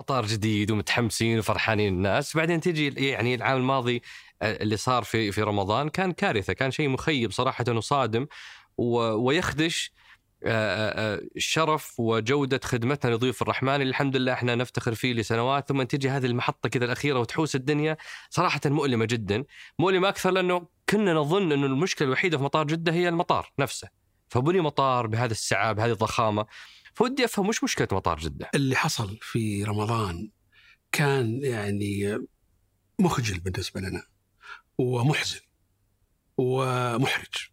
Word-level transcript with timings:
مطار 0.00 0.26
جديد 0.26 0.70
ومتحمسين 0.70 1.38
وفرحانين 1.38 1.94
الناس. 1.94 2.36
بعدين 2.36 2.60
تجي 2.60 3.08
يعني 3.08 3.34
العام 3.34 3.56
الماضي 3.56 4.02
آه، 4.42 4.62
اللي 4.62 4.76
صار 4.76 5.04
في 5.04 5.32
في 5.32 5.42
رمضان 5.42 5.88
كان 5.88 6.12
كارثة 6.12 6.52
كان 6.52 6.70
شيء 6.70 6.88
مخيب 6.88 7.32
صراحة 7.32 7.64
وصادم 7.68 8.26
ويخدش 8.78 9.92
آه، 10.44 11.16
آه، 11.16 11.20
شرف 11.36 12.00
وجودة 12.00 12.60
خدمتنا 12.64 13.14
لضيوف 13.14 13.42
الرحمن 13.42 13.74
اللي 13.74 13.90
الحمد 13.90 14.16
لله 14.16 14.32
إحنا 14.32 14.54
نفتخر 14.54 14.94
فيه 14.94 15.12
لسنوات. 15.12 15.68
ثم 15.68 15.82
تجي 15.82 16.08
هذه 16.10 16.26
المحطة 16.26 16.68
كذا 16.68 16.84
الأخيرة 16.84 17.18
وتحوس 17.20 17.54
الدنيا 17.54 17.96
صراحة 18.30 18.60
مؤلمة 18.66 19.04
جدا. 19.04 19.44
مؤلمة 19.78 20.08
أكثر 20.08 20.30
لأنه 20.30 20.66
كنا 20.88 21.14
نظن 21.14 21.52
أنه 21.52 21.66
المشكلة 21.66 22.08
الوحيدة 22.08 22.38
في 22.38 22.44
مطار 22.44 22.66
جدة 22.66 22.92
هي 22.92 23.08
المطار 23.08 23.52
نفسه. 23.58 23.88
فبني 24.28 24.60
مطار 24.60 25.06
بهذا 25.06 25.32
السعة 25.32 25.72
بهذه 25.72 25.92
الضخامة. 25.92 26.46
فودي 26.94 27.24
أفهم 27.24 27.48
وش 27.48 27.64
مشكلة 27.64 27.88
مطار 27.92 28.18
جدة 28.18 28.50
اللي 28.54 28.76
حصل 28.76 29.18
في 29.22 29.64
رمضان 29.64 30.30
كان 30.92 31.44
يعني 31.44 32.18
مخجل 32.98 33.40
بالنسبة 33.40 33.80
لنا 33.80 34.02
ومحزن 34.78 35.40
ومحرج 36.36 37.50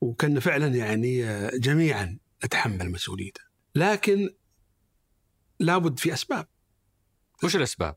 وكنا 0.00 0.40
فعلا 0.40 0.66
يعني 0.66 1.24
جميعا 1.58 2.18
نتحمل 2.44 2.90
مسؤوليته 2.90 3.40
لكن 3.74 4.34
لابد 5.60 5.98
في 5.98 6.12
أسباب 6.12 6.48
وش 7.44 7.56
الأسباب؟ 7.56 7.96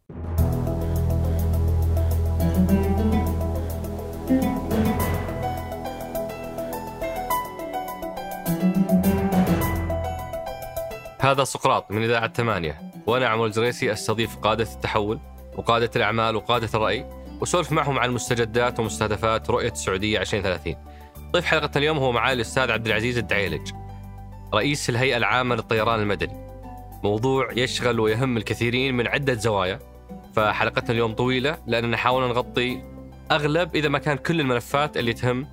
هذا 11.21 11.43
سقراط 11.43 11.91
من 11.91 12.03
إذاعة 12.03 12.33
ثمانية. 12.33 12.81
وأنا 13.07 13.27
عمر 13.27 13.45
الجريسي 13.45 13.91
أستضيف 13.91 14.35
قادة 14.35 14.63
التحول 14.63 15.19
وقادة 15.57 15.89
الأعمال 15.95 16.35
وقادة 16.35 16.69
الرأي 16.73 17.09
وسولف 17.41 17.71
معهم 17.71 17.99
عن 17.99 18.11
مستجدات 18.11 18.79
ومستهدفات 18.79 19.49
رؤية 19.49 19.71
السعودية 19.71 20.19
2030 20.21 20.75
ضيف 21.31 21.45
حلقة 21.45 21.69
اليوم 21.75 21.97
هو 21.97 22.11
معالي 22.11 22.33
الأستاذ 22.33 22.71
عبد 22.71 22.87
العزيز 22.87 23.17
الدعيلج 23.17 23.71
رئيس 24.53 24.89
الهيئة 24.89 25.17
العامة 25.17 25.55
للطيران 25.55 25.99
المدني. 25.99 26.51
موضوع 27.03 27.51
يشغل 27.51 27.99
ويهم 27.99 28.37
الكثيرين 28.37 28.95
من 28.95 29.07
عدة 29.07 29.33
زوايا 29.33 29.79
فحلقتنا 30.35 30.91
اليوم 30.91 31.13
طويلة 31.13 31.57
لأننا 31.67 31.97
حاولنا 31.97 32.27
نغطي 32.27 32.83
أغلب 33.31 33.75
إذا 33.75 33.89
ما 33.89 33.99
كان 33.99 34.17
كل 34.17 34.39
الملفات 34.39 34.97
اللي 34.97 35.13
تهم 35.13 35.47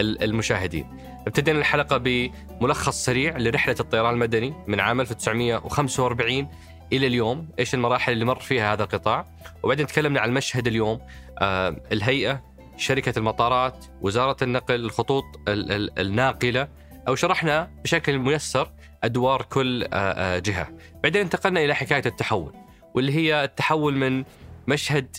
المشاهدين. 0.00 1.13
ابتدينا 1.26 1.58
الحلقة 1.58 1.96
بملخص 1.96 3.04
سريع 3.04 3.38
لرحلة 3.38 3.76
الطيران 3.80 4.14
المدني 4.14 4.54
من 4.66 4.80
عام 4.80 5.00
1945 5.00 6.48
إلى 6.92 7.06
اليوم 7.06 7.48
إيش 7.58 7.74
المراحل 7.74 8.12
اللي 8.12 8.24
مر 8.24 8.40
فيها 8.40 8.72
هذا 8.72 8.82
القطاع؟ 8.82 9.26
وبعدين 9.62 9.86
تكلمنا 9.86 10.20
عن 10.20 10.28
المشهد 10.28 10.66
اليوم 10.66 11.00
آه 11.38 11.76
الهيئة 11.92 12.54
شركة 12.76 13.18
المطارات 13.18 13.84
وزارة 14.00 14.36
النقل 14.42 14.74
الخطوط 14.74 15.24
الناقلة 15.48 16.68
أو 17.08 17.14
شرحنا 17.14 17.70
بشكل 17.84 18.18
ميسر 18.18 18.72
أدوار 19.04 19.42
كل 19.42 19.84
آه، 19.84 19.88
آه، 19.92 20.38
جهة. 20.38 20.68
بعدين 21.02 21.22
انتقلنا 21.22 21.64
إلى 21.64 21.74
حكاية 21.74 22.02
التحول 22.06 22.52
واللي 22.94 23.12
هي 23.12 23.44
التحول 23.44 23.96
من 23.96 24.24
مشهد 24.68 25.16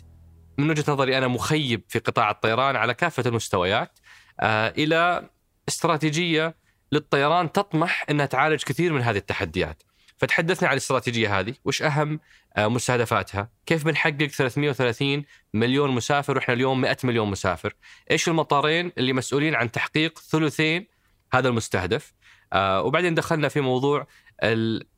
من 0.58 0.70
وجهة 0.70 0.92
نظري 0.92 1.18
أنا 1.18 1.28
مخيب 1.28 1.84
في 1.88 2.00
قطاع 2.00 2.32
الطيران 2.32 2.76
على 2.76 2.94
كافة 2.94 3.24
المستويات 3.26 4.00
آه، 4.40 4.74
إلى 4.78 5.30
استراتيجية 5.68 6.56
للطيران 6.92 7.52
تطمح 7.52 8.06
أنها 8.10 8.26
تعالج 8.26 8.64
كثير 8.64 8.94
من 8.94 9.02
هذه 9.02 9.18
التحديات. 9.18 9.84
فتحدثنا 10.18 10.68
عن 10.68 10.74
الاستراتيجية 10.74 11.40
هذه 11.40 11.54
وش 11.66 11.82
أهم 11.82 12.20
آه، 12.58 12.68
مستهدفاتها؟ 12.68 13.50
كيف 13.66 13.86
بنحقق 13.86 14.28
330 14.28 15.24
مليون 15.54 15.92
مسافر 15.92 16.38
وإحنا 16.38 16.54
اليوم 16.54 16.82
100 16.82 16.98
مليون 17.04 17.30
مسافر؟ 17.30 17.76
إيش 18.12 18.28
المطارين 18.28 18.92
اللي 18.98 19.14
مسؤولين 19.14 19.56
عن 19.56 19.72
تحقيق 19.72 20.20
ثلثين 20.20 20.88
هذا 21.34 21.48
المستهدف؟ 21.48 22.14
آه، 22.54 22.82
وبعدين 22.82 23.16
دخلنا 23.16 23.48
في 23.48 23.62
موضوع 23.62 24.08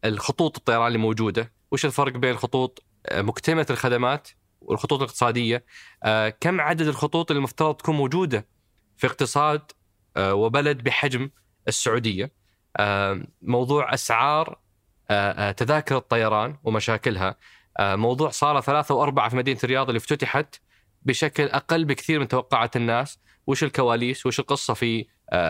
الخطوط 0.05 0.57
الطيران 0.57 0.87
اللي 0.87 0.97
موجودة. 0.97 1.53
وش 1.71 1.85
الفرق 1.85 2.17
بين 2.17 2.37
خطوط 2.37 2.83
آه، 3.05 3.21
مكتملة 3.21 3.65
الخدمات 3.69 4.27
والخطوط 4.61 4.99
الاقتصادية؟ 4.99 5.65
كم 6.39 6.61
عدد 6.61 6.87
الخطوط 6.87 7.31
اللي 7.31 7.37
المفترض 7.37 7.75
تكون 7.75 7.95
موجودة 7.95 8.47
في 8.97 9.07
اقتصاد 9.07 9.71
وبلد 10.17 10.83
بحجم 10.83 11.29
السعودية. 11.67 12.31
موضوع 13.41 13.93
أسعار 13.93 14.59
آه، 15.09 15.49
آه، 15.49 15.51
تذاكر 15.51 15.97
الطيران 15.97 16.57
ومشاكلها. 16.63 17.35
آه، 17.79 17.95
موضوع 17.95 18.29
صالة 18.29 18.61
ثلاثة 18.61 18.95
وأربعة 18.95 19.29
في 19.29 19.35
مدينة 19.35 19.59
الرياض 19.63 19.87
اللي 19.87 19.97
افتتحت 19.97 20.55
بشكل 21.01 21.43
أقل 21.43 21.85
بكثير 21.85 22.19
من 22.19 22.27
توقعات 22.27 22.75
الناس. 22.75 23.19
وش 23.47 23.63
الكواليس؟ 23.63 24.25
وش 24.25 24.39
القصة 24.39 24.73
في 24.73 25.05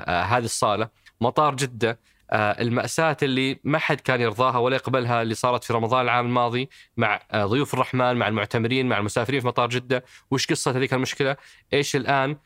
هذه 0.07 0.45
الصالة؟ 0.45 0.89
مطار 1.21 1.55
جدة. 1.55 1.99
المأساة 2.33 3.17
اللي 3.23 3.59
ما 3.63 3.79
حد 3.79 4.01
كان 4.01 4.21
يرضاها 4.21 4.57
ولا 4.57 4.75
يقبلها 4.75 5.21
اللي 5.21 5.33
صارت 5.35 5.63
في 5.63 5.73
رمضان 5.73 6.01
العام 6.01 6.25
الماضي 6.25 6.69
مع 6.97 7.21
ضيوف 7.35 7.73
الرحمن 7.73 8.15
مع 8.15 8.27
المعتمرين 8.27 8.89
مع 8.89 8.97
المسافرين 8.97 9.39
في 9.39 9.47
مطار 9.47 9.69
جدة. 9.69 10.03
وش 10.31 10.47
قصة 10.47 10.71
هذيك 10.71 10.93
المشكلة؟ 10.93 11.37
إيش 11.73 11.95
الآن 11.95 12.37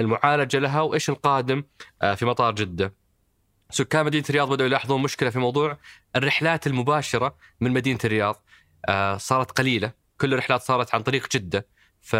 المعالجة 0.00 0.58
لها 0.58 0.80
وإيش 0.80 1.10
القادم؟ 1.10 1.62
في 2.14 2.24
مطار 2.24 2.54
جدة. 2.54 2.94
سكان 3.70 4.06
مدينة 4.06 4.24
الرياض 4.30 4.48
بدأوا 4.48 4.68
يلاحظون 4.68 5.02
مشكلة 5.02 5.30
في 5.30 5.38
موضوع 5.38 5.78
الرحلات 6.16 6.66
المباشرة 6.66 7.36
من 7.60 7.70
مدينة 7.70 7.98
الرياض. 8.04 8.44
آه، 8.88 9.16
صارت 9.16 9.50
قليلة. 9.50 9.92
كل 10.20 10.32
الرحلات 10.32 10.62
صارت 10.62 10.94
عن 10.94 11.02
طريق 11.02 11.28
جدة. 11.36 11.66
ف 12.00 12.16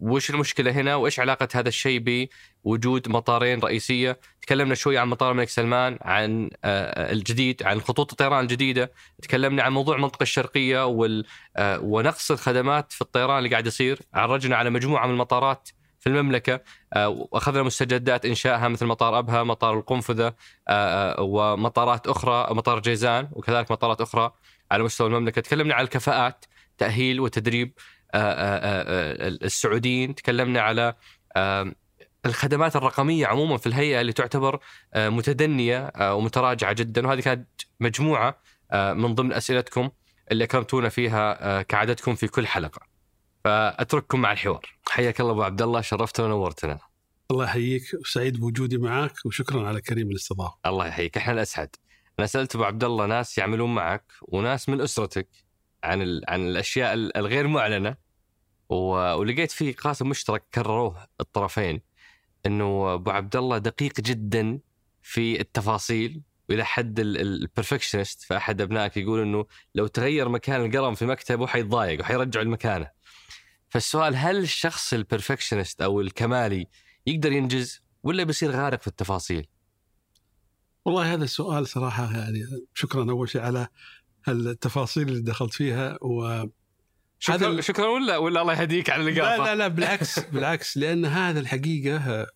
وش 0.00 0.30
المشكلة 0.30 0.70
هنا؟ 0.70 0.94
وإيش 0.94 1.20
علاقة 1.20 1.48
هذا 1.54 1.68
الشيء 1.68 2.28
بوجود 2.64 3.08
مطارين 3.08 3.60
رئيسية؟ 3.60 4.20
تكلمنا 4.42 4.74
شوي 4.74 4.98
عن 4.98 5.08
مطار 5.08 5.30
الملك 5.30 5.48
سلمان 5.48 5.98
عن 6.02 6.50
آه، 6.64 7.12
الجديد 7.12 7.62
عن 7.62 7.80
خطوط 7.80 8.10
الطيران 8.10 8.42
الجديدة. 8.42 8.92
تكلمنا 9.22 9.62
عن 9.62 9.72
موضوع 9.72 9.96
المنطقة 9.96 10.22
الشرقية 10.22 10.86
وال... 10.86 11.26
آه، 11.56 11.78
ونقص 11.78 12.30
الخدمات 12.30 12.92
في 12.92 13.00
الطيران 13.00 13.38
اللي 13.38 13.48
قاعد 13.48 13.66
يصير. 13.66 14.00
عرجنا 14.14 14.56
على 14.56 14.70
مجموعة 14.70 15.06
من 15.06 15.12
المطارات 15.12 15.68
في 16.00 16.06
المملكة 16.06 16.60
آه، 16.92 17.08
واخذنا 17.08 17.62
مستجدات 17.62 18.24
إنشائها 18.24 18.68
مثل 18.68 18.86
مطار 18.86 19.18
أبها، 19.18 19.42
مطار 19.42 19.78
القنفذة 19.78 20.26
آه، 20.68 21.12
آه، 21.18 21.22
ومطارات 21.22 22.06
أخرى، 22.06 22.54
مطار 22.54 22.80
جيزان 22.80 23.28
وكذلك 23.32 23.70
مطارات 23.70 24.00
أخرى 24.00 24.32
على 24.70 24.82
مستوى 24.82 25.06
المملكة، 25.06 25.40
تكلمنا 25.40 25.74
عن 25.74 25.84
الكفاءات 25.84 26.44
تأهيل 26.78 27.20
وتدريب 27.20 27.72
السعوديين، 29.44 30.14
تكلمنا 30.14 30.60
على 30.60 30.94
الخدمات 32.26 32.76
الرقمية 32.76 33.26
عموما 33.26 33.56
في 33.56 33.66
الهيئة 33.66 34.00
اللي 34.00 34.12
تعتبر 34.12 34.60
متدنية 34.96 35.92
ومتراجعة 36.00 36.72
جدا. 36.72 37.06
وهذه 37.06 37.20
كانت 37.20 37.48
مجموعة 37.80 38.38
من 38.72 39.14
ضمن 39.14 39.32
أسئلتكم 39.32 39.90
اللي 40.32 40.44
أكرمتونا 40.44 40.88
فيها 40.88 41.62
كعادتكم 41.62 42.14
في 42.14 42.28
كل 42.28 42.46
حلقة. 42.46 42.89
فأترككم 43.44 44.20
مع 44.20 44.32
الحوار. 44.32 44.66
حياك 44.88 45.20
الله 45.20 45.32
أبو 45.32 45.42
عبد 45.42 45.62
الله 45.62 45.80
شرفتنا 45.80 46.26
ونورتنا. 46.26 46.78
الله 47.30 47.44
يحييك 47.44 47.82
وسعيد 48.00 48.40
بوجودي 48.40 48.78
معك 48.78 49.26
وشكرا 49.26 49.68
على 49.68 49.80
كريم 49.80 50.10
الاستضافة. 50.10 50.58
الله 50.66 50.86
يحييك. 50.86 51.16
إحنا 51.16 51.32
الأسعد. 51.32 51.76
أنا 52.18 52.26
سألت 52.26 52.54
أبو 52.54 52.64
عبد 52.64 52.84
الله 52.84 53.06
ناس 53.06 53.38
يعملون 53.38 53.74
معك 53.74 54.12
وناس 54.22 54.68
من 54.68 54.80
أسرتك 54.80 55.28
عن 55.84 56.02
ال... 56.02 56.22
عن 56.28 56.40
الأشياء 56.40 56.94
الغير 56.94 57.46
معلنة 57.46 57.96
و... 58.68 58.74
ولقيت 59.14 59.50
في 59.50 59.72
قاسم 59.72 60.08
مشترك 60.08 60.44
كرروه 60.54 61.06
الطرفين 61.20 61.82
إنه 62.46 62.94
أبو 62.94 63.10
عبد 63.10 63.36
الله 63.36 63.58
دقيق 63.58 64.00
جدا 64.00 64.58
في 65.02 65.40
التفاصيل 65.40 66.22
وإلى 66.48 66.64
حد 66.64 67.00
ال 67.00 67.09
perfectionist 67.09 68.22
فأحد 68.22 68.60
أبنائك 68.60 68.96
يقول 68.96 69.20
إنه 69.20 69.46
لو 69.74 69.86
تغير 69.86 70.28
مكان 70.28 70.64
القلم 70.64 70.94
في 70.94 71.06
مكتبه 71.06 71.46
حيتضايق 71.46 72.00
وحيرجعه 72.00 72.42
لمكانه 72.42 72.90
فالسؤال 73.70 74.16
هل 74.16 74.36
الشخص 74.36 74.92
ال 74.92 74.98
perfectionist 74.98 75.82
أو 75.82 76.00
الكمالي 76.00 76.66
يقدر 77.06 77.32
ينجز 77.32 77.82
ولا 78.02 78.24
بيصير 78.24 78.50
غارق 78.50 78.80
في 78.80 78.86
التفاصيل؟ 78.86 79.46
والله 80.84 81.14
هذا 81.14 81.24
السؤال 81.24 81.66
صراحة 81.66 82.18
يعني 82.18 82.44
شكرا 82.74 83.10
أول 83.10 83.28
شيء 83.28 83.40
على 83.40 83.68
التفاصيل 84.28 85.08
اللي 85.08 85.22
دخلت 85.22 85.54
فيها 85.54 85.98
و 86.02 86.44
شكرا 87.18 87.36
هذا 87.36 87.60
شكرا 87.60 87.86
ولا 87.86 88.16
ولا 88.16 88.42
الله 88.42 88.60
يهديك 88.60 88.90
على 88.90 89.02
اللقاء 89.02 89.38
لا 89.38 89.44
لا 89.44 89.54
لا 89.54 89.68
بالعكس 89.68 90.18
بالعكس 90.32 90.76
لأن 90.76 91.04
هذا 91.04 91.40
الحقيقة 91.40 92.26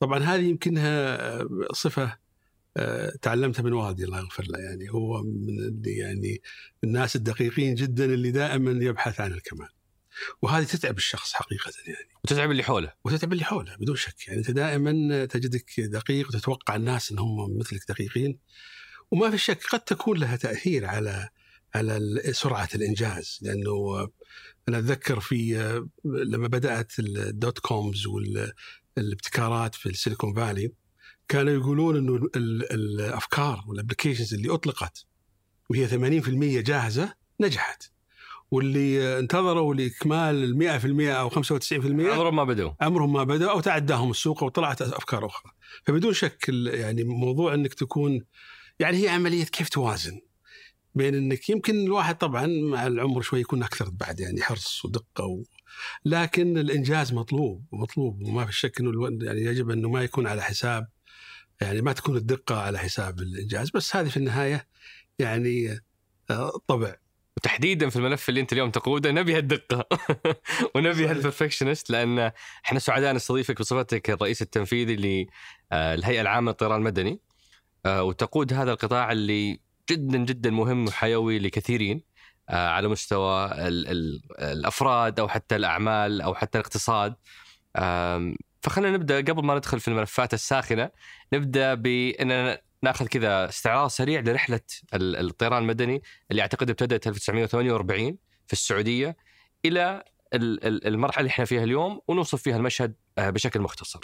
طبعا 0.00 0.18
هذه 0.18 0.40
يمكنها 0.40 1.18
صفة 1.72 2.18
آه، 2.76 3.12
تعلمتها 3.22 3.62
من 3.62 3.72
والدي 3.72 4.04
الله 4.04 4.18
يغفر 4.18 4.44
له 4.48 4.58
يعني 4.58 4.90
هو 4.90 5.22
من 5.22 5.58
اللي 5.58 5.96
يعني 5.96 6.42
الناس 6.84 7.16
الدقيقين 7.16 7.74
جدا 7.74 8.04
اللي 8.04 8.30
دائما 8.30 8.84
يبحث 8.84 9.20
عن 9.20 9.32
الكمال. 9.32 9.68
وهذه 10.42 10.64
تتعب 10.64 10.96
الشخص 10.98 11.32
حقيقة 11.32 11.72
يعني. 11.86 12.08
وتتعب 12.24 12.50
اللي 12.50 12.62
حوله. 12.62 12.92
وتتعب 13.04 13.32
اللي 13.32 13.44
حوله 13.44 13.76
بدون 13.76 13.96
شك. 13.96 14.28
يعني 14.28 14.38
أنت 14.38 14.50
دائما 14.50 15.24
تجدك 15.24 15.80
دقيق 15.80 16.28
وتتوقع 16.28 16.76
الناس 16.76 17.12
إنهم 17.12 17.58
مثلك 17.58 17.80
دقيقين. 17.88 18.38
وما 19.10 19.30
في 19.30 19.38
شك 19.38 19.66
قد 19.66 19.80
تكون 19.80 20.18
لها 20.18 20.36
تأثير 20.36 20.86
على 20.86 21.28
على 21.74 22.20
سرعة 22.32 22.68
الإنجاز. 22.74 23.38
لأنه 23.42 24.08
أنا 24.68 24.78
أتذكر 24.78 25.20
في 25.20 25.54
لما 26.04 26.48
بدأت 26.48 26.92
ال 26.98 27.13
dot 27.13 27.58
coms 27.58 28.06
والابتكارات 28.96 29.74
في 29.74 29.86
ال 29.88 29.94
Silicon 29.94 30.34
Valley 30.34 30.72
كانوا 31.28 31.52
يقولون 31.52 31.96
إنه 31.96 32.14
ال- 32.16 32.36
ال- 32.36 32.72
الأفكار 32.72 33.64
وال 33.66 33.76
applications 33.76 34.34
اللي 34.34 34.54
أطلقت 34.54 35.06
وهي 35.70 35.88
80% 35.88 36.60
جاهزة 36.60 37.14
نجحت. 37.40 37.90
واللي 38.50 39.18
انتظروا 39.18 39.74
لإكمال 39.74 40.62
ال 40.62 40.80
100% 41.10 41.10
أو 41.10 41.30
95% 41.30 41.32
عمرهم 41.74 42.36
ما 42.36 42.44
بدوا 42.44 42.70
عمرهم 42.80 43.12
ما 43.12 43.24
بدأوا 43.24 43.50
أو 43.52 43.60
تعداهم 43.60 44.10
السوق 44.10 44.42
وطلعت 44.42 44.82
أفكار 44.82 45.26
أخرى. 45.26 45.52
فبدون 45.86 46.12
شك 46.12 46.48
يعني 46.66 47.04
موضوع 47.04 47.54
أنك 47.54 47.74
تكون 47.74 48.24
يعني 48.80 49.04
هي 49.04 49.08
عملية 49.08 49.44
كيف 49.44 49.68
توازن 49.68 50.20
بين 50.94 51.14
أنك 51.14 51.48
يمكن 51.50 51.84
الواحد 51.86 52.18
طبعا 52.18 52.46
مع 52.46 52.86
العمر 52.86 53.20
شوي 53.22 53.40
يكون 53.40 53.62
أكثر 53.62 53.90
بعد 53.90 54.20
يعني 54.20 54.42
حرص 54.42 54.84
ودقة 54.84 55.24
و... 55.24 55.42
لكن 56.04 56.58
الإنجاز 56.58 57.12
مطلوب 57.12 57.64
مطلوب. 57.72 58.22
وما 58.22 58.46
في 58.46 58.52
شك 58.52 58.80
الو- 58.80 59.06
يعني 59.22 59.40
يجب 59.40 59.70
أنه 59.70 59.88
ما 59.88 60.02
يكون 60.02 60.26
على 60.26 60.42
حساب 60.42 60.88
يعني 61.60 61.82
ما 61.82 61.92
تكون 61.92 62.16
الدقة 62.16 62.60
على 62.60 62.78
حساب 62.78 63.18
الإنجاز. 63.18 63.70
بس 63.70 63.96
هذه 63.96 64.08
في 64.08 64.16
النهاية 64.16 64.66
يعني 65.18 65.78
آه، 66.30 66.52
طبع. 66.66 66.96
وتحديدا 67.40 67.88
في 67.88 67.96
الملف 67.96 68.28
اللي 68.28 68.40
أنت 68.40 68.52
اليوم 68.52 68.70
تقوده 68.70 69.10
نبي 69.10 69.36
هالدقة. 69.36 69.84
ونبي. 70.74 71.06
هالبرفكشنست 71.06 71.90
لأن 71.90 72.32
إحنا 72.64 72.78
سعداء 72.78 73.14
نستضيفك 73.14 73.58
بصفتك 73.60 74.10
الرئيس 74.10 74.42
التنفيذي 74.42 74.96
للهيئه 74.96 76.20
العامة 76.20 76.50
للطيران 76.50 76.78
المدني. 76.78 77.20
آه، 77.86 78.02
وتقود 78.02 78.52
هذا 78.52 78.72
القطاع 78.72 79.12
اللي 79.12 79.60
جدا 79.90 80.18
جدا 80.18 80.50
مهم 80.50 80.86
وحيوي 80.86 81.38
لكثيرين 81.38 82.02
آه، 82.48 82.68
على 82.68 82.88
مستوى 82.88 83.46
ال 83.46 83.88
ال 83.88 84.22
الأفراد 84.40 85.20
أو 85.20 85.28
حتى 85.28 85.56
الأعمال 85.56 86.20
أو 86.20 86.34
حتى 86.34 86.58
الاقتصاد. 86.58 87.14
فخلينا 88.62 88.96
نبدأ 88.96 89.16
قبل 89.20 89.44
ما 89.44 89.54
ندخل 89.54 89.80
في 89.80 89.88
الملفات 89.88 90.34
الساخنة 90.34 90.90
نبدأ 91.32 91.74
بأننا 91.74 92.60
ناخذ 92.82 93.06
كذا 93.06 93.48
استعراض 93.48 93.88
سريع 93.90 94.20
لرحلة 94.20 94.60
ال- 94.94 95.16
الطيران 95.16 95.62
المدني 95.62 96.02
اللي 96.30 96.42
أعتقد 96.42 96.70
ابتدت 96.70 97.06
1948 97.06 98.16
في 98.46 98.52
السعودية 98.52 99.16
إلى 99.64 100.04
ال- 100.34 100.64
ال- 100.66 100.86
المرحلة 100.86 101.20
اللي 101.20 101.30
إحنا 101.30 101.44
فيها 101.44 101.64
اليوم 101.64 102.00
ونوصف 102.08 102.42
فيها 102.42 102.56
المشهد 102.56 102.94
آه، 103.18 103.30
بشكل 103.30 103.60
مختصر. 103.60 104.00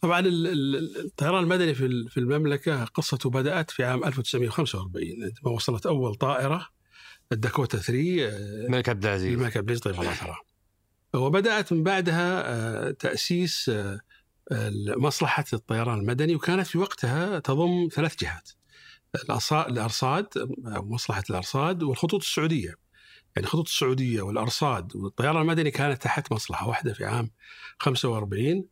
طبعا 0.00 0.20
ال- 0.20 0.46
ال- 0.46 1.04
الطيران 1.06 1.42
المدني 1.42 1.74
في 1.74 1.86
ال- 1.86 2.08
في 2.10 2.20
المملكة 2.20 2.84
قصته 2.84 3.30
بدأت 3.30 3.70
في 3.70 3.84
عام 3.84 4.04
1945 4.04 5.22
عندما 5.24 5.52
وصلت 5.54 5.86
أول 5.86 6.14
طائرة 6.14 6.68
الداكوتا 7.32 7.78
3 7.78 8.26
آه، 8.28 8.66
الملك 8.66 8.88
عبد 8.88 9.06
العزيز 9.06 9.32
للملك 9.36 9.56
عبد 9.56 9.70
العزيز 9.70 9.82
طيب 9.82 9.94
الله. 9.94 10.36
وبدأت 11.14 11.72
من 11.72 11.82
بعدها 11.82 12.42
آه، 12.46 12.90
تأسيس 12.90 13.70
مصلحه 14.96 15.44
الطيران 15.52 15.98
المدني 15.98 16.34
وكانت 16.34 16.66
في 16.66 16.78
وقتها 16.78 17.38
تضم 17.38 17.88
ثلاث 17.92 18.16
جهات 18.20 18.50
أو 20.66 20.84
مصلحة 20.84 21.22
الأرصاد 21.30 21.82
والخطوط 21.82 22.20
السعودية. 22.20 22.74
يعني 23.36 23.46
الخطوط 23.46 23.68
السعودية 23.68 24.22
والأرصاد 24.22 24.96
والطيران 24.96 25.36
المدني 25.42 25.70
كانت 25.70 26.02
تحت 26.02 26.32
مصلحة 26.32 26.68
واحدة 26.68 26.92
في 26.92 27.04
عام 27.04 27.30
45 27.78 28.64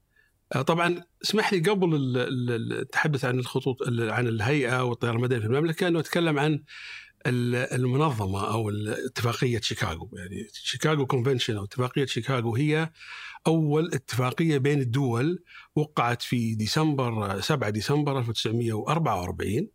آه، 0.55 0.63
طبعا 0.63 1.03
اسمح 1.25 1.53
لي 1.53 1.59
قبل 1.61 1.95
ال- 1.95 2.17
ال- 2.51 2.73
التحدث 2.81 3.25
عن 3.25 3.39
الخطوط 3.39 3.83
ال- 3.83 4.11
عن 4.11 4.27
الهيئة 4.29 4.85
والطيران 4.85 5.17
المدني 5.17 5.41
في 5.41 5.47
المملكة 5.47 5.89
انه 5.89 6.01
أتكلم 6.01 6.39
عن 6.39 6.63
ال- 7.27 7.55
المنظمة 7.55 8.53
أو 8.53 8.69
ال- 8.69 9.07
اتفاقية 9.07 9.61
شيكاغو. 9.61 10.11
يعني 10.13 10.49
Chicago 10.53 11.06
Convention 11.06 11.56
أو 11.57 11.65
اتفاقية 11.65 12.07
شيكاغو 12.07 12.57
هي 12.57 12.91
أول 13.47 13.91
اتفاقية 13.94 14.59
بين 14.59 14.81
الدول 14.81 15.44
وقعت 15.77 16.23
في 16.23 16.55
ديسمبر 16.55 17.41
7 17.41 17.71
ديسمبر 17.71 18.19
1944 18.19 19.69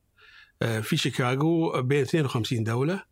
آه، 0.62 0.80
في 0.80 0.98
شيكاغو 0.98 1.81
بين 1.81 2.02
52 2.02 2.64
دولة 2.64 3.04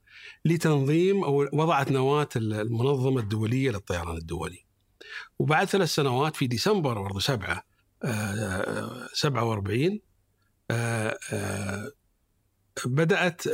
لتنظيم 0.45 1.23
أو 1.23 1.49
وضعت 1.53 1.91
نواة 1.91 2.29
المنظمة 2.35 3.21
الدولية 3.21 3.71
للطيران 3.71 4.17
الدولي. 4.17 4.65
وبعد 5.39 5.67
ثلاث 5.67 5.89
سنوات 5.89 6.35
في 6.35 6.47
ديسمبر 6.47 7.01
برضه 7.01 7.19
7 7.19 7.63
آه، 8.03 9.07
47 9.13 9.99
آه، 10.71 11.17
آه، 11.33 11.91
بدأت 12.85 13.47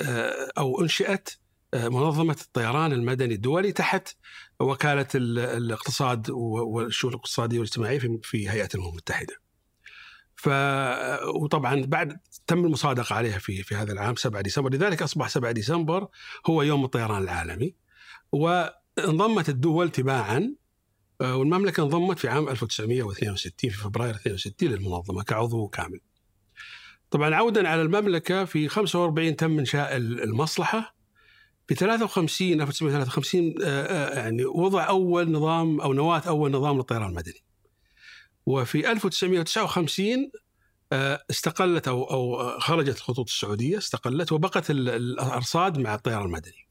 أو 0.58 0.82
أنشئت 0.82 1.30
آه، 1.74 1.90
منظمة 1.90 2.38
الطيران 2.42 2.92
المدني 2.92 3.34
الدولي 3.34 3.72
تحت 3.72 4.16
وكالة 4.62 5.08
ال- 5.16 5.40
الاقتصاد 5.40 6.30
والشؤون 6.30 7.14
الاقتصادية 7.14 7.60
والاجتماعية 7.60 8.00
في- 8.24 8.50
هيئة 8.50 8.70
الامم 8.76 8.90
المتحدة. 8.90 9.36
ف 10.36 10.50
وطبعا 11.36 11.82
بعد 11.86 12.18
تم 12.48 12.66
المصادقة 12.66 13.16
عليها 13.16 13.40
في 13.40 13.64
في 13.64 13.76
هذا 13.76 13.94
العام 13.94 14.16
7 14.16 14.42
ديسمبر 14.42 14.74
لذلك 14.74 15.02
أصبح 15.02 15.28
7 15.30 15.52
ديسمبر 15.52 16.08
هو 16.48 16.62
يوم 16.62 16.86
الطيران 16.86 17.24
العالمي 17.24 17.76
وانضمت 18.32 19.50
الدول 19.50 19.90
تباعا 19.90 20.56
آه، 21.22 21.36
والمملكة 21.38 21.84
انضمت 21.84 22.20
في 22.20 22.28
عام 22.28 22.50
1962 22.50 23.70
في 23.72 23.78
فبراير 23.78 24.16
62 24.16 24.70
للمنظمة 24.72 25.24
كعضو 25.24 25.68
كامل. 25.68 26.00
طبعا 27.12 27.36
عودا 27.36 27.68
على 27.68 27.82
المملكة 27.82 28.46
في 28.46 28.68
45 28.68 29.36
تم 29.36 29.60
إنشاء 29.60 29.96
ال- 29.98 30.24
المصلحة 30.24 30.96
في 31.72 31.76
53 31.76 32.62
1953 32.62 33.54
آه، 33.64 33.66
آه، 33.66 34.20
يعني 34.20 34.46
وضع 34.46 34.88
أول 34.88 35.32
نظام 35.32 35.82
أو 35.82 35.94
نواة 35.94 36.20
أول 36.28 36.52
نظام 36.52 36.78
للطيران 36.78 37.10
المدني. 37.10 37.44
وفي 38.46 38.92
1959 38.92 40.32
آه، 40.94 41.24
استقلت 41.30 41.88
أو 41.88 42.04
أو 42.04 42.60
خرجت 42.60 42.98
الخطوط 42.98 43.30
السعودية 43.30 43.78
استقلت 43.78 44.32
وبقت 44.32 44.72
ال- 44.72 44.90
الأرصاد 44.90 45.78
مع 45.78 45.96
الطيران 45.96 46.26
المدني. 46.26 46.68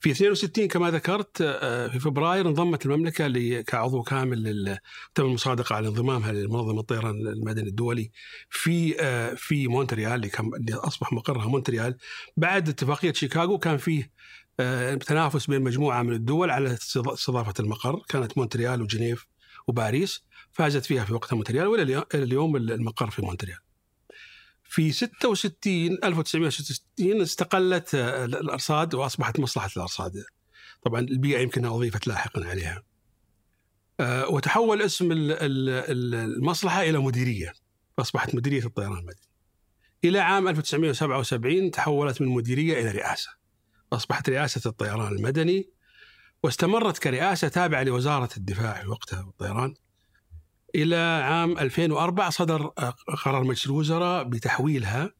في 0.00 0.10
62 0.10 0.68
كما 0.68 0.90
ذكرت 0.90 1.40
آه، 1.40 1.88
في 1.88 2.00
فبراير 2.00 2.48
انضمت 2.48 2.86
المملكة 2.86 3.60
كعضو 3.60 4.02
كامل 4.02 4.42
لل- 4.42 4.78
تم 5.14 5.24
المصادقة 5.24 5.74
على 5.76 5.88
انضمامها 5.88 6.32
لمنظمة 6.32 6.80
الطيران 6.80 7.14
المدني 7.28 7.68
الدولي 7.68 8.10
في 8.50 9.00
آه، 9.00 9.34
في 9.34 9.68
مونتريال 9.68 10.12
اللي 10.14 10.28
كان- 10.28 10.50
اللي 10.54 10.74
اصبح 10.74 11.12
مقرها 11.12 11.46
مونتريال 11.48 11.96
بعد 12.36 12.68
اتفاقية 12.68 13.12
شيكاغو 13.12 13.58
كان 13.58 13.76
فيه 13.76 14.10
آه، 14.60 14.94
تنافس 14.94 15.46
بين 15.46 15.62
مجموعة 15.62 16.02
من 16.02 16.12
الدول 16.12 16.50
على 16.50 16.76
استض- 16.76 17.08
استضافة 17.12 17.54
المقر 17.60 18.02
كانت 18.08 18.38
مونتريال 18.38 18.82
وجنيف 18.82 19.26
وباريس 19.66 20.24
فازت 20.52 20.84
فيها 20.86 21.04
في 21.04 21.14
وقتها 21.14 21.36
مونتريال 21.36 21.66
والى 21.66 22.04
اليوم 22.14 22.56
المقر 22.56 23.10
في 23.10 23.22
مونتريال. 23.22 23.58
في 24.68 24.92
66 24.92 25.98
1966 26.04 27.20
استقلت 27.22 27.94
آه، 27.94 28.24
الأرصاد 28.24 28.94
وأصبحت 28.94 29.40
مصلحة 29.40 29.70
الأرصاد. 29.76 30.24
طبعا 30.84 31.00
البيئة 31.00 31.38
يمكنها 31.40 31.74
أضيفت 31.76 32.06
لاحقا 32.06 32.44
عليها. 32.44 32.82
آه، 34.00 34.28
وتحول 34.28 34.82
اسم 34.82 35.12
ال- 35.12 35.32
ال- 35.32 35.68
ال- 35.68 36.14
المصلحة 36.14 36.82
إلى 36.82 36.98
مديرية 36.98 37.52
فاصبحت 37.96 38.34
مديرية 38.34 38.64
الطيران 38.66 38.92
المدني. 38.98 39.28
إلى 40.04 40.18
عام 40.18 40.48
1977 40.48 41.70
تحولت 41.70 42.20
من 42.20 42.28
مديرية 42.28 42.80
إلى 42.80 42.90
رئاسة. 42.90 43.30
أصبحت 43.92 44.30
رئاسة 44.30 44.68
الطيران 44.70 45.16
المدني 45.16 45.68
واستمرت 46.42 46.98
كرئاسة 46.98 47.48
تابعة 47.48 47.82
لوزارة 47.82 48.28
الدفاع 48.36 48.82
في 48.82 48.88
وقتها 48.88 49.22
والطيران 49.24 49.74
إلى 50.78 50.96
عام 51.24 51.58
2004 51.58 52.30
صدر 52.30 52.66
قرار 53.24 53.44
مجلس 53.44 53.66
الوزراء 53.66 54.24
بتحويلها 54.24 55.12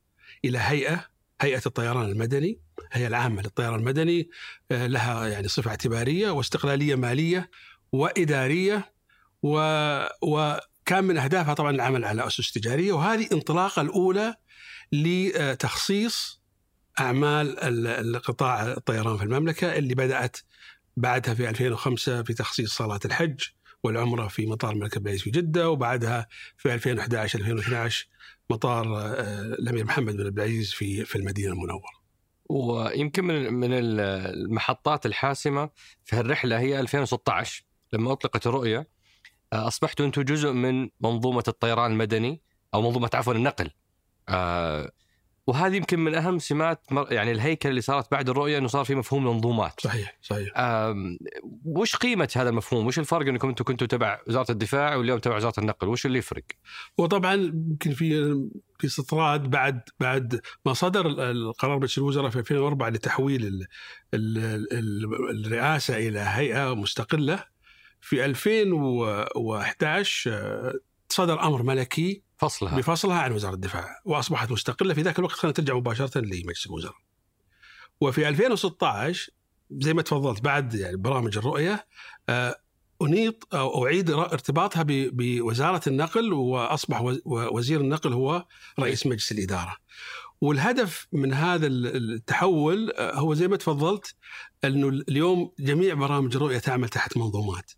إلى 0.44 0.58
هيئة 0.58 1.04
هيئة 1.40 1.62
الطيران 1.66 2.10
المدني 2.10 2.60
الهيئه 2.92 3.06
العامة 3.06 3.42
للطيران 3.42 3.78
المدني 3.80 4.30
آه، 4.70 4.86
لها 4.86 5.26
يعني 5.28 5.48
صفة 5.48 5.70
اعتبارية 5.70 6.30
واستقلالية 6.30 6.94
مالية 6.94 7.50
وإدارية 7.92 8.92
و 9.42 9.58
وكان 10.22 11.04
من 11.04 11.18
أهدافها 11.18 11.54
طبعا 11.54 11.70
العمل 11.70 12.04
على 12.04 12.26
أسس 12.26 12.52
تجارية 12.52 12.92
وهذه 12.92 13.28
انطلاقة 13.32 13.82
الأولى 13.82 14.34
لتخصيص 14.92 16.40
أعمال 17.00 17.58
ال- 17.60 17.86
القطاع 18.16 18.72
الطيران 18.72 19.16
في 19.16 19.22
المملكة 19.24 19.76
اللي 19.76 19.94
بدأت 19.94 20.36
بعدها 20.96 21.34
في 21.34 21.48
2005 21.48 22.22
في 22.22 22.34
تخصيص 22.34 22.74
صلاه 22.74 23.00
الحج. 23.04 23.40
والعمرة 23.82 24.28
في 24.28 24.46
مطار 24.46 24.72
الملك 24.72 24.96
عبد 24.96 25.16
في 25.16 25.30
جدة 25.30 25.70
وبعدها 25.70 26.26
في 26.56 26.74
2011 26.74 27.38
2012 27.38 28.08
مطار 28.50 28.98
آه، 28.98 29.40
الأمير 29.40 29.84
محمد 29.84 30.16
بن 30.16 30.26
عبد 30.26 30.38
العزيز 30.38 30.72
في 30.72 31.04
في 31.04 31.16
المدينة 31.16 31.52
المنورة. 31.52 31.98
ويمكن 32.48 33.24
من 33.24 33.52
من 33.52 33.68
المحطات 33.72 35.06
الحاسمة 35.06 35.70
في 36.04 36.16
هالرحلة 36.16 36.58
هي 36.58 36.80
2016 36.80 37.64
لما 37.92 38.12
أطلقت 38.12 38.46
الرؤية 38.46 38.88
آه، 39.52 39.66
اصبحتوا 39.66 40.06
أنتم 40.06 40.22
جزء 40.22 40.52
من 40.52 40.90
منظومة 41.00 41.44
الطيران 41.48 41.92
المدني 41.92 42.42
أو 42.74 42.82
منظومة 42.82 43.10
عفوا 43.14 43.34
النقل. 43.34 43.70
وهذه 45.48 45.76
يمكن 45.76 45.98
من 46.00 46.14
أهم 46.14 46.38
سمات 46.38 46.82
يعني 47.10 47.32
الهيكل 47.32 47.68
اللي 47.68 47.80
صارت 47.80 48.10
بعد 48.10 48.28
الرؤية 48.28 48.58
إنه 48.58 48.68
صار 48.68 48.84
في 48.84 48.94
مفهوم 48.94 49.24
منظومات 49.24 49.80
صحيح 49.80 50.18
صحيح 50.22 50.52
وش 51.64 51.96
قيمة 51.96 52.28
هذا 52.36 52.48
المفهوم؟ 52.48 52.86
وش 52.86 52.98
الفرق 52.98 53.26
انكم 53.26 53.48
أنتم 53.48 53.64
كنتوا 53.64 53.86
تبع 53.86 54.20
وزارة 54.28 54.50
الدفاع 54.52 54.94
واليوم 54.96 55.18
تبع 55.18 55.36
وزارة 55.36 55.60
النقل؟ 55.60 55.88
وش 55.88 56.06
اللي 56.06 56.18
يفرق؟ 56.18 56.42
وطبعا 56.98 57.34
يمكن 57.34 57.90
في 57.92 58.34
في 58.78 58.86
استطراد 58.86 59.42
بعد 59.50 59.80
بعد 60.00 60.40
ما 60.66 60.72
صدر 60.72 61.06
ال- 61.06 61.20
القرار 61.20 61.76
مجلس 61.78 61.98
الوزراء 61.98 62.30
في 62.30 62.38
2004 62.38 62.88
لتحويل 62.88 63.46
ال 63.46 63.66
ال 64.14 64.38
ال 64.72 65.46
الرئاسة 65.46 65.96
إلى 65.96 66.18
هيئة 66.20 66.74
مستقلة 66.74 67.44
في 68.00 68.24
2011 68.24 70.30
آه، 70.32 70.74
صدر 71.08 71.42
أمر 71.42 71.62
ملكي 71.62 72.22
فصلها 72.38 72.76
بفصلها 72.76 73.16
عن 73.18 73.32
وزارة 73.32 73.54
الدفاع 73.54 74.00
وأصبحت 74.04 74.50
مستقلة 74.50 74.94
في 74.94 75.02
ذاك 75.02 75.18
الوقت 75.18 75.40
كانت 75.40 75.56
ترجع 75.56 75.74
مباشرة 75.74 76.18
لمجلس 76.20 76.66
الوزراء. 76.66 76.94
وفي 78.00 78.28
2016 78.28 79.30
زي 79.70 79.94
ما 79.94 80.02
تفضلت 80.02 80.40
بعد 80.42 80.74
يعني 80.74 80.96
برامج 80.96 81.38
الرؤية 81.38 81.86
آه، 82.28 82.56
أنيط 83.02 83.54
أو 83.54 83.86
أعيد 83.86 84.10
ارتباطها 84.10 84.82
ب- 84.82 85.10
بوزارة 85.16 85.80
النقل 85.88 86.32
وأصبح 86.32 87.00
وز- 87.00 87.22
وزير 87.26 87.80
النقل 87.80 88.12
هو 88.12 88.44
رئيس 88.80 89.06
مجلس 89.06 89.32
الإدارة. 89.32 89.76
والهدف 90.40 91.06
من 91.12 91.34
هذا 91.34 91.66
ال- 91.66 92.12
التحول 92.14 92.90
آه، 92.92 93.14
هو 93.14 93.34
زي 93.34 93.48
ما 93.48 93.56
تفضلت 93.56 94.14
أنه 94.64 94.88
اليوم 94.88 95.52
جميع 95.58 95.94
برامج 95.94 96.36
الرؤية 96.36 96.58
تعمل 96.58 96.88
تحت 96.88 97.16
منظومات. 97.16 97.72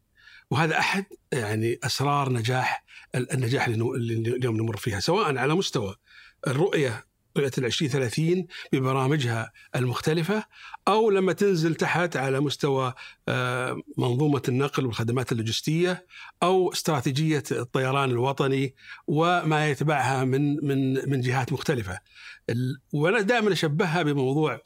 وهذا 0.51 0.79
أحد 0.79 1.05
يعني 1.33 1.79
أسرار 1.85 2.33
نجاح 2.33 2.85
النجاح 3.15 3.67
اللي 3.67 4.15
اليوم 4.37 4.57
نمر 4.57 4.77
فيها 4.77 5.01
سواء 5.01 5.37
على 5.37 5.55
مستوى 5.55 5.97
الرؤية 6.47 7.11
رؤية 7.37 7.51
ال 7.59 7.65
2030 7.65 8.47
ببرامجها 8.73 9.53
المختلفة 9.77 10.45
أو 10.89 11.11
لما 11.11 11.33
تنزل 11.33 11.75
تحت 11.75 12.17
على 12.17 12.41
مستوى 12.41 12.95
آه، 13.29 13.83
منظومة 13.99 14.43
النقل 14.49 14.87
والخدمات 14.87 15.33
اللوجستية 15.33 16.07
أو 16.43 16.73
استراتيجية 16.73 17.43
الطيران 17.53 18.11
الوطني 18.11 18.75
وما 19.07 19.71
يتبعها 19.71 20.25
من 20.25 20.67
من 20.67 21.11
من 21.11 21.21
جهات 21.21 21.53
مختلفة. 21.53 22.01
وأنا 22.93 23.21
دائما 23.21 23.53
أشبهها 23.53 24.03
بموضوع 24.03 24.61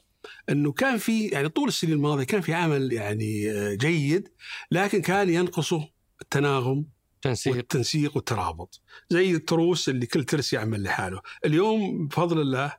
إنه 0.49 0.71
كان 0.71 0.97
في 0.97 1.27
يعني 1.27 1.49
طول 1.49 1.67
السنين 1.67 1.93
الماضية 1.93 2.23
كان 2.23 2.41
في 2.41 2.53
عمل 2.53 2.93
يعني 2.93 3.51
آه، 3.51 3.73
جيد 3.73 4.29
لكن 4.71 5.01
كان 5.01 5.29
ينقصه 5.29 5.89
التناغم 6.21 6.85
تنسيق 7.25 7.55
والتنسيق 7.55 8.15
والترابط. 8.15 8.81
زي 9.09 9.31
التروس 9.31 9.89
اللي 9.89 10.05
كل 10.05 10.23
ترس 10.23 10.53
يعمل 10.53 10.83
لحاله. 10.83 11.21
اليوم 11.45 12.07
بفضل 12.07 12.41
الله 12.41 12.73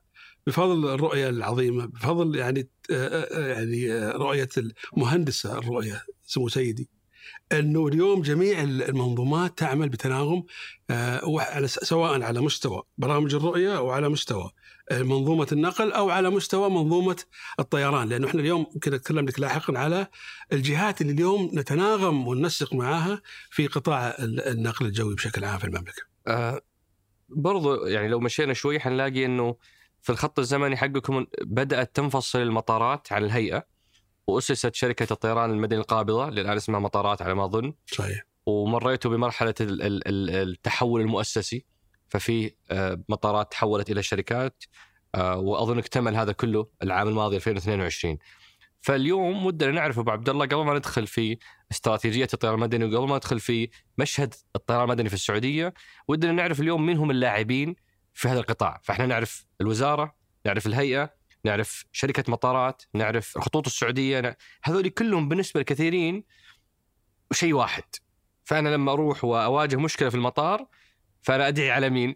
بفضل 0.47 0.95
الرؤية 0.95 1.29
العظيمة 1.29 1.87
بفضل 1.87 2.37
يعني 2.37 2.69
آه، 2.91 3.09
آه، 3.09 3.47
يعني 3.47 3.93
آه، 3.93 4.13
رؤية 4.13 4.49
المهندسة 4.97 5.59
الرؤية 5.59 6.03
سمو 6.25 6.49
سيدي. 6.49 6.89
إنه 7.53 7.87
اليوم 7.87 8.23
جميع 8.23 8.63
المنظومات 8.63 9.59
تعمل 9.59 9.89
بتناغم 9.89 10.45
آه، 10.91 11.67
سواء 11.67 12.23
على 12.23 12.41
مستوى 12.41 12.83
برامج 12.99 13.35
الرؤية 13.35 13.77
أو 13.77 13.91
على 13.91 14.09
مستوى 14.09 14.51
آه، 14.91 15.03
منظومة 15.03 15.47
النقل 15.53 15.93
أو 15.93 16.11
على 16.11 16.31
مستوى 16.31 16.71
منظومة 16.71 17.17
الطيران 17.61 18.09
لأنه 18.09 18.27
إحنا 18.29 18.41
اليوم 18.41 18.67
يمكن 18.75 18.95
اتكلم 18.95 19.27
لك 19.27 19.41
لاحقا 19.41 19.79
على 19.79 20.07
الجهات 20.53 21.01
اللي 21.01 21.13
اليوم 21.13 21.51
نتناغم 21.55 22.29
وننسق 22.29 22.75
معها 22.75 23.23
في 23.51 23.67
قطاع 23.67 24.09
ال- 24.09 24.41
النقل 24.41 24.87
الجوي 24.87 25.15
بشكل 25.15 25.45
عام 25.45 25.59
في 25.59 25.65
المملكة. 25.65 26.03
آه 26.27 26.61
برضو 27.29 27.87
يعني 27.87 28.09
لو 28.09 28.21
مشينا 28.21 28.53
شوي 28.55 28.81
حنلاقي 28.81 29.25
إنه 29.25 29.57
في 30.03 30.13
الخط 30.13 30.39
الزمني 30.39 30.77
حقكم 30.77 31.27
بدأت 31.43 31.97
تنفصل 31.97 32.39
المطارات 32.43 33.13
عن 33.13 33.25
الهيئة 33.25 33.76
وأسست 34.27 34.75
شركة 34.75 35.07
الطيران 35.13 35.51
المدني 35.51 35.79
القابضة 35.81 36.29
اللي 36.29 36.41
الان 36.41 36.57
اسمها 36.57 36.81
مطارات 36.81 37.23
على 37.23 37.35
ما 37.35 37.45
أظن. 37.45 37.73
صحيح. 37.87 38.23
ومريتوا 38.47 39.11
بمرحلة 39.11 39.55
ال- 39.61 39.83
ال- 39.83 40.09
ال- 40.09 40.49
التحول 40.49 41.01
المؤسسي. 41.01 41.65
ففي 42.09 42.53
آه، 42.71 43.03
مطارات 43.09 43.53
تحولت 43.53 43.91
إلى 43.91 44.03
شركات 44.03 44.65
آه، 45.15 45.37
وأظن 45.37 45.79
اكتمل 45.79 46.17
هذا 46.17 46.33
كله 46.33 46.67
العام 46.83 47.09
الماضي 47.09 47.37
2022 47.37 48.19
فاليوم 48.81 49.47
ودنا 49.47 49.71
نعرف 49.71 49.99
أبو 49.99 50.11
عبد 50.11 50.29
الله 50.29 50.47
قبل 50.47 50.65
ما 50.65 50.75
ندخل 50.75 51.07
في 51.07 51.39
استراتيجية 51.73 52.29
الطيران 52.35 52.55
المدني 52.55 52.85
وقبل 52.85 53.09
ما 53.09 53.17
ندخل 53.17 53.41
في 53.41 53.69
مشهد 53.99 54.35
الطيران 54.57 54.83
المدني 54.85 55.09
في 55.09 55.15
السعودية 55.15 55.75
ودنا 56.09 56.33
نعرف 56.33 56.61
اليوم 56.61 56.87
مين 56.87 56.97
هم 56.97 57.11
اللاعبين 57.11 57.77
في 58.15 58.29
هذا 58.29 58.39
القطاع. 58.41 58.81
فإحنا 58.85 59.07
نعرف 59.07 59.47
الوزارة 59.61 60.15
نعرف 60.47 60.67
الهيئة 60.67 61.11
نعرف 61.47 61.85
شركة 61.93 62.25
مطارات 62.29 62.83
نعرف 62.95 63.37
الخطوط 63.37 63.67
السعودية 63.67 64.37
هذول 64.65 64.89
كلهم 64.89 65.29
بالنسبة 65.29 65.61
لكثيرين 65.61 66.25
شيء 67.33 67.55
واحد 67.55 67.85
فأنا 68.45 68.69
لما 68.69 68.93
أروح 68.93 69.25
وأواجه 69.25 69.77
مشكلة 69.77 70.09
في 70.09 70.15
المطار 70.15 70.67
فأنا 71.23 71.49
أدعي 71.49 71.71
على 71.71 71.91
مين؟ 71.91 72.15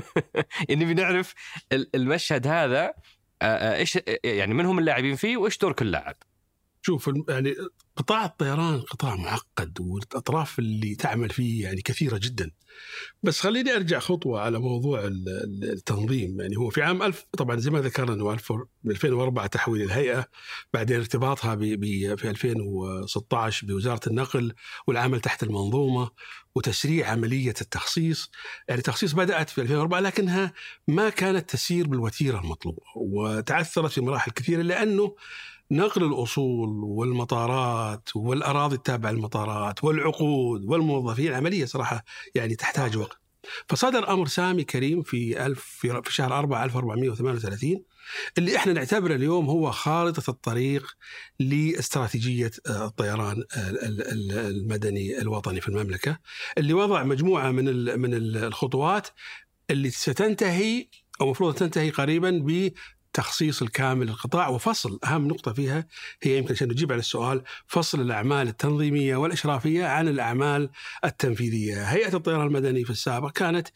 إني 0.70 0.84
بنعرف 0.84 1.34
ال- 1.72 1.96
المشهد 1.96 2.46
هذا 2.46 2.94
آه، 3.42 3.44
آه، 3.44 3.76
إيش 3.76 3.98
يعني 4.24 4.54
من 4.54 4.66
هم 4.66 4.78
اللاعبين 4.78 5.16
فيه 5.16 5.36
وإيش 5.36 5.58
دور 5.58 5.72
كل 5.72 5.90
لاعب؟ 5.90 6.16
شوف 6.82 7.10
يعني 7.28 7.54
قطاع 7.96 8.24
الطيران 8.24 8.80
قطاع 8.80 9.16
معقد 9.16 9.80
والأطراف 9.80 10.58
اللي 10.58 10.94
تعمل 10.94 11.30
فيه 11.30 11.62
يعني 11.62 11.82
كثيرة 11.82 12.18
جدا. 12.22 12.50
بس 13.22 13.40
خليني 13.40 13.76
أرجع 13.76 13.98
خطوة 13.98 14.40
على 14.40 14.58
موضوع 14.58 15.00
ال- 15.04 15.28
ال- 15.28 15.70
التنظيم 15.72 16.40
يعني 16.40 16.56
هو 16.56 16.70
في 16.70 16.82
عام 16.82 17.02
ألف 17.02 17.24
طبعا 17.38 17.56
زي 17.56 17.70
ما 17.70 17.80
ذكرنا 17.80 18.12
إنه 18.14 18.32
1000 18.32 18.52
من 18.84 18.90
2004 18.90 19.46
تحويل 19.46 19.82
الهيئة 19.82 20.26
بعدين 20.74 20.96
ارتباطها 20.96 21.54
ب 21.54 21.60
في 22.18 22.30
2016 22.30 23.66
بوزارة 23.66 24.00
النقل 24.08 24.52
والعمل 24.86 25.20
تحت 25.20 25.42
المنظومة 25.42 26.10
وتسريع 26.54 27.10
عملية 27.10 27.54
التخصيص 27.60 28.30
يعني 28.68 28.78
التخصيص 28.78 29.12
بدأت 29.12 29.50
في 29.50 29.60
2004 29.60 30.00
لكنها 30.00 30.52
ما 30.88 31.08
كانت 31.08 31.50
تسير 31.50 31.86
بالوتيرة 31.88 32.40
المطلوبة 32.40 32.82
وتعثرت 32.96 33.90
في 33.90 34.00
مراحل 34.00 34.30
كثيرة 34.30 34.62
لأنه 34.62 35.16
نقل 35.70 36.04
الأصول 36.04 36.68
والمطارات 36.84 38.08
والأراضي 38.16 38.76
التابعة 38.76 39.10
للمطارات 39.10 39.84
والعقود 39.84 40.64
والموظفين 40.64 41.32
عملية 41.32 41.64
صراحة 41.64 42.04
يعني 42.34 42.54
تحتاج 42.54 42.96
وقت. 42.96 43.18
فصدر 43.68 44.12
أمر 44.12 44.26
سامي 44.26 44.64
كريم 44.64 45.02
في 45.02 45.46
ألف 45.46 45.60
في 46.04 46.12
شهر 46.14 46.38
4 46.38 46.64
1438 46.64 47.82
اللي 48.38 48.56
إحنا 48.56 48.72
نعتبره 48.72 49.14
اليوم 49.14 49.46
هو 49.50 49.70
خارطة 49.70 50.30
الطريق 50.30 50.96
لاستراتيجية 51.40 52.50
آه، 52.68 52.86
الطيران 52.86 53.36
ال- 53.56 53.84
ال- 53.84 54.02
ال- 54.02 54.38
المدني 54.38 55.18
الوطني 55.18 55.60
في 55.60 55.68
المملكة 55.68 56.18
اللي 56.58 56.72
وضع 56.74 57.02
مجموعة 57.02 57.50
من 57.50 57.64
من 58.00 58.14
ال- 58.14 58.36
الخطوات 58.44 59.08
اللي 59.70 59.90
ستنتهي 59.90 60.88
أو 61.20 61.26
المفروض 61.26 61.54
تنتهي 61.54 61.90
قريبا 61.90 62.30
بتخصيص 63.20 63.62
الكامل 63.62 64.06
للقطاع 64.06 64.48
وفصل. 64.48 64.98
أهم 65.04 65.28
نقطة 65.28 65.52
فيها 65.52 65.86
هي 66.22 66.38
يمكن 66.38 66.54
عشان 66.54 66.68
نجيب 66.68 66.92
على 66.92 66.98
السؤال 66.98 67.42
فصل 67.66 68.00
الأعمال 68.00 68.48
التنظيمية 68.48 69.16
والإشرافية 69.16 69.84
عن 69.84 70.08
الأعمال 70.08 70.70
التنفيذية، 71.04 71.82
هيئة 71.82 72.16
الطيران 72.16 72.46
المدني 72.46 72.84
في 72.84 72.90
السابق 72.90 73.30
كانت 73.30 73.68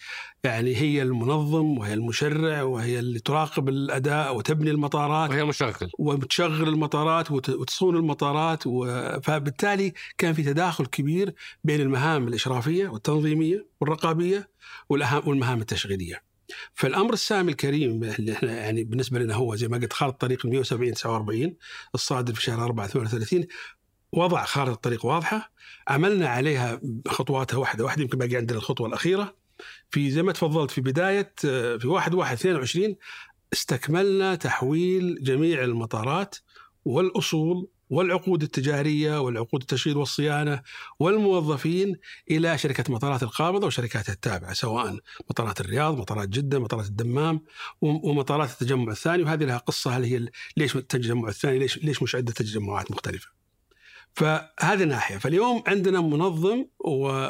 يعني 0.44 0.76
هي 0.76 1.02
المنظم 1.02 1.78
وهي 1.78 1.94
المشرع 1.94 2.62
وهي 2.62 2.99
اللي 2.99 3.18
تراقب 3.18 3.68
الأداء 3.68 4.37
وتبني 4.37 4.70
المطارات 4.70 5.30
وهي 5.30 5.42
المشغل. 5.42 5.90
وتشغل 5.99 6.68
المطارات 6.68 7.30
وت- 7.30 7.49
وتصون 7.50 7.97
المطارات 7.97 8.66
و- 8.66 9.20
فبالتالي 9.20 9.92
كان 10.18 10.32
في 10.32 10.42
تداخل 10.42 10.87
كبير 10.87 11.35
بين 11.64 11.80
المهام 11.80 12.28
الإشرافية 12.28 12.88
والتنظيمية 12.88 13.66
والرقابية 13.80 14.49
والمهام 14.88 15.61
التشغيلية. 15.61 16.29
فالأمر 16.75 17.12
السامي 17.12 17.50
الكريم 17.52 18.04
اللي 18.04 18.33
إحنا 18.33 18.52
يعني 18.52 18.85
بالنسبة 18.85 19.19
لنا 19.19 19.35
هو 19.35 19.54
زي 19.54 19.69
ما 19.69 19.76
قلت 19.78 19.92
خارطه 19.92 20.16
طريق 20.26 20.47
170 20.47 20.95
49 20.95 21.54
الصادر 21.95 22.35
في 22.35 22.42
شهر 22.42 22.64
4 22.64 22.87
38 22.87 23.47
وضع 24.12 24.45
خارطه 24.45 24.75
طريق 24.75 25.07
واضحة 25.07 25.52
عملنا 25.88 26.28
عليها 26.28 26.80
خطواتها 27.09 27.57
واحدة 27.57 27.85
واحدة 27.85 28.02
يمكن 28.02 28.19
باقي 28.19 28.37
عندنا 28.37 28.59
الخطوة 28.59 28.87
الأخيرة. 28.87 29.37
في 29.90 30.11
زي 30.11 30.23
ما 30.23 30.33
تفضلت 30.33 30.71
في 30.71 30.80
بداية 30.80 31.33
في 31.78 31.80
1 31.85 32.14
1 32.14 32.37
22 32.37 32.97
استكملنا 33.52 34.35
تحويل 34.35 35.19
جميع 35.23 35.64
المطارات 35.64 36.37
والأصول 36.85 37.69
والعقود 37.90 38.42
التجارية 38.42 39.20
والعقود 39.20 39.61
التشغيل 39.61 39.97
والصيانة 39.97 40.62
والموظفين 40.99 41.97
إلى 42.30 42.59
شركة 42.59 42.92
مطارات 42.92 43.23
القابضه 43.23 43.66
وشركاتها 43.66 44.12
التابعة 44.12 44.52
سواء 44.52 44.99
مطارات 45.30 45.61
الرياض، 45.61 45.99
مطارات 45.99 46.28
جدة، 46.28 46.59
مطارات 46.59 46.87
الدمام 46.87 47.40
ومطارات 47.80 48.50
التجمع 48.50 48.92
الثاني. 48.92 49.23
وهذه 49.23 49.44
لها 49.44 49.59
قصة 49.59 49.97
هل 49.97 50.04
هي 50.04 50.28
ليش 50.56 50.76
التجمع 50.76 51.28
الثاني؟ 51.28 51.59
ليش 51.59 51.78
ليش 51.78 52.02
مش 52.02 52.14
عدة 52.14 52.32
تجمعات 52.32 52.90
مختلفة. 52.90 53.28
فهذه 54.14 54.85
ناحية، 54.85 55.18
فاليوم 55.18 55.62
عندنا 55.66 56.00
منظم 56.00 56.66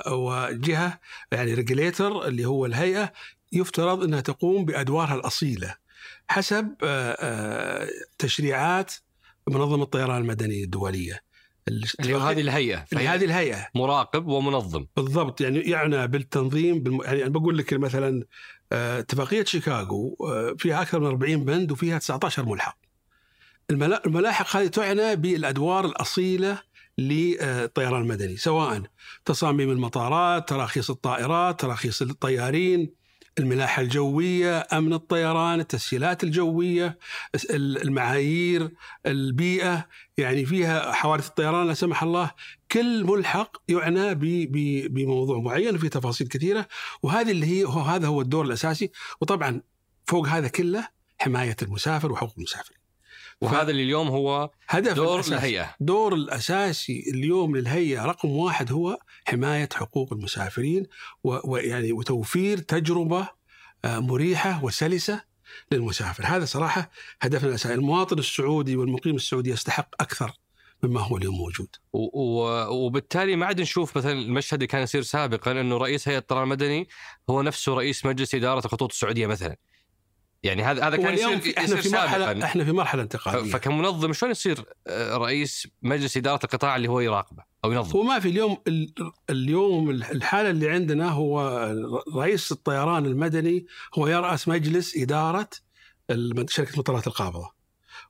وجهة 0.09 1.00
يعني 1.33 1.55
ريجليتر 1.55 2.26
اللي 2.26 2.45
هو 2.45 2.67
الهيئة 2.67 3.12
يفترض 3.52 4.02
إنها 4.02 4.21
تقوم 4.21 4.64
بأدوارها 4.64 5.14
الأصيلة 5.14 5.76
حسب 6.29 6.75
آه، 6.83 7.17
آه، 7.21 7.88
تشريعات 8.19 8.95
منظمة 9.49 9.82
الطيران 9.82 10.23
المدني 10.23 10.64
الدولية. 10.64 11.23
اللي 11.68 12.14
هذه 12.14 12.40
الهيئة 12.40 12.85
اللي 12.92 13.09
هذه 13.09 13.25
الهيئة. 13.25 13.66
مراقب 13.75 14.26
ومنظم. 14.26 14.87
بالضبط 14.97 15.40
يعني 15.40 15.59
يعنى 15.61 16.06
بالتنظيم 16.09 16.82
بالم... 16.82 17.02
يعني 17.02 17.23
أنا 17.23 17.30
بقول 17.30 17.59
لك 17.59 17.75
مثلا 17.75 18.25
آه، 18.73 18.99
اتفاقية 18.99 19.44
شيكاغو 19.44 20.16
آه، 20.20 20.54
فيها 20.59 20.82
أكثر 20.82 21.00
من 21.00 21.06
40 21.06 21.44
بند 21.44 21.73
وفيها 21.73 21.99
19 21.99 22.44
ملحق. 22.44 22.78
الملا- 23.70 24.06
الملاحق 24.06 24.56
هذه 24.56 24.66
تعنى 24.66 25.16
بالأدوار 25.16 25.85
الأصيلة 25.87 26.59
للطيران 26.99 28.02
المدني 28.02 28.37
سواء 28.37 28.82
تصاميم 29.25 29.70
المطارات، 29.70 30.49
تراخيص 30.49 30.90
الطائرات، 30.90 31.61
تراخيص 31.61 32.02
الطيارين، 32.02 32.90
الملاحة 33.40 33.82
الجوية، 33.82 34.66
أمن 34.73 34.92
الطيران، 34.92 35.61
التسهيلات 35.61 36.25
الجوية، 36.25 36.99
الس- 37.35 37.50
المعايير، 37.50 38.70
البيئة، 39.06 39.88
يعني 40.18 40.44
فيها 40.47 40.92
حوادث 40.92 41.28
الطيران 41.28 41.66
لا 41.66 41.75
سمح 41.75 42.02
الله 42.02 42.30
كل 42.73 43.04
ملحق 43.04 43.56
يعنى 43.68 44.14
بموضوع 44.88 45.38
معين 45.40 45.75
وفي 45.75 45.88
تفاصيل 45.88 46.28
كثيرة 46.28 46.66
وهذه 47.02 47.30
اللي 47.30 47.47
هي 47.47 47.64
هو 47.64 47.80
هذا 47.80 48.06
هو 48.06 48.20
الدور 48.20 48.44
الأساسي 48.44 48.90
وطبعا 49.20 49.62
فوق 50.04 50.28
هذا 50.28 50.49
كله 50.49 50.88
حماية 51.18 51.56
المسافر 51.62 52.12
وحقوق 52.12 52.35
المسافر. 52.38 52.79
وهذا 53.40 53.70
اللي 53.70 53.82
اليوم 53.82 54.09
هو 54.09 54.50
هدف 54.68 54.94
دور 54.94 55.14
الأساسي 55.14 55.35
الهيئه 55.35 55.75
دور 55.80 56.14
الأساسي 56.14 57.04
اليوم 57.14 57.56
للهيئة 57.56 58.04
رقم 58.06 58.28
واحد 58.30 58.73
هو 58.73 58.99
حماية 59.25 59.68
حقوق 59.75 60.12
المسافرين 60.12 60.87
ويعني 61.25 61.92
وتوفير 61.92 62.59
تجربة 62.59 63.28
آه، 63.85 63.99
مريحة 63.99 64.64
وسلسة 64.64 65.23
للمسافر، 65.73 66.25
هذا 66.26 66.44
صراحة 66.44 66.90
هدفنا 67.23 67.49
الأساسي، 67.49 67.75
المواطن 67.75 68.18
السعودي 68.18 68.76
والمقيم 68.76 69.16
السعودي 69.16 69.50
يستحق 69.50 69.88
أكثر 70.02 70.32
مما 70.82 71.00
هو 71.00 71.16
اليوم 71.16 71.35
موجود. 71.35 71.68
و- 71.92 72.20
و- 72.20 72.68
وبالتالي 72.87 73.37
ما 73.37 73.47
عاد 73.47 73.61
نشوف 73.61 73.97
مثلا 73.97 74.12
المشهد 74.12 74.54
اللي 74.54 74.66
كان 74.66 74.82
يصير 74.82 75.02
سابقا 75.02 75.52
إنه 75.61 75.76
رئيس 75.76 76.09
هيئة 76.09 76.18
الطيران 76.18 76.42
المدني 76.44 76.88
هو 77.30 77.42
نفسه 77.42 77.75
رئيس 77.75 78.06
مجلس 78.06 78.35
إدارة 78.35 78.66
الخطوط 78.66 78.92
السعودية 78.92 79.26
مثلا. 79.26 79.56
يعني 80.42 80.62
هذا 80.62 80.85
هذا 80.88 80.97
كان 80.97 81.14
يصير 81.14 81.40
في 81.40 81.50
إحنا 81.59 81.62
يصير 81.64 81.82
في 81.82 81.88
مرحله 81.97 82.26
سابقا 82.26 82.44
إحنا 82.44 82.64
في 82.64 82.73
مرحلة 82.73 83.02
انتقاليه 83.02 83.50
فكمنظم 83.52 84.12
شلون 84.12 84.30
يصير 84.32 84.64
آه، 84.87 85.16
رئيس 85.16 85.68
مجلس 85.82 86.16
إدارة 86.16 86.40
القطاع 86.44 86.76
اللي 86.76 86.88
هو 86.88 87.00
يراقبه 87.00 87.42
أو 87.64 87.73
ينظم؟ 87.73 87.99
هو 87.99 88.02
ما 88.02 88.18
في 88.18 88.28
اليوم 88.28 88.56
ال- 88.68 88.92
اليوم 89.30 89.90
الحالة 89.90 90.50
اللي 90.50 90.70
عندنا 90.70 91.09
هو 91.11 91.40
رئيس 92.16 92.52
الطيران 92.52 93.06
المدني 93.06 93.66
هو 93.99 94.06
يرأس 94.06 94.49
مجلس 94.49 94.97
إدارة 94.97 95.49
شركة 96.49 96.78
مطارات 96.78 97.06
القابضة. 97.06 97.60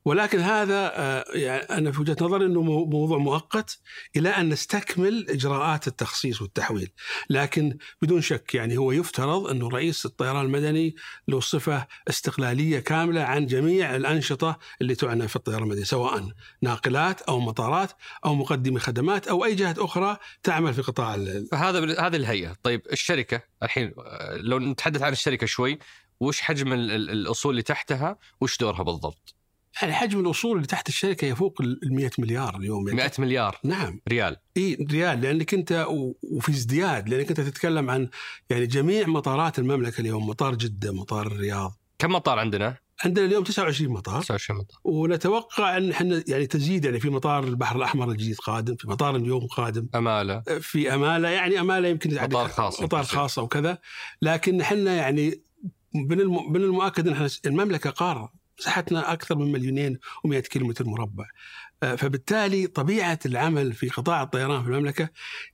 ولكن 0.05 0.39
هذا 0.41 0.93
آه، 0.97 1.25
يعني 1.35 1.63
أنا 1.63 1.93
في 1.93 2.01
وجهة 2.01 2.17
نظري 2.21 2.45
إنه 2.47 2.63
مو- 2.63 2.85
موضوع 2.85 3.19
مؤقت 3.19 3.79
إلى 4.17 4.29
أن 4.29 4.49
نستكمل 4.49 5.27
إجراءات 5.31 5.87
التخصيص 5.89 6.43
والتحويل، 6.43 6.91
لكن 7.31 7.77
بدون 8.03 8.21
شك 8.21 8.55
يعني 8.55 8.79
هو 8.79 8.93
يفترض 8.93 9.47
إنه 9.47 9.69
رئيس 9.69 10.07
الطيران 10.07 10.45
المدني 10.45 10.97
له 11.29 11.41
صفة 11.41 11.87
استقلالية 12.09 12.81
كاملة 12.81 13.21
عن 13.23 13.47
جميع 13.47 13.97
الأنشطة 13.97 14.59
اللي 14.83 14.95
تعنى 14.95 15.29
في 15.29 15.37
الطيران 15.37 15.63
المدني 15.63 15.85
سواء 15.85 16.29
ناقلات 16.63 17.23
أو 17.23 17.41
مطارات 17.41 17.93
أو 18.25 18.35
مقدمي 18.35 18.81
خدمات 18.81 19.29
أو 19.29 19.45
أي 19.45 19.55
جهة 19.55 19.75
أخرى 19.79 20.17
تعمل 20.43 20.75
في 20.75 20.83
قطاع 20.83 21.17
فهذا 21.53 22.07
هذه 22.07 22.17
الهيئة، 22.17 22.57
طيب 22.63 22.83
الشركة 22.93 23.43
الحين 23.63 23.95
آه، 23.99 24.37
لو 24.37 24.59
نتحدث 24.59 25.03
عن 25.03 25.13
الشركة 25.13 25.47
شوي 25.47 25.79
وش 26.21 26.41
حجم 26.41 26.73
ال- 26.73 26.91
ال- 26.91 27.11
الأصول 27.11 27.51
اللي 27.51 27.63
تحتها؟ 27.63 28.19
وش 28.41 28.59
دورها 28.59 28.83
بالضبط؟ 28.83 29.35
يعني 29.83 29.93
حجم 29.93 30.21
الاصول 30.21 30.57
اللي 30.57 30.67
تحت 30.67 30.89
الشركة 30.89 31.27
يفوق 31.27 31.61
ال 31.61 31.95
100 31.95 32.11
مليار 32.19 32.57
اليوم 32.57 32.89
يعني 32.89 33.01
100 33.01 33.11
مليار 33.19 33.59
نعم. 33.65 34.01
ريال. 34.09 34.37
إي 34.57 34.87
ريال 34.91 35.21
لأنك 35.21 35.55
أنت 35.55 35.87
وفي 36.23 36.53
ازدياد 36.53 37.09
لأنك 37.09 37.29
أنت 37.29 37.41
تتكلم 37.41 37.91
عن 37.91 38.09
يعني 38.51 38.67
جميع 38.67 39.07
مطارات 39.07 39.59
المملكة 39.59 40.01
اليوم 40.01 40.27
مطار 40.27 40.55
جدة 40.55 40.93
مطار 40.93 41.27
الرياض. 41.27 41.77
كم 41.99 42.13
مطار 42.13 42.39
عندنا؟ 42.39 42.77
عندنا 43.05 43.27
اليوم 43.27 43.45
29 43.45 43.93
مطار. 43.93 44.23
29 44.23 44.61
مطار. 44.61 44.79
ونتوقع 44.85 45.77
أن 45.77 45.91
إحنا 45.91 46.25
يعني 46.29 46.47
تزيد 46.47 46.85
يعني 46.85 47.01
في 47.01 47.11
مطار 47.11 47.45
البحر 47.45 47.77
الأحمر 47.77 48.11
الجديد 48.11 48.37
قادم 48.37 48.77
في 48.77 48.89
مطار 48.89 49.17
اليوم 49.17 49.47
قادم. 49.47 49.89
أمالة. 49.95 50.41
في 50.61 50.95
أمالة 50.95 51.29
يعني 51.29 51.61
أمالة 51.61 51.89
يمكن 51.89 52.15
مطار 52.15 52.49
خاص 52.49 52.83
مطار. 52.83 53.05
خاصه 53.05 53.43
وكذا 53.43 53.79
لكن 54.23 54.61
إحنا 54.61 54.95
يعني 54.95 55.43
من 55.95 56.19
من 56.27 56.57
المؤكد 56.57 57.07
إن 57.09 57.13
إحنا 57.13 57.29
المملكة 57.47 57.91
قارة. 57.91 58.40
مساحتنا 58.61 59.13
أكثر 59.13 59.37
من 59.39 59.53
مليونين 59.53 59.99
و100 60.29 60.37
كيلومتر 60.39 60.85
مربع. 60.85 61.25
آه، 61.83 61.95
فبالتالي 61.95 62.67
طبيعة 62.67 63.19
العمل 63.27 63.73
في 63.73 63.89
قطاع 63.89 64.23
الطيران 64.23 64.63
في 64.63 64.69
المملكة 64.69 65.09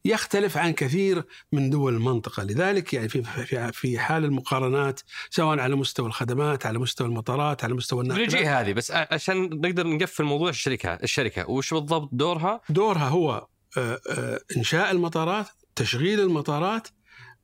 يختلف 0.04 0.56
عن 0.56 0.72
كثير 0.72 1.24
من 1.52 1.70
دول 1.70 1.94
المنطقة. 1.94 2.42
لذلك 2.42 2.94
يعني 2.94 3.08
في 3.08 3.22
في 3.22 3.72
في 3.72 3.98
حال 3.98 4.24
المقارنات 4.24 5.00
سواء 5.30 5.58
على 5.58 5.76
مستوى 5.76 6.06
الخدمات 6.06 6.66
على 6.66 6.78
مستوى 6.78 7.06
المطارات 7.08 7.64
على 7.64 7.74
مستوى 7.74 8.04
نجي 8.04 8.12
الناقلات 8.14 8.46
هذه 8.46 8.72
بس 8.72 8.90
ع- 8.90 9.06
عشان 9.10 9.42
نقدر 9.42 9.86
نقفل 9.86 10.24
موضوع 10.24 10.48
الشركة 10.48 10.88
الشركة. 10.94 11.50
وش 11.50 11.74
بالضبط 11.74 12.08
دورها؟ 12.12 12.60
دورها 12.68 13.08
هو 13.08 13.46
آه، 13.78 14.00
آه، 14.10 14.40
إنشاء 14.56 14.90
المطارات 14.90 15.46
تشغيل 15.76 16.20
المطارات 16.20 16.88
آه، 16.88 16.90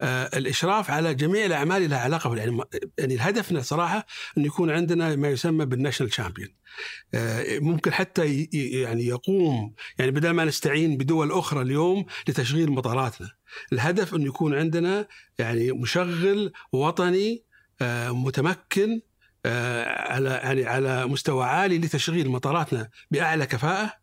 الإشراف 0.02 0.90
على 0.90 1.14
جميع 1.14 1.44
الأعمال 1.46 1.90
لها 1.90 1.98
علاقة 1.98 2.30
بال- 2.30 2.38
يعني 2.40 2.60
يعني 2.98 3.16
هدفنا 3.20 3.60
صراحة 3.62 4.06
انه 4.38 4.46
يكون 4.46 4.70
عندنا 4.70 5.16
ما 5.16 5.28
يسمى 5.28 5.64
بالناشونال 5.64 6.12
شامبيون 6.14 6.48
ممكن 7.60 7.92
حتى 7.92 8.48
يعني 8.52 9.06
يقوم 9.06 9.74
يعني 9.98 10.10
بدل 10.10 10.30
ما 10.30 10.44
نستعين 10.44 10.96
بدول 10.96 11.32
أخرى 11.32 11.62
اليوم 11.62 12.06
لتشغيل 12.28 12.70
مطاراتنا. 12.70 13.30
الهدف 13.72 14.14
إنه 14.14 14.26
يكون 14.26 14.54
عندنا 14.54 15.06
يعني 15.38 15.72
مشغل 15.72 16.52
وطني 16.72 17.44
آه، 17.82 18.10
متمكن 18.10 19.00
آه، 19.46 20.12
على 20.12 20.28
يعني 20.30 20.64
على 20.66 21.06
مستوى 21.06 21.44
عالي 21.44 21.78
لتشغيل 21.78 22.28
مطاراتنا 22.28 22.88
بأعلى 23.10 23.46
كفاءة. 23.46 24.01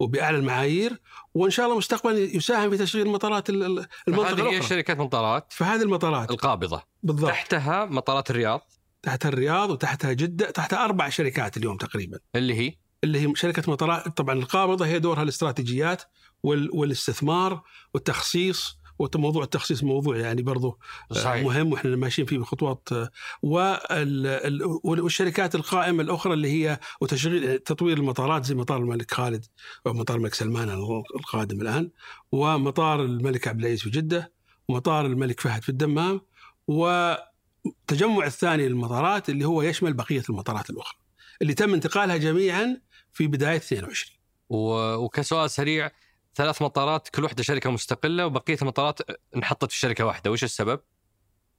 وبأعلى 0.00 0.36
المعايير 0.38 1.00
وإن 1.34 1.50
شاء 1.50 1.66
الله 1.66 1.78
مستقبلا 1.78 2.18
يساهم 2.18 2.70
في 2.70 2.76
تشغيل 2.76 3.08
مطارات 3.08 3.50
ال- 3.50 3.62
ال- 3.64 3.86
المنطقة 4.08 4.32
هذه 4.48 4.56
هي 4.56 4.62
شركات 4.62 4.98
مطارات 4.98 5.52
فهذه 5.52 5.82
المطارات. 5.82 6.30
القابضة. 6.30 6.82
بالضبط. 7.02 7.30
تحتها 7.30 7.84
مطارات 7.84 8.30
الرياض. 8.30 8.60
تحت 9.02 9.26
الرياض 9.26 9.70
وتحتها 9.70 10.12
جدة 10.12 10.50
تحتها 10.50 10.84
أربع 10.84 11.08
شركات 11.08 11.56
اليوم 11.56 11.76
تقريبا. 11.76 12.18
اللي 12.34 12.54
هي؟ 12.54 12.74
اللي 13.04 13.20
هي 13.28 13.32
شركة 13.36 13.72
مطارات 13.72 14.08
طبعا 14.08 14.34
القابضة 14.38 14.86
هي 14.86 14.98
دورها 14.98 15.22
الاستراتيجيات 15.22 16.02
وال- 16.42 16.70
والاستثمار 16.72 17.62
والتخصيص 17.94 18.78
وموضوع 18.98 19.44
التخصيص 19.44 19.82
موضوع 19.84 20.16
يعني 20.16 20.42
برضه 20.42 20.78
صحيح. 21.12 21.44
مهم 21.44 21.72
وإحنا 21.72 21.96
ماشيين 21.96 22.26
فيه 22.28 22.38
بخطوات 22.38 22.88
آه، 22.92 23.10
وال- 23.42 24.26
ال- 24.26 24.78
والشركات 24.84 25.54
القائمة 25.54 26.02
الأخرى 26.02 26.32
اللي 26.32 26.48
هي 26.50 26.78
وتشغيل 27.00 27.58
تطوير 27.58 27.96
المطارات 27.96 28.44
زي 28.44 28.54
مطار 28.54 28.78
الملك 28.78 29.14
خالد 29.14 29.44
ومطار 29.84 30.16
الملك 30.16 30.34
سلمان 30.34 30.68
القادم 31.16 31.60
الآن 31.60 31.90
ومطار 32.32 33.02
الملك 33.04 33.48
عبد 33.48 33.60
العزيز 33.60 33.82
في 33.82 33.90
جدة 33.90 34.32
ومطار 34.68 35.06
الملك 35.06 35.40
فهد 35.40 35.62
في 35.62 35.68
الدمام 35.68 36.20
وتجمع 36.68 38.26
الثاني 38.26 38.68
للمطارات 38.68 39.28
اللي 39.28 39.44
هو 39.44 39.62
يشمل 39.62 39.92
بقية 39.92 40.22
المطارات 40.30 40.70
الأخرى 40.70 40.98
اللي 41.42 41.54
تم 41.54 41.74
انتقالها 41.74 42.16
جميعا 42.16 42.80
في 43.12 43.26
بداية 43.26 43.56
22 43.56 44.16
و- 44.48 44.94
وكسؤال 44.94 45.50
سريع 45.50 45.90
ثلاث 46.36 46.62
مطارات 46.62 47.08
كل 47.08 47.22
واحدة 47.22 47.42
شركة 47.42 47.70
مستقلة 47.70 48.26
وبقية 48.26 48.56
المطارات 48.62 49.00
انحطت 49.36 49.70
في 49.70 49.78
شركة 49.78 50.04
واحدة. 50.04 50.30
وش 50.30 50.44
السبب؟ 50.44 50.80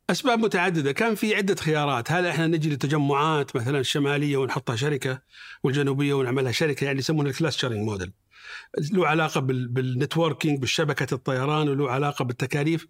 أسباب 0.10 0.40
متعددة. 0.40 0.92
كان 0.92 1.16
في 1.16 1.36
عدة 1.36 1.56
خيارات. 1.56 2.12
هل 2.12 2.26
إحنا 2.28 2.48
نجي 2.48 2.70
لتجمعات 2.70 3.56
مثلا 3.56 3.80
الشماليه 3.80 4.38
ونحطها 4.38 4.76
شركة 4.76 5.22
والجنوبية 5.64 6.14
ونعملها 6.14 6.52
شركة 6.52 6.86
يعني 6.86 7.00
يسمونها 7.00 7.32
ال 7.32 7.36
clustering 7.36 7.78
model 7.78 8.14
له 8.92 9.08
علاقة 9.08 9.42
بال- 9.42 9.68
بال 9.68 9.83
networking 9.83 10.60
بالشبكة 10.60 11.14
الطيران 11.14 11.70
وله 11.70 11.92
علاقة 11.92 12.26
بالتكاليف. 12.26 12.88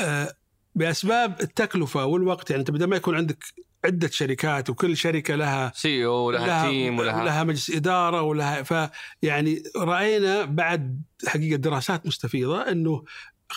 آه، 0.00 0.34
بأسباب 0.74 1.40
التكلفة 1.40 2.04
والوقت. 2.04 2.50
يعني 2.50 2.60
أنت 2.60 2.70
بدل 2.70 2.84
ما 2.86 2.96
يكون 2.96 3.16
عندك 3.16 3.44
عدة 3.84 4.08
شركات 4.08 4.70
وكل 4.70 4.96
شركة 4.96 5.34
لها 5.34 5.72
سي 5.74 6.06
أو 6.06 6.12
ولها 6.12 6.70
تيم 6.70 6.98
ولها 6.98 7.24
لها 7.24 7.44
مجلس 7.44 7.70
إدارة 7.70 8.22
ولها 8.22 8.62
فيعني 8.62 9.62
رأينا 9.76 10.44
بعد 10.44 11.02
حقيقة 11.26 11.56
دراسات 11.56 12.06
مستفيضة 12.06 12.62
إنه 12.62 13.04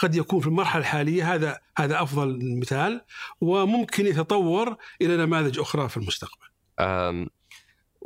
قد 0.02 0.16
يكون 0.16 0.40
في 0.40 0.48
المرحلة 0.48 0.82
الحالية 0.82 1.34
هذا 1.34 1.60
هذا 1.78 2.02
أفضل 2.02 2.40
مثال 2.60 3.02
وممكن 3.42 4.06
يتطور 4.06 4.78
إلى 5.02 5.18
نماذج 5.18 5.60
أخرى 5.60 5.90
في 5.90 5.98
المستقبل. 5.98 6.48
أم، 6.80 7.30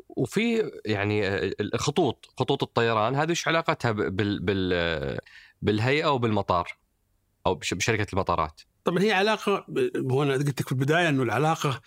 وفي 0.10 0.71
يعني 0.86 1.27
آه، 1.27 1.51
الخطوط 1.62 2.30
خطوط 2.38 2.63
الطيران 2.63 3.15
هذه 3.15 3.32
وش 3.32 3.47
علاقتها 3.47 3.91
بال 3.91 4.39
بال 4.39 5.19
بالهيئة 5.62 6.08
وبالمطار 6.08 6.77
أو 7.47 7.55
بش- 7.55 7.73
بشركة 7.73 8.07
المطارات 8.13 8.62
طبعا 8.83 9.03
هي 9.03 9.12
علاقة 9.12 9.65
هو 10.12 10.23
أنا 10.23 10.33
قلت 10.33 10.47
لك 10.62 10.65
في 10.65 10.71
البداية 10.71 11.10
إنه 11.10 11.23
العلاقة 11.23 11.81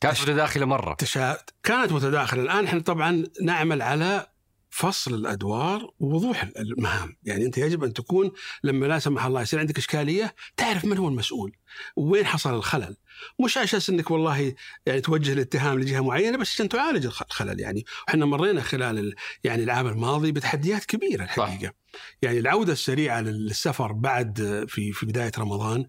كانت 0.00 0.20
متداخلة 0.22 0.66
مرة. 0.66 0.94
تشا... 0.94 1.36
كانت 1.62 1.92
متداخلة. 1.92 2.42
الآن 2.42 2.64
إحنا 2.64 2.80
طبعا 2.80 3.24
نعمل 3.42 3.82
على 3.82 4.26
فصل 4.74 5.14
الأدوار 5.14 5.90
ووضوح 6.00 6.50
المهام، 6.56 7.16
يعني 7.24 7.44
أنت 7.46 7.58
يجب 7.58 7.84
أن 7.84 7.92
تكون 7.92 8.32
لما 8.64 8.86
لا 8.86 8.98
سمح 8.98 9.24
الله 9.24 9.42
يصير 9.42 9.58
عندك 9.60 9.78
إشكالية 9.78 10.34
تعرف 10.56 10.84
من 10.84 10.98
هو 10.98 11.08
المسؤول 11.08 11.56
وين 11.96 12.26
حصل 12.26 12.54
الخلل، 12.54 12.96
مش 13.44 13.56
على 13.56 13.64
أساس 13.64 13.90
إنك 13.90 14.10
والله 14.10 14.54
يعني 14.86 15.00
توجه 15.00 15.32
الاتهام 15.32 15.78
لجهة 15.78 16.00
معينة 16.00 16.38
بس 16.38 16.52
عشان 16.52 16.68
تعالج 16.68 17.06
الخلل 17.06 17.60
يعني، 17.60 17.84
إحنا 18.08 18.26
مرينا 18.26 18.62
خلال 18.62 18.98
ال... 18.98 19.14
يعني 19.44 19.62
العام 19.64 19.86
الماضي 19.86 20.32
بتحديات 20.32 20.84
كبيرة 20.84 21.24
الحقيقة. 21.24 21.66
صح. 21.66 21.98
يعني 22.22 22.38
العودة 22.38 22.72
السريعة 22.72 23.20
للسفر 23.20 23.92
بعد 23.92 24.64
في 24.68 24.92
في 24.92 25.06
بداية 25.06 25.32
رمضان 25.38 25.86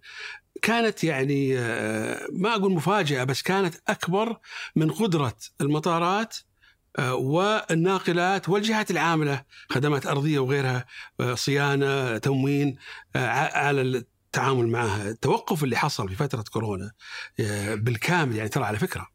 كانت 0.62 1.04
يعني 1.04 1.56
ما 2.32 2.56
أقول 2.56 2.72
مفاجأة 2.74 3.24
بس 3.24 3.42
كانت 3.42 3.76
أكبر 3.88 4.38
من 4.76 4.92
قدرة 4.92 5.36
المطارات 5.62 6.36
آه، 6.38 6.53
والناقلات 7.00 8.50
والجهات 8.50 8.92
العاملة 8.92 9.44
خدمات 9.70 10.06
أرضية 10.06 10.40
وغيرها 10.40 10.86
آه، 11.20 11.36
صيانة 11.36 12.18
تموين 12.18 12.78
آه، 13.16 13.28
على 13.58 13.82
التعامل 13.82 14.68
معها. 14.68 15.10
التوقف 15.10 15.64
اللي 15.64 15.76
حصل 15.78 16.10
في 16.10 16.16
فترة 16.16 16.44
كورونا 16.52 16.92
بالكامل 17.74 18.36
يعني 18.36 18.50
ترى 18.50 18.64
على 18.64 18.80
فكرة 18.80 19.08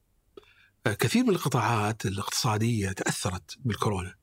كثير 0.85 1.25
من 1.25 1.31
القطاعات 1.31 2.07
الاقتصادية 2.07 2.93
تأثرت 2.93 3.57
بالكورونا 3.59 4.15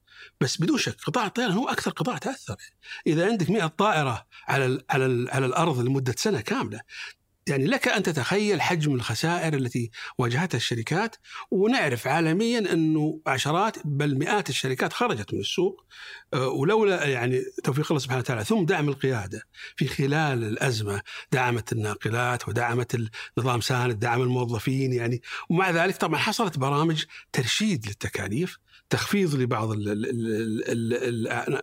بس 0.41 0.61
بدون 0.61 0.77
شك 0.77 1.01
قطاع 1.01 1.25
الطيران 1.25 1.51
هو 1.51 1.69
أكثر 1.69 1.91
قطاع 1.91 2.17
تأثر. 2.17 2.55
إذا 3.07 3.25
عندك 3.25 3.49
100 3.49 3.67
طائرة 3.67 4.27
على 4.47 4.83
على 4.89 5.31
على 5.31 5.45
الأرض 5.45 5.79
لمدة 5.79 6.15
سنة 6.17 6.41
كاملة 6.41 6.81
يعني 7.47 7.65
لك 7.65 7.87
أن 7.87 8.03
تتخيل 8.03 8.61
حجم 8.61 8.95
الخسائر 8.95 9.53
التي 9.53 9.91
واجهتها 10.17 10.57
الشركات 10.57 11.15
ونعرف 11.51 12.07
عالميا 12.07 12.59
أنه 12.59 13.21
عشرات 13.27 13.77
بل 13.85 14.17
مئات 14.17 14.49
الشركات 14.49 14.93
خرجت 14.93 15.33
من 15.33 15.39
السوق 15.39 15.85
آه، 16.33 16.47
ولولا 16.47 17.05
يعني 17.05 17.41
توفيق 17.63 17.85
الله 17.91 17.99
سبحانه 17.99 18.19
وتعالى 18.19 18.43
ثم 18.43 18.65
دعم 18.65 18.89
القيادة 18.89 19.47
في 19.75 19.87
خلال 19.87 20.43
الأزمة 20.43 21.01
دعمت 21.31 21.71
الناقلات 21.71 22.47
ودعمت 22.47 22.95
النظام 23.37 23.61
ساند 23.61 23.99
دعم 23.99 24.21
الموظفين 24.21 24.93
يعني 24.93 25.21
ومع 25.49 25.71
ذلك 25.71 25.97
طبعا 25.97 26.19
حصلت 26.19 26.57
برامج 26.57 27.03
ترشيد 27.31 27.87
للتكاليف. 27.87 28.57
تخفيض 28.89 29.35
لبعض 29.35 29.69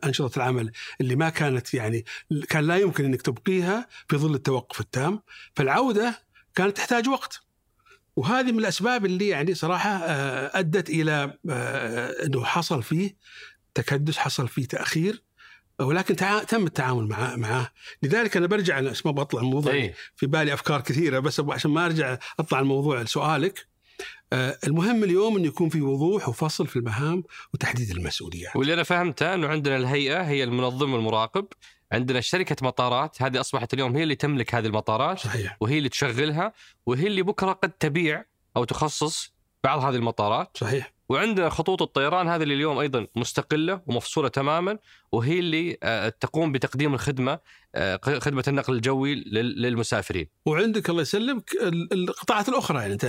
أنشطة 0.04 0.36
العمل 0.36 0.72
اللي 1.00 1.16
ما 1.16 1.28
كانت 1.28 1.74
يعني 1.74 2.04
كان 2.48 2.64
لا 2.64 2.76
يمكن 2.76 3.04
أنك 3.04 3.22
تبقيها 3.22 3.88
في 4.08 4.16
ظل 4.16 4.34
التوقف 4.34 4.80
التام 4.80 5.22
فالعودة 5.56 6.22
كانت 6.54 6.76
تحتاج 6.76 7.08
وقت. 7.08 7.42
وهذه 8.16 8.52
من 8.52 8.58
الأسباب 8.58 9.06
اللي 9.06 9.28
يعني 9.28 9.54
صراحة 9.54 9.90
آه، 9.90 10.58
أدت 10.58 10.90
إلى 10.90 11.38
آه، 11.50 12.26
أنه 12.26 12.44
حصل 12.44 12.82
فيه 12.82 13.16
تكدس 13.74 14.18
حصل 14.18 14.48
فيه 14.48 14.66
تأخير 14.66 15.22
ولكن 15.80 16.16
تم 16.48 16.66
التعامل 16.66 17.08
معه 17.08 17.36
معه 17.36 17.72
لذلك 18.02 18.36
أنا 18.36 18.46
برجع 18.46 18.78
أنا 18.78 18.92
ما 19.04 19.10
بطلع 19.10 19.40
الموضوع 19.40 19.72
أيه. 19.72 19.94
في 20.16 20.26
بالي 20.26 20.54
أفكار 20.54 20.80
كثيرة 20.80 21.18
بس 21.18 21.40
عشان 21.40 21.70
ما 21.70 21.86
أرجع 21.86 22.18
أطلع 22.38 22.60
الموضوع 22.60 23.02
لسؤالك. 23.02 23.71
المهم 24.66 25.04
اليوم 25.04 25.36
انه 25.36 25.46
يكون 25.46 25.68
في 25.68 25.80
وضوح 25.80 26.28
وفصل 26.28 26.66
في 26.66 26.76
المهام 26.76 27.24
وتحديد 27.54 27.90
المسؤوليات. 27.90 28.56
واللي 28.56 28.74
أنا 28.74 28.82
فهمته 28.82 29.34
إنه 29.34 29.48
عندنا 29.48 29.76
الهيئة 29.76 30.22
هي 30.22 30.44
المنظم 30.44 30.92
والمراقب، 30.92 31.46
عندنا 31.92 32.20
شركة 32.20 32.56
مطارات 32.62 33.22
هذه 33.22 33.40
أصبحت 33.40 33.74
اليوم 33.74 33.96
هي 33.96 34.02
اللي 34.02 34.14
تملك 34.14 34.54
هذه 34.54 34.66
المطارات 34.66 35.18
صحيح. 35.18 35.56
وهي 35.60 35.78
اللي 35.78 35.88
تشغلها 35.88 36.52
وهي 36.86 37.06
اللي 37.06 37.22
بكرة 37.22 37.52
قد 37.52 37.70
تبيع 37.70 38.24
أو 38.56 38.64
تخصص 38.64 39.32
بعض 39.64 39.80
هذه 39.84 39.96
المطارات. 39.96 40.56
صحيح. 40.56 40.92
وعندنا 41.08 41.48
خطوط 41.48 41.82
الطيران 41.82 42.28
هذه 42.28 42.42
اللي 42.42 42.54
اليوم 42.54 42.78
أيضا 42.78 43.06
مستقلة 43.16 43.80
ومفصولة 43.86 44.28
تماما 44.28 44.78
وهي 45.12 45.38
اللي 45.38 45.78
آه، 45.82 46.08
تقوم 46.08 46.52
بتقديم 46.52 46.94
الخدمة 46.94 47.32
آه، 47.32 47.40
خدمة 48.02 48.44
النقل 48.48 48.74
الجوي 48.74 49.14
للمسافرين. 49.34 50.26
وعندك 50.46 50.90
الله 50.90 51.02
يسلمك 51.02 51.50
القطاعات 51.92 52.48
الأخرى 52.48 52.78
يعني 52.78 52.92
أنت 52.92 53.04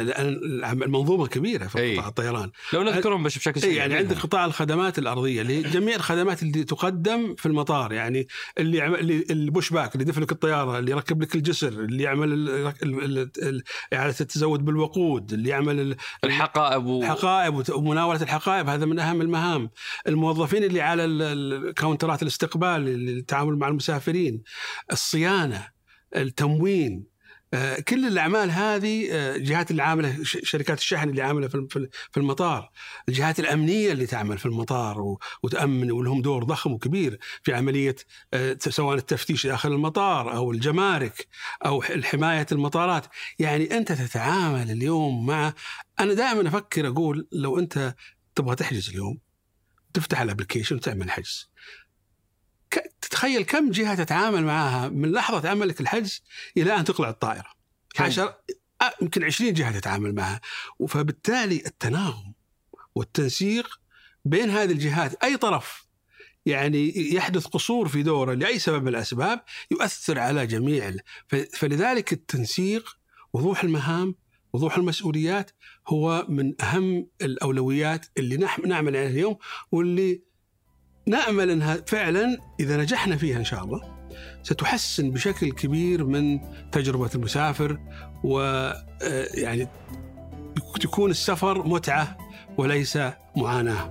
المنظومة 0.66 1.28
كبيره 1.28 1.68
في 1.68 1.96
قطاع 1.96 2.08
الطيران. 2.08 2.52
لو 2.74 2.84
نذكرهم 2.84 3.24
بس 3.24 3.38
بشكل 3.38 3.62
سريع 3.62 3.74
يعني 3.74 3.96
عندك 3.96 4.18
قطاع 4.18 4.46
الخدمات 4.46 5.00
الأرضية 5.00 5.42
اللي 5.42 5.62
جميع 5.62 5.96
الخدمات 5.96 6.44
اللي 6.44 6.64
تقدم 6.64 7.36
في 7.36 7.46
المطار 7.46 7.94
يعني 7.94 8.28
اللي 8.58 8.78
يعمل 8.78 9.00
اللي 9.00 9.26
ال 9.30 9.38
push 9.38 9.70
back 9.70 9.96
اللي 9.96 10.06
يدفلك 10.06 10.32
الطيارة 10.32 10.80
اللي 10.80 10.92
يركب 10.92 11.22
لك 11.22 11.36
الجسر 11.36 11.68
اللي 11.68 12.04
يعمل 12.04 12.50
إعادة 13.94 14.16
التزود 14.22 14.66
بالوقود 14.66 15.34
اللي 15.34 15.50
يعمل 15.50 15.96
الحقائب 16.24 16.86
و... 16.86 17.02
الحقائب 17.02 17.70
ومناولة 17.70 18.22
الحقائب 18.22 18.70
هذا 18.70 18.86
من 18.86 19.00
أهم 19.00 19.22
المهام 19.22 19.70
الموظفين 20.08 20.64
اللي 20.64 20.82
على 20.82 21.74
كاونترات 21.76 22.22
الاستقبال 22.22 23.10
التعامل 23.10 23.58
مع 23.58 23.68
المسافرين 23.68 24.44
الصيانة 24.92 25.68
التموين 26.16 27.14
آه، 27.54 27.80
كل 27.80 28.08
الأعمال 28.08 28.52
هذه 28.52 29.08
آه، 29.12 29.38
جهات 29.38 29.72
اللي 29.72 29.84
عاملة 29.84 30.18
شركات 30.24 30.78
الشحن 30.80 31.10
اللي 31.10 31.22
عاملة 31.22 31.48
في 32.12 32.18
المطار، 32.18 32.72
الجهات 33.10 33.40
الأمنية 33.40 33.92
اللي 33.92 34.06
تعمل 34.06 34.38
في 34.38 34.46
المطار 34.46 35.18
وتأمن 35.44 35.92
ولهم 35.92 36.22
دور 36.22 36.44
ضخم 36.44 36.72
وكبير 36.72 37.20
في 37.44 37.54
عملية 37.54 37.96
آه، 38.34 38.58
سواء 38.60 38.98
التفتيش 38.98 39.48
داخل 39.48 39.72
المطار 39.72 40.36
أو 40.36 40.52
الجمارك 40.52 41.28
أو 41.66 41.82
حماية 41.82 42.46
المطارات، 42.52 43.06
يعني 43.40 43.78
أنت 43.78 43.92
تتعامل 43.92 44.72
اليوم 44.72 45.26
مع 45.26 45.54
أنا 46.00 46.14
دائما 46.14 46.48
أفكر 46.48 46.88
أقول 46.88 47.28
لو 47.32 47.60
أنت 47.60 47.96
تبغى 48.36 48.56
تحجز 48.56 48.90
اليوم 48.90 49.20
تفتح 49.94 50.22
الأبلكيشن 50.22 50.76
وتعمل 50.76 51.12
حجز. 51.12 51.50
تتخيل 53.02 53.44
كم 53.44 53.72
جهة 53.72 53.96
تتعامل 53.96 54.44
معها 54.44 54.90
من 54.90 55.12
لحظة 55.12 55.50
عملك 55.50 55.82
الحجز 55.82 56.24
إلى 56.58 56.76
أن 56.76 56.84
تقلع 56.84 57.10
الطائرة. 57.10 57.50
عشر 58.00 58.34
يمكن 59.02 59.24
20 59.24 59.54
جهة 59.54 59.80
تتعامل 59.80 60.16
معها. 60.16 60.42
فبالتالي 60.88 61.64
التناغم 61.66 62.34
والتنسيق 62.96 63.80
بين 64.26 64.50
هذه 64.50 64.72
الجهات 64.72 65.24
أي 65.24 65.38
طرف 65.38 65.88
يعني 66.46 67.14
يحدث 67.14 67.46
قصور 67.46 67.88
في 67.88 68.04
دوره 68.04 68.34
لأي 68.34 68.60
سبب 68.60 68.82
من 68.82 68.88
الأسباب 68.88 69.44
يؤثر 69.72 70.20
على 70.20 70.48
جميع 70.48 70.94
فلذلك 71.54 72.14
التنسيق 72.14 72.98
وضوح 73.34 73.64
المهام 73.64 74.16
وضوح 74.54 74.78
المسؤوليات 74.78 75.52
هو 75.88 76.26
من 76.30 76.62
أهم 76.62 77.08
الأولويات 77.22 78.06
اللي 78.18 78.38
نعمل 78.38 78.98
عليها 78.98 79.10
اليوم 79.10 79.38
واللي 79.72 80.22
نأمل 81.06 81.50
أنها 81.50 81.78
فعلا 81.88 82.38
إذا 82.60 82.78
نجحنا 82.78 83.16
فيها 83.18 83.38
إن 83.38 83.44
شاء 83.44 83.64
الله 83.64 83.82
ستحسن 84.44 85.12
بشكل 85.12 85.52
كبير 85.52 86.06
من 86.06 86.40
تجربة 86.72 87.10
المسافر 87.16 87.80
ويعني 88.24 89.64
آه، 89.64 89.70
تكون 90.82 91.12
السفر 91.12 91.68
متعة 91.68 92.18
وليس 92.58 93.00
معاناة. 93.38 93.90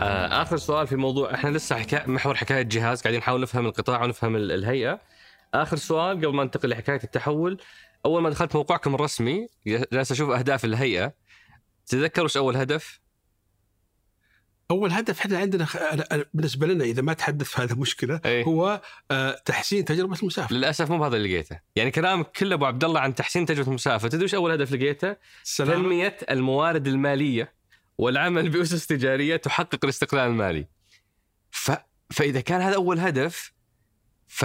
آه، 0.00 0.42
آخر 0.42 0.56
سؤال 0.56 0.86
في 0.86 0.96
موضوع 0.96 1.34
إحنا 1.34 1.50
لسه 1.50 1.76
حكا... 1.76 2.06
محور 2.06 2.34
حكاية 2.34 2.62
جهاز 2.62 3.02
قاعدين 3.02 3.20
نحاول 3.20 3.40
نفهم 3.40 3.66
القطاع 3.66 4.04
ونفهم 4.04 4.36
الهيئة 4.36 5.00
آخر 5.54 5.76
سؤال 5.76 6.16
قبل 6.16 6.34
ما 6.34 6.44
ننتقل 6.44 6.68
لحكاية 6.68 7.00
التحول. 7.04 7.60
أول 8.06 8.22
ما 8.22 8.30
دخلت 8.30 8.56
موقعكم 8.56 8.94
الرسمي 8.94 9.48
جالس 9.66 10.12
أشوف 10.12 10.30
أهداف 10.30 10.64
الهيئة. 10.64 11.14
تتذكر 11.86 12.24
وش 12.24 12.36
أول 12.36 12.56
هدف؟ 12.56 13.00
أول 14.70 14.92
هدف 14.92 15.20
إحنا 15.20 15.38
عندنا 15.38 15.66
بالنسبة 16.34 16.66
لنا 16.66 16.84
إذا 16.84 17.02
ما 17.02 17.12
تحدث 17.12 17.46
في 17.46 17.60
هذا 17.62 17.74
مشكلة 17.74 18.20
أيه؟ 18.24 18.44
هو 18.44 18.80
آه، 19.10 19.42
تحسين 19.44 19.84
تجربة 19.84 20.16
المسافر. 20.22 20.54
للأسف 20.54 20.90
مو 20.90 20.98
بهذا 20.98 21.16
اللي 21.16 21.34
لقيته. 21.34 21.60
يعني 21.76 21.90
كلامك 21.90 22.30
كله 22.30 22.54
أبو 22.54 22.64
عبد 22.64 22.84
الله 22.84 23.00
عن 23.00 23.14
تحسين 23.14 23.46
تجربة 23.46 23.68
المسافر. 23.68 24.08
تدري 24.08 24.24
وش 24.24 24.34
أول 24.34 24.50
هدف 24.50 24.72
لقيته. 24.72 25.16
تنمية 25.56 26.16
الموارد 26.30 26.86
المالية 26.88 27.54
والعمل 27.98 28.48
بأسس 28.50 28.86
تجارية 28.86 29.36
تحقق 29.36 29.78
الاستقلال 29.84 30.30
المالي. 30.30 30.66
ف... 31.50 31.70
فإذا 32.10 32.40
كان 32.40 32.60
هذا 32.60 32.74
أول 32.74 32.98
هدف 32.98 33.52
ف 34.28 34.44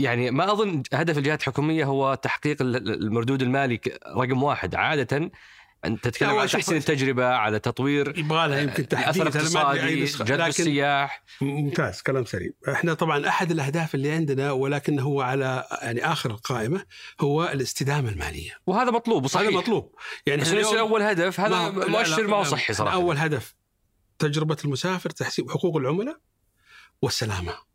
يعني 0.00 0.30
ما 0.30 0.52
أظن 0.52 0.82
هدف 0.92 1.18
الجهات 1.18 1.40
الحكومية 1.40 1.84
هو 1.84 2.14
تحقيق 2.14 2.56
المردود 2.62 3.42
المالي 3.42 3.80
رقم 4.16 4.42
واحد. 4.42 4.74
عادة 4.74 5.30
انت 5.84 6.04
تتكلم 6.04 6.38
عن 6.38 6.48
تحسين 6.48 6.76
التجربة 6.76 7.26
على 7.26 7.58
تطوير 7.58 8.18
يبغى 8.18 8.48
لها 8.48 8.60
يمكن 8.60 8.88
تحديث 8.88 9.22
اقتصادي 9.22 10.04
جذب 10.04 10.40
السياح. 10.40 11.24
ممتاز 11.40 12.02
كلام 12.02 12.24
سليم. 12.24 12.52
إحنا 12.68 12.94
طبعا 12.94 13.28
أحد 13.28 13.50
الأهداف 13.50 13.94
اللي 13.94 14.10
عندنا 14.10 14.52
ولكن 14.52 14.98
هو 14.98 15.20
على 15.20 15.66
يعني 15.82 16.04
آخر 16.04 16.30
القائمة 16.30 16.84
هو 17.20 17.44
الاستدامة 17.44 18.08
المالية. 18.08 18.52
وهذا 18.66 18.90
مطلوب 18.90 19.24
وصحيح. 19.24 19.48
هذا 19.48 19.56
مطلوب. 19.56 19.94
يعني 20.26 20.42
بس 20.42 20.52
أول 20.52 21.02
هدف 21.02 21.40
هذا 21.40 21.70
مؤشر 21.70 22.26
ما 22.26 22.36
هو 22.36 22.44
صحي 22.44 22.72
صراحة. 22.72 22.94
أول 22.94 23.16
هدف. 23.16 23.54
تجربة 24.18 24.56
المسافر 24.64 25.10
تحسين 25.10 25.50
حقوق 25.50 25.76
العملاء 25.76 26.16
والسلامة. 27.02 27.69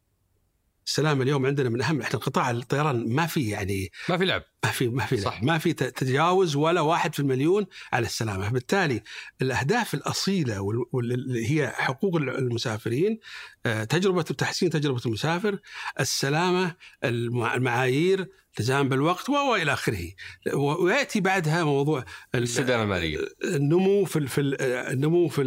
السلامه 0.85 1.23
اليوم 1.23 1.45
عندنا 1.45 1.69
من 1.69 1.81
أهم 1.81 2.01
إحنا 2.01 2.19
قطاع 2.19 2.51
الطيران 2.51 3.13
ما 3.13 3.25
في 3.25 3.49
يعني 3.49 3.91
ما 4.09 4.17
في 4.17 4.25
لعب 4.25 4.43
ما 4.63 4.71
في 4.71 4.87
ما 4.87 5.05
في 5.05 5.17
صح. 5.17 5.43
ما 5.43 5.57
في 5.57 5.73
تجاوز 5.73 6.55
ولا 6.55 6.81
واحد 6.81 7.13
في 7.13 7.19
المليون 7.19 7.65
على 7.93 8.05
السلامة، 8.05 8.49
بالتالي 8.49 9.01
الأهداف 9.41 9.93
الأصيلة 9.93 10.61
وال- 10.61 10.85
وال- 10.91 11.11
اللي 11.11 11.51
هي 11.51 11.67
حقوق 11.67 12.15
المسافرين 12.15 13.19
آه، 13.65 13.83
تجربة 13.83 14.21
تحسين 14.21 14.69
تجربة 14.69 15.01
المسافر، 15.05 15.59
السلامة، 15.99 16.75
المع- 17.03 17.55
المعايير، 17.55 18.27
التزام 18.49 18.89
بالوقت 18.89 19.29
وإلى 19.29 19.73
آخره. 19.73 20.11
ويأتي 20.53 21.21
بعدها 21.21 21.63
موضوع 21.63 21.99
ال- 21.99 22.05
الاستدامة 22.35 22.83
المالية 22.83 23.19
النمو 23.43 24.05
في 24.05 24.27
في 24.27 24.41
ال- 24.41 24.61
النمو 24.61 25.27
في 25.27 25.41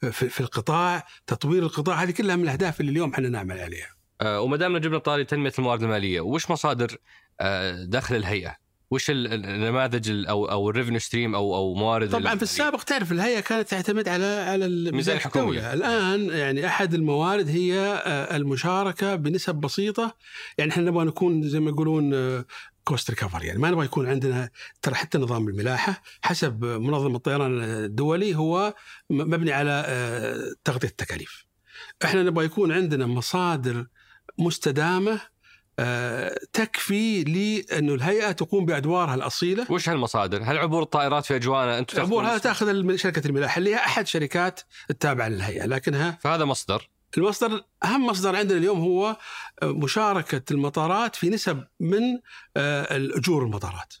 في, 0.00 0.28
في 0.28 0.40
القطاع، 0.40 1.06
تطوير 1.26 1.62
القطاع، 1.62 2.02
هذه 2.02 2.10
كلها 2.10 2.36
من 2.36 2.42
الأهداف 2.44 2.80
اللي 2.80 2.92
اليوم 2.92 3.12
إحنا 3.12 3.28
نعمل 3.28 3.58
عليها. 3.60 3.99
آه، 4.20 4.40
وما 4.40 4.56
دامنا 4.56 4.78
جبنا 4.78 4.98
طاري 4.98 5.24
تنمية 5.24 5.52
الموارد 5.58 5.82
المالية 5.82 6.20
وش 6.20 6.50
مصادر 6.50 6.96
آه، 7.40 7.84
دخل 7.84 8.16
الهيئة؟ 8.16 8.56
وش 8.90 9.10
ال- 9.10 9.26
ال- 9.32 9.46
النماذج 9.46 10.10
ال- 10.10 10.26
أو 10.26 10.44
أو 10.50 10.70
ال 10.70 10.73
revenue 10.73 10.98
stream 10.98 11.34
أو 11.34 11.54
أو 11.56 11.74
موارد 11.74 12.10
طبعا؟ 12.10 12.36
في 12.36 12.42
السابق 12.42 12.82
تعرف 12.82 13.12
الهيئة 13.12 13.40
كانت 13.40 13.68
تعتمد 13.68 14.08
على 14.08 14.24
على 14.24 14.66
الميزانيه. 14.66 15.20
الدولة، 15.26 15.72
الآن 15.72 16.28
يعني 16.38 16.66
أحد 16.66 16.94
الموارد 16.94 17.48
هي 17.48 17.78
آه، 17.80 18.36
المشاركة 18.36 19.14
بنسب 19.14 19.54
بسيطة، 19.54 20.16
يعني 20.58 20.70
إحنا 20.70 20.82
نبغى 20.82 21.04
نكون 21.04 21.42
زي 21.48 21.60
ما 21.60 21.70
يقولون 21.70 22.14
cost 22.84 23.10
recovery 23.10 23.46
يعني 23.46 23.58
ما 23.58 23.70
نبغى 23.70 23.84
يكون 23.84 24.08
عندنا 24.08 24.50
ترى 24.82 24.94
حتى 24.94 25.18
نظام 25.18 25.48
الملاحة 25.48 26.02
حسب 26.22 26.64
منظمة 26.64 27.16
الطيران 27.16 27.62
الدولي 27.62 28.34
هو 28.36 28.74
مبني 29.10 29.52
على 29.52 29.84
تغطية 30.64 30.88
التكاليف. 30.88 31.46
إحنا 32.04 32.22
نبغى 32.22 32.44
يكون 32.44 32.72
عندنا 32.72 33.06
مصادر 33.06 33.86
مستدامة 34.40 35.20
آه، 35.78 36.38
تكفي 36.52 37.24
لأنه 37.24 37.94
الهيئة 37.94 38.32
تقوم 38.32 38.66
بأدوارها 38.66 39.14
الأصيلة. 39.14 39.66
وش 39.70 39.88
هالمصادر؟ 39.88 40.42
هل 40.42 40.58
عبور 40.58 40.82
الطائرات 40.82 41.24
في 41.24 41.36
أجوانا 41.36 41.78
أنتم 41.78 42.00
عبور 42.00 42.26
هذا 42.26 42.38
تأخذ 42.38 42.96
شركة 42.96 43.26
الملاحة 43.26 43.58
اللي 43.58 43.70
هي 43.70 43.76
أحد 43.76 44.06
شركات 44.06 44.60
التابعة 44.90 45.28
للهيئة 45.28 45.66
لكنها 45.66 46.18
فهذا 46.20 46.44
مصدر. 46.44 46.90
المصدر 47.18 47.64
أهم 47.84 48.06
مصدر 48.06 48.36
عندنا 48.36 48.58
اليوم 48.58 48.80
هو 48.80 49.16
مشاركة 49.62 50.42
المطارات 50.50 51.16
في 51.16 51.28
نسب 51.30 51.64
من 51.80 52.02
آه، 52.56 52.96
الأجور 52.96 53.42
المطارات. 53.42 53.94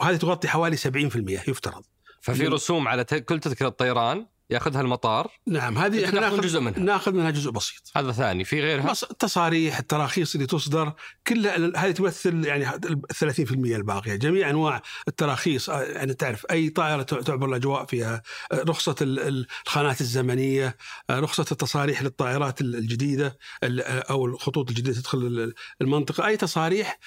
وهذه 0.00 0.16
تغطي 0.16 0.48
حوالي 0.48 0.76
70% 0.76 1.48
يفترض. 1.48 1.84
ففي 2.20 2.46
رسوم 2.46 2.88
على 2.88 3.04
كل 3.04 3.40
تذكرة 3.40 3.68
طيران 3.68 4.26
ياخذها 4.50 4.80
المطار 4.80 5.30
نعم 5.46 5.78
هذه 5.78 6.04
إحنا 6.04 6.20
ناخذ 6.20 6.40
جزء 6.40 6.60
منها. 6.60 6.78
ناخذ 6.78 7.12
منها 7.12 7.30
جزء 7.30 7.50
بسيط. 7.50 7.82
هذا 7.96 8.12
ثاني. 8.12 8.44
في 8.44 8.60
غيرها؟ 8.60 8.92
التصاريح 9.10 9.78
التراخيص 9.78 10.34
اللي 10.34 10.46
تصدر 10.46 10.92
كلها 11.26 11.56
هذه 11.76 11.90
تمثل 11.90 12.44
يعني 12.44 12.74
ال 12.74 13.02
30% 13.14 13.76
الباقية. 13.76 14.14
جميع 14.14 14.50
أنواع 14.50 14.82
التراخيص 15.08 15.70
آه، 15.70 15.82
يعني 15.82 16.14
تعرف 16.14 16.46
أي 16.50 16.68
طائرة 16.68 17.02
تع- 17.02 17.20
تعبر 17.20 17.48
الأجواء 17.48 17.84
فيها 17.86 18.22
آه، 18.52 18.62
رخصة 18.62 18.94
ال- 19.02 19.20
ال- 19.20 19.46
الخانات 19.66 20.00
الزمنية 20.00 20.76
آه، 21.10 21.20
رخصة 21.20 21.46
التصاريح 21.52 22.02
للطائرات 22.02 22.60
ال- 22.60 22.74
الجديدة 22.76 23.38
ال- 23.64 23.80
أو 23.82 24.26
الخطوط 24.26 24.68
الجديدة 24.68 25.00
تدخل 25.00 25.18
ال- 25.18 25.54
المنطقة. 25.80 26.26
أي 26.26 26.36
تصاريح 26.36 26.98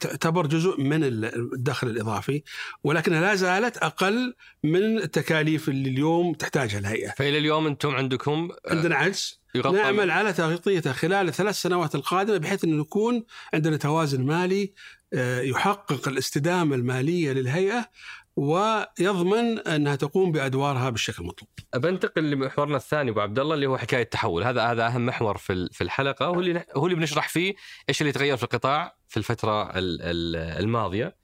تعتبر 0.00 0.46
جزء 0.46 0.80
من 0.80 1.04
ال- 1.04 1.52
الدخل 1.54 1.88
الإضافي 1.88 2.42
ولكنها 2.84 3.20
لا 3.20 3.34
زالت 3.34 3.76
أقل 3.76 4.34
من 4.64 4.98
التكاليف 4.98 5.68
اللي 5.68 5.90
اليوم 5.90 6.34
تحتاجها 6.34 6.78
الهيئة. 6.78 7.10
فإلى 7.16 7.38
اليوم 7.38 7.66
أنتم 7.66 7.90
عندكم 7.90 8.48
آه، 8.66 8.70
عندنا 8.74 8.96
عجز. 8.96 9.40
نعمل 9.82 10.10
على 10.10 10.32
تغطيته 10.32 10.92
خلال 10.92 11.28
الثلاث 11.28 11.54
سنوات 11.62 11.94
القادمة 11.94 12.36
بحيث 12.36 12.64
انه 12.64 12.80
يكون 12.80 13.24
عندنا 13.54 13.76
توازن 13.76 14.22
مالي 14.26 14.72
آه، 15.12 15.40
يحقق 15.40 16.08
الاستدامة 16.08 16.76
المالية 16.76 17.32
للهيئة 17.32 17.90
ويضمن 18.36 19.58
أنها 19.58 19.96
تقوم 19.96 20.32
بأدوارها 20.32 20.90
بالشكل 20.90 21.22
المطلوب. 21.22 21.48
بنتقل 21.76 22.30
لمحورنا 22.30 22.76
الثاني 22.76 23.10
أبو 23.10 23.20
عبد 23.20 23.38
الله 23.38 23.54
اللي 23.54 23.66
هو 23.66 23.78
حكاية 23.78 24.02
التحول 24.02 24.44
هذا 24.44 24.62
هذا 24.62 24.86
أهم 24.86 25.06
محور 25.06 25.36
في 25.38 25.68
في 25.72 25.84
الحلقة 25.84 26.26
هو 26.26 26.40
اللي 26.40 26.64
هو 26.76 26.86
اللي 26.86 26.96
بنشرح 26.96 27.28
فيه 27.28 27.54
إيش 27.88 28.00
اللي 28.00 28.12
تغير 28.12 28.36
في 28.36 28.42
القطاع 28.42 28.96
في 29.08 29.16
الفترة 29.16 29.70
ال- 29.70 30.02
ال- 30.02 30.36
الماضية 30.36 31.16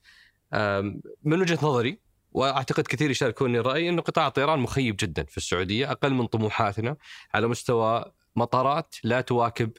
من 1.25 1.41
وجهة 1.41 1.59
نظري 1.63 2.01
وأعتقد 2.33 2.87
كثير 2.87 3.11
يشاركوني 3.11 3.59
الرأي 3.61 3.89
إنه 3.89 4.03
قطاع 4.03 4.27
الطيران 4.27 4.59
مخيب 4.59 4.97
جدا 5.01 5.25
في 5.25 5.37
السعودية 5.37 5.91
أقل 5.93 6.15
من 6.15 6.27
طموحاتنا 6.27 6.97
على 7.35 7.47
مستوى 7.49 8.05
مطارات 8.37 8.95
لا 9.05 9.21
تواكب 9.21 9.71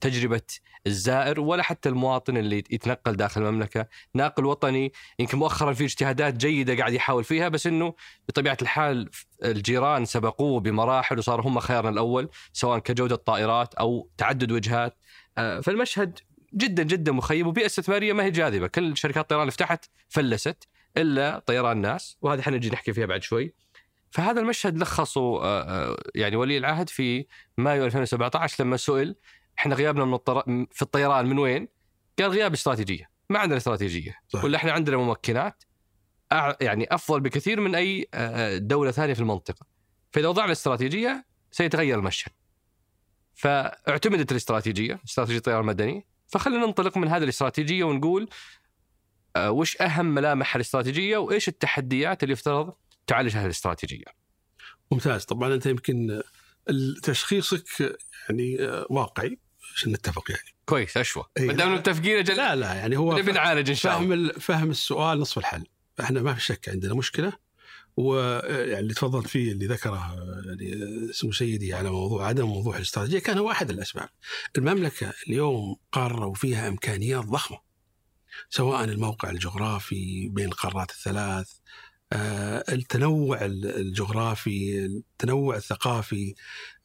تجربة 0.00 0.42
الزائر 0.86 1.40
ولا 1.40 1.62
حتى 1.62 1.88
المواطن 1.88 2.36
اللي 2.36 2.58
يتنقل 2.58 3.16
داخل 3.16 3.42
المملكة، 3.42 3.86
ناقل 4.14 4.44
وطني 4.44 4.92
يمكن 5.18 5.38
مؤخرا 5.38 5.72
في 5.72 5.84
اجتهادات 5.84 6.34
جيدة 6.36 6.76
قاعد 6.76 6.92
يحاول 6.92 7.24
فيها 7.24 7.48
بس 7.48 7.66
إنه 7.66 7.94
بطبيعة 8.28 8.58
الحال 8.62 9.10
الجيران 9.44 10.04
سبقوه 10.04 10.60
بمراحل 10.60 11.18
وصاروا 11.18 11.46
هم 11.46 11.60
خيارنا 11.60 11.90
الأول 11.90 12.28
سواء 12.52 12.78
كجودة 12.78 13.16
طائرات 13.16 13.74
أو 13.74 14.10
تعدد 14.16 14.52
وجهات. 14.52 14.98
آه، 15.38 15.60
فالمشهد 15.60 16.18
جدا 16.54 16.82
جدا 16.82 17.12
مخيب 17.12 17.46
وبيئة 17.46 17.66
استثمارية 17.66 18.12
ما 18.12 18.24
هي 18.24 18.30
جاذبة، 18.30 18.66
كل 18.66 18.96
شركات 18.96 19.22
الطيران 19.22 19.42
اللي 19.42 19.52
فتحت 19.52 19.84
فلست 20.08 20.68
إلا 20.96 21.38
طيران 21.46 21.80
ناس 21.80 22.18
وهذه 22.22 22.40
حنجي 22.40 22.70
نحكي 22.70 22.92
فيها 22.92 23.06
بعد 23.06 23.22
شوي. 23.22 23.54
فهذا 24.14 24.40
المشهد 24.40 24.78
لخصه 24.78 25.20
آه، 25.20 25.62
آه، 25.62 25.96
يعني 26.14 26.36
ولي 26.36 26.58
العهد 26.58 26.88
في 26.88 27.26
مايو 27.58 27.84
2017 27.84 28.64
لما 28.64 28.76
سئل 28.76 29.16
إحنا 29.58 29.74
غيابنا 29.74 30.04
من 30.04 30.14
الطر... 30.14 30.66
في 30.70 30.82
الطيران 30.82 31.26
من 31.26 31.38
وين؟ 31.38 31.68
قال 32.18 32.30
غياب 32.30 32.52
استراتيجية، 32.52 33.10
ما 33.30 33.38
عندنا 33.38 33.56
استراتيجية، 33.56 34.14
صحيح. 34.28 34.44
ولا 34.44 34.56
إحنا 34.56 34.72
عندنا 34.72 34.96
ممكنات 34.96 35.64
أع- 36.34 36.56
يعني 36.60 36.86
أفضل 36.90 37.20
بكثير 37.20 37.60
من 37.60 37.74
أي 37.74 38.08
آه، 38.14 38.58
دولة 38.58 38.90
ثانية 38.90 39.14
في 39.14 39.20
المنطقة. 39.20 39.66
فإذا 40.12 40.28
وضعنا 40.28 40.52
استراتيجية 40.52 41.26
سيتغير 41.50 41.98
المشهد. 41.98 42.32
فاعتمدت 43.34 44.30
الاستراتيجية، 44.32 45.00
استراتيجية 45.06 45.38
الطيران 45.38 45.60
المدني، 45.60 46.06
فخلينا 46.26 46.66
ننطلق 46.66 46.96
من 46.96 47.08
هذه 47.08 47.22
الاستراتيجية 47.22 47.84
ونقول 47.84 48.28
وش 49.38 49.82
أهم 49.82 50.06
ملامح 50.06 50.54
الاستراتيجية 50.54 51.16
وإيش 51.16 51.48
التحديات 51.48 52.22
اللي 52.22 52.32
يفترض 52.32 52.74
تعالج 53.06 53.36
هذه 53.36 53.44
الاستراتيجية. 53.44 54.04
ممتاز 54.90 55.24
طبعا 55.24 55.54
أنت 55.54 55.66
يمكن 55.66 56.22
تشخيصك 57.02 57.98
يعني 58.28 58.56
واقعي 58.90 59.38
عشان 59.74 59.92
نتفق 59.92 60.30
يعني. 60.30 60.54
كويس 60.66 60.96
أشوى 60.96 61.24
إيه. 61.36 61.46
ما 61.46 61.52
دام 61.52 61.74
متفقين 61.74 62.18
أجل 62.18 62.36
لا 62.36 62.56
لا 62.56 62.74
يعني 62.74 62.96
هو 62.96 63.18
نبي 63.18 63.32
نعالج 63.32 63.68
إن 63.68 63.76
شاء 63.76 63.98
الله 64.00 64.32
فهم 64.32 64.40
فهم 64.40 64.70
السؤال 64.70 65.18
نصف 65.18 65.38
الحل 65.38 65.64
إحنا 66.00 66.22
ما 66.22 66.34
في 66.34 66.40
شك 66.40 66.68
عندنا 66.68 66.94
مشكلة 66.94 67.32
ويعني 67.96 68.78
اللي 68.78 68.94
تفضلت 68.94 69.26
فيه 69.26 69.52
اللي 69.52 69.66
ذكره 69.66 70.16
يعني 70.46 71.10
اسمه 71.10 71.32
سيدي 71.32 71.74
على 71.74 71.90
موضوع 71.90 72.26
عدم 72.26 72.50
وضوح 72.50 72.76
الاستراتيجية 72.76 73.18
كان 73.18 73.38
هو 73.38 73.50
أحد 73.50 73.70
الأسباب. 73.70 74.08
المملكة 74.58 75.12
اليوم 75.28 75.76
قارة 75.92 76.26
وفيها 76.26 76.68
إمكانيات 76.68 77.24
ضخمة 77.24 77.58
سواء 78.50 78.84
الموقع 78.84 79.30
الجغرافي 79.30 80.28
بين 80.28 80.46
القارات 80.46 80.90
الثلاث 80.90 81.52
التنوع 82.14 83.44
ال- 83.44 83.76
الجغرافي 83.80 84.84
التنوع 84.84 85.56
الثقافي 85.56 86.34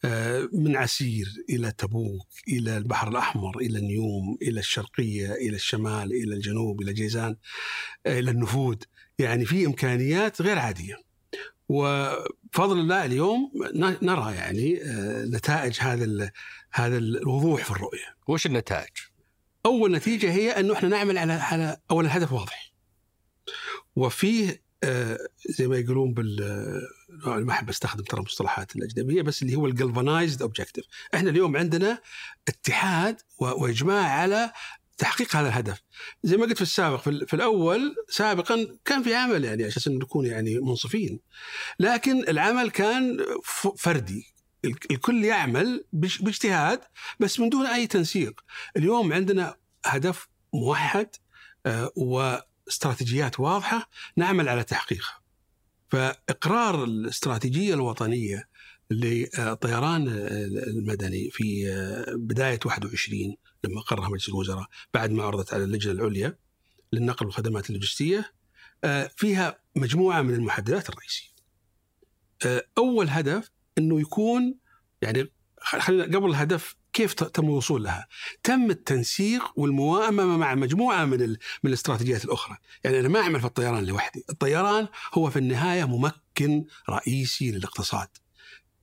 آه، 0.05 0.49
من 0.53 0.75
عسير 0.77 1.27
إلى 1.49 1.71
تبوك 1.71 2.27
إلى 2.47 2.77
البحر 2.77 3.07
الأحمر 3.07 3.57
إلى 3.59 3.79
النيوم 3.79 4.37
إلى 4.41 4.59
الشرقية 4.59 5.31
إلى 5.33 5.55
الشمال 5.55 6.11
إلى 6.11 6.35
الجنوب 6.35 6.81
إلى 6.81 6.93
جيزان 6.93 7.35
آه، 8.05 8.19
إلى 8.19 8.31
النفود 8.31 8.83
يعني 9.19 9.45
في 9.45 9.65
إمكانيات 9.65 10.41
غير 10.41 10.59
عادية. 10.59 10.95
وبفضل 11.69 12.79
الله 12.79 13.05
اليوم 13.05 13.51
نرى 14.01 14.35
يعني 14.35 14.83
آه، 14.83 15.25
نتائج 15.25 15.77
هذا 15.79 16.31
هذا 16.71 16.97
الوضوح 16.97 17.63
في 17.63 17.71
الرؤية. 17.71 18.15
وش 18.27 18.45
النتائج؟ 18.45 18.89
أول 19.65 19.91
نتيجة 19.91 20.31
هي 20.31 20.51
انه 20.51 20.73
إحنا 20.73 20.89
نعمل 20.89 21.17
على 21.17 21.33
على 21.33 21.77
اول 21.91 22.05
الهدف 22.05 22.31
واضح. 22.33 22.73
وفيه 23.95 24.49
آه، 24.49 24.59
زي 25.49 25.67
ما 25.67 25.77
يقولون 25.77 26.13
بال 26.13 26.43
آه، 27.25 27.37
ما 27.39 27.51
أحب 27.51 27.69
أستخدم 27.69 28.03
ترى 28.03 28.19
المصطلحات 28.19 28.75
الأجنبية 28.75 29.21
بس 29.21 29.41
اللي 29.41 29.55
هو 29.55 29.65
ال 29.67 29.74
galvanized 29.74 30.41
objective 30.41 30.85
إحنا 31.13 31.29
اليوم 31.29 31.57
عندنا 31.57 32.01
اتحاد 32.47 33.21
و- 33.39 33.63
وإجماع 33.63 34.05
على 34.05 34.51
تحقيق 34.97 35.35
هذا 35.35 35.47
الهدف. 35.47 35.81
زي 36.23 36.37
ما 36.37 36.43
قلت 36.45 36.55
في 36.55 36.61
السابق 36.61 37.01
في, 37.01 37.09
ال- 37.09 37.27
في 37.27 37.33
الأول 37.33 37.95
سابقا 38.09 38.67
كان 38.85 39.03
في 39.03 39.15
عمل 39.15 39.45
يعني 39.45 39.63
عشان 39.63 39.97
نكون 39.97 40.25
يعني 40.25 40.59
منصفين. 40.59 41.19
لكن 41.79 42.29
العمل 42.29 42.69
كان 42.69 43.17
فردي. 43.77 44.33
ال- 44.65 44.91
الكل 44.91 45.25
يعمل 45.25 45.85
باج- 45.93 46.21
باجتهاد 46.21 46.79
بس 47.19 47.39
من 47.39 47.49
دون 47.49 47.65
أي 47.65 47.87
تنسيق. 47.87 48.41
اليوم 48.77 49.13
عندنا 49.13 49.55
هدف 49.85 50.27
موحد 50.53 51.07
آه، 51.65 51.91
واستراتيجيات 52.69 53.39
واضحة 53.39 53.89
نعمل 54.15 54.49
على 54.49 54.63
تحقيقها. 54.63 55.19
فإقرار 55.89 56.83
الاستراتيجية 56.83 57.73
الوطنية 57.73 58.49
للطيران 58.91 60.07
المدني 60.67 61.29
في 61.31 61.65
بداية 62.15 62.59
21 62.65 63.35
لما 63.63 63.81
قررها 63.81 64.09
مجلس 64.09 64.29
الوزراء 64.29 64.65
بعد 64.93 65.11
ما 65.11 65.23
عرضت 65.23 65.53
على 65.53 65.63
اللجنة 65.63 65.93
العليا 65.93 66.37
للنقل 66.93 67.25
والخدمات 67.25 67.69
اللوجستية 67.69 68.33
فيها 69.15 69.59
مجموعة 69.75 70.21
من 70.21 70.33
المحددات 70.33 70.89
الرئيسية. 70.89 71.29
أول 72.77 73.09
هدف 73.09 73.51
إنه 73.77 74.01
يكون 74.01 74.55
يعني 75.01 75.31
خلينا 75.61 76.03
قبل 76.17 76.29
الهدف 76.29 76.75
كيف 76.99 77.13
تم 77.13 77.45
الوصول 77.45 77.83
لها؟ 77.83 78.07
تم 78.43 78.71
التنسيق 78.71 79.43
والموائمة 79.55 80.37
مع 80.37 80.55
مجموعة 80.55 81.05
من 81.05 81.29
من 81.29 81.37
الاستراتيجيات 81.65 82.25
الأخرى، 82.25 82.57
يعني 82.83 82.99
أنا 82.99 83.07
ما 83.07 83.19
أعمل 83.19 83.39
في 83.39 83.45
الطيران 83.45 83.85
لوحدي، 83.85 84.25
الطيران 84.29 84.87
هو 85.13 85.29
في 85.29 85.39
النهاية 85.39 85.83
ممكن 85.83 86.65
رئيسي 86.89 87.51
للاقتصاد. 87.51 88.07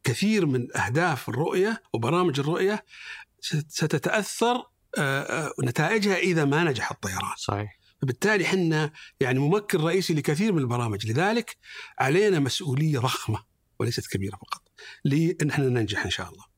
كثير 0.04 0.46
من 0.46 0.76
أهداف 0.76 1.28
الرؤية 1.28 1.82
وبرامج 1.92 2.40
الرؤية 2.40 2.84
ستتأثر 3.68 4.62
نتائجها 5.64 6.16
إذا 6.16 6.44
ما 6.44 6.64
نجح 6.64 6.90
الطيران. 6.90 7.36
صحيح. 7.36 7.78
فبالتالي 8.02 8.44
إحنا 8.44 8.92
يعني 9.20 9.38
ممكن 9.38 9.80
رئيسي 9.80 10.14
لكثير 10.14 10.52
من 10.52 10.58
البرامج، 10.58 11.06
لذلك 11.06 11.56
علينا 11.98 12.38
مسؤولية 12.38 12.98
ضخمة 12.98 13.44
وليست 13.78 14.06
كبيرة 14.06 14.36
فقط 14.36 14.62
لأن 15.04 15.50
إحنا 15.50 15.68
ننجح 15.68 16.04
إن 16.04 16.10
شاء 16.10 16.30
الله. 16.30 16.55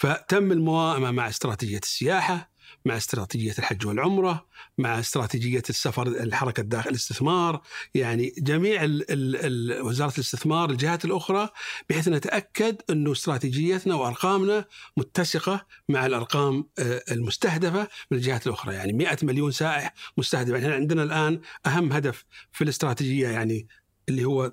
فتم 0.00 0.52
الموائمة 0.52 1.10
مع 1.10 1.28
استراتيجية 1.28 1.80
السياحة، 1.82 2.50
مع 2.84 2.96
استراتيجية 2.96 3.54
الحج 3.58 3.86
والعمرة، 3.86 4.46
مع 4.78 4.98
استراتيجية 4.98 5.62
السفر 5.70 6.06
الحركة 6.06 6.60
الداخل 6.60 6.90
الاستثمار، 6.90 7.62
يعني 7.94 8.34
جميع 8.38 8.84
ال 8.84 9.10
ال 9.10 9.36
ال 9.36 9.82
وزارة 9.82 10.14
الاستثمار 10.14 10.70
الجهات 10.70 11.04
الأخرى 11.04 11.48
بحيث 11.90 12.08
نتأكد 12.08 12.76
أنه 12.90 13.12
استراتيجيتنا 13.12 13.94
وأرقامنا 13.94 14.64
متسقة 14.96 15.66
مع 15.88 16.06
الأرقام 16.06 16.68
المستهدفة 17.10 17.88
من 18.10 18.18
الجهات 18.18 18.46
الأخرى، 18.46 18.74
يعني 18.74 18.92
100 18.92 19.16
مليون 19.22 19.50
سائح 19.50 19.94
مستهدف، 20.16 20.50
يعني 20.50 20.74
عندنا 20.74 21.02
الآن 21.02 21.40
أهم 21.66 21.92
هدف 21.92 22.24
في 22.52 22.64
الاستراتيجية 22.64 23.28
يعني 23.28 23.68
اللي 24.08 24.24
هو 24.24 24.52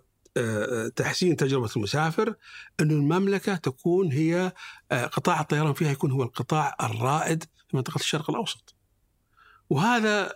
تحسين 0.95 1.35
تجربة 1.35 1.69
المسافر 1.75 2.35
أن 2.79 2.91
المملكة 2.91 3.55
تكون 3.55 4.11
هي 4.11 4.51
قطاع 4.91 5.41
الطيران 5.41 5.73
فيها 5.73 5.91
يكون 5.91 6.11
هو 6.11 6.23
القطاع 6.23 6.75
الرائد 6.83 7.43
في 7.43 7.77
منطقة 7.77 7.99
الشرق 7.99 8.29
الأوسط 8.29 8.75
وهذا 9.69 10.33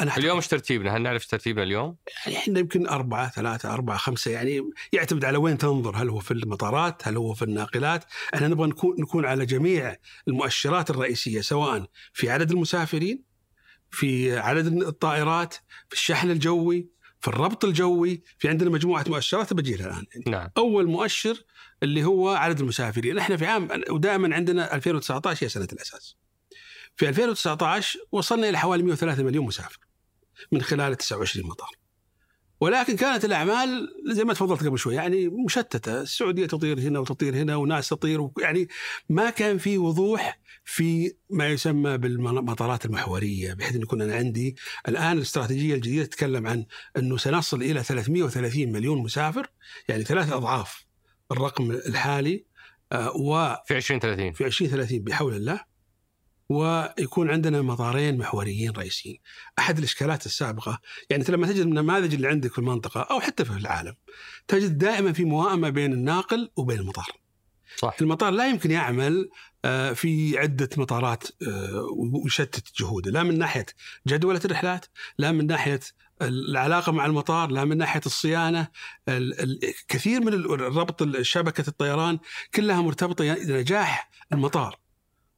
أنا 0.00 0.16
اليوم 0.16 0.36
إيش 0.36 0.48
ترتيبنا؟ 0.48 0.96
هل 0.96 1.02
نعرف 1.02 1.26
ترتيبنا 1.26 1.62
اليوم؟ 1.62 1.96
يعني 2.26 2.38
إحنا 2.38 2.58
يمكن 2.58 2.88
أربعة 2.88 3.30
ثلاثة 3.30 3.72
أربعة 3.72 3.96
خمسة 3.96 4.30
يعني 4.30 4.70
يعتمد 4.92 5.24
على 5.24 5.38
وين 5.38 5.58
تنظر 5.58 5.96
هل 5.96 6.08
هو 6.08 6.20
في 6.20 6.30
المطارات 6.30 7.08
هل 7.08 7.16
هو 7.16 7.34
في 7.34 7.42
الناقلات 7.42 8.04
إحنا 8.34 8.48
نبغى 8.48 8.68
نكون, 8.68 8.96
نكون 8.98 9.26
على 9.26 9.46
جميع 9.46 9.96
المؤشرات 10.28 10.90
الرئيسية 10.90 11.40
سواء 11.40 11.86
في 12.12 12.30
عدد 12.30 12.50
المسافرين 12.50 13.22
في 13.90 14.38
عدد 14.38 14.82
الطائرات 14.82 15.54
في 15.88 15.94
الشحن 15.94 16.30
الجوي 16.30 16.88
في 17.22 17.28
الربط 17.28 17.64
الجوي 17.64 18.22
في 18.38 18.48
عندنا 18.48 18.70
مجموعة 18.70 19.04
مؤشرات 19.08 19.52
بجيلها 19.52 19.86
الآن. 19.86 20.06
يعني 20.14 20.30
نعم. 20.30 20.50
أول 20.56 20.86
مؤشر 20.86 21.44
اللي 21.82 22.04
هو 22.04 22.28
عدد 22.28 22.60
المسافرين. 22.60 23.18
إحنا 23.18 23.36
في 23.36 23.46
عام 23.46 23.68
ودائما 23.90 24.34
عندنا 24.34 24.74
2019 24.74 25.44
هي 25.44 25.48
سنة 25.48 25.68
الأساس. 25.72 26.16
في 26.96 27.08
2019 27.08 27.98
وصلنا 28.12 28.48
إلى 28.48 28.58
حوالي 28.58 28.82
103 28.82 29.22
مليون 29.22 29.46
مسافر 29.46 29.78
من 30.52 30.62
خلال 30.62 30.96
29 30.96 31.46
مطار. 31.48 31.81
ولكن 32.62 32.96
كانت 32.96 33.24
الأعمال 33.24 33.88
زي 34.06 34.24
ما 34.24 34.34
تفضلت 34.34 34.64
قبل 34.64 34.78
شوي 34.78 34.94
يعني 34.94 35.28
مشتتة، 35.28 36.00
السعودية 36.00 36.46
تطير 36.46 36.80
هنا 36.80 36.98
وتطير 36.98 37.34
هنا 37.34 37.56
وناس 37.56 37.88
تطير 37.88 38.28
يعني 38.38 38.68
ما 39.08 39.30
كان 39.30 39.58
في 39.58 39.78
وضوح 39.78 40.38
في 40.64 41.12
ما 41.30 41.48
يسمى 41.48 41.98
بالمطارات 41.98 42.84
المحورية 42.84 43.54
بحيث 43.54 43.76
إن 43.76 43.82
يكون 43.82 44.02
أنا 44.02 44.14
عندي 44.14 44.56
الآن 44.88 45.16
الاستراتيجية 45.16 45.74
الجديدة 45.74 46.04
تتكلم 46.04 46.46
عن 46.46 46.64
إنه 46.96 47.16
سنصل 47.16 47.62
إلى 47.62 47.82
330 47.82 48.72
مليون 48.72 48.98
مسافر 48.98 49.50
يعني 49.88 50.04
ثلاث 50.04 50.32
أضعاف 50.32 50.84
الرقم 51.32 51.70
الحالي 51.70 52.44
و 53.14 53.54
في 53.66 53.76
2030 53.76 54.32
في 54.32 54.46
2030 54.46 54.98
بحول 54.98 55.34
الله. 55.34 55.71
ويكون 56.52 57.30
عندنا 57.30 57.62
مطارين 57.62 58.18
محوريين 58.18 58.70
رئيسيين. 58.70 59.18
أحد 59.58 59.78
الإشكالات 59.78 60.26
السابقة 60.26 60.80
يعني 61.10 61.24
لما 61.28 61.46
تجد 61.46 61.60
النماذج 61.60 62.14
اللي 62.14 62.28
عندك 62.28 62.52
في 62.52 62.58
المنطقة 62.58 63.00
أو 63.00 63.20
حتى 63.20 63.44
في 63.44 63.50
العالم 63.50 63.94
تجد 64.48 64.78
دائما 64.78 65.12
في 65.12 65.24
موائمة 65.24 65.68
بين 65.68 65.92
الناقل 65.92 66.50
وبين 66.56 66.78
المطار. 66.78 67.06
صح 67.76 67.96
المطار 68.00 68.30
لا 68.30 68.48
يمكن 68.48 68.70
يعمل 68.70 69.30
في 69.94 70.38
عدة 70.38 70.68
مطارات 70.76 71.24
ويشتت 71.96 72.80
جهوده، 72.80 73.10
لا 73.10 73.22
من 73.22 73.38
ناحية 73.38 73.66
جدولة 74.06 74.40
الرحلات، 74.44 74.86
لا 75.18 75.32
من 75.32 75.46
ناحية 75.46 75.80
العلاقة 76.22 76.92
مع 76.92 77.06
المطار، 77.06 77.50
لا 77.50 77.64
من 77.64 77.78
ناحية 77.78 78.00
الصيانة، 78.06 78.68
كثير 79.88 80.20
من 80.20 80.28
الربط 80.28 81.20
شبكة 81.20 81.64
الطيران 81.68 82.18
كلها 82.54 82.82
مرتبطة 82.82 83.24
نجاح 83.24 84.10
المطار 84.32 84.78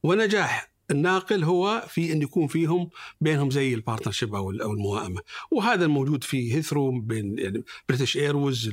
ونجاح 0.02 0.73
الناقل 0.90 1.44
هو 1.44 1.84
في 1.88 2.12
إن 2.12 2.22
يكون 2.22 2.46
فيهم 2.46 2.90
بينهم 3.20 3.50
زي 3.50 3.74
ال 3.74 3.79
partnership 3.79 4.34
أو 4.34 4.50
أو 4.50 4.72
الموائمة. 4.72 5.20
وهذا 5.50 5.84
الموجود 5.84 6.24
في 6.24 6.54
هيثرو 6.54 7.00
بين 7.00 7.38
يعني 7.38 7.64
بريتش 7.88 8.16
ايرويز 8.16 8.70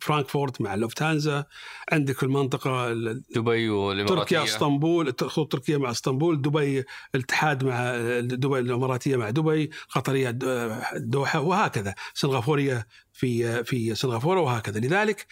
فرانكفورت 0.00 0.60
مع 0.60 0.74
لوفتهانزا 0.74 1.44
عندك 1.92 2.16
في 2.16 2.22
المنطقة 2.22 2.92
دبي 3.36 3.70
والإماراتية. 3.70 4.14
تركيا 4.14 4.44
إسطنبول 4.44 5.14
خطوط 5.20 5.52
تركيا 5.52 5.78
مع 5.78 5.90
إسطنبول 5.90 6.42
دبي 6.42 6.84
الاتحاد 7.14 7.64
مع 7.64 7.96
دبي 8.20 8.58
الإماراتية 8.58 9.16
مع 9.16 9.30
دبي 9.30 9.70
قطرية 9.90 10.38
الدوحه 10.96 11.40
وهكذا. 11.40 11.94
سنغافورية 12.14 12.86
في 13.12 13.64
في 13.64 13.94
سنغافورة 13.94 14.40
وهكذا. 14.40 14.80
لذلك 14.80 15.26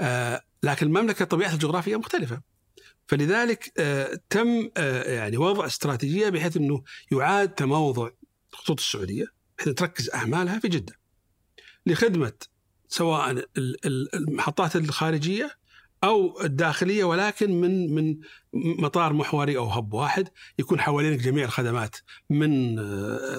آه 0.00 0.42
لكن 0.62 0.86
المملكة 0.86 1.24
طبيعتها 1.24 1.54
الجغرافية 1.54 1.96
مختلفة. 1.96 2.55
فلذلك 3.06 3.72
آه 3.78 4.20
تم 4.30 4.70
آه 4.76 5.02
يعني 5.14 5.36
وضع 5.36 5.66
استراتيجية 5.66 6.28
بحيث 6.28 6.56
إنه 6.56 6.82
يعاد 7.12 7.54
تموضع 7.54 8.10
الخطوط 8.52 8.80
السعودية 8.80 9.26
بحيث 9.58 9.74
تركز 9.74 10.10
أعمالها 10.10 10.58
في 10.58 10.68
جدة 10.68 10.94
لخدمة 11.86 12.32
سواء 12.88 13.44
المحطات 14.14 14.76
الخارجية 14.76 15.50
أو 16.04 16.40
الداخلية 16.40 17.04
ولكن 17.04 17.60
من 17.60 17.94
من 17.94 18.16
مطار 18.78 19.12
محوري 19.12 19.56
أو 19.56 19.64
هب 19.66 19.92
واحد 19.94 20.28
يكون 20.58 20.80
حوالينك 20.80 21.18
جميع 21.20 21.44
الخدمات 21.44 21.96
من 22.30 22.76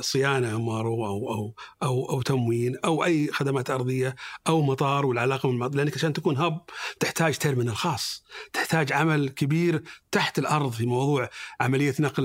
صيانة 0.02 0.56
أم 0.56 0.70
أو 0.70 1.06
أو 1.06 1.54
أو 1.84 2.10
أو 2.10 2.22
تموين 2.22 2.76
أو 2.86 3.04
أي 3.04 3.28
خدمات 3.32 3.70
أرضية 3.70 4.16
أو 4.48 4.62
مطار 4.62 5.06
والعلاقة 5.06 5.52
من 5.52 5.70
لأنك 5.72 5.96
عشان 5.96 6.14
تكون 6.14 6.38
hub 6.38 6.62
تحتاج 7.00 7.34
terminal 7.34 7.76
خاص، 7.76 8.24
تحتاج 8.54 8.94
عمل 8.94 9.30
كبير 9.30 9.84
تحت 10.12 10.40
الأرض 10.40 10.72
في 10.72 10.86
موضوع 10.86 11.30
عملية 11.62 11.96
نقل 12.00 12.24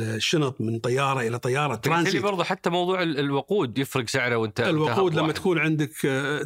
الشنط 0.00 0.60
من 0.60 0.78
طيارة 0.78 1.20
إلى 1.20 1.38
طيارة 1.38 1.74
ترانزيت 1.74 2.22
برضه 2.22 2.44
حتى 2.44 2.70
موضوع 2.70 3.02
الوقود 3.02 3.78
يفرق 3.78 4.08
سعره 4.08 4.36
وانت 4.36 4.60
الوقود 4.60 5.12
لما 5.12 5.22
واحد. 5.22 5.34
تكون 5.34 5.58
عندك 5.58 5.90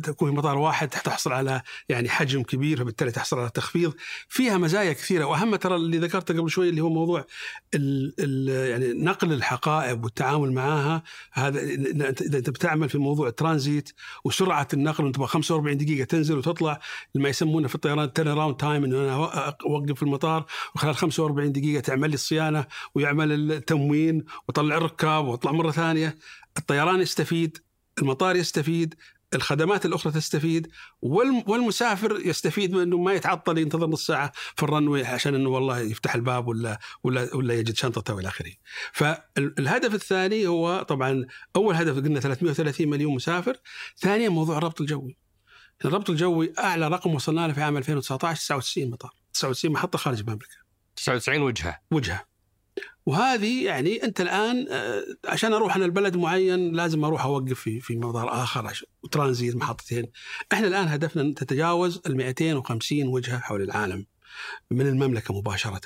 تكون 0.05 0.31
في 0.31 0.37
مطار 0.37 0.59
واحد 0.59 0.89
تحصل 0.89 1.33
على 1.33 1.63
يعني 1.89 2.09
حجم 2.09 2.43
كبير 2.43 2.62
فبالتالي 2.63 3.11
تحصل 3.11 3.39
على 3.39 3.51
تخفيض. 3.51 3.93
فيها 4.29 4.59
مزايا 4.59 4.93
كثيرة 4.93 5.25
وأهم 5.25 5.57
ترى 5.57 5.77
اللي 5.77 5.99
ذكرته 5.99 6.35
قبل 6.39 6.51
شوي 6.51 6.69
اللي 6.69 6.81
هو 6.81 6.91
موضوع 6.91 7.27
ال 7.75 8.15
ال 8.19 8.49
يعني 8.71 9.05
نقل 9.05 9.33
الحقائب 9.33 10.05
والتعامل 10.05 10.53
معها 10.53 11.03
هذا 11.33 11.61
إذا 11.61 12.09
أنت 12.09 12.51
بتعمل 12.51 12.89
في 12.89 12.99
موضوع 12.99 13.29
الترانزيت 13.29 13.91
وسرعة 14.25 14.69
النقل 14.75 15.07
انت 15.07 15.17
45 15.23 15.77
دقيقة 15.77 16.05
تنزل 16.05 16.39
وتطلع 16.39 16.81
ما 17.15 17.29
يسمونه 17.29 17.69
في 17.69 17.75
الطيران 17.75 18.13
turnaround 18.13 18.57
time 18.57 18.85
إنه 18.85 19.01
أنا 19.01 19.15
أوقف 19.67 19.93
في 19.93 20.03
المطار 20.03 20.47
وخلال 20.75 20.97
45 20.97 21.53
دقيقة 21.53 21.81
تعمل 21.81 22.11
لي 22.11 22.15
الصيانة 22.15 22.67
ويعمل 22.95 23.53
التموين 23.53 24.25
وطلع 24.49 24.77
الركاب 24.77 25.27
وأطلع 25.27 25.53
مرة 25.53 25.71
ثانية. 25.71 26.19
الطيران 26.59 27.01
يستفيد 27.01 27.59
المطار 27.99 28.37
يستفيد 28.37 28.95
الخدمات 29.35 29.87
الأخرى 29.87 30.13
تستفيد 30.13 30.71
والمسافر 31.03 32.21
يستفيد 32.25 32.73
من 32.73 32.83
إنه 32.83 32.99
ما 32.99 33.13
يتعطل 33.13 33.59
ينتظر 33.59 33.87
نص 33.87 34.07
ساعة 34.07 34.33
في 34.57 34.63
ال 34.63 34.69
runway 34.69 35.07
عشان 35.07 35.35
إنه 35.35 35.49
والله 35.49 35.79
يفتح 35.79 36.15
الباب 36.15 36.49
ولا 36.49 36.79
ولا 37.05 37.37
ولا 37.37 37.55
يجد 37.55 37.77
شنطته 37.77 38.15
وإلى 38.15 38.29
آخره. 38.29 38.53
فالهدف 38.93 39.95
الثاني 39.95 40.47
هو 40.47 40.83
طبعا 40.83 41.27
أول 41.57 41.75
هدف 41.75 41.97
قلنا 41.97 42.21
330 42.21 42.89
مليون 42.89 43.15
مسافر، 43.15 43.57
ثانيا 43.99 44.29
موضوع 44.29 44.59
الربط 44.59 44.81
الجوي. 44.81 45.17
الربط 45.85 46.11
الجوي 46.11 46.53
أعلى 46.59 46.89
رقم 46.89 47.15
وصلنا 47.15 47.47
له 47.47 47.53
في 47.53 47.63
عام 47.63 47.77
2019 47.77 48.41
99 48.41 48.91
مطار، 48.91 49.11
99 49.33 49.73
محطة 49.73 49.99
خارج 49.99 50.21
المملكه. 50.21 50.57
99 50.97 51.43
وجهة. 51.43 51.79
وجهة. 51.91 52.32
وهذه 53.07 53.65
يعني 53.65 54.05
أنت 54.05 54.21
الآن 54.21 54.67
آه، 54.71 55.05
عشان 55.25 55.53
أروح 55.53 55.77
أنا 55.77 55.85
البلد 55.85 56.17
معين 56.17 56.73
لازم 56.73 57.05
أروح 57.05 57.25
أوقف 57.25 57.61
في 57.61 57.81
في 57.81 57.97
مطار 57.97 58.43
آخر 58.43 58.83
وترانزيت 59.03 59.57
محطتين. 59.57 60.07
إحنا 60.53 60.67
الآن 60.67 60.89
هدفنا 60.89 61.35
تتجاوز 61.35 62.01
ال 62.07 62.17
250 62.17 63.09
وجهة 63.09 63.39
حول 63.39 63.63
العالم 63.63 64.07
من 64.71 64.87
المملكة 64.87 65.35
مباشرة. 65.35 65.81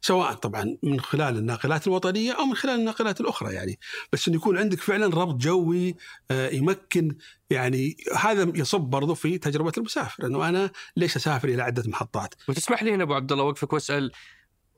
سواء 0.00 0.32
طبعا 0.32 0.76
من 0.82 1.00
خلال 1.00 1.36
الناقلات 1.36 1.86
الوطنية 1.86 2.32
أو 2.32 2.44
من 2.44 2.54
خلال 2.54 2.80
الناقلات 2.80 3.20
الأخرى 3.20 3.54
يعني 3.54 3.78
بس 4.12 4.28
انه 4.28 4.36
يكون 4.36 4.58
عندك 4.58 4.80
فعلا 4.80 5.06
ربط 5.06 5.34
جوي 5.34 5.96
آه، 6.30 6.48
يمكن 6.50 7.16
يعني 7.50 7.96
هذا 8.16 8.52
يصب 8.54 8.80
برضو 8.80 9.14
في 9.14 9.38
تجربة 9.38 9.72
المسافر 9.78 10.26
انه 10.26 10.48
أنا 10.48 10.70
ليش 10.96 11.16
أسافر 11.16 11.48
إلى 11.48 11.62
عدة 11.62 11.82
محطات 11.86 12.34
وتسمح 12.48 12.82
لي 12.82 12.94
هنا 12.94 13.02
أبو 13.02 13.14
عبد 13.14 13.32
الله 13.32 13.44
اوقفك 13.44 13.72
وأسأل 13.72 14.12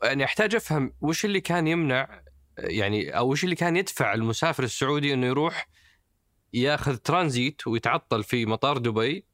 يعني 0.04 0.24
أحتاج 0.24 0.54
أفهم 0.54 0.92
وش 1.00 1.24
اللي 1.24 1.40
كان 1.40 1.66
يمنع 1.66 2.22
يعني 2.58 3.10
أو 3.18 3.30
وش 3.30 3.44
اللي 3.44 3.54
كان 3.54 3.76
يدفع 3.76 4.14
المسافر 4.14 4.62
السعودي 4.62 5.14
إنه 5.14 5.26
يروح 5.26 5.68
ياخذ 6.52 6.96
ترانزيت 6.96 7.66
ويتعطل 7.66 8.22
في 8.24 8.46
مطار 8.46 8.78
دبي 8.78 9.26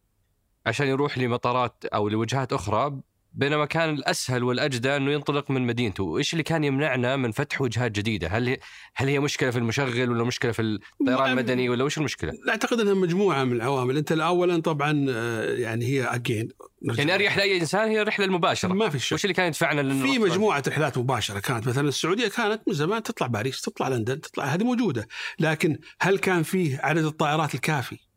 عشان 0.66 0.86
يروح 0.86 1.18
لمطارات 1.18 1.84
أو 1.84 2.08
لوجهات 2.08 2.52
أخرى 2.52 3.00
بينما 3.32 3.66
كان 3.66 3.94
الأسهل 3.94 4.44
والأجدى 4.44 4.96
أنه 4.96 5.12
ينطلق 5.12 5.50
من 5.50 5.66
مدينته، 5.66 6.04
وإيش 6.04 6.32
اللي 6.32 6.42
كان 6.42 6.64
يمنعنا 6.64 7.16
من 7.16 7.32
فتح 7.32 7.60
وجهات 7.60 7.92
جديدة؟ 7.92 8.28
هل 8.28 8.48
هي 8.48 8.58
هل 8.94 9.08
هي 9.08 9.20
مشكلة 9.20 9.50
في 9.50 9.58
المشغل 9.58 10.10
ولا 10.10 10.24
مشكلة 10.24 10.52
في 10.52 10.62
الطيران 11.00 11.30
المدني 11.30 11.68
ولا 11.68 11.84
وش 11.84 11.98
المشكلة؟ 11.98 12.32
لا 12.46 12.52
أعتقد 12.52 12.80
إنها 12.80 12.94
مجموعة 12.94 13.44
من 13.44 13.52
العوامل، 13.52 13.96
أنت 13.96 14.12
اولا 14.12 14.60
طبعا 14.60 15.06
آه، 15.10 15.44
يعني 15.44 15.84
هي 15.84 16.04
اجين 16.04 16.48
يعني 16.82 17.14
أريح 17.14 17.36
لأي 17.36 17.60
إنسان 17.60 17.88
هي 17.88 18.02
الرحلة 18.02 18.26
المباشرة. 18.26 18.72
ما 18.72 18.88
في 18.88 18.98
شيء 18.98 19.16
وش 19.16 19.24
اللي 19.24 19.34
كان 19.34 19.46
يدفعنا 19.46 19.80
لأنه 19.80 20.12
في 20.12 20.18
مجموعة 20.18 20.62
رحلات 20.68 20.98
مباشرة 20.98 21.38
كانت. 21.38 21.68
مثلا 21.68 21.88
السعودية 21.88 22.28
كانت 22.28 22.62
من 22.66 22.74
زمان 22.74 23.02
تطلع 23.02 23.26
باريس 23.26 23.60
تطلع 23.60 23.88
لندن 23.88 24.20
تطلع 24.20 24.44
هذه 24.44 24.64
موجودة. 24.64 25.08
لكن 25.38 25.78
هل 26.00 26.18
كان 26.18 26.42
فيه 26.42 26.80
عدد 26.82 27.04
الطائرات 27.04 27.54
الكافي؟ 27.54 28.09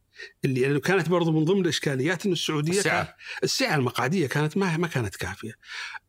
اللي 0.46 0.62
يعني 0.62 0.80
كانت 0.80 1.10
برضو 1.10 1.32
من 1.32 1.46
ضمن 1.46 1.62
الإشكاليات 1.62 2.26
إنه 2.26 2.34
السعودية 2.34 2.80
السعر 2.80 3.08
السعه 3.44 3.76
المقعدية 3.76 4.28
كانت 4.28 4.58
ما 4.58 4.78
ما 4.78 4.88
كانت 4.88 5.16
كافية. 5.16 5.54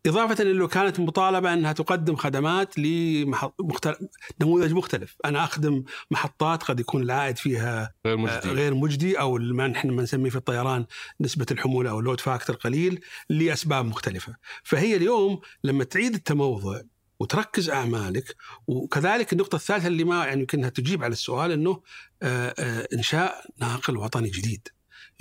إضافة 0.07 0.43
إنه 0.43 0.69
كانت 0.69 1.01
مطالبة 1.01 1.53
إنها 1.53 1.73
تقدم 1.73 2.17
خدمات 2.17 2.79
لمختلف 2.79 3.99
نموذج 4.41 4.73
مختلف، 4.73 5.17
أنا 5.25 5.45
أخدم 5.45 5.85
محطات 6.11 6.63
قد 6.63 6.81
يكون 6.81 7.03
العائد 7.03 7.39
فيها 7.39 7.95
غير 8.07 8.17
مجدي 8.17 8.49
غير 8.49 8.75
مجدي 8.75 9.21
أو 9.21 9.39
ما 9.39 9.67
نحن 9.67 10.01
نسميه 10.01 10.31
في 10.31 10.37
الطيران 10.37 10.87
نسبة 11.21 11.47
الحمولة 11.51 11.91
أو 11.91 12.01
ال 12.01 12.05
load 12.05 12.21
factor 12.21 12.57
قليل 12.57 13.01
لأسباب 13.31 13.85
مختلفة. 13.85 14.37
فهي 14.63 14.97
اليوم 14.97 15.41
لما 15.65 15.85
تعيد 15.85 16.15
التموضع 16.15 16.81
وتركز 17.21 17.71
أعمالك. 17.71 18.37
وكذلك 18.67 19.33
النقطة 19.33 19.57
الثالثة 19.57 19.87
اللي 19.87 20.05
ما 20.05 20.27
يعني 20.27 20.41
يمكنها 20.41 20.69
تجيب 20.69 21.05
على 21.05 21.13
السؤال 21.13 21.53
إنه 21.53 21.83
آه، 22.23 22.55
آه، 22.59 22.89
إنشاء 22.95 23.47
ناقل 23.59 23.97
وطني 23.97 24.29
جديد. 24.29 24.69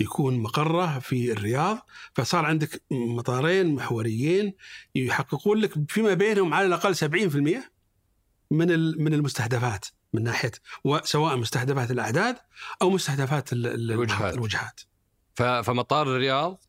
يكون 0.00 0.38
مقرة 0.38 0.98
في 0.98 1.32
الرياض 1.32 1.86
فصار 2.14 2.44
عندك 2.44 2.82
مطارين 2.90 3.74
محوريين 3.74 4.54
يحققون 4.94 5.58
لك 5.58 5.72
فيما 5.88 6.14
بينهم 6.14 6.54
على 6.54 6.66
الأقل 6.66 6.96
70% 6.96 7.70
من 8.50 8.68
من 9.02 9.14
المستهدفات 9.14 9.86
من 10.12 10.22
ناحية 10.22 10.52
سواء 11.02 11.36
مستهدفات 11.36 11.90
الأعداد 11.90 12.36
أو 12.82 12.90
مستهدفات 12.90 13.52
الوجهات, 13.52 14.34
الوجهات. 14.34 14.80
فمطار 15.36 16.06
الرياض 16.06 16.64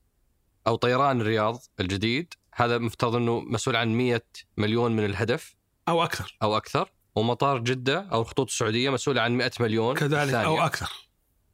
أو 0.68 0.76
طيران 0.76 1.22
الرياض 1.22 1.64
الجديد 1.80 2.34
هذا 2.56 2.78
مفترض 2.78 3.16
إنه 3.16 3.40
مسؤول 3.40 3.76
عن 3.76 3.98
100 3.98 4.22
مليون 4.58 4.96
من 4.96 5.06
الهدف. 5.06 5.56
أو 5.88 6.04
أكثر. 6.04 6.38
أو 6.44 6.58
أكثر. 6.58 6.92
ومطار 7.16 7.60
جدة 7.60 8.08
أو 8.12 8.22
الخطوط 8.22 8.50
السعودية 8.50 8.90
مسؤوله 8.90 9.22
عن 9.22 9.38
100 9.38 9.52
مليون 9.60 9.96
كذلك 9.96 10.32
ثانية. 10.32 10.46
أو 10.46 10.66
أكثر. 10.66 10.90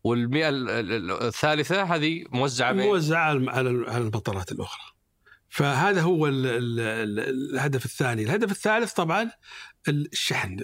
والمئة 0.03 0.49
الثالثة 1.27 1.83
هذه 1.83 2.25
موزعة 2.31 2.71
موزعة 2.71 3.25
على 3.49 3.69
المطارات 3.97 4.51
الأخرى. 4.51 4.91
فهذا 5.49 6.01
هو 6.01 6.27
الهدف 6.27 7.85
الثاني. 7.85 8.23
الهدف 8.23 8.51
الثالث 8.51 8.93
طبعا 8.93 9.31
الشحن 9.87 10.57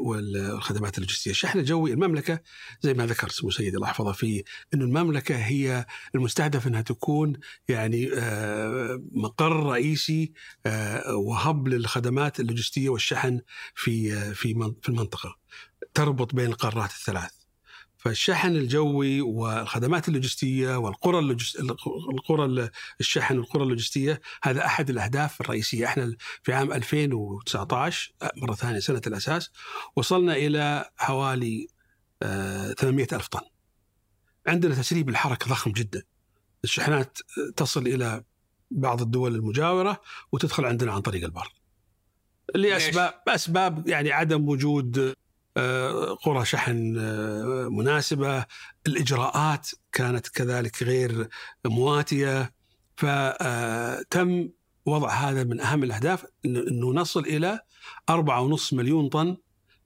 والخدمات 0.00 0.98
اللوجستية، 0.98 1.30
الشحن 1.30 1.58
الجوي 1.58 1.92
المملكة 1.92 2.40
زي 2.80 2.94
ما 2.94 3.06
ذكر 3.06 3.28
سمو 3.28 3.50
سيدي 3.50 3.76
الله 3.76 3.88
يحفظه 3.88 4.12
في 4.12 4.44
إنه 4.74 4.84
المملكة 4.84 5.36
هي 5.36 5.86
المستهدف 6.14 6.66
إنها 6.66 6.82
تكون 6.82 7.32
يعني 7.68 8.10
آه، 8.14 9.02
مقر 9.12 9.52
رئيسي 9.52 10.32
آه، 10.66 11.16
وهب 11.16 11.68
للخدمات 11.68 12.40
اللوجستية 12.40 12.88
والشحن 12.88 13.40
في 13.74 14.14
آه، 14.14 14.32
في 14.32 14.72
في 14.82 14.88
المنطقة 14.88 15.36
تربط 15.94 16.34
بين 16.34 16.46
القارات 16.46 16.90
الثلاث. 16.90 17.41
فالشحن 18.02 18.56
الجوي 18.56 19.20
والخدمات 19.20 20.08
اللوجستية 20.08 20.76
والقرى 20.76 21.18
اللوجست... 21.18 21.60
القرى 22.12 22.70
الشحن 23.00 23.38
والقرى 23.38 23.62
اللوجستية 23.62 24.20
هذا 24.42 24.66
أحد 24.66 24.90
الأهداف 24.90 25.40
الرئيسية. 25.40 25.86
إحنا 25.86 26.16
في 26.42 26.52
عام 26.52 26.72
2019 26.72 28.12
مرة 28.36 28.54
ثانية 28.54 28.78
سنة 28.78 29.02
الأساس 29.06 29.50
وصلنا 29.96 30.36
إلى 30.36 30.90
حوالي 30.96 31.68
800 32.20 33.06
ألف 33.12 33.26
طن. 33.26 33.40
عندنا 34.46 34.74
تسريب 34.74 35.08
الحركة 35.08 35.46
ضخم 35.48 35.72
جدا. 35.72 36.02
الشحنات 36.64 37.18
تصل 37.56 37.86
إلى 37.86 38.24
بعض 38.70 39.02
الدول 39.02 39.34
المجاورة 39.34 40.00
وتدخل 40.32 40.64
عندنا 40.64 40.92
عن 40.92 41.00
طريق 41.00 41.24
البر. 41.24 41.52
لاسباب 42.54 43.14
أسباب 43.28 43.88
يعني 43.88 44.12
عدم 44.12 44.48
وجود 44.48 44.98
آه، 44.98 45.14
قرى 46.24 46.44
شحن 46.44 46.96
آه، 46.98 47.68
مناسبة. 47.68 48.46
الإجراءات 48.86 49.68
كانت 49.92 50.28
كذلك 50.28 50.82
غير 50.82 51.28
مواتية. 51.66 52.52
فتم 52.96 54.48
وضع 54.86 55.10
هذا 55.10 55.44
من 55.44 55.60
أهم 55.60 55.84
الأهداف 55.84 56.24
إنه 56.44 56.92
نصل 56.92 57.20
إلى 57.20 57.60
4.5 58.10 58.72
مليون 58.72 59.08
طن 59.08 59.36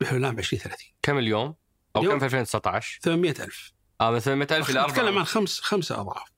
بحلول 0.01 0.21
العام 0.21 0.39
2030 0.39 0.79
كم 1.03 1.19
اليوم؟ 1.19 1.55
أو 1.97 2.03
كم 2.03 2.19
في 2.19 2.25
2019؟ 2.25 3.01
800 3.03 3.31
ألف. 3.31 3.73
آه 4.01 4.11
من 4.11 4.19
800 4.19 4.59
ألف 4.59 4.71
إلى 4.71 4.81
4 4.81 4.93
نتكلم 4.93 5.19
عن 5.19 5.25
خمس 5.25 5.61
خمسة 5.61 6.01
أضعاف. 6.01 6.29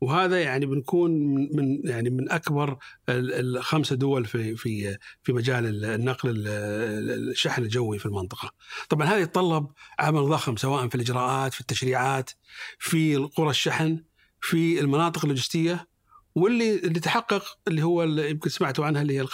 وهذا 0.00 0.40
يعني 0.42 0.66
بنكون 0.66 1.10
من 1.56 1.80
يعني 1.84 2.10
من 2.10 2.30
أكبر 2.30 2.78
الخمسه 3.08 3.96
دول 3.96 4.24
في 4.24 4.56
في 4.56 4.96
في 5.22 5.32
مجال 5.32 5.84
النقل 5.84 6.44
الشحن 7.30 7.62
الجوي 7.62 7.98
في 7.98 8.06
المنطقة. 8.06 8.50
طبعا 8.88 9.06
هذا 9.06 9.18
يتطلب 9.18 9.66
عمل 9.98 10.28
ضخم 10.28 10.56
سواء 10.56 10.88
في 10.88 10.94
الإجراءات، 10.94 11.54
في 11.54 11.60
التشريعات، 11.60 12.30
في 12.78 13.16
قرى 13.16 13.50
الشحن، 13.50 14.04
في 14.40 14.80
المناطق 14.80 15.24
اللوجستية 15.24 15.88
واللي 16.34 16.74
اللي 16.74 17.00
تحقق 17.00 17.58
اللي 17.68 17.82
هو 17.82 18.02
اللي 18.02 18.30
يمكن 18.30 18.50
سمعتوا 18.50 18.86
عنها 18.86 19.02
اللي 19.02 19.18
هي 19.18 19.26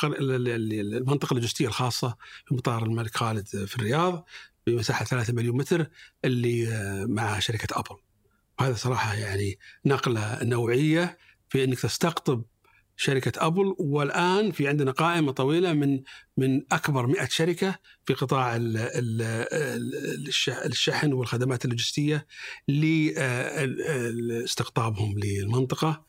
المنطقة 0.81 1.35
اللوجستية 1.35 1.67
الخاصة 1.67 2.17
في 2.47 2.55
مطار 2.55 2.83
الملك 2.83 3.17
خالد 3.17 3.47
في 3.47 3.77
الرياض 3.77 4.25
بمساحة 4.67 5.05
3 5.05 5.33
مليون 5.33 5.57
متر 5.57 5.87
اللي 6.25 6.67
مع 7.09 7.39
شركة 7.39 7.79
أبل. 7.81 7.97
وهذا 8.61 8.75
صراحة 8.75 9.15
يعني 9.15 9.59
نقلة 9.87 10.45
نوعية 10.45 11.19
في 11.49 11.65
إنك 11.65 11.81
تستقطب 11.81 12.45
شركة 12.97 13.47
أبل 13.47 13.75
والآن 13.79 14.53
في 14.53 14.69
عندنا 14.69 14.91
قائمة 14.91 15.33
طويلة 15.33 15.73
من 15.73 16.03
من 16.37 16.63
أكبر 16.73 17.07
100 17.07 17.29
شركة 17.31 17.79
في 18.07 18.15
قطاع 18.15 18.57
الشحن 20.67 21.13
والخدمات 21.13 21.65
اللوجستية 21.65 22.27
لاستقطابهم 24.29 25.19
للمنطقة 25.19 26.05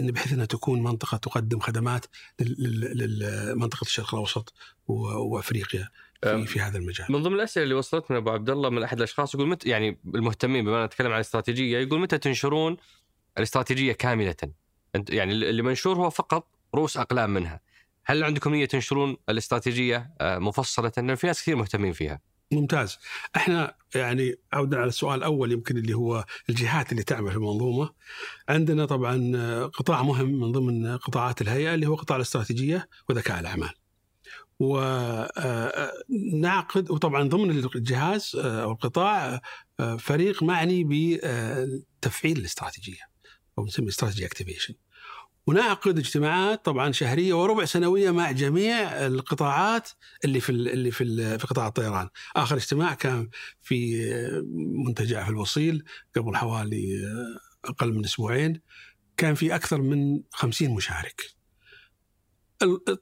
بحيث 0.00 0.32
أنها 0.32 0.44
تكون 0.44 0.82
منطقة 0.82 1.16
تقدم 1.16 1.60
خدمات 1.60 2.06
لمنطقه 2.40 3.82
الشرق 3.84 4.14
الأوسط 4.14 4.54
وأفريقيا. 4.88 5.88
في, 6.22 6.46
في 6.46 6.60
هذا 6.60 6.78
المجال. 6.78 7.06
من 7.12 7.22
ضمن 7.22 7.34
الأسئلة 7.34 7.64
اللي 7.64 7.74
وصلتنا 7.74 8.16
أبو 8.16 8.30
عبد 8.30 8.50
الله 8.50 8.70
من 8.70 8.82
أحد 8.82 8.96
الأشخاص 8.96 9.34
يقول 9.34 9.48
متى 9.48 9.68
يعني 9.68 9.98
المهتمين 10.14 10.64
بما 10.64 10.86
نتكلم 10.86 11.08
عن 11.08 11.14
الاستراتيجية 11.14 11.78
يقول 11.78 12.00
متى 12.00 12.18
تنشرون 12.18 12.76
الاستراتيجية 13.38 13.92
كاملة؟ 13.92 14.36
انت 14.94 15.10
يعني 15.10 15.32
اللي 15.32 15.62
منشور 15.62 15.96
هو 15.96 16.10
فقط 16.10 16.46
رؤوس 16.74 16.96
أقلام 16.96 17.30
منها. 17.30 17.60
هل 18.04 18.24
عندكم 18.24 18.54
نية 18.54 18.64
تنشرون 18.64 19.16
الاستراتيجية 19.28 20.10
آه، 20.20 20.38
مفصلة؟ 20.38 20.92
لأن 20.96 21.14
في 21.14 21.26
ناس 21.26 21.42
كثير 21.42 21.56
مهتمين 21.56 21.92
فيها. 21.92 22.20
ممتاز. 22.52 22.98
إحنا 23.36 23.74
يعني 23.94 24.34
عودا 24.52 24.76
على 24.78 24.88
السؤال 24.88 25.18
الأول 25.18 25.52
يمكن 25.52 25.76
اللي 25.76 25.94
هو 25.94 26.24
الجهات 26.48 26.92
اللي 26.92 27.02
تعمل 27.02 27.30
في 27.30 27.36
المنظومة. 27.36 27.90
عندنا 28.48 28.84
طبعا 28.84 29.66
قطاع 29.66 30.02
مهم 30.02 30.40
من 30.40 30.52
ضمن 30.52 30.96
قطاعات 30.96 31.42
الهيئة 31.42 31.74
اللي 31.74 31.86
هو 31.86 31.94
قطاع 31.94 32.16
الاستراتيجية 32.16 32.88
وذكاء 33.08 33.40
الأعمال. 33.40 33.74
ونعقد 34.60 36.50
وطبعا 36.90 37.28
ضمن 37.28 37.50
الجهاز 37.50 38.36
آه، 38.36 38.62
أو 38.62 38.72
القطاع 38.72 39.40
آه، 39.80 39.96
فريق 39.96 40.42
معني 40.42 40.84
بتفعيل 40.84 42.38
الاستراتيجية 42.38 43.10
أو 43.58 43.64
نسميه 43.64 43.88
استراتيجي 43.88 44.26
اكتيفيشن 44.26 44.74
ونعقد 45.46 45.98
اجتماعات 45.98 46.64
طبعا 46.64 46.92
شهرية 46.92 47.34
وربع 47.34 47.64
سنوية 47.64 48.10
مع 48.10 48.30
جميع 48.30 49.06
القطاعات 49.06 49.88
اللي 50.24 50.40
في 50.40 50.50
ال 50.50 50.68
اللي 50.68 50.90
في 50.90 51.38
في 51.38 51.46
قطاع 51.46 51.66
الطيران، 51.66 52.08
آخر 52.36 52.56
اجتماع 52.56 52.94
كان 52.94 53.28
في 53.62 53.96
منتجع 54.86 55.24
في 55.24 55.30
الوصيل 55.30 55.84
قبل 56.16 56.36
حوالي 56.36 56.96
أقل 57.64 57.92
من 57.92 58.04
أسبوعين. 58.04 58.60
كان 59.16 59.34
في 59.34 59.54
أكثر 59.54 59.82
من 59.82 60.22
50 60.32 60.70
مشارك. 60.70 61.22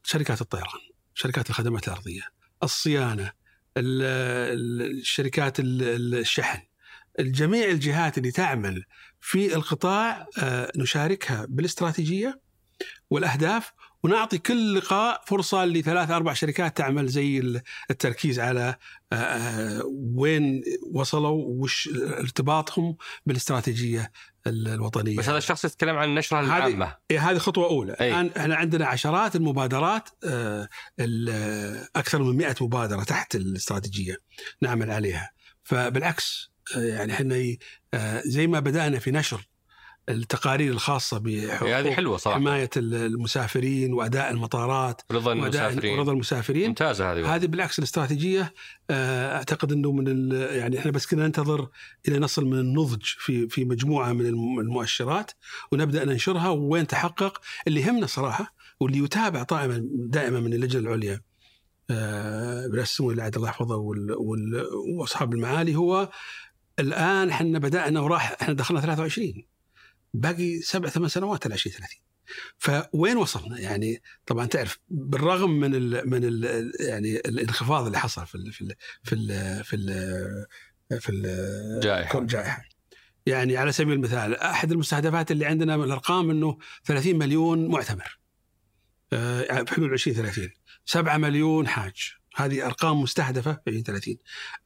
شركات 0.03 0.41
الطيران، 0.41 0.81
شركات 1.15 1.51
الخدمات 1.51 1.89
الأرضية، 1.89 2.23
الصيانة، 2.63 3.33
الشركات 3.77 5.57
الشحن، 5.61 6.63
جميع 7.21 7.69
الجهات 7.69 8.19
اللي 8.19 8.31
تعمل 8.31 8.85
في 9.21 9.55
القطاع 9.55 10.27
آه، 10.39 10.73
نشاركها 10.77 11.47
بالاستراتيجية 11.49 12.41
والأهداف 13.11 13.73
ونعطي 14.05 14.39
كل 14.39 14.75
لقاء 14.75 15.23
فرصة 15.27 15.65
لثلاث 15.65 16.11
أربع 16.11 16.33
شركات 16.33 16.77
تعمل 16.77 17.07
زي 17.07 17.61
التركيز 17.91 18.41
على 18.41 18.77
آه، 19.13 19.17
آه، 19.17 19.83
وين 20.15 20.63
وصلوا 20.93 21.45
وش 21.47 21.89
ارتباطهم 22.19 22.97
بالاستراتيجية 23.27 24.13
الوطنية. 24.47 25.17
بس 25.17 25.29
هذا 25.29 25.39
الشخص 25.39 25.65
يتكلم 25.65 25.97
عن 25.97 26.09
النشرة 26.09 26.41
العامة. 26.41 26.97
إيه، 27.11 27.31
هذه 27.31 27.39
خطوة 27.39 27.67
أولى، 27.67 27.93
الآن 27.93 28.31
إحنا 28.37 28.57
عندنا 28.57 28.87
عشرات 28.87 29.37
المبادرات 29.37 30.09
أكثر 31.97 32.23
من 32.23 32.37
100 32.37 32.55
مبادرة 32.61 33.05
تحت 33.05 33.35
الاستراتيجية 33.35 34.17
نعمل 34.63 34.91
عليها، 34.91 35.31
فبالعكس 35.63 36.51
يعني 36.77 37.13
إحنا 37.13 37.57
آه، 37.95 38.23
زي 38.25 38.47
ما 38.47 38.61
بدأنا 38.61 38.99
في 38.99 39.11
نشر 39.11 39.49
التقارير 40.09 40.73
الخاصة 40.73 41.19
بحقوق 41.19 41.71
هذه 41.71 41.91
حلوة 41.91 42.17
صراحة. 42.17 42.39
حماية 42.39 42.71
المسافرين 42.77 43.93
وأداء 43.93 44.31
المطارات 44.31 45.03
رضا 45.13 45.33
المسافرين. 45.33 45.99
رضا 45.99 46.13
المسافرين. 46.13 46.69
ممتازة 46.69 47.13
هذه 47.13 47.35
هذه 47.35 47.47
بالعكس 47.47 47.79
الاستراتيجية 47.79 48.55
آه، 48.91 49.37
أعتقد 49.37 49.73
أنه 49.73 49.93
من 49.93 50.33
يعني 50.33 50.79
إحنا 50.79 50.91
بس 50.91 51.07
كنا 51.07 51.27
ننتظر 51.27 51.69
إلى 52.09 52.19
نصل 52.19 52.45
من 52.45 52.59
النضج 52.59 53.05
في 53.05 53.49
في 53.49 53.65
مجموعة 53.65 54.13
من 54.13 54.27
المؤشرات 54.61 55.31
ونبدأ 55.73 56.05
ننشرها 56.05 56.49
وين 56.49 56.87
تحقق. 56.87 57.41
اللي 57.67 57.81
يهمنا 57.81 58.07
صراحة 58.07 58.55
واللي 58.81 58.99
يتابع 58.99 59.43
دائما 59.43 59.83
دائما 59.93 60.41
من 60.41 60.53
اللجنة 60.53 60.83
العليا 60.83 61.21
برئاسة 61.89 62.83
السمو 62.83 63.11
الله 63.11 63.49
يحفظه 63.49 63.77
وأصحاب 64.97 65.35
المعالي 65.35 65.77
هو 65.77 66.11
الآن 66.79 67.29
إحنا 67.29 67.59
بدأنا 67.59 68.01
وراح 68.01 68.37
إحنا 68.43 68.55
دخلنا 68.55 68.81
23 68.81 69.45
باقي 70.15 70.61
سبع 70.61 70.89
ثمان 70.89 71.09
سنوات 71.09 71.47
ل 71.47 71.53
2030 71.53 71.89
فوين 72.59 73.17
وصلنا؟ 73.17 73.61
يعني 73.61 74.03
طبعا 74.27 74.47
تعرف 74.47 74.79
بالرغم 74.89 75.51
من 75.61 75.75
ال 75.75 76.11
من 76.11 76.25
ال 76.25 76.73
يعني 76.81 77.17
الانخفاض 77.17 77.87
اللي 77.87 77.99
حصل 77.99 78.27
في 78.27 78.35
ال 78.35 78.53
في 78.53 78.63
ال 78.63 78.75
في 79.03 79.13
ال 79.13 79.65
في 79.65 79.77
ال 79.77 81.01
في 81.01 81.13
الجائحه 81.13 82.19
الجائحه 82.19 82.65
يعني 83.27 83.57
على 83.57 83.73
سبيل 83.73 83.93
المثال 83.93 84.37
أحد 84.37 84.73
المستهدفات 84.73 85.31
اللي 85.31 85.47
عندنا 85.47 85.77
من 85.77 85.85
الأرقام 85.85 86.31
إنه 86.31 86.59
30 86.85 87.19
مليون 87.19 87.69
معتمر. 87.69 88.19
آه، 89.13 89.63
بحلول 89.63 89.93
2030 89.93 90.51
7 90.85 91.17
مليون 91.17 91.69
حاج. 91.69 92.15
هذه 92.35 92.67
أرقام 92.67 93.01
مستهدفة 93.01 93.53
في 93.65 93.71
2030 93.71 94.17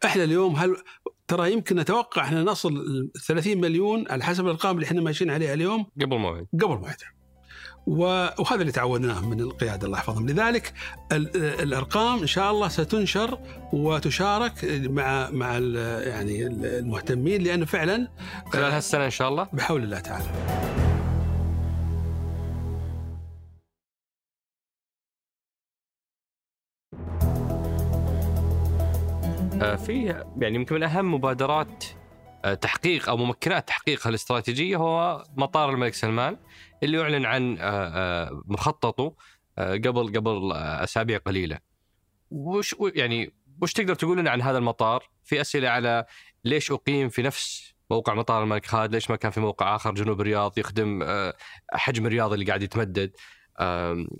إحنا 0.05 0.25
اليوم 0.25 0.57
هل 0.57 0.77
ترى 1.29 1.53
يمكن 1.53 1.77
نتوقع 1.77 2.23
إحنا 2.23 2.43
نصل 2.43 3.11
30 3.27 3.59
مليون 3.59 4.05
على 4.11 4.25
حسب 4.25 4.45
الأرقام 4.45 4.75
اللي 4.77 4.87
إحنا 4.87 5.01
ماشيين 5.01 5.31
عليها 5.31 5.55
اليوم؟ 5.55 5.87
قبل 6.01 6.19
موعد 6.19 6.47
قبل 6.63 6.79
موعد 6.79 6.97
وهذا 7.87 8.61
اللي 8.61 8.73
تعودناه 8.73 9.29
من 9.29 9.41
القيادة 9.41 9.87
الله 9.87 9.99
يحفظهم. 9.99 10.29
لذلك 10.29 10.73
الأرقام 11.35 12.19
إن 12.19 12.27
شاء 12.27 12.51
الله 12.51 12.69
ستنشر 12.69 13.39
وتشارك 13.73 14.53
مع 14.65 15.31
مع 15.31 15.53
يعني 16.09 16.47
المهتمين 16.47 17.43
لأنه 17.43 17.65
فعلا 17.65 18.09
خلال 18.53 18.73
هالسنة 18.73 19.05
إن 19.05 19.11
شاء 19.11 19.29
الله. 19.29 19.49
بحول 19.53 19.83
الله 19.83 20.01
تعالى. 20.01 20.88
في 29.59 30.25
يعني 30.41 30.55
يمكن 30.55 30.75
من 30.75 30.83
أهم 30.83 31.15
مبادرات 31.15 31.85
آه، 32.45 32.55
تحقيق 32.55 33.09
أو 33.09 33.17
ممكنات 33.17 33.69
تحقيقها 33.69 34.11
الاستراتيجية 34.11 34.77
هو 34.77 35.25
مطار 35.37 35.71
الملك 35.71 35.95
سلمان 35.95 36.37
اللي 36.83 37.03
اعلن 37.03 37.25
عن 37.25 37.57
آه، 37.61 38.43
مخططه 38.47 39.15
قبل 39.59 40.13
قبل 40.17 40.53
أسابيع 40.53 41.19
قليلة. 41.19 41.59
وش 42.31 42.75
يعني 42.95 43.33
وش 43.63 43.73
تقدر 43.73 43.95
تقول 43.95 44.19
لنا 44.19 44.31
عن 44.31 44.43
هذا 44.43 44.59
المطار؟ 44.59 45.09
في 45.25 45.41
أسئلة 45.41 45.69
على 45.69 46.05
ليش 46.45 46.73
أقيم 46.73 47.09
في 47.09 47.23
نفس 47.23 47.75
موقع 47.91 48.15
مطار 48.15 48.43
الملك 48.43 48.67
خالد؟ 48.67 48.93
ليش 48.95 49.11
ما 49.11 49.17
كان 49.17 49.31
في 49.31 49.41
موقع 49.41 49.77
آخر 49.77 49.95
جنوب 49.95 50.21
الرياض 50.21 50.59
يخدم 50.59 51.03
حجم 51.73 52.07
الرياض 52.07 52.33
اللي 52.33 52.45
قاعد 52.45 52.63
يتمدد؟ 52.63 53.13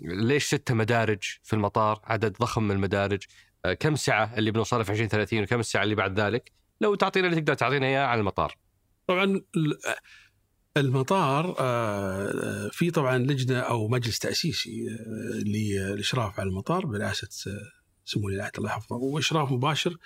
ليش 0.01 0.45
ستة 0.45 0.73
مدارج 0.73 1.23
في 1.43 1.53
المطار 1.53 2.01
عدد 2.03 2.37
ضخم 2.37 2.63
من 2.63 2.71
المدارج 2.71 3.23
آه، 3.23 3.48
كم 3.79 3.95
سعة 3.95 4.33
اللي 4.37 4.51
بنوصلها 4.51 4.83
في 4.83 4.91
2030 4.91 5.43
وكم 5.43 5.59
السعة 5.59 5.83
اللي 5.83 5.95
بعد 5.95 6.19
ذلك 6.19 6.51
لو 6.81 6.95
تعطينا 6.95 7.27
اللي 7.27 7.41
تقدر 7.41 7.53
تعطينا 7.53 7.85
إياه 7.85 8.05
عن 8.05 8.19
المطار 8.19 8.55
طبعا 9.07 9.41
المطار 10.77 11.55
آه، 11.59 12.69
في 12.71 12.91
طبعا 12.91 13.17
لجنة 13.17 13.59
أو 13.59 13.87
مجلس 13.87 14.19
تأسيسي 14.19 14.87
آه، 14.89 15.43
للاشراف 15.43 16.39
على 16.39 16.49
المطار 16.49 16.85
برئاسة 16.85 17.27
سمو 18.05 18.25
ولي 18.25 18.51
الله 18.57 18.69
يحفظه 18.69 18.95
وإشراف 18.95 19.51
مباشر 19.51 19.97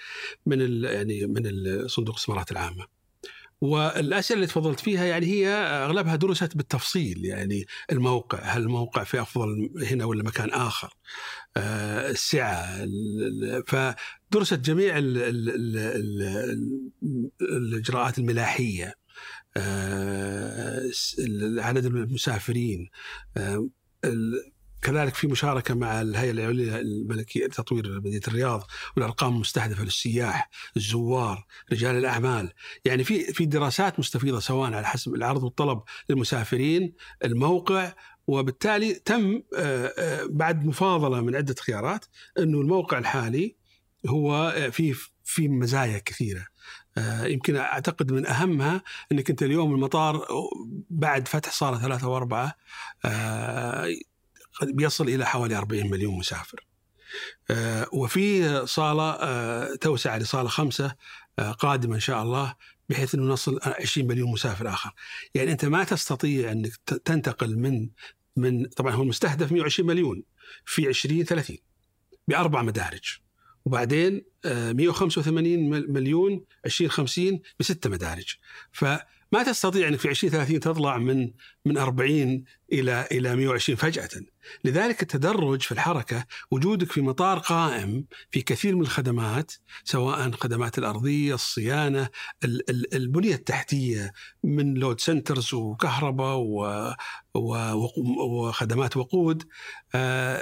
من 0.46 0.84
يعني 0.84 1.28
من 1.28 1.44
صندوق 1.88 2.16
الاستثمارات 2.16 2.52
العامة. 2.52 2.88
والاسئله 3.62 4.36
اللي 4.36 4.48
تفضلت 4.48 4.80
فيها 4.80 5.06
يعني 5.06 5.26
هي 5.26 5.48
أغلبها 5.48 6.16
درست 6.16 6.58
بالتفصيل 6.58 7.26
يعني 7.26 7.66
الموقع 7.92 8.40
هل 8.40 8.62
الموقع 8.62 9.04
في 9.04 9.22
أفضل 9.22 9.70
هنا 9.92 10.06
ولا 10.06 10.24
مكان 10.24 10.50
آخر؟ 10.50 10.94
آه، 11.58 12.10
السعة 12.10 12.88
فدرست 13.68 14.60
جميع 14.60 14.98
الإجراءات 17.42 18.18
الملاحية 18.18 18.96
آه، 19.58 20.82
عدد 21.58 21.86
المسافرين 21.86 22.90
آه، 23.38 23.70
كذلك 24.84 25.16
في 25.16 25.28
مشاركة 25.28 25.74
مع 25.74 26.02
الهيئة 26.02 26.32
العليا 26.32 26.80
الملكية 26.80 27.46
لتطوير 27.46 28.02
مدينة 28.02 28.22
الرياض 28.28 28.68
والأرقام 28.96 29.34
المستهدفة 29.34 29.84
للسياح 29.84 30.50
الزوار 30.78 31.46
رجال 31.72 31.96
الأعمال. 31.96 32.54
يعني 32.86 33.04
في 33.04 33.34
في 33.34 33.46
دراسات 33.46 34.00
مستفيضة 34.00 34.40
سواء 34.40 34.74
على 34.74 34.88
حسب 34.88 35.16
العرض 35.16 35.44
والطلب 35.44 35.82
للمسافرين 36.10 36.94
الموقع 37.26 37.94
وبالتالي 38.28 38.94
تم 38.94 39.42
آه، 39.58 39.94
آه، 39.98 40.28
بعد 40.30 40.66
مفاضلة 40.66 41.22
من 41.22 41.36
عدة 41.36 41.56
خيارات 41.60 42.06
أنه 42.40 42.62
الموقع 42.62 42.98
الحالي 42.98 43.56
هو 44.08 44.56
في 44.72 44.96
في 45.24 45.48
مزايا 45.48 46.00
كثيرة. 46.06 46.46
آه، 46.98 47.26
يمكن 47.26 47.56
أعتقد 47.56 48.12
من 48.12 48.26
أهمها 48.26 48.82
إنك 49.12 49.30
أنت 49.30 49.44
اليوم 49.44 49.74
المطار 49.74 50.28
بعد 50.90 51.28
فتح 51.28 51.52
صاله 51.52 51.78
ثلاثة 51.78 52.08
وأربعة 52.08 52.56
بيصل 54.62 55.10
إلى 55.10 55.26
حوالي 55.26 55.58
40 55.58 55.90
مليون 55.90 56.18
مسافر. 56.18 56.66
آه، 57.52 57.88
وفي 57.94 58.66
صالة 58.68 59.10
آه، 59.12 59.76
توسعه 59.76 60.18
لصالة 60.18 60.50
خمسة 60.50 60.96
آه، 61.40 61.52
قادمة 61.52 61.96
إن 61.96 62.00
شاء 62.00 62.24
الله 62.24 62.56
بحيث 62.90 63.16
إنه 63.16 63.24
نصل 63.24 63.60
20 63.64 64.08
مليون 64.08 64.32
مسافر 64.32 64.70
آخر. 64.70 64.92
يعني 65.36 65.52
أنت 65.52 65.66
ما 65.66 65.84
تستطيع 65.84 66.52
أنك 66.52 66.76
تنتقل 67.06 67.58
من 67.58 67.90
من 68.36 68.66
طبعا 68.66 68.92
هو 68.94 69.04
المستهدف 69.04 69.52
120 69.52 69.90
مليون 69.90 70.24
في 70.66 70.88
20 70.88 71.24
30 71.24 71.58
بأربع 72.28 72.62
مدارج. 72.62 73.18
وبعدين 73.66 74.26
185 74.46 75.70
مليون 75.94 76.46
2050 76.66 77.42
بست 77.60 77.88
مدارج. 77.88 78.36
ف 78.72 78.86
ما 79.34 79.44
تستطيع 79.44 79.88
أنك 79.88 80.00
في 80.00 80.10
2030 80.10 80.60
تطلع 80.60 80.98
من 80.98 81.32
من 81.66 81.78
40 81.78 82.44
إلى 82.72 83.08
إلى 83.12 83.36
120 83.36 83.78
فجأة. 83.78 84.10
لذلك 84.64 85.02
التدرج 85.02 85.62
في 85.62 85.72
الحركة 85.72 86.26
وجودك 86.52 86.92
في 86.92 87.02
مطار 87.02 87.40
قائم 87.40 88.06
في 88.32 88.42
كثير 88.42 88.76
من 88.76 88.82
الخدمات 88.82 89.52
سواء 89.84 90.32
خدمات 90.32 90.78
الأرضية، 90.78 91.34
الصيانة، 91.34 92.10
البنية 92.94 93.36
التحتية 93.36 94.14
من 94.44 94.74
لود 94.74 95.00
سنترز 95.00 95.54
وكهرباء 95.54 96.38
وخدمات 97.36 98.98
وقود 98.98 99.44
آه، 99.96 100.42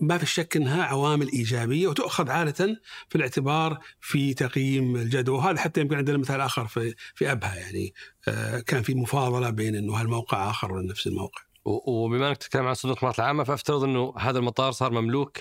ما 0.00 0.18
في 0.18 0.26
شك 0.26 0.56
إنها 0.56 0.84
عوامل 0.84 1.32
إيجابية 1.32 1.88
وتؤخذ 1.88 2.30
عادة 2.30 2.80
في 3.08 3.16
الاعتبار 3.16 3.78
في 4.00 4.34
تقييم 4.34 4.96
الجدوى 4.96 5.36
وهذا 5.38 5.58
حتى 5.58 5.80
يمكن 5.80 5.96
عندنا 5.96 6.18
مثال 6.18 6.40
آخر 6.40 6.66
في 6.66 6.94
في 7.14 7.32
أبها 7.32 7.54
يعني 7.54 7.94
آه، 8.28 8.60
كان 8.60 8.82
في 8.82 8.94
مفاضلة 8.94 9.50
بين 9.50 9.76
إنه 9.76 9.94
هالموقع 9.94 10.50
آخر 10.50 10.72
ولا 10.72 10.86
نفس 10.86 11.06
الموقع. 11.06 11.42
وبما 11.64 12.28
إنك 12.28 12.36
تتكلم 12.36 12.66
عن 12.66 12.74
صندوق 12.74 12.90
الاستثمارات 12.92 13.18
العامة 13.18 13.44
فأفترض 13.44 13.84
إنه 13.84 14.14
هذا 14.18 14.38
المطار 14.38 14.72
صار 14.72 14.92
مملوك 14.92 15.38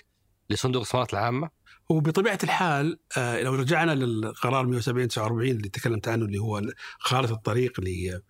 لصندوق 0.49 0.79
الاستثمارات 0.81 1.13
العامة 1.13 1.49
وبطبيعة 1.89 2.39
الحال 2.43 2.99
آه، 3.17 3.41
لو 3.41 3.55
رجعنا 3.55 3.95
للقرار 3.95 4.65
170 4.65 5.07
49 5.07 5.49
اللي 5.51 5.69
تكلمت 5.69 6.07
عنه 6.07 6.25
اللي 6.25 6.37
هو 6.37 6.61
خارطه 6.99 7.33
الطريق 7.33 7.81
ل 7.81 8.21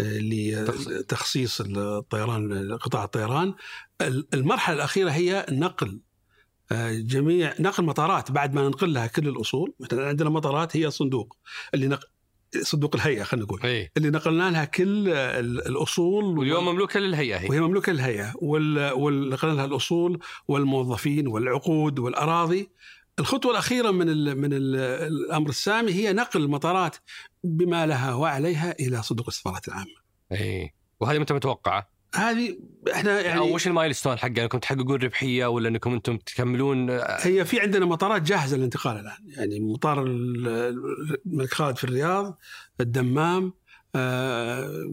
لتخصيص 0.00 1.62
الطيران 1.66 2.72
قطاع 2.76 3.04
الطيران. 3.04 3.54
المرحلة 4.34 4.76
الأخيرة 4.76 5.10
هي 5.10 5.46
نقل 5.50 6.00
آه، 6.72 6.92
جميع 6.92 7.54
نقل 7.60 7.84
مطارات 7.84 8.30
بعد 8.30 8.54
ما 8.54 8.62
ننقل 8.62 8.92
لها 8.92 9.06
كل 9.06 9.28
الأصول. 9.28 9.74
مثلا 9.80 10.08
عندنا 10.08 10.30
مطارات 10.30 10.76
هي 10.76 10.90
صندوق 10.90 11.36
اللي 11.74 11.88
نق... 11.88 12.00
صندوق 12.62 12.96
الهيئة 12.96 13.22
خلينا 13.22 13.46
نقول. 13.46 13.60
إي. 13.64 13.90
اللي 13.96 14.10
نقلنا 14.10 14.50
لها 14.50 14.64
كل 14.64 15.08
ال- 15.08 15.66
الأصول 15.68 16.38
واليوم 16.38 16.64
مملوكة 16.64 17.00
للهيئة 17.00 17.36
هي. 17.38 17.48
وهي 17.48 17.60
مملوكة 17.60 17.92
للهيئة. 17.92 18.32
وال- 18.36 18.92
ونقلنا 18.92 19.54
لها 19.54 19.64
الأصول 19.64 20.18
والموظفين 20.48 21.28
والعقود 21.28 21.98
والأراضي. 21.98 22.68
الخطوة 23.18 23.52
الأخيرة 23.52 23.90
من 23.90 24.08
ال 24.08 24.38
من 24.40 24.52
ال 24.52 24.76
الأمر 25.12 25.48
السامي 25.48 25.92
هي 25.92 26.12
نقل 26.12 26.40
المطارات 26.42 26.96
بما 27.46 27.86
لها 27.86 28.14
وعليها 28.14 28.74
إلى 28.80 29.02
صندوق 29.02 29.26
الاستثمارات 29.26 29.68
العامة. 29.68 29.94
إي. 30.32 30.74
وهذه 31.00 31.18
متى 31.18 31.34
متوقعة؟ 31.34 31.90
هذه 32.14 32.58
إحنا 32.92 33.20
يعني 33.20 33.38
أو 33.40 33.54
وش 33.54 33.66
ال 33.66 33.94
milestone 33.94 34.18
حقه 34.18 34.42
أنكم 34.42 34.58
تحققون 34.58 35.02
ربحية 35.02 35.46
ولا 35.46 35.68
أنكم 35.68 35.92
أنتم 35.92 36.16
تكملون؟ 36.16 36.90
هي 37.00 37.44
في 37.44 37.60
عندنا 37.60 37.86
مطارات 37.86 38.22
جاهزة 38.22 38.56
للانتقال 38.56 38.96
الآن. 38.96 39.28
يعني 39.36 39.60
مطار 39.60 40.02
ال- 40.02 40.48
الملك 41.26 41.54
خالد 41.54 41.76
في 41.76 41.84
الرياض 41.84 42.38
الدمام 42.80 43.52
آه، 43.94 44.84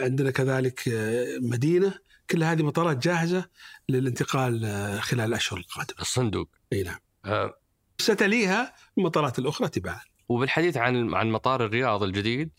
عندنا 0.00 0.30
كذلك 0.30 0.88
آه، 0.88 1.38
مدينة. 1.42 1.94
كل 2.30 2.42
هذه 2.44 2.62
مطارات 2.62 2.96
جاهزة 2.98 3.44
للانتقال 3.88 4.64
آه، 4.64 5.00
خلال 5.00 5.24
الأشهر 5.28 5.58
القادمة. 5.58 6.00
الصندوق. 6.00 6.48
إي 6.72 6.82
نعم. 6.82 6.98
آه، 7.24 7.58
ستليها 7.98 8.74
المطارات 8.98 9.38
الأخرى 9.38 9.68
تباعا. 9.68 10.00
وبالحديث 10.28 10.76
عن 10.76 11.14
عن 11.14 11.30
مطار 11.30 11.64
الرياض 11.64 12.02
الجديد 12.02 12.50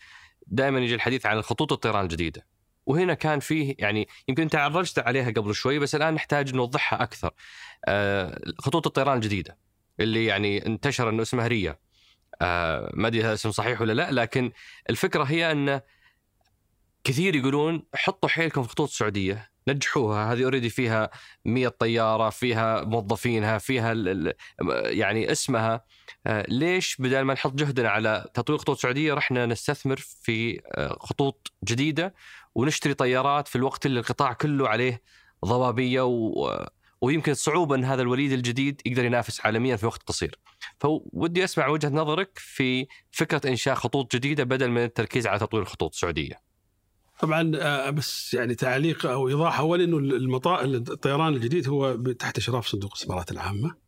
دائما 0.47 0.79
يجي 0.79 0.95
الحديث 0.95 1.25
عن 1.25 1.41
خطوط 1.41 1.73
الطيران 1.73 2.03
الجديدة. 2.03 2.45
وهنا 2.85 3.13
كان 3.13 3.39
فيه 3.39 3.75
يعني 3.79 4.07
يمكن 4.27 4.43
أنت 4.43 4.55
عرجت 4.55 4.99
عليها 4.99 5.31
قبل 5.31 5.55
شوي 5.55 5.79
بس 5.79 5.95
الآن 5.95 6.13
نحتاج 6.13 6.55
نوضحها 6.55 7.03
أكثر. 7.03 7.31
آه، 7.85 8.41
خطوط 8.57 8.87
الطيران 8.87 9.17
الجديدة 9.17 9.57
اللي 9.99 10.25
يعني 10.25 10.65
انتشر 10.65 11.09
إنه 11.09 11.21
اسمها 11.21 11.47
ريا. 11.47 11.79
آه، 12.41 12.91
ما 12.93 13.07
أدري 13.07 13.23
هذا 13.23 13.33
اسم 13.33 13.51
صحيح 13.51 13.81
ولا 13.81 13.93
لا 13.93 14.11
لكن 14.11 14.51
الفكرة 14.89 15.23
هي 15.23 15.51
أن 15.51 15.81
كثير 17.03 17.35
يقولون 17.35 17.83
حطوا 17.95 18.29
حيلكم 18.29 18.63
في 18.63 18.69
خطوط 18.69 18.89
السعودية 18.89 19.51
نجحوها. 19.67 20.33
هذه 20.33 20.43
اوريدي 20.43 20.69
فيها 20.69 21.09
100 21.45 21.67
طيارة 21.67 22.29
فيها 22.29 22.83
موظفينها 22.83 23.57
فيها 23.57 23.93
يعني 24.85 25.31
اسمها 25.31 25.85
ليش 26.27 26.95
بدل 26.99 27.21
ما 27.21 27.33
نحط 27.33 27.53
جهدنا 27.53 27.89
على 27.89 28.25
تطوير 28.33 28.59
خطوط 28.59 28.79
سعودية 28.79 29.13
رحنا 29.13 29.45
نستثمر 29.45 29.97
في 29.97 30.61
آه، 30.65 30.97
خطوط 30.99 31.53
جديدة 31.63 32.13
ونشتري 32.55 32.93
طيارات 32.93 33.47
في 33.47 33.55
الوقت 33.55 33.85
اللي 33.85 33.99
القطاع 33.99 34.33
كله 34.33 34.67
عليه 34.69 35.01
ضبابية 35.45 36.01
و 36.01 36.65
ويمكن 37.01 37.33
صعوبة 37.33 37.75
ان 37.75 37.83
هذا 37.83 38.01
الوليد 38.01 38.31
الجديد 38.31 38.81
يقدر 38.85 39.05
ينافس 39.05 39.45
عالميا 39.45 39.75
في 39.75 39.85
وقت 39.85 40.03
قصير. 40.03 40.39
فودي 40.79 41.43
أسمع 41.43 41.67
وجهة 41.67 41.89
نظرك 41.89 42.31
في 42.35 42.87
فكرة 43.11 43.49
إنشاء 43.49 43.75
خطوط 43.75 44.15
جديدة 44.15 44.43
بدل 44.43 44.69
من 44.69 44.83
التركيز 44.83 45.27
على 45.27 45.39
تطوير 45.39 45.63
الخطوط 45.63 45.93
السعودية. 45.93 46.41
طبعا 47.19 47.51
آه، 47.55 47.89
بس 47.89 48.33
يعني 48.33 48.55
تعليق 48.55 49.05
أو 49.05 49.27
إيضاح 49.27 49.59
اول 49.59 49.81
إنه 49.81 49.97
الطيران 50.63 51.33
الجديد 51.33 51.69
هو 51.69 51.95
تحت 51.95 52.37
إشراف 52.37 52.67
صندوق 52.67 52.91
الإستثمارات 52.91 53.31
العامة 53.31 53.84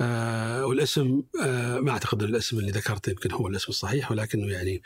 آه، 0.00 0.66
والاسم 0.66 1.22
آه، 1.42 1.78
ما 1.78 1.90
أعتقد 1.90 2.22
الاسم 2.22 2.58
اللي 2.58 2.70
ذكرته 2.70 3.10
يمكن 3.10 3.32
هو 3.32 3.48
الاسم 3.48 3.66
الصحيح 3.68 4.10
ولكنه 4.10 4.52
يعني 4.52 4.82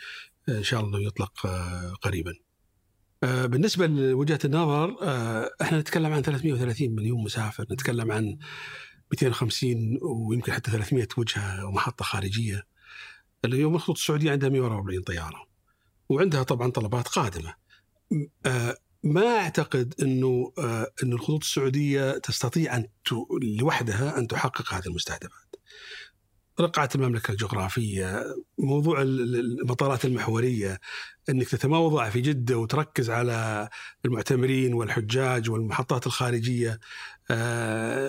آه، 0.48 0.58
إن 0.58 0.62
شاء 0.62 0.80
الله 0.80 1.00
يطلق 1.02 1.46
آه، 1.46 1.94
قريبا. 2.02 2.34
آه، 3.22 3.46
بالنسبة 3.46 3.86
لوجهة 3.86 4.38
النظر 4.44 4.96
آه، 5.02 5.50
إحنا 5.62 5.80
نتكلم 5.80 6.12
عن 6.12 6.22
330 6.22 6.94
مليون 6.94 7.24
مسافر، 7.24 7.66
نتكلم 7.72 8.12
عن 8.12 8.38
250 9.12 9.98
ويمكن 10.02 10.52
حتى 10.52 10.70
300 10.70 11.08
وجهة 11.16 11.66
ومحطة 11.66 12.04
خارجية. 12.04 12.62
اليوم 13.44 13.74
الخطوط 13.74 13.96
السعودية 13.96 14.30
عندها 14.32 14.48
144 14.48 15.02
طيارة. 15.02 15.46
وعندها 16.08 16.42
طبعا 16.42 16.70
طلبات 16.70 17.08
قادمة. 17.08 17.54
آه، 18.46 18.76
ما 19.04 19.36
أعتقد 19.36 19.94
إنه 20.02 20.52
آه، 20.58 20.90
ان 21.02 21.12
الخطوط 21.12 21.42
السعودية 21.42 22.18
تستطيع 22.18 22.76
أن 22.76 22.84
ت- 22.84 23.12
لوحدها 23.60 24.18
أن 24.18 24.26
تحقق 24.26 24.74
هذه 24.74 24.86
المستهدفات. 24.86 25.56
رقعة 26.60 26.88
المملكة 26.94 27.30
الجغرافية، 27.32 28.22
موضوع 28.58 29.02
ال- 29.02 29.20
ال- 29.20 29.60
المطارات 29.60 30.04
المحورية، 30.04 30.80
إنك 31.28 31.48
تتموضع 31.48 32.10
في 32.10 32.20
جدة 32.20 32.58
وتركز 32.58 33.10
على 33.10 33.68
المعتمرين 34.04 34.74
والحجاج 34.74 35.50
والمحطات 35.50 36.06
الخارجية 36.06 36.70
آه، 36.70 36.78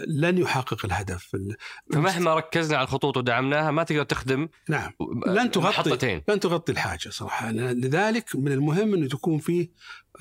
لن 0.08 0.38
يحقق 0.38 0.86
الهدف. 0.86 1.36
ال- 1.36 1.56
فمهما 1.94 2.36
ركزنا 2.36 2.78
على 2.78 2.86
الخطوط 2.86 3.18
ودعمناها 3.18 3.72
ما 3.72 3.84
تقدر 3.84 4.04
تخدم 4.04 4.50
نعم 4.70 4.92
لن 5.28 5.52
تغطي 5.52 5.68
محطتين. 5.70 6.22
لن 6.30 6.40
تغطي 6.40 6.72
الحاجة 6.72 7.10
صراحة 7.10 7.52
لذلك 7.52 8.36
من 8.36 8.52
المهم 8.52 8.94
انه 8.94 9.08
تكون 9.08 9.40
فيه 9.40 9.70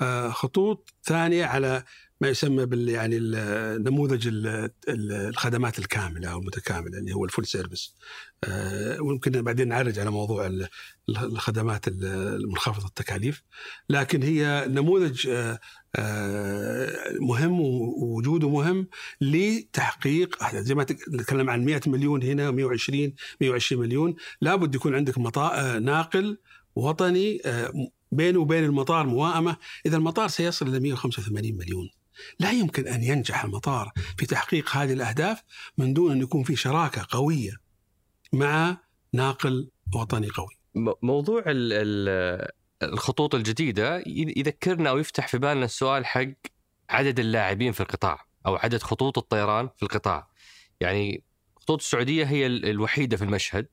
آه، 0.01 0.29
خطوط 0.29 0.93
ثانية 1.03 1.45
على 1.45 1.83
ما 2.21 2.27
يسمى 2.27 2.65
بال 2.65 2.89
يعني 2.89 3.17
ال- 3.17 3.83
نموذج 3.83 4.27
ال- 4.27 4.47
ال- 4.89 5.11
الخدمات 5.11 5.79
الكاملة 5.79 6.29
أو 6.31 6.39
المتكاملة 6.39 6.97
اللي 6.97 7.13
هو 7.13 7.25
ال 7.25 7.29
full 7.29 7.45
service 7.45 7.95
آه، 8.43 9.01
ويمكن 9.01 9.41
بعدين 9.41 9.67
نعرج 9.67 9.99
على 9.99 10.11
موضوع 10.11 10.45
ال- 10.45 10.67
الخدمات 11.09 11.87
ال- 11.87 12.05
المنخفضة 12.43 12.87
التكاليف 12.87 13.43
لكن 13.89 14.23
هي 14.23 14.65
نموذج 14.67 15.27
آه، 15.27 15.51
آه، 15.53 15.59
مهم 17.21 17.59
ووجوده 17.61 18.49
مهم 18.49 18.87
لتحقيق 19.21 20.55
زي 20.55 20.75
ما 20.75 20.83
تك- 20.83 21.09
نتكلم 21.13 21.49
عن 21.49 21.65
100 21.65 21.81
مليون 21.87 22.23
هنا 22.23 22.51
120 22.51 23.13
120 23.41 23.81
مليون. 23.81 24.15
لابد 24.41 24.75
يكون 24.75 24.95
عندك 24.95 25.17
مطار 25.17 25.51
آه، 25.53 25.79
ناقل 25.79 26.37
وطني 26.75 27.41
آه، 27.45 27.73
بينه 28.11 28.39
وبين 28.39 28.63
المطار 28.63 29.07
موائمة. 29.07 29.57
إذا 29.85 29.97
المطار 29.97 30.27
سيصل 30.27 30.67
إلى 30.67 30.79
185 30.79 31.57
مليون. 31.57 31.89
لا 32.39 32.51
يمكن 32.51 32.87
أن 32.87 33.03
ينجح 33.03 33.43
المطار 33.45 33.91
في 34.17 34.25
تحقيق 34.25 34.69
هذه 34.77 34.93
الأهداف 34.93 35.41
من 35.77 35.93
دون 35.93 36.11
أن 36.11 36.21
يكون 36.21 36.43
في 36.43 36.55
شراكة 36.55 37.05
قوية 37.09 37.51
مع 38.33 38.77
ناقل 39.13 39.69
وطني 39.95 40.27
قوي. 40.29 40.57
موضوع 41.03 41.39
ال- 41.47 41.73
ال- 41.73 42.49
الخطوط 42.93 43.35
الجديدة 43.35 44.03
يذكرنا 44.07 44.89
أو 44.89 44.97
يفتح 44.97 45.27
في 45.27 45.37
بالنا 45.37 45.65
السؤال 45.65 46.05
حق 46.05 46.27
عدد 46.89 47.19
اللاعبين 47.19 47.71
في 47.71 47.81
القطاع 47.81 48.25
أو 48.45 48.55
عدد 48.55 48.81
خطوط 48.83 49.17
الطيران 49.17 49.69
في 49.77 49.83
القطاع. 49.83 50.27
يعني 50.79 51.23
خطوط 51.55 51.79
السعودية 51.79 52.25
هي 52.25 52.45
ال- 52.45 52.65
الوحيدة 52.69 53.17
في 53.17 53.23
المشهد. 53.23 53.67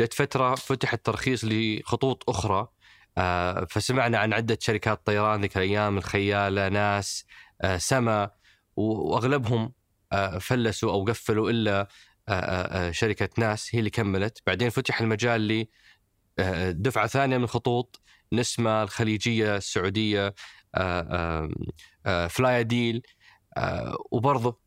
جت 0.00 0.12
فترة 0.14 0.54
فتح 0.54 0.92
الترخيص 0.92 1.44
لخطوط 1.44 2.30
أخرى 2.30 2.68
آه، 3.18 3.64
فسمعنا 3.70 4.18
عن 4.18 4.32
عدة 4.32 4.58
شركات 4.60 5.06
طيران 5.06 5.40
ذيك 5.40 5.56
الأيام 5.56 5.98
الخيالة 5.98 6.68
ناس 6.68 7.24
آه، 7.62 7.76
سما 7.76 8.30
وأغلبهم 8.76 9.72
آه، 10.12 10.38
فلسوا 10.38 10.92
أو 10.92 11.04
قفلوا 11.04 11.50
إلا 11.50 11.88
شركة 12.90 13.28
ناس 13.38 13.74
هي 13.74 13.78
اللي 13.78 13.90
كملت 13.90 14.42
بعدين 14.46 14.70
فتح 14.70 15.00
المجال 15.00 15.40
ل 15.48 15.66
دفعة 16.82 17.06
ثانية 17.06 17.38
من 17.38 17.44
الخطوط 17.44 18.00
نسمة 18.32 18.82
الخليجية 18.82 19.56
السعودية 19.56 20.26
آه، 20.26 20.34
آه، 20.74 21.48
آه، 22.06 22.26
فلاي 22.26 22.64
ديل 22.64 23.02
وبرضه 24.10 24.58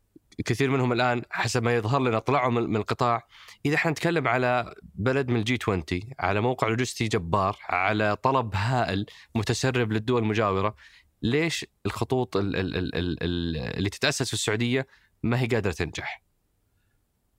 كثير 0.44 0.70
منهم 0.70 0.92
الآن 0.92 1.22
حسب 1.30 1.62
ما 1.62 1.76
يظهر 1.76 2.00
لنا 2.00 2.18
طلعوا 2.18 2.50
من 2.50 2.76
القطاع 2.76 3.26
إذا 3.66 3.74
إحنا 3.74 3.90
نتكلم 3.90 4.28
على 4.28 4.74
بلد 4.94 5.28
من 5.28 5.36
ال 5.36 5.47
G 5.47 5.58
20 5.62 5.84
على 6.18 6.40
موقع 6.40 6.68
لوجستي 6.68 7.08
جبار 7.08 7.58
على 7.68 8.16
طلب 8.16 8.54
هائل 8.54 9.06
متسرب 9.34 9.92
للدول 9.92 10.22
المجاورة 10.22 10.76
ليش 11.22 11.66
الخطوط 11.86 12.36
ال- 12.36 12.56
ال- 12.56 12.76
ال- 12.76 12.94
ال- 12.94 13.22
ال- 13.22 13.56
اللي 13.76 13.90
تتأسس 13.90 14.26
في 14.26 14.34
السعودية 14.34 14.86
ما 15.22 15.40
هي 15.40 15.46
قادرة 15.46 15.72
تنجح؟ 15.72 16.22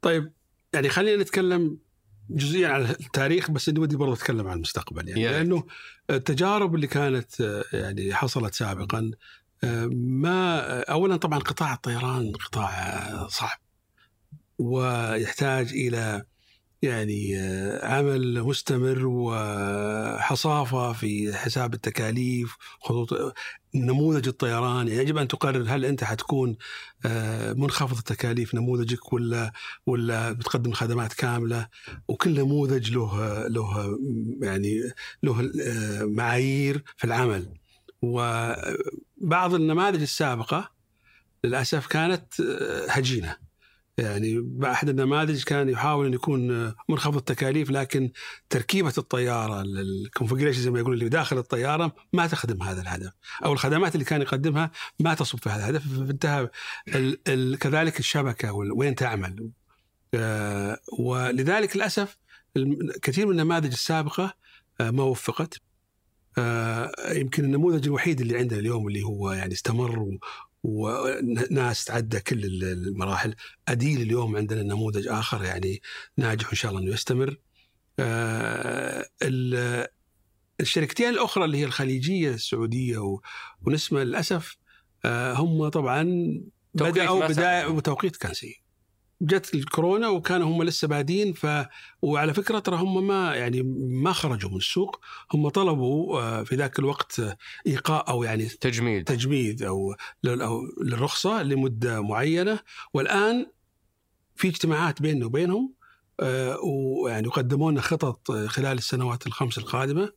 طيب 0.01 0.33
يعني 0.73 0.89
خلينا 0.89 1.23
نتكلم 1.23 1.77
جزئيا 2.29 2.67
على 2.67 2.89
التاريخ 2.89 3.51
بس 3.51 3.69
إني 3.69 3.79
ودي 3.79 3.95
برضه 3.95 4.13
أتكلم 4.13 4.47
عن 4.47 4.55
المستقبل 4.55 5.07
يعني 5.09 5.27
ريت. 5.27 5.35
لأنه 5.35 5.63
التجارب 6.09 6.75
اللي 6.75 6.87
كانت 6.87 7.41
آه، 7.41 7.63
يعني 7.73 8.13
حصلت 8.13 8.53
سابقا 8.53 9.11
آه، 9.63 9.85
ما 9.93 10.59
آه، 10.59 10.85
اولا 10.91 11.17
طبعا 11.17 11.39
قطاع 11.39 11.73
الطيران 11.73 12.31
قطاع 12.31 13.27
صعب 13.27 13.59
ويحتاج 14.57 15.73
إلى 15.73 16.25
يعني 16.81 17.37
عمل 17.83 18.43
مستمر 18.43 19.05
وحصافة 19.05 20.93
في 20.93 21.33
حساب 21.33 21.73
التكاليف 21.73 22.55
خطوط 22.79 23.35
نموذج 23.75 24.27
الطيران 24.27 24.87
يعني 24.87 25.01
يجب 25.01 25.17
أن 25.17 25.27
تقرر 25.27 25.65
هل 25.67 25.85
أنت 25.85 26.03
حتكون 26.03 26.57
آه، 27.05 27.53
منخفض 27.53 27.97
التكاليف 27.97 28.55
نموذجك 28.55 29.13
ولا 29.13 29.51
ولا 29.85 30.31
بتقدم 30.31 30.71
خدمات 30.71 31.13
كاملة؟ 31.13 31.67
وكل 32.07 32.39
نموذج 32.39 32.91
له 32.91 33.47
له 33.47 33.97
يعني 34.41 34.81
له 35.23 35.51
آه، 35.61 36.03
معايير 36.03 36.83
في 36.97 37.03
العمل. 37.05 37.47
وبعض 38.01 39.53
النماذج 39.53 40.01
السابقة 40.01 40.71
للأسف 41.43 41.87
كانت 41.87 42.41
هجينة. 42.89 43.44
يعني 43.97 44.59
احد 44.63 44.89
النماذج 44.89 45.43
كان 45.43 45.69
يحاول 45.69 46.05
أن 46.05 46.13
يكون 46.13 46.73
منخفض 46.89 47.17
التكاليف 47.17 47.71
لكن 47.71 48.11
تركيبة 48.49 48.93
الطيارة 48.97 49.61
الكونفجريشن 49.61 50.61
زي 50.61 50.71
ما 50.71 50.79
يقولون 50.79 50.97
اللي 50.97 51.09
داخل 51.09 51.37
الطيارة 51.37 51.95
ما 52.13 52.27
تخدم 52.27 52.63
هذا 52.63 52.81
الهدف. 52.81 53.11
أو 53.45 53.53
الخدمات 53.53 53.95
اللي 53.95 54.05
كان 54.05 54.21
يقدمها 54.21 54.71
ما 54.99 55.13
تصب 55.13 55.39
في 55.39 55.49
هذا 55.49 55.69
الهدف. 55.69 55.87
فانتهى 55.87 56.49
كذلك 57.59 57.99
الشبكة 57.99 58.51
وين 58.51 58.95
تعمل. 58.95 59.49
آه، 60.13 60.79
ولذلك 60.99 61.75
للأسف 61.75 62.17
كثير 63.01 63.25
من 63.25 63.31
النماذج 63.31 63.71
السابقة 63.71 64.33
آه، 64.81 64.91
ما 64.91 65.03
وفقت. 65.03 65.61
آه، 66.37 66.91
يمكن 67.11 67.45
النموذج 67.45 67.85
الوحيد 67.85 68.21
اللي 68.21 68.37
عندنا 68.37 68.59
اليوم 68.59 68.87
اللي 68.87 69.03
هو 69.03 69.31
يعني 69.31 69.53
استمر 69.53 70.17
وناس 70.65 71.85
تعدى 71.85 72.19
كل 72.19 72.45
المراحل. 72.63 73.35
أديل 73.67 74.01
اليوم 74.01 74.37
عندنا 74.37 74.63
نموذج 74.63 75.07
آخر 75.07 75.43
يعني 75.43 75.81
ناجح 76.17 76.49
إن 76.49 76.55
شاء 76.55 76.71
الله 76.71 76.83
أنه 76.83 76.93
يستمر. 76.93 77.37
آه، 77.99 79.05
الشركتين 80.61 81.09
الأخرى 81.09 81.45
اللي 81.45 81.57
هي 81.57 81.65
الخليجية 81.65 82.33
السعودية 82.33 83.17
ونسمة 83.65 84.03
للأسف 84.03 84.57
آه، 85.05 85.33
هم 85.33 85.67
طبعا 85.67 86.03
بدأوا 86.73 87.27
بداية 87.27 87.67
وتوقيت 87.67 88.15
كان 88.15 88.33
سيء. 88.33 88.64
جت 89.21 89.55
الكورونا 89.55 90.07
وكانوا 90.09 90.47
هم 90.47 90.63
لسه 90.63 90.87
بادين 90.87 91.33
ف 91.33 91.47
وعلى 92.01 92.33
فكرة 92.33 92.59
ترى 92.59 92.75
هم 92.75 93.07
ما 93.07 93.35
يعني 93.35 93.63
ما 94.03 94.13
خرجوا 94.13 94.49
من 94.49 94.57
السوق 94.57 94.99
هم 95.33 95.49
طلبوا 95.49 96.21
آه، 96.21 96.43
في 96.43 96.55
ذاك 96.55 96.79
الوقت 96.79 97.21
ايقاء 97.67 98.09
أو 98.09 98.23
يعني 98.23 98.45
تجميد. 98.45 99.03
تجميد 99.03 99.63
أو 99.63 99.95
للرخصة 100.81 101.43
لمدة 101.43 102.01
معينة. 102.01 102.59
والآن 102.93 103.45
في 104.35 104.47
اجتماعات 104.47 105.01
بيننا 105.01 105.25
وبينهم 105.25 105.73
آه، 106.19 106.57
ويعني 106.59 107.27
يقدمون 107.27 107.81
خطط 107.81 108.31
خلال 108.31 108.77
السنوات 108.77 109.27
الخمس 109.27 109.57
القادمة. 109.57 110.11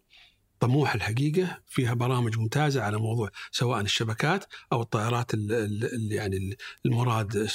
طموح 0.60 0.94
الحقيقة 0.94 1.60
فيها 1.66 1.94
برامج 1.94 2.38
ممتازة 2.38 2.82
على 2.82 2.98
موضوع 2.98 3.30
سواء 3.50 3.80
الشبكات 3.80 4.44
أو 4.72 4.82
الطائرات 4.82 5.34
اللي 5.34 6.14
يعني 6.14 6.56
المراد 6.86 7.48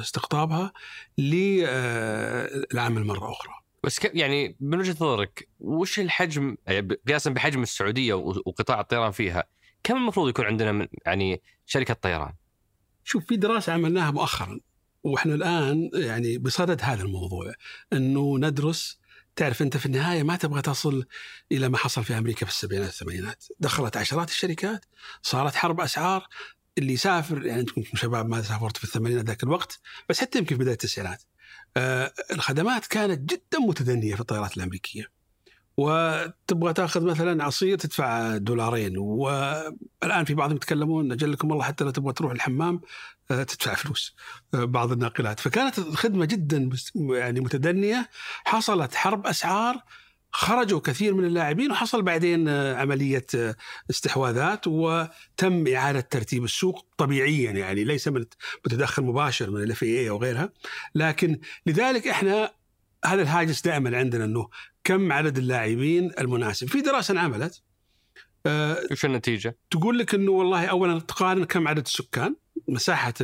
استقطابها 0.00 0.72
للعمل 1.18 3.04
مره 3.04 3.32
أخرى. 3.32 3.52
بس 3.84 4.00
يعني 4.04 4.56
من 4.60 4.78
وجهة 4.78 4.92
نظرك 4.92 5.48
وش 5.60 6.00
الحجم 6.00 6.56
يعني 6.66 6.98
قياسا 7.08 7.30
بحجم 7.30 7.62
السعودية 7.62 8.14
وقطاع 8.14 8.80
الطيران 8.80 9.10
فيها 9.10 9.44
كم 9.82 9.96
المفروض 9.96 10.28
يكون 10.28 10.44
عندنا 10.44 10.72
من 10.72 10.86
يعني 11.06 11.42
شركة 11.66 11.94
طيران؟ 11.94 12.32
شوف 13.04 13.24
في 13.24 13.36
دراسة 13.36 13.72
عملناها 13.72 14.10
مؤخرا 14.10 14.60
وإحنا 15.02 15.34
الآن 15.34 15.90
يعني 15.94 16.38
بصدد 16.38 16.80
هذا 16.82 17.02
الموضوع 17.02 17.52
إنه 17.92 18.38
ندرس 18.38 18.98
تعرف 19.38 19.62
أنت 19.62 19.76
في 19.76 19.86
النهاية 19.86 20.22
ما 20.22 20.36
تبغى 20.36 20.62
تصل 20.62 21.06
إلى 21.52 21.68
ما 21.68 21.78
حصل 21.78 22.04
في 22.04 22.18
أمريكا 22.18 22.46
في 22.46 22.52
السبعينات 22.52 22.88
والثمانينات، 22.88 23.44
دخلت 23.60 23.96
عشرات 23.96 24.28
الشركات، 24.28 24.84
صارت 25.22 25.54
حرب 25.54 25.80
أسعار، 25.80 26.28
اللي 26.78 26.92
يسافر 26.92 27.46
يعني 27.46 27.60
أنتم 27.60 27.82
شباب 27.94 28.28
ما 28.28 28.42
سافرت 28.42 28.76
في 28.76 28.84
الثمانينات 28.84 29.24
ذاك 29.24 29.42
الوقت، 29.42 29.80
بس 30.08 30.20
حتى 30.20 30.38
يمكن 30.38 30.56
في 30.56 30.60
بداية 30.60 30.74
التسعينات. 30.74 31.22
آه 31.76 32.12
الخدمات 32.30 32.86
كانت 32.86 33.30
جدا 33.30 33.58
متدنية 33.58 34.14
في 34.14 34.20
الطائرات 34.20 34.56
الأمريكية. 34.56 35.17
وتبغى 35.78 36.72
تاخذ 36.72 37.04
مثلا 37.04 37.44
عصير 37.44 37.78
تدفع 37.78 38.36
دولارين. 38.36 38.98
والآن 38.98 40.24
في 40.24 40.34
بعضهم 40.34 40.56
يتكلمون 40.56 41.12
أجلكم 41.12 41.52
الله 41.52 41.64
حتى 41.64 41.84
لو 41.84 41.90
تبغى 41.90 42.12
تروح 42.12 42.32
الحمام 42.32 42.80
آه، 43.30 43.42
تدفع 43.42 43.74
فلوس 43.74 44.16
آه، 44.54 44.64
بعض 44.64 44.92
الناقلات. 44.92 45.40
فكانت 45.40 45.78
الخدمة 45.78 46.24
جدا 46.24 46.70
يعني 46.94 47.40
متدنية. 47.40 48.08
حصلت 48.44 48.94
حرب 48.94 49.26
أسعار 49.26 49.82
خرجوا 50.32 50.80
كثير 50.80 51.14
من 51.14 51.24
اللاعبين 51.24 51.70
وحصل 51.70 52.02
بعدين 52.02 52.48
آه، 52.48 52.76
عملية 52.76 53.26
استحواذات 53.90 54.66
وتم 54.66 55.74
إعادة 55.74 56.00
ترتيب 56.00 56.44
السوق 56.44 56.86
طبيعيا. 56.96 57.50
يعني 57.50 57.84
ليس 57.84 58.08
من 58.08 58.24
متدخل 58.66 59.02
مباشر 59.02 59.50
من 59.50 59.62
الاف 59.62 59.82
اي 59.82 60.10
أو 60.10 60.16
غيرها. 60.16 60.52
لكن 60.94 61.40
لذلك 61.66 62.08
إحنا 62.08 62.58
هذا 63.04 63.22
الهاجس 63.22 63.62
دائما 63.62 63.98
عندنا 63.98 64.24
إنه 64.24 64.48
كم 64.88 65.12
عدد 65.12 65.38
اللاعبين 65.38 66.12
المناسب؟ 66.18 66.68
في 66.68 66.80
دراسة 66.80 67.12
انعملت 67.12 67.62
وش 68.90 69.04
النتيجة؟ 69.04 69.58
تقول 69.70 69.98
لك 69.98 70.14
إنه 70.14 70.32
والله 70.32 70.66
اولا 70.66 71.00
تقارن 71.00 71.44
كم 71.44 71.68
عدد 71.68 71.84
السكان 71.86 72.36
مساحة 72.68 73.14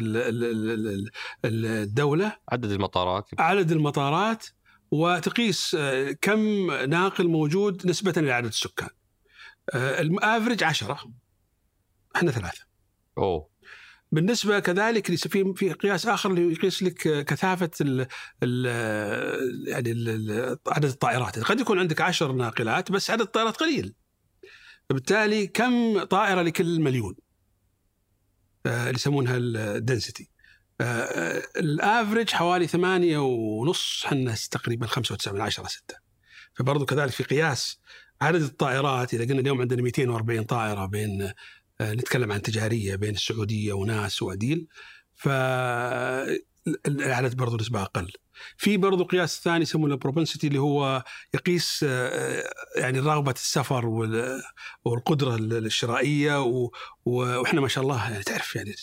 الدولة 1.45 2.37
عدد 2.53 2.71
المطارات. 2.71 3.29
عدد 3.39 3.73
المطارات 3.73 4.47
وتقيس 4.91 5.77
آه، 5.79 6.13
كم 6.21 6.71
ناقل 6.71 7.29
موجود 7.29 7.87
نسبة 7.87 8.13
لعدد 8.17 8.47
السكان. 8.47 8.91
آه، 9.75 10.01
الافرج 10.01 10.65
عشرة. 10.65 10.99
إحنا 12.17 12.31
ثلاثة. 12.31 12.63
أوه. 13.19 13.49
بالنسبة 14.15 14.59
كذلك 14.59 15.15
في 15.17 15.55
في 15.57 15.73
قياس 15.73 16.07
آخر 16.07 16.31
اللي 16.31 16.53
يقيس 16.53 16.83
لك 16.83 17.25
كثافة 17.27 17.71
ال 17.81 18.07
ال 18.43 18.67
يعني 19.69 19.93
ال 19.93 20.59
عدد 20.67 20.85
الطائرات. 20.85 21.39
قد 21.39 21.61
يكون 21.61 21.79
عندك 21.79 22.01
عشر 22.01 22.33
ناقلات 22.33 22.93
بس 22.93 23.11
عدد 23.11 23.21
الطائرات 23.21 23.57
قليل. 23.57 23.95
بالتالي 24.91 25.47
كم 25.47 26.03
طائرة 26.05 26.43
لكل 26.43 26.81
مليون؟ 26.81 27.15
آه، 28.67 28.83
اللي 28.83 28.95
يسمونها 28.95 29.37
ال 29.37 29.49
density 29.49 30.31
آه، 30.81 31.43
ال 31.57 31.66
average 31.66 32.31
حوالي 32.31 32.67
ثمانية 32.67 33.19
ونص 33.19 34.03
إحنا 34.07 34.35
تقريبا 34.51 34.87
خمسة 34.87 35.13
وتسعة 35.13 35.33
من 35.33 35.41
عشرة 35.41 35.67
ستة. 35.67 35.95
فبرضو 36.55 36.85
كذلك 36.85 37.13
في 37.13 37.23
قياس 37.23 37.81
عدد 38.21 38.43
الطائرات 38.43 39.15
إذا 39.15 39.25
قلنا 39.25 39.41
اليوم 39.41 39.61
عندنا 39.61 39.83
240 39.83 40.45
طائرة 40.45 40.87
بين 40.87 41.23
آه، 41.23 41.35
نتكلم 41.83 42.33
عن 42.33 42.43
تجارية 42.43 42.97
بين 42.97 43.15
السعودية 43.15 43.73
وناس 43.73 44.23
وأديل 44.23 44.67
ف 45.15 45.29
العدد 46.87 47.37
برضو 47.37 47.57
نسبة 47.57 47.83
أقل. 47.83 48.13
في 48.57 48.77
برضو 48.77 49.05
قياس 49.05 49.41
ثاني 49.41 49.63
يسمونه 49.63 49.95
ال 49.95 50.00
propensity 50.00 50.47
اللي 50.47 50.59
هو 50.59 51.05
يقيس 51.35 51.85
آه، 51.89 52.45
يعني 52.77 52.99
رغبة 52.99 53.33
السفر 53.33 53.87
والقدرة 54.85 55.37
الشرائيه 55.37 56.43
وإحنا 57.05 57.61
ما 57.61 57.69
شاء 57.69 57.85
الله 57.85 58.11
يعني 58.11 58.25
تعرف 58.25 58.57
يعني 58.57 58.75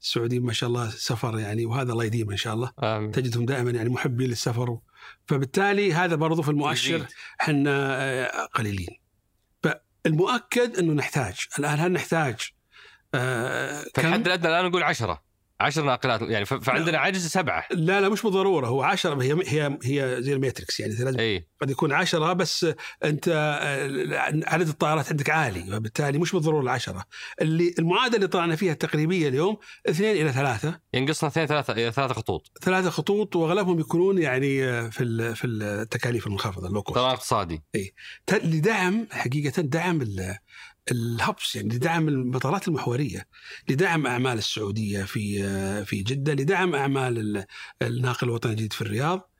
السعوديين 0.00 0.42
ما 0.42 0.52
شاء 0.52 0.68
الله 0.68 0.90
سفر 0.90 1.38
يعني 1.38 1.66
وهذا 1.66 1.92
الله 1.92 2.04
يديم 2.04 2.30
إن 2.30 2.36
شاء 2.36 2.54
الله 2.54 2.72
آمين. 2.82 3.10
تجدهم 3.10 3.46
دائما 3.46 3.70
يعني 3.70 3.88
محبين 3.88 4.28
للسفر 4.28 4.78
فبالتالي 5.26 5.92
هذا 5.92 6.14
برضو 6.16 6.42
في 6.42 6.48
المؤشر 6.48 7.06
إحنا 7.40 7.70
آه، 8.04 8.46
قليلين. 8.54 8.97
فالمؤكد 10.04 10.78
إنه 10.78 10.92
نحتاج. 10.92 11.46
الآن 11.58 11.78
هل 11.80 11.92
نحتاج؟ 11.92 12.36
آه 13.14 13.84
الحد 13.98 14.26
الادنى 14.26 14.48
الآن 14.48 14.64
نقول 14.64 14.82
عشرة. 14.82 15.27
عشر 15.60 15.82
ناقلات 15.82 16.20
يعني 16.22 16.44
فعندنا 16.44 16.98
عجز 16.98 17.26
سبعة. 17.26 17.64
لا 17.70 18.00
لا 18.00 18.08
مش 18.08 18.22
بالضروره 18.22 18.66
هو 18.66 18.82
عشرة 18.82 19.22
هي 19.22 19.36
هي 19.46 19.78
هي 19.84 20.22
زي 20.22 20.32
الماتريكس 20.32 20.80
يعني 20.80 20.92
لازم 20.94 21.18
أي. 21.18 21.48
قد 21.60 21.70
يكون 21.70 21.92
عشرة 21.92 22.32
بس 22.32 22.66
أنت 23.04 23.28
آه، 23.28 24.44
عدد 24.46 24.68
الطائرات 24.68 25.10
عندك 25.10 25.30
عالي 25.30 25.76
وبالتالي 25.76 26.18
مش 26.18 26.32
بالضروره 26.32 26.62
العشرة. 26.62 27.04
اللي 27.42 27.74
المعادلة 27.78 28.16
اللي 28.16 28.26
طلعنا 28.26 28.56
فيها 28.56 28.72
التقريبية 28.72 29.28
اليوم 29.28 29.56
اثنين 29.88 30.16
إلى 30.16 30.32
ثلاثة. 30.32 30.80
ينقصنا 30.94 31.28
اثنين 31.28 31.46
ثلاثة 31.46 31.72
إلى 31.72 31.92
ثلاثة 31.92 32.14
خطوط. 32.14 32.58
ثلاثة 32.62 32.90
خطوط 32.90 33.36
وأغلبهم 33.36 33.80
يكونون 33.80 34.18
يعني 34.18 34.64
آه، 34.64 34.88
في 34.88 35.34
في 35.34 35.46
التكاليف 35.46 36.26
المنخفضه 36.26 36.68
اللوكوست. 36.68 36.98
طيران 36.98 37.12
اقتصادي. 37.12 37.62
إي. 37.74 37.94
لدعم 38.44 39.06
حقيقة 39.10 39.62
دعم 39.62 40.02
الهبس 40.92 41.56
يعني 41.56 41.74
لدعم 41.74 42.08
المطارات 42.08 42.68
المحورية 42.68 43.26
لدعم 43.68 44.06
أعمال 44.06 44.38
السعودية 44.38 45.04
في 45.04 45.84
في 45.84 46.02
جدة 46.02 46.32
لدعم 46.32 46.74
أعمال 46.74 47.44
الناقل 47.82 48.26
الوطني 48.26 48.52
الجديد 48.52 48.72
في 48.72 48.82
الرياض. 48.82 49.30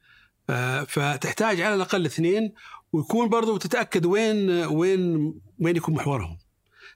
آه، 0.50 0.84
فتحتاج 0.84 1.60
على 1.60 1.74
الأقل 1.74 2.06
اثنين 2.06 2.52
ويكون 2.92 3.28
برضو 3.28 3.56
تتأكد 3.56 4.06
وين 4.06 4.50
وين 4.50 5.34
وين 5.58 5.76
يكون 5.76 5.94
محورهم. 5.94 6.38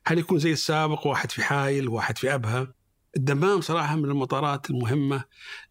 هل 0.06 0.18
يكون 0.18 0.38
زي 0.38 0.52
السابق 0.52 1.06
واحد 1.06 1.30
في 1.30 1.42
حايل 1.42 1.88
واحد 1.88 2.18
في 2.18 2.34
أبها؟ 2.34 2.74
الدمام 3.16 3.60
صراحة 3.60 3.96
من 3.96 4.04
المطارات 4.04 4.70
المهمة 4.70 5.24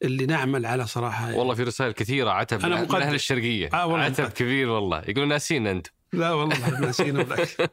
اللي 0.04 0.26
نعمل 0.26 0.66
على 0.66 0.88
صراحة. 0.88 1.36
والله 1.36 1.56
في 1.56 1.64
رسائل 1.64 1.92
كثيرة 1.92 2.30
عتب 2.30 2.66
أنا 2.66 2.82
من. 2.82 2.96
أهل 2.96 3.16
الشرقية. 3.16 3.70
آه 3.74 3.88
والله 3.88 4.06
عتب 4.06 4.24
مقدر. 4.24 4.36
كبير 4.36 4.70
والله. 4.70 5.02
يقولون 5.08 5.28
ناسين 5.28 5.68
انت 5.68 5.88
لا 6.14 6.32
والله 6.32 6.80
ناسينا 6.80 7.24
بالعكس 7.24 7.60
لا 7.60 7.68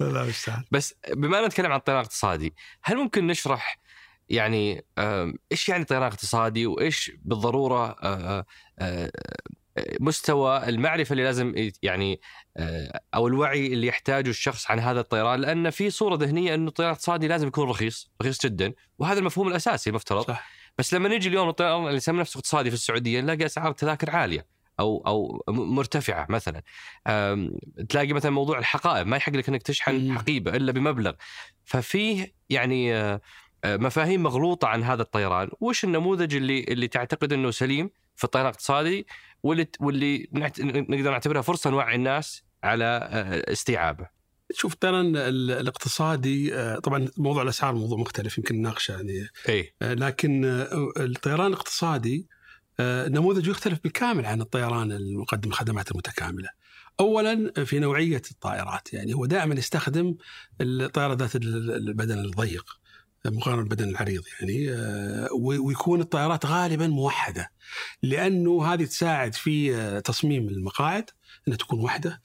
لا 0.00 0.24
مستاهل. 0.24 0.64
بس 0.70 0.94
بما 1.08 1.36
أننا 1.38 1.46
نتكلم 1.46 1.72
عن 1.72 1.78
الطيران 1.78 2.00
الاقتصادي 2.00 2.54
هل 2.82 2.96
ممكن 2.96 3.26
نشرح 3.26 3.78
يعني 4.28 4.84
آم، 4.98 5.34
إيش 5.52 5.68
يعني 5.68 5.84
طيران 5.84 6.02
اقتصادي 6.06 6.66
وإيش 6.66 7.12
بالضرورة 7.24 7.90
آه، 7.90 7.96
آه، 8.02 8.44
آه، 8.78 9.10
مستوى 10.00 10.68
المعرفة 10.68 11.12
اللي 11.12 11.24
لازم 11.24 11.70
يعني 11.82 12.20
آه، 12.56 13.00
أو 13.14 13.28
الوعي 13.28 13.66
اللي 13.66 13.86
يحتاجه 13.86 14.30
الشخص 14.30 14.70
عن 14.70 14.78
هذا 14.78 15.00
الطيران؟ 15.00 15.40
لأن 15.40 15.70
في 15.70 15.90
صورة 15.90 16.16
ذهنية 16.16 16.54
إنه 16.54 16.68
الطيران 16.68 16.90
الاقتصادي 16.90 17.28
لازم 17.28 17.46
يكون 17.48 17.68
رخيص 17.68 18.10
رخيص 18.22 18.46
جدا 18.46 18.72
وهذا 18.98 19.18
المفهوم 19.18 19.48
الأساسي 19.48 19.90
المفترض 19.90 20.26
صح. 20.26 20.50
بس 20.78 20.94
لما 20.94 21.08
نيجي 21.08 21.28
اليوم 21.28 21.48
الطيران 21.48 21.84
اللي 21.86 21.96
يسمى 21.96 22.20
نفسه 22.20 22.38
اقتصادي 22.38 22.70
في 22.70 22.76
السعودية 22.76 23.20
نلاقي 23.20 23.46
أسعار 23.46 23.70
التذاكر 23.70 24.10
عالية. 24.10 24.59
أو 24.80 25.04
أو 25.06 25.44
مرتفعة 25.48 26.26
مثلا. 26.30 26.62
أم، 27.06 27.58
تلاقي 27.88 28.12
مثلا 28.12 28.30
موضوع 28.30 28.58
الحقائب 28.58 29.06
ما 29.06 29.16
يحق 29.16 29.32
لك 29.32 29.48
إنك 29.48 29.62
تشحن 29.62 29.94
مم. 29.94 30.18
حقيبة 30.18 30.56
إلا 30.56 30.72
بمبلغ. 30.72 31.12
ففيه 31.64 32.34
يعني 32.50 32.94
آه، 32.94 33.20
مفاهيم 33.64 34.22
مغلوطة 34.22 34.68
عن 34.68 34.82
هذا 34.82 35.02
الطيران. 35.02 35.48
وش 35.60 35.84
النموذج 35.84 36.34
اللي 36.34 36.64
اللي 36.64 36.88
تعتقد 36.88 37.32
إنه 37.32 37.50
سليم 37.50 37.90
في 38.16 38.24
الطيران 38.24 38.46
الاقتصادي؟ 38.46 39.06
واللي 39.42 39.68
واللي 39.80 40.28
نقدر 40.32 41.10
نعتبرها 41.10 41.42
فرصة 41.42 41.70
نوعي 41.70 41.94
الناس 41.94 42.44
على 42.62 42.84
آه، 42.84 43.52
استيعابه. 43.52 44.20
شوف 44.52 44.74
ترى 44.74 45.00
الاقتصادي 45.00 46.54
آه، 46.54 46.78
طبعا 46.78 47.08
موضوع 47.16 47.42
الأسعار 47.42 47.74
موضوع 47.74 47.98
مختلف 47.98 48.38
يمكن 48.38 48.56
نناقشه 48.56 48.92
يعني. 48.92 49.28
اي 49.48 49.74
آه، 49.82 49.94
لكن 49.94 50.44
الطيران 50.96 51.46
الاقتصادي 51.46 52.26
آه، 52.80 53.08
نموذجه 53.08 53.50
يختلف 53.50 53.78
بالكامل 53.84 54.26
عن 54.26 54.40
الطيران 54.40 54.92
المقدم 54.92 55.48
الخدمات 55.50 55.90
المتكاملة. 55.90 56.48
اولا 57.00 57.52
في 57.64 57.78
نوعية 57.78 58.22
الطائرات 58.30 58.92
يعني 58.92 59.14
هو 59.14 59.26
دائما 59.26 59.54
يستخدم 59.54 60.14
الطائره 60.60 61.14
ذات 61.14 61.36
ال- 61.36 61.88
البدن 61.88 62.18
الضيق 62.18 62.80
مقارنة 63.26 63.62
بالبدن 63.62 63.88
العريض 63.88 64.22
يعني 64.40 64.70
آه، 64.70 65.28
ويكون 65.40 66.00
الطائرات 66.00 66.46
غالبا 66.46 66.86
موحدة 66.86 67.50
لأنه 68.02 68.64
هذه 68.66 68.84
تساعد 68.84 69.34
في 69.34 69.76
آه، 69.76 70.00
تصميم 70.00 70.48
المقاعد 70.48 71.10
إنها 71.48 71.58
تكون 71.58 71.80
واحدة 71.80 72.20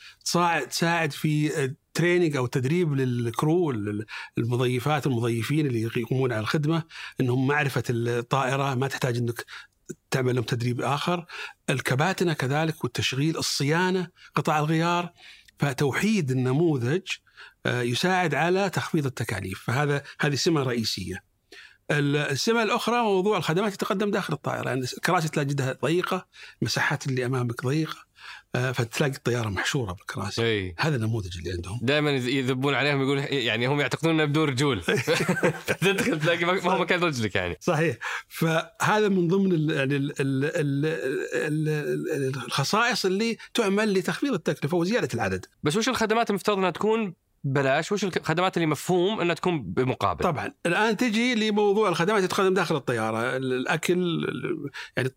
تساعد 0.69 1.11
في 1.11 1.51
تريننج 1.93 2.35
أو 2.37 2.45
تدريب 2.45 2.93
للكرو 2.93 3.71
ال- 3.71 4.05
المضيفات 4.37 5.07
المضيفين 5.07 5.65
اللي 5.67 5.81
يقومون 5.97 6.31
على 6.31 6.41
الخدمة 6.41 6.83
إنهم 7.21 7.47
معرفة 7.47 7.83
الطائرة 7.89 8.75
ما 8.75 8.87
تحتاج 8.87 9.17
إنك 9.17 9.45
تعمل 10.11 10.35
لهم 10.35 10.43
تدريب 10.43 10.81
آخر. 10.81 11.25
الكباتنة 11.69 12.33
كذلك 12.33 12.83
والتشغيل 12.83 13.37
الصيانة 13.37 14.07
قطع 14.35 14.59
الغيار. 14.59 15.13
فتوحيد 15.59 16.31
النموذج 16.31 17.01
آه، 17.65 17.81
يساعد 17.81 18.35
على 18.35 18.69
تخفيض 18.69 19.05
التكاليف. 19.05 19.63
فهذا 19.67 20.03
هذه 20.19 20.35
سمة 20.35 20.63
رئيسية. 20.63 21.23
السمة 21.91 22.63
الأخرى 22.63 23.01
موضوع 23.03 23.37
الخدمات 23.37 23.73
يتقدم 23.73 24.11
داخل 24.11 24.33
الطائرة. 24.33 24.67
يعني 24.69 24.81
الكراسي 24.81 25.29
تلاقيها 25.29 25.77
ضيقة 25.81 26.27
المساحات 26.61 27.07
اللي 27.07 27.25
أمامك 27.25 27.65
ضيقة. 27.65 28.04
فتلاقي 28.55 29.13
الطيارة 29.13 29.49
محشورة 29.49 29.93
بالكراسي. 29.93 30.43
أي. 30.43 30.75
هذا 30.79 30.95
النموذج 30.95 31.37
اللي 31.37 31.51
عندهم. 31.51 31.79
دائما 31.81 32.11
يذبون 32.11 32.73
عليهم 32.73 33.01
يقول 33.01 33.17
يعني 33.19 33.67
هم 33.67 33.79
يعتقدون 33.79 34.13
إنه 34.13 34.25
بدون 34.25 34.49
رجول. 34.49 34.81
تدخل 35.81 36.19
تلاقي 36.19 36.45
ما 36.45 36.61
هو 36.61 36.79
مكان 36.79 36.99
رجلك 36.99 37.35
يعني. 37.35 37.57
صحيح. 37.61 37.97
فهذا 38.27 39.09
من 39.09 39.27
ضمن 39.27 39.69
يعني 39.69 39.95
ال 39.95 40.21
ال 40.21 40.45
ال 40.45 40.85
ال 41.35 41.67
ال 41.67 42.35
الخصائص 42.45 43.05
اللي 43.05 43.37
تعمل 43.53 43.93
لتخفيض 43.93 44.33
التكلفة 44.33 44.77
وزيادة 44.77 45.09
العدد. 45.13 45.45
بس 45.63 45.77
وش 45.77 45.89
الخدمات 45.89 46.29
المفترض 46.29 46.57
إنها 46.57 46.71
تكون 46.71 47.13
بلاش 47.47 47.91
وش 47.91 48.03
الخدمات 48.03 48.57
اللي 48.57 48.65
مفهوم 48.67 49.21
إنها 49.21 49.35
تكون 49.35 49.63
بمقابل. 49.63 50.23
طبعا. 50.23 50.53
الآن 50.65 50.97
تجي 50.97 51.35
لموضوع 51.35 51.89
الخدمات 51.89 52.17
اللي 52.17 52.27
تقدم 52.27 52.53
داخل 52.53 52.75
الطيارة. 52.75 53.37
ال- 53.37 53.53
الأكل 53.53 53.93
ال- 53.93 54.69
يعني 54.97 55.09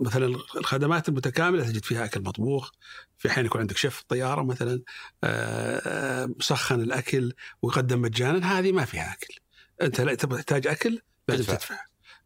مثلا 0.00 0.26
الخدمات 0.56 1.08
المتكاملة 1.08 1.64
تجد 1.64 1.84
فيها 1.84 2.04
أكل 2.04 2.20
مطبوخ 2.20 2.70
في 3.18 3.28
احيان 3.28 3.46
يكون 3.46 3.60
عندك 3.60 3.76
شيف 3.76 3.94
في 3.94 4.02
الطيارة 4.02 4.42
مثلا 4.42 4.80
آه، 5.24 5.80
آه، 5.86 6.26
مسخن 6.38 6.80
الأكل 6.80 7.32
ويقدم 7.62 8.00
مجانا 8.02 8.58
هذه 8.58 8.72
ما 8.72 8.84
فيها 8.84 9.12
أكل. 9.12 9.34
أنت 9.82 10.00
لا 10.00 10.14
تحتاج 10.14 10.66
أكل 10.66 10.98
لازم 11.28 11.44
تدفع. 11.44 11.54
تدفع, 11.56 11.76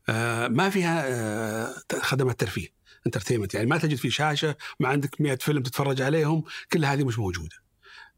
آه، 0.09 0.49
ما 0.49 0.71
فيها 0.71 1.05
آه، 1.09 1.75
خدمات 2.01 2.41
ترفيه. 2.41 2.69
انترتينمنت. 3.07 3.55
يعني 3.55 3.67
ما 3.67 3.79
تجد 3.79 3.97
في 3.97 4.11
شاشة 4.11 4.57
ما 4.81 4.89
عندك 4.89 5.21
100 5.21 5.35
فيلم 5.37 5.63
تتفرج 5.63 6.03
عليهم 6.03 6.45
كل 6.73 6.85
هذه 6.85 7.05
مش 7.05 7.19
موجودة. 7.19 7.62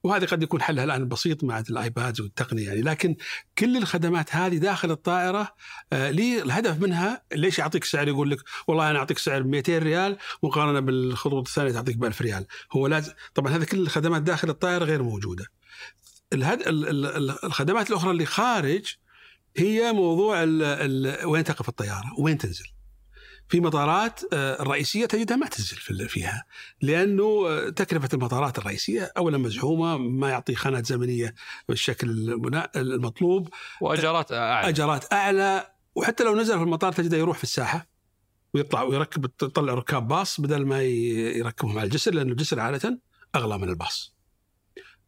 وهذه 0.05 0.25
قد 0.25 0.43
يكون 0.43 0.63
حلها 0.63 0.85
الآن 0.85 1.09
بسيط 1.09 1.45
مع 1.45 1.59
الآيبادز 1.71 2.21
والتقنية 2.21 2.67
يعني 2.67 2.83
لكن 2.83 3.17
كل 3.59 3.77
الخدمات 3.77 4.37
هذه 4.37 4.57
داخل 4.57 4.91
الطائرة 4.91 5.55
آه 5.93 6.11
لي 6.11 6.43
الهدف 6.43 6.81
منها 6.81 7.23
ليش 7.35 7.59
يعطيك 7.59 7.85
سعر 7.85 8.09
يقول 8.09 8.31
لك 8.31 8.39
والله 8.69 8.91
أنا 8.91 8.99
أعطيك 8.99 9.19
سعر 9.19 9.43
200 9.43 9.79
ريال 9.79 10.17
مقارنة 10.43 10.81
بالخطوط 10.81 11.49
الثانية 11.49 11.73
تعطيك 11.73 11.97
ب 11.97 12.05
1000 12.05 12.23
ريال. 12.23 12.47
هو 12.73 12.87
لازم 12.87 13.13
طبعا 13.35 13.57
هذه 13.57 13.65
كل 13.65 13.79
الخدمات 13.79 14.23
داخل 14.23 14.51
الطائرة 14.51 14.85
غير 14.85 15.03
موجودة. 15.03 15.47
الهد... 16.33 16.61
ال... 16.61 16.89
ال... 16.89 17.07
ال- 17.07 17.45
الخدمات 17.45 17.91
الأخرى 17.91 18.11
اللي 18.11 18.27
خارج 18.27 18.95
هي 19.57 19.93
موضوع 19.93 20.43
ال... 20.43 20.63
ال... 20.63 21.27
وين 21.27 21.45
تقف 21.45 21.69
الطيارة؟ 21.69 22.11
وين 22.19 22.39
تنزل؟ 22.39 22.74
في 23.49 23.61
مطارات 23.61 24.21
آه، 24.33 24.63
الرئيسية 24.63 25.07
تجدها 25.07 25.37
ما 25.37 25.47
تنزل 25.47 25.77
في- 25.77 26.09
فيها. 26.09 26.45
لأنه 26.83 27.49
آه، 27.49 27.69
تكلفة 27.69 28.09
المطارات 28.15 28.59
الرئيسية 28.59 29.13
اولا 29.17 29.39
مزحومة 29.39 29.97
ما 29.99 30.31
يعطي 30.31 30.55
خانات 30.55 30.87
زمنية 30.87 31.35
بالشكل 31.69 32.11
المطلوب. 32.77 33.49
واجارات 33.81 34.33
أعلى. 34.33 34.69
أجرات 34.69 35.13
أعلى. 35.13 35.71
وحتى 35.95 36.25
لو 36.25 36.37
نزل 36.37 36.57
في 36.57 36.63
المطار 36.63 36.93
تجده 36.93 37.17
يروح 37.17 37.37
في 37.37 37.45
الساحة. 37.45 37.87
ويطلع 38.55 38.83
ويركب 38.83 39.25
يطلع 39.43 39.75
ركاب 39.75 40.09
باص 40.09 40.41
بدل 40.41 40.67
ما 40.67 40.83
يركبهم 40.83 41.79
على 41.79 41.87
الجسر 41.87 42.15
لأنه 42.15 42.33
الجسر 42.33 42.61
عادة 42.61 43.01
أغلى 43.35 43.59
من 43.59 43.69
الباص. 43.69 44.14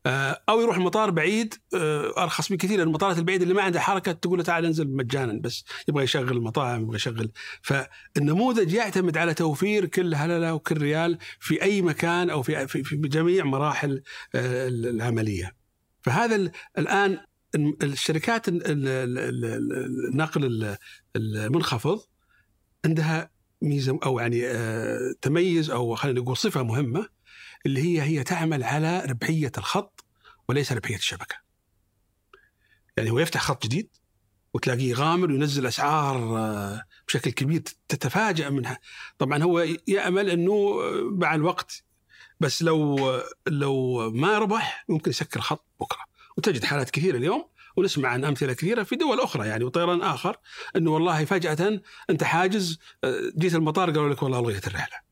آه، 0.06 0.42
أو 0.48 0.60
يروح 0.60 0.76
المطار 0.76 1.10
بعيد 1.10 1.54
آه، 1.74 2.22
أرخص 2.22 2.52
بكثير 2.52 2.82
المطارات 2.82 3.18
البعيدة 3.18 3.42
اللي 3.42 3.54
ما 3.54 3.62
عندها 3.62 3.80
حركة 3.80 4.12
تقول 4.12 4.38
له 4.38 4.44
تعال 4.44 4.64
انزل 4.64 4.88
مجانا 4.96 5.40
بس 5.40 5.64
يبغى 5.88 6.04
يشغل 6.04 6.36
المطاعم 6.36 6.82
يبغى 6.82 6.96
يشغل 6.96 7.30
فالنموذج 7.62 8.72
يعتمد 8.72 9.16
على 9.16 9.34
توفير 9.34 9.86
كل 9.86 10.14
هللة 10.14 10.54
وكل 10.54 10.78
ريال 10.78 11.18
في 11.40 11.62
أي 11.62 11.82
مكان 11.82 12.30
أو 12.30 12.42
في 12.42 12.66
في, 12.66 12.96
جميع 12.96 13.44
مراحل 13.44 14.02
آه، 14.34 14.68
العملية. 14.68 15.56
فهذا 16.02 16.36
ال- 16.36 16.50
الآن 16.78 17.18
الشركات 17.82 18.48
ال- 18.48 18.66
ال- 18.66 18.88
ال- 18.88 19.44
ال- 19.44 20.08
النقل 20.12 20.44
ال- 20.44 20.76
المنخفض 21.16 22.00
عندها 22.84 23.30
ميزة 23.62 23.98
أو 24.04 24.18
يعني 24.20 24.42
تميز 25.22 25.70
أو 25.70 25.94
خلينا 25.94 26.20
نقول 26.20 26.36
صفة 26.36 26.62
مهمة 26.62 27.08
اللي 27.66 27.80
هي 27.80 28.02
هي 28.02 28.24
تعمل 28.24 28.64
على 28.64 29.04
ربحية 29.08 29.52
الخط 29.58 29.95
وليس 30.48 30.72
ربحيه 30.72 30.96
الشبكة. 30.96 31.36
يعني 32.96 33.10
هو 33.10 33.18
يفتح 33.18 33.40
خط 33.40 33.64
جديد 33.64 33.88
وتلاقيه 34.54 34.94
غامر 34.94 35.30
وينزل 35.30 35.66
أسعار 35.66 36.38
آه، 36.38 36.82
بشكل 37.08 37.30
كبير 37.30 37.62
تتفاجأ 37.88 38.50
منها. 38.50 38.78
طبعا 39.18 39.42
هو 39.42 39.66
يأمل 39.88 40.30
إنه 40.30 40.80
مع 41.10 41.34
الوقت 41.34 41.84
بس 42.40 42.62
لو 42.62 42.98
لو 43.46 44.10
ما 44.10 44.38
ربح 44.38 44.84
ممكن 44.88 45.10
يسكر 45.10 45.40
خط 45.40 45.66
بكرة 45.80 46.04
وتجد 46.36 46.64
حالات 46.64 46.90
كثيرة 46.90 47.16
اليوم 47.16 47.48
ونسمع 47.76 48.08
عن 48.08 48.24
أمثلة 48.24 48.52
كثيرة 48.52 48.82
في 48.82 48.96
دول 48.96 49.20
أخرى 49.20 49.48
يعني 49.48 49.64
وطيران 49.64 50.02
آخر 50.02 50.36
إنه 50.76 50.90
والله 50.90 51.24
فجأة 51.24 51.80
أنت 52.10 52.24
حاجز 52.24 52.78
آه، 53.04 53.32
جيت 53.38 53.54
المطار 53.54 53.90
قالوا 53.90 54.08
لك 54.08 54.22
والله 54.22 54.38
ألغيت 54.38 54.66
الرحلة. 54.66 55.05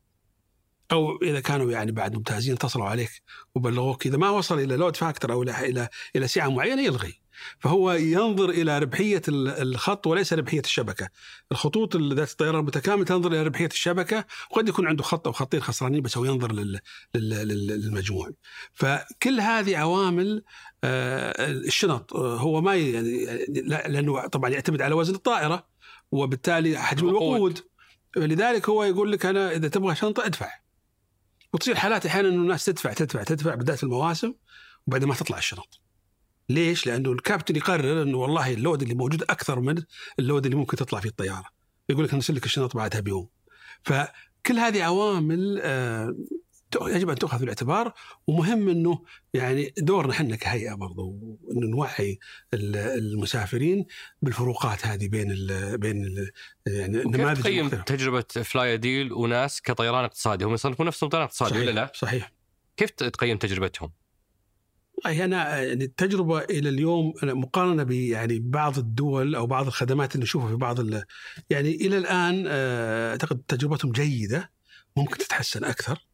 أو 0.93 1.19
إذا 1.23 1.41
كانوا 1.41 1.71
يعني 1.73 1.93
بعد 1.93 2.15
ممتازين 2.17 2.55
اتصلوا 2.55 2.87
عليك 2.87 3.11
وبلغوك 3.55 4.07
إذا 4.07 4.17
ما 4.17 4.31
وصل 4.31 4.59
إلى 4.59 4.77
لود 4.77 4.97
فاكتور 4.97 5.33
أو 5.33 5.43
إلى 5.43 5.67
إلى 5.69 5.89
إلى 6.17 6.29
سعة 6.29 6.49
معينة 6.49 6.83
يلغي. 6.83 7.25
فهو 7.59 7.93
ينظر 7.93 8.51
إلى 8.51 8.79
ربحية 8.79 9.23
ال- 9.29 9.49
الخط 9.49 10.07
وليس 10.07 10.33
ربحية 10.33 10.61
الشبكة. 10.61 11.09
الخطوط 11.53 11.97
ال- 11.97 12.15
ذات 12.15 12.31
الطيران 12.31 12.61
المتكامل 12.61 13.05
تنظر 13.05 13.33
إلى 13.33 13.43
ربحية 13.43 13.67
الشبكة 13.67 14.25
وقد 14.51 14.69
يكون 14.69 14.87
عنده 14.87 15.03
خط 15.03 15.27
أو 15.27 15.33
خطين 15.33 15.61
خسرانين 15.63 16.03
بس 16.03 16.19
هو 16.19 16.25
ينظر 16.25 16.53
لل 16.53 16.81
لل- 17.15 17.49
لل- 17.49 17.67
للمجموع. 17.81 18.31
فكل 18.75 19.41
هذه 19.41 19.77
عوامل 19.77 20.45
آه، 20.85 21.47
الشنط 21.51 22.15
آه، 22.17 22.37
هو 22.37 22.61
ما 22.61 22.75
ي- 22.75 22.93
يعني 22.93 23.27
لا- 23.49 23.89
لأنه 23.89 24.27
طبعا 24.27 24.51
يعتمد 24.51 24.83
على 24.83 24.95
وزن 24.95 25.15
الطائرة 25.15 25.67
وبالتالي 26.13 26.79
حجم 26.79 27.09
الوقود. 27.09 27.29
الوقود 27.35 27.59
لذلك 28.17 28.69
هو 28.69 28.85
يقول 28.85 29.13
لك 29.13 29.27
أنا 29.27 29.53
إذا 29.53 29.69
تبغى 29.69 29.95
شنطة 29.95 30.27
ادفع 30.27 30.64
وتصير 31.55 31.75
حالات 31.75 32.07
أحيانا 32.07 32.29
إنه 32.29 32.43
الناس 32.43 32.65
تدفع 32.65 32.93
تدفع 32.93 33.23
تدفع 33.23 33.55
بدايه 33.55 33.79
المواسم 33.83 34.35
وبعدين 34.87 35.09
ما 35.09 35.15
تطلع 35.15 35.39
الشنط 35.39 35.81
ليش؟ 36.49 36.87
لأنه 36.87 37.13
الكابتن 37.13 37.57
يقرر 37.57 38.03
إنه 38.03 38.19
والله 38.19 38.53
اللود 38.53 38.83
اللي 38.83 38.95
موجود 38.95 39.23
أكثر 39.23 39.61
من 39.61 39.83
اللود 40.19 40.45
اللي 40.45 40.57
ممكن 40.57 40.77
تطلع 40.77 41.01
فيه 41.01 41.09
الطيارة. 41.09 41.45
يقول 41.89 42.05
لك 42.05 42.15
نرسل 42.15 42.37
لك 42.37 42.45
الشنط 42.45 42.77
بعدها 42.77 43.01
بيوم. 43.01 43.29
فكل 43.83 44.59
هذه 44.59 44.83
عوامل 44.83 45.61
آه، 45.63 46.15
يجب 46.83 47.11
أن 47.11 47.17
تؤخذ 47.17 47.39
في 47.39 47.45
الاعتبار 47.45 47.93
ومهم 48.27 48.69
إنه 48.69 49.03
يعني 49.35 49.75
دورنا 49.79 50.13
إحنا 50.13 50.37
كهيئة 50.37 50.75
برضو 50.75 51.39
إنه 51.53 51.67
نوعي 51.67 52.19
المسافرين 52.55 53.87
بالفروقات 54.23 54.87
هذه 54.87 55.09
بين 55.09 55.31
ال 55.31 55.79
بين 55.79 56.05
ال 56.05 56.31
يعني 56.67 57.03
النماذج 57.03 57.43
تقيم 57.43 57.69
تجربة 57.69 58.25
فلاي 58.43 58.77
ديل 58.77 59.13
وناس 59.13 59.63
كطيران 59.63 60.05
اقتصادي 60.05 60.45
هم 60.45 60.55
يصنفون 60.55 60.87
نفسهم 60.87 61.11
طيران 61.11 61.25
اقتصادي 61.25 61.59
ولا 61.59 61.71
لا؟ 61.71 61.93
صحيح 61.95 62.33
كيف 62.77 62.91
تقيم 62.91 63.37
تجربتهم؟ 63.37 63.93
والله 64.95 65.25
أنا 65.25 65.63
يعني 65.63 65.85
التجربة 65.85 66.39
إلى 66.39 66.69
اليوم 66.69 67.13
مقارنة 67.23 67.83
ب 67.83 67.91
يعني 67.91 68.39
بعض 68.39 68.79
الدول 68.79 69.35
أو 69.35 69.47
بعض 69.47 69.67
الخدمات 69.67 70.15
اللي 70.15 70.23
نشوفها 70.23 70.49
في 70.49 70.55
بعض 70.55 70.79
يعني 71.51 71.75
إلى 71.75 71.99
الآن 71.99 72.45
آه، 72.49 73.11
أعتقد 73.11 73.43
تجربتهم 73.49 73.93
جيدة 73.93 74.51
ممكن 74.97 75.19
تتحسن 75.19 75.65
أكثر 75.65 76.07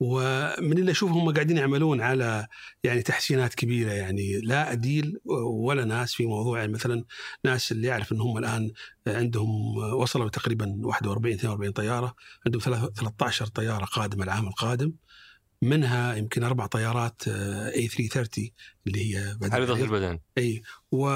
ومن 0.00 0.78
اللي 0.78 0.90
أشوفهم 0.90 1.18
هم 1.18 1.32
قاعدين 1.34 1.56
يعملون 1.56 2.00
على 2.00 2.46
يعني 2.84 3.02
تحسينات 3.02 3.54
كبيرة 3.54 3.92
يعني 3.92 4.40
لا 4.40 4.72
أديل 4.72 5.20
ولا 5.44 5.84
ناس 5.84 6.14
في 6.14 6.26
موضوع 6.26 6.58
يعني 6.58 6.72
مثلا 6.72 7.04
ناس 7.44 7.72
اللي 7.72 7.88
يعرف 7.88 8.12
إن 8.12 8.20
هم 8.20 8.38
الآن 8.38 8.70
عندهم 9.06 9.76
وصلوا 9.76 10.28
تقريبا 10.28 10.80
41 10.84 11.34
42 11.34 11.72
طيارة 11.72 12.14
عندهم 12.46 12.60
13 12.94 13.46
طيارة 13.46 13.84
قادمة 13.84 14.24
العام 14.24 14.46
القادم. 14.48 14.92
منها 15.62 16.14
يمكن 16.14 16.44
أربع 16.44 16.66
طيارات 16.66 17.22
A 17.28 17.88
330 17.88 18.50
اللي 18.86 19.16
هي 19.16 19.36
عريضه 19.42 19.74
البدن. 19.74 20.18
إي 20.38 20.62
و 20.92 21.06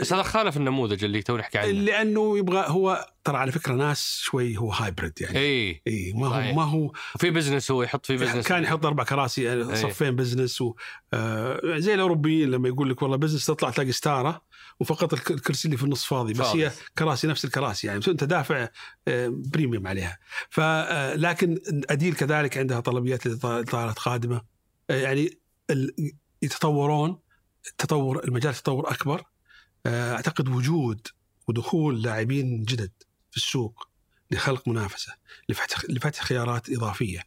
بس 0.00 0.12
هذا 0.12 0.22
خالف 0.22 0.56
النموذج 0.56 1.04
اللي 1.04 1.22
تو 1.22 1.36
نحكي 1.36 1.58
عنه. 1.58 1.70
لأنه 1.70 2.38
يبغى 2.38 2.64
هو 2.68 3.08
ترى 3.24 3.36
على 3.36 3.52
فكرة 3.52 3.74
ناس 3.74 4.20
شوي 4.22 4.56
هو 4.56 4.72
hybrid 4.72 5.12
يعني. 5.20 5.38
إي 5.38 5.82
إي 5.86 6.12
ما 6.12 6.26
هو 6.26 6.54
ما 6.54 6.64
هو 6.64 6.92
في 7.18 7.30
business 7.30 7.70
هو 7.70 7.82
يحط 7.82 8.06
في 8.06 8.16
business 8.16 8.48
كان 8.48 8.62
يحط 8.62 8.86
أربع 8.86 9.04
كراسي 9.04 9.74
صفين 9.76 10.16
business 10.16 10.60
و... 10.60 10.74
آه 11.14 11.78
زي 11.78 11.94
الأوروبيين 11.94 12.50
لما 12.50 12.68
يقول 12.68 12.90
لك 12.90 13.02
والله 13.02 13.16
business 13.16 13.46
تطلع 13.46 13.70
تلاقي 13.70 13.92
ستارة. 13.92 14.42
وفقط 14.80 15.30
الكرسي 15.30 15.64
اللي 15.64 15.76
في 15.76 15.84
النص 15.84 16.04
فاضي 16.04 16.32
بس 16.32 16.38
فاضي. 16.38 16.66
هي 16.66 16.72
كراسي 16.98 17.26
نفس 17.26 17.44
الكراسي 17.44 17.86
يعني 17.86 18.00
أنت 18.08 18.24
دافع 18.24 18.68
آه 19.08 19.28
premium 19.28 19.86
عليها 19.86 20.18
ف 20.50 20.60
آه، 20.60 21.14
لكن 21.14 21.60
أديل 21.90 22.14
كذلك 22.14 22.58
عندها 22.58 22.80
طلبيات 22.80 23.26
لطائرات 23.26 23.98
قادمه 23.98 24.40
آه، 24.90 25.00
يعني 25.00 25.38
يتطورون 26.42 27.18
تطور 27.78 28.24
المجال 28.24 28.54
تطور 28.54 28.90
أكبر 28.90 29.22
آه، 29.86 30.14
أعتقد 30.14 30.48
وجود 30.48 31.06
ودخول 31.48 32.02
لاعبين 32.02 32.62
جدد 32.62 32.92
في 33.30 33.36
السوق 33.36 33.88
لخلق 34.30 34.68
منافسة 34.68 35.14
لفتح 35.48 35.84
لفتح 35.88 36.24
خيارات 36.24 36.70
إضافية 36.70 37.22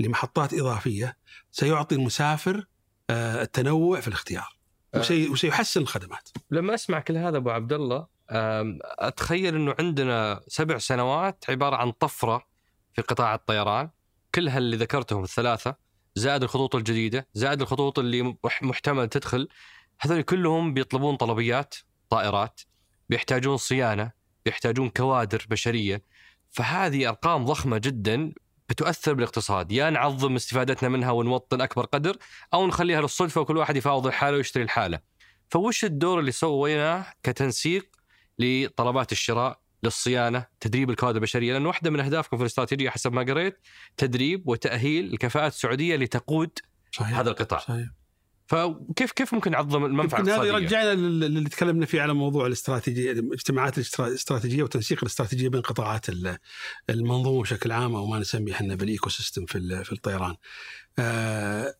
لمحطات 0.00 0.54
إضافية 0.54 1.16
سيعطي 1.52 1.94
المسافر 1.94 2.66
آه، 3.10 3.42
التنوع 3.42 4.00
في 4.00 4.08
الاختيار 4.08 4.42
آه. 4.42 4.57
وسي 4.96 5.28
وسيحسن 5.28 5.80
الخدمات. 5.80 6.28
لما 6.50 6.74
أسمع 6.74 7.00
كل 7.00 7.16
هذا 7.16 7.36
أبو 7.36 7.50
عبد 7.50 7.72
الله 7.72 8.06
أتخيل 8.98 9.54
إنه 9.54 9.74
عندنا 9.78 10.40
سبع 10.48 10.78
سنوات 10.78 11.44
عبارة 11.48 11.76
عن 11.76 11.90
طفرة 11.92 12.46
في 12.92 13.02
قطاع 13.02 13.34
الطيران. 13.34 13.90
كلها 14.34 14.58
اللي 14.58 14.76
ذكرتهم 14.76 15.22
الثلاثة 15.22 15.76
زائد 16.14 16.42
الخطوط 16.42 16.74
الجديدة 16.74 17.28
زائد 17.34 17.60
الخطوط 17.60 17.98
اللي 17.98 18.36
محتمل 18.62 19.08
تدخل. 19.08 19.48
هذول 20.00 20.22
كلهم 20.22 20.74
بيطلبون 20.74 21.16
طلبيات 21.16 21.74
طائرات 22.10 22.60
بيحتاجون 23.08 23.56
صيانة 23.56 24.12
بيحتاجون 24.44 24.88
كوادر 24.88 25.46
بشرية. 25.50 26.02
فهذه 26.50 27.08
أرقام 27.08 27.44
ضخمة 27.44 27.78
جدا. 27.78 28.32
بتؤثر 28.68 29.14
بالاقتصاد 29.14 29.72
يا 29.72 29.90
نعظم 29.90 30.36
استفادتنا 30.36 30.88
منها 30.88 31.10
ونوطن 31.10 31.60
أكبر 31.60 31.84
قدر 31.84 32.16
أو 32.54 32.66
نخليها 32.66 33.00
للصدفة 33.00 33.40
وكل 33.40 33.56
واحد 33.56 33.76
يفاوض 33.76 34.06
الحاله 34.06 34.36
ويشتري 34.36 34.62
الحاله 34.62 35.00
فوش 35.48 35.84
الدور 35.84 36.20
اللي 36.20 36.32
سويناه 36.32 37.06
كتنسيق 37.22 37.96
لطلبات 38.38 39.12
الشراء 39.12 39.60
للصيانة، 39.82 40.46
تدريب 40.60 40.90
الكوادر 40.90 41.16
البشرية، 41.16 41.52
لأن 41.52 41.66
واحدة 41.66 41.90
من 41.90 42.00
أهدافكم 42.00 42.36
في 42.36 42.42
الاستراتيجية 42.42 42.90
حسب 42.90 43.12
ما 43.12 43.22
قريت 43.22 43.58
تدريب 43.96 44.48
وتأهيل 44.48 45.12
الكفاءات 45.12 45.52
السعودية 45.52 45.96
لتقود 45.96 46.58
صحيح. 46.92 47.18
هذا 47.18 47.30
القطاع. 47.30 47.58
صحيح. 47.58 47.86
فكيف 48.48 49.12
كيف 49.12 49.34
ممكن 49.34 49.50
نعظم 49.50 49.84
المنفعة 49.84 50.18
يمكن 50.18 50.30
هذا 50.30 50.44
يرجعنا 50.44 50.94
للي 50.94 51.48
تكلمنا 51.48 51.86
فيه 51.86 52.02
على 52.02 52.14
موضوع 52.14 52.46
الاستراتيجيه 52.46 53.12
الاجتماعات 53.12 53.78
الاستراتيجية 53.78 54.62
وتنسيق 54.62 54.98
الاستراتيجية 55.02 55.48
بين 55.48 55.60
قطاعات 55.60 56.06
المنظومة 56.90 57.42
بشكل 57.42 57.72
عام 57.72 57.94
أو 57.94 58.06
ما 58.06 58.18
نسميه 58.18 58.52
إحنا 58.52 58.74
بال 58.74 59.10
ecosystem 59.10 59.46
في 59.46 59.84
في 59.84 59.92
الطيران. 59.92 60.36
آه، 60.98 61.74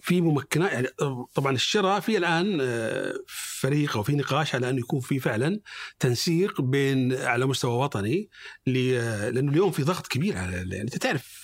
في 0.00 0.20
ممكنات 0.20 0.72
يعني 0.72 0.88
طبعا 1.34 1.52
الشراء 1.52 2.00
في 2.00 2.16
الآن 2.16 2.58
آه، 2.60 3.14
فريق 3.60 3.96
أو 3.96 4.02
في 4.02 4.16
نقاش 4.16 4.54
على 4.54 4.70
انه 4.70 4.78
يكون 4.78 5.00
في 5.00 5.20
فعلا 5.20 5.60
تنسيق 5.98 6.60
بين 6.60 7.14
على 7.14 7.46
مستوى 7.46 7.72
وطني 7.72 8.28
لأنه 8.66 9.50
اليوم 9.52 9.70
في 9.70 9.82
ضغط 9.82 10.06
كبير 10.06 10.38
على 10.38 10.56
يعني 10.56 10.80
أنت 10.80 10.96
تعرف 10.96 11.39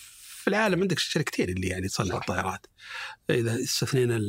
في 0.46 0.50
العالم 0.50 0.80
عندك 0.80 0.98
شركتين 0.98 1.48
اللي 1.48 1.66
يعني 1.68 1.88
تصنع 1.88 2.16
الطائرات 2.16 2.66
إذا 3.30 3.54
استثنينا 3.60 4.20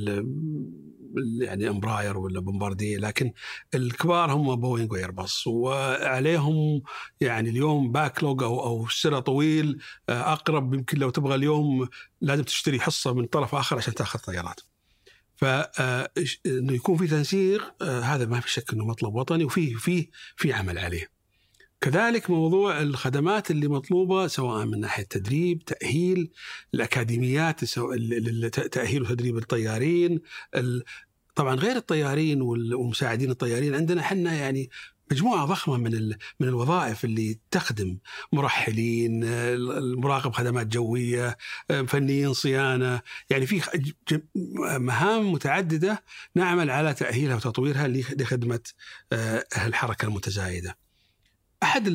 يعني 1.41 1.69
امبراير 1.69 2.17
ولا 2.17 2.39
بومباردييه 2.39 2.97
لكن 2.97 3.33
الكبار 3.75 4.31
هم 4.31 4.55
بوينغ 4.55 4.93
وايرباص 4.93 5.47
وعليهم 5.47 6.81
يعني 7.21 7.49
اليوم 7.49 7.91
باكلوج 7.91 8.43
أو 8.43 8.63
أو 8.63 8.87
سنه 8.87 9.19
طويل 9.19 9.81
آه، 10.09 10.33
أقرب 10.33 10.73
يمكن 10.73 10.97
لو 10.97 11.09
تبغى 11.09 11.35
اليوم 11.35 11.87
لازم 12.21 12.43
تشتري 12.43 12.79
حصة 12.79 13.13
من 13.13 13.25
طرف 13.25 13.55
آخر 13.55 13.77
عشان 13.77 13.93
تأخذ 13.93 14.19
طيارات. 14.19 14.59
فانه 15.35 15.69
آه، 15.79 16.73
يكون 16.73 16.97
في 16.97 17.07
تنسيق 17.07 17.73
آه، 17.81 17.99
هذا 17.99 18.25
ما 18.25 18.39
في 18.39 18.51
شك 18.51 18.73
إنه 18.73 18.85
مطلب 18.85 19.15
وطني 19.15 19.43
وفي 19.43 19.73
في 19.73 20.09
في 20.37 20.53
عمل 20.53 20.77
عليه. 20.77 21.16
كذلك 21.81 22.29
موضوع 22.29 22.81
الخدمات 22.81 23.51
اللي 23.51 23.67
مطلوبة 23.67 24.27
سواء 24.27 24.65
من 24.65 24.79
ناحية 24.79 25.03
تدريب، 25.03 25.65
تأهيل، 25.65 26.31
الأكاديميات 26.73 27.65
تأهيل 28.71 29.01
وتدريب 29.01 29.37
الطيارين، 29.37 30.21
طبعا 31.35 31.55
غير 31.55 31.75
الطيارين 31.75 32.41
والمساعدين 32.41 33.31
الطيارين 33.31 33.75
عندنا 33.75 34.01
إحنا 34.01 34.33
يعني 34.33 34.69
مجموعة 35.11 35.45
ضخمة 35.45 35.77
من 35.77 36.13
من 36.39 36.47
الوظائف 36.47 37.05
اللي 37.05 37.39
تخدم 37.51 37.97
مرحلين، 38.33 39.23
المراقب 39.23 40.31
خدمات 40.31 40.67
جوية، 40.67 41.37
فنيين 41.87 42.33
صيانة، 42.33 43.01
يعني 43.29 43.45
في 43.45 43.61
مهام 44.79 45.31
متعددة 45.31 46.03
نعمل 46.35 46.69
على 46.71 46.93
تأهيلها 46.93 47.35
وتطويرها 47.35 47.87
لخدمة 47.87 48.59
آه، 49.13 49.45
الحركة 49.65 50.05
المتزايدة. 50.05 50.86
أحد 51.63 51.87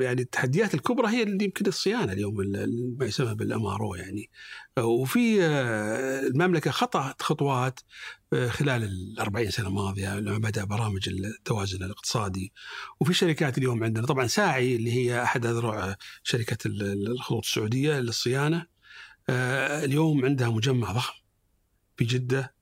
يعني 0.00 0.22
التحديات 0.22 0.74
الكبرى 0.74 1.08
هي 1.08 1.22
اللي 1.22 1.44
يمكن 1.44 1.66
الصيانة 1.66 2.12
اليوم 2.12 2.34
ما 2.98 3.06
يسمى 3.06 3.34
بالام 3.34 3.62
يعني. 3.96 4.30
وفي 4.78 5.44
آه، 5.44 6.20
المملكة 6.20 6.70
خطأت 6.70 7.22
خطوات 7.22 7.80
آه، 8.32 8.48
خلال 8.48 8.82
ال 8.84 9.20
40 9.20 9.50
سنة 9.50 9.68
الماضية 9.68 10.20
لما 10.20 10.38
بدأ 10.38 10.64
برامج 10.64 11.08
التوازن 11.08 11.84
الاقتصادي. 11.84 12.52
وفي 13.00 13.14
شركات 13.14 13.58
اليوم 13.58 13.84
عندنا 13.84 14.06
طبعا 14.06 14.26
ساعي 14.26 14.76
اللي 14.76 14.92
هي 14.92 15.22
أحد 15.22 15.46
أذرع 15.46 15.96
شركة 16.22 16.58
الخطوط 16.66 17.44
السعودية 17.44 18.00
للصيانة 18.00 18.66
آه، 19.28 19.84
اليوم 19.84 20.24
عندها 20.24 20.50
مجمع 20.50 20.92
ضخم 20.92 21.20
في 21.96 22.04
جدة 22.04 22.54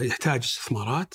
يحتاج 0.00 0.40
استثمارات. 0.44 1.14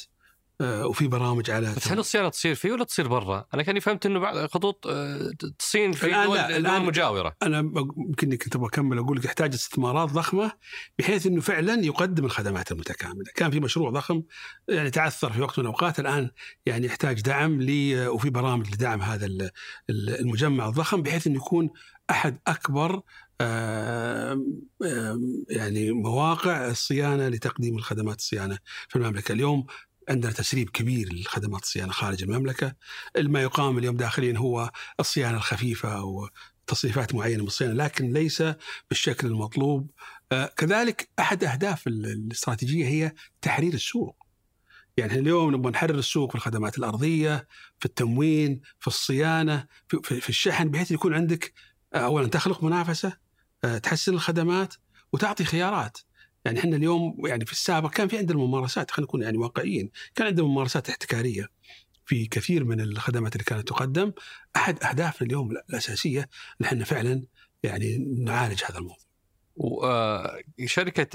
وفي 0.62 1.08
برامج 1.08 1.52
على 1.52 1.74
بس 1.78 1.88
هل 1.88 2.00
الصيانه 2.00 2.30
تصير 2.30 2.56
فيه 2.56 2.72
ولا 2.72 2.84
تصير 2.84 3.08
برا؟ 3.08 3.46
أنا 3.54 3.64
كاني 3.64 3.80
فهمت 3.80 4.06
إنه 4.06 4.20
بعض 4.20 4.46
خطوط 4.46 4.88
آه، 4.88 5.32
تصين 5.60 5.92
في 5.92 6.06
الآن 6.06 6.28
دول, 6.28 6.38
الآن 6.38 6.86
مجاورة. 6.86 7.36
أنا 7.44 7.58
يمكن 7.98 8.36
كنت 8.36 8.56
أبغى 8.56 8.68
أكمل 8.68 8.98
أقول 8.98 9.18
لك 9.18 9.26
يحتاج 9.26 9.54
استثمارات 9.54 10.10
ضخمة 10.10 10.52
بحيث 11.00 11.28
إنه 11.28 11.42
فعلا 11.42 11.86
يقدم 11.86 12.26
الخدمات 12.26 12.72
المتكاملة، 12.72 13.32
كان 13.36 13.52
في 13.52 13.60
مشروع 13.60 13.90
ضخم 13.90 14.24
يعني 14.68 14.90
تعثر 14.90 15.32
في 15.34 15.42
وقت 15.42 15.60
من 15.60 15.66
الأوقات 15.66 16.00
الآن 16.00 16.30
يعني 16.66 16.86
يحتاج 16.86 17.22
دعم 17.22 17.62
لي 17.62 18.08
وفي 18.08 18.30
برامج 18.30 18.74
لدعم 18.74 19.02
هذا 19.02 19.52
المجمع 19.90 20.68
الضخم 20.68 21.02
بحيث 21.02 21.28
إنه 21.28 21.36
يكون 21.36 21.70
أحد 22.10 22.40
أكبر 22.48 23.02
يعني 25.50 25.92
مواقع 25.92 26.68
الصيانة 26.68 27.28
لتقديم 27.28 27.78
الخدمات 27.78 28.20
الصيانة 28.20 28.58
في 28.90 28.96
المملكة، 28.96 29.32
اليوم 29.32 29.66
عندنا 30.10 30.32
تسريب 30.32 30.70
كبير 30.70 31.14
لخدمات 31.14 31.64
الصيانه 31.64 31.92
خارج 31.92 32.24
المملكة 32.24 32.76
ما 33.18 33.42
يقام 33.42 33.78
اليوم 33.78 33.98
داخليا 33.98 34.38
هو 34.38 34.72
الصيانة 35.00 35.38
الخفيفة 35.38 35.98
أو 35.98 36.30
تصنيفات 36.68 37.16
معينة 37.16 37.42
من 37.42 37.48
الصيانه 37.48 37.74
لكن 37.74 38.14
ليس 38.14 38.44
بالشكل 38.90 39.28
المطلوب 39.28 39.92
آه، 40.32 40.46
كذلك 40.58 41.10
أحد 41.20 41.44
أهداف 41.44 41.88
الاستراتيجية 41.88 42.86
هي 42.88 43.12
تحرير 43.42 43.74
السوق 43.74 44.28
يعني 44.98 45.20
اليوم 45.20 45.56
نبغى 45.56 45.72
نحرر 45.72 45.96
السوق 45.96 46.30
في 46.30 46.36
الخدمات 46.36 46.78
الأرضية، 46.78 47.48
في 47.80 47.86
التموين، 47.86 48.62
في 48.80 48.88
الصيانة، 48.88 49.66
في, 49.88 50.00
في, 50.04 50.22
في 50.22 50.30
الشحن 50.30 50.70
بحيث 50.70 50.92
يكون 50.92 51.14
عندك 51.14 51.54
آه، 51.94 51.98
اولا 51.98 52.28
تخلق 52.28 52.64
منافسة، 52.64 53.18
آه، 53.64 53.78
تحسن 53.78 54.14
الخدمات 54.14 54.74
وتعطي 55.14 55.44
خيارات. 55.44 55.98
يعني 56.48 56.60
إحنا 56.60 56.76
اليوم 56.76 57.28
يعني 57.28 57.46
في 57.46 57.52
السابق 57.52 57.90
كان 57.90 58.08
في 58.08 58.18
عندنا 58.18 58.38
ممارسات 58.38 58.92
خلينا 58.92 59.08
نكون 59.08 59.22
يعني 59.22 59.38
واقعيين، 59.38 59.92
كان 60.16 60.28
عندنا 60.28 60.48
ممارسات 60.48 60.90
احتكارية 60.90 61.50
في 62.06 62.26
كثير 62.26 62.64
من 62.64 62.82
الخدمات 62.82 63.34
اللي 63.34 63.44
كانت 63.44 63.68
تقدم، 63.68 64.12
أحد 64.56 64.84
أهدافنا 64.84 65.28
اليوم 65.28 65.52
الأساسية 65.52 66.30
إن 66.62 66.66
إحنا 66.66 66.86
فعلا 66.86 67.24
يعني 67.64 67.98
نعالج 67.98 68.64
هذا 68.70 68.78
الموضوع. 68.78 69.08
وشركه 70.60 71.08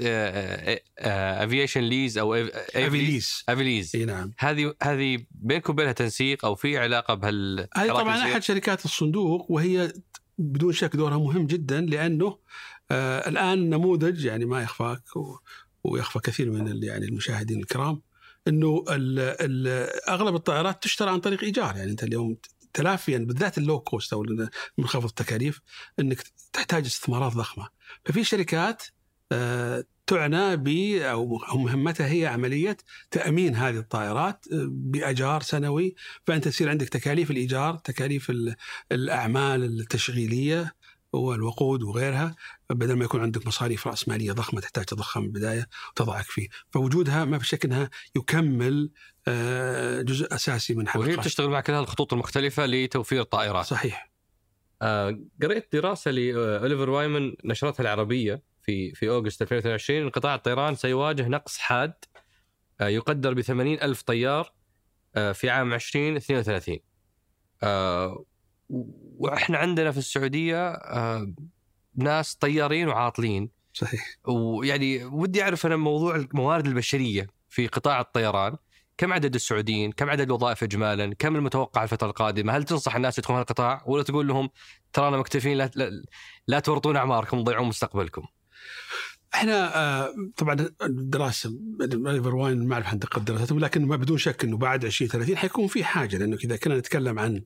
aviation 1.43 1.81
lease 1.81 2.17
أو 2.17 2.33
أفيليس 2.35 3.43
أفيليس 3.49 3.95
إي 3.95 4.05
نعم. 4.05 4.33
هذه 4.39 4.73
هذه 4.83 5.25
بينكم 5.31 5.73
وبينها 5.73 5.91
تنسيق 5.91 6.45
أو 6.45 6.55
في 6.55 6.77
علاقة 6.77 7.13
بهال 7.13 7.67
هذه 7.75 7.87
طبعا 7.87 8.17
أحد 8.17 8.43
شركات 8.43 8.85
الصندوق 8.85 9.51
وهي 9.51 9.93
بدون 10.37 10.73
شك 10.73 10.95
دورها 10.95 11.17
مهم 11.17 11.47
جدا 11.47 11.81
لأنه 11.81 12.37
آه 12.91 13.29
الآن 13.29 13.69
نموذج 13.69 14.25
يعني 14.25 14.45
ما 14.45 14.61
يخفاك 14.61 15.15
و- 15.15 15.37
ويخفى 15.83 16.19
كثير 16.19 16.51
من 16.51 16.83
يعني 16.83 17.05
المشاهدين 17.05 17.59
الكرام 17.59 18.01
إنه 18.47 18.83
ال 18.89 19.19
ال 19.19 19.67
أغلب 20.09 20.35
الطائرات 20.35 20.83
تشترى 20.83 21.09
عن 21.09 21.19
طريق 21.19 21.43
إيجار. 21.43 21.75
يعني 21.75 21.91
أنت 21.91 22.03
اليوم 22.03 22.37
تلافيا 22.73 23.17
بالذات 23.17 23.57
ال 23.57 23.62
low 23.62 23.79
cost 23.79 24.13
أو 24.13 24.25
منخفض 24.77 25.05
التكاليف 25.05 25.61
إنك 25.99 26.23
تحتاج 26.53 26.85
استثمارات 26.85 27.33
ضخمة. 27.33 27.67
ففي 28.05 28.23
شركات 28.23 28.83
آه، 29.31 29.83
تعنى 30.07 30.57
ب 30.57 30.67
أو 31.01 31.57
مهمتها 31.57 32.07
هي 32.07 32.25
عملية 32.27 32.77
تأمين 33.11 33.55
هذه 33.55 33.77
الطائرات 33.77 34.45
آه، 34.53 34.67
بإيجار 34.69 35.41
سنوي. 35.41 35.95
فأنت 36.25 36.47
تصير 36.47 36.69
عندك 36.69 36.89
تكاليف 36.89 37.31
الإيجار، 37.31 37.75
تكاليف 37.77 38.29
ال- 38.29 38.55
الأعمال 38.91 39.63
التشغيلية 39.63 40.75
والوقود 41.13 41.83
وغيرها 41.83 42.35
بدل 42.69 42.93
ما 42.93 43.05
يكون 43.05 43.21
عندك 43.21 43.47
مصاريف 43.47 43.87
رأس 43.87 44.07
مالية 44.07 44.31
ضخمة 44.31 44.61
تحتاج 44.61 44.85
تضخها 44.85 45.19
من 45.19 45.25
البدايه 45.25 45.67
وتضعك 45.91 46.25
فيه، 46.25 46.47
فوجودها 46.71 47.25
ما 47.25 47.39
في 47.39 47.47
شك 47.47 47.65
إنها 47.65 47.89
يكمل 48.15 48.91
آه، 49.27 50.01
جزء 50.01 50.35
أساسي 50.35 50.73
من 50.73 50.79
وهي 50.79 50.89
حلقات 50.89 51.19
بتشتغل 51.19 51.49
مع 51.49 51.61
كل 51.61 51.73
الخطوط 51.73 52.13
المختلفة 52.13 52.65
لتوفير 52.65 53.23
طائرات. 53.23 53.65
صحيح. 53.65 54.11
آه، 54.81 55.19
قريت 55.41 55.69
دراسة 55.73 56.11
لاوليفر 56.11 56.89
وايمن 56.89 57.33
نشرتها 57.45 57.81
العربية 57.81 58.43
في 58.63 58.91
في 58.91 59.09
أوغست 59.09 59.41
2022 59.41 60.01
ان 60.01 60.09
قطاع 60.09 60.35
الطيران 60.35 60.75
سيواجه 60.75 61.27
نقص 61.27 61.57
حاد 61.57 61.93
آه، 62.81 62.87
يقدر 62.87 63.33
ب 63.33 63.41
80 63.41 63.81
ألف 63.81 64.01
طيار 64.01 64.53
آه، 65.15 65.31
في 65.31 65.49
عام 65.49 65.73
2032 65.73 66.79
آه، 67.63 68.25
وإحنا 68.69 69.57
عندنا 69.57 69.91
في 69.91 69.97
السعودية 69.97 70.71
آه، 70.71 71.33
ناس 71.95 72.35
طيارين 72.35 72.87
وعاطلين 72.87 73.49
صحيح 73.73 74.15
ويعني 74.27 75.05
ودي 75.05 75.43
أعرف 75.43 75.65
أنا 75.65 75.75
موضوع 75.75 76.15
الموارد 76.15 76.67
البشرية 76.67 77.27
في 77.49 77.67
قطاع 77.67 78.01
الطيران 78.01 78.57
كم 78.97 79.13
عدد 79.13 79.35
السعوديين؟ 79.35 79.91
كم 79.91 80.09
عدد 80.09 80.21
الوظائف 80.21 80.63
اجمالا؟ 80.63 81.15
كم 81.19 81.35
المتوقع 81.35 81.83
الفترة 81.83 82.07
القادمة؟ 82.07 82.57
هل 82.57 82.63
تنصح 82.63 82.95
الناس 82.95 83.17
يدخلون 83.17 83.39
القطاع 83.39 83.83
ولا 83.85 84.03
تقول 84.03 84.27
لهم 84.27 84.49
ترانا 84.93 85.17
مكتفين 85.17 85.57
لا 85.57 85.71
لا, 85.75 86.03
لا 86.47 86.59
تورطون 86.59 86.95
أعماركم 86.95 87.37
وتضيعون 87.37 87.67
مستقبلكم؟ 87.67 88.23
إحنا 89.33 89.77
آه، 89.77 90.13
طبعا 90.37 90.67
الدراسة 90.81 91.59
اوليفر 91.81 92.35
واين 92.35 92.67
ما 92.67 92.73
أعرف 92.73 92.87
عن 92.87 92.99
دقة 92.99 93.57
لكن 93.59 93.85
ما 93.85 93.95
بدون 93.95 94.17
شك 94.17 94.43
إنه 94.43 94.57
بعد 94.57 94.85
2030 94.85 95.37
حيكون 95.37 95.67
في 95.67 95.83
حاجة 95.83 96.17
لأنه 96.17 96.37
إذا 96.43 96.55
كنا 96.55 96.77
نتكلم 96.77 97.19
عن 97.19 97.43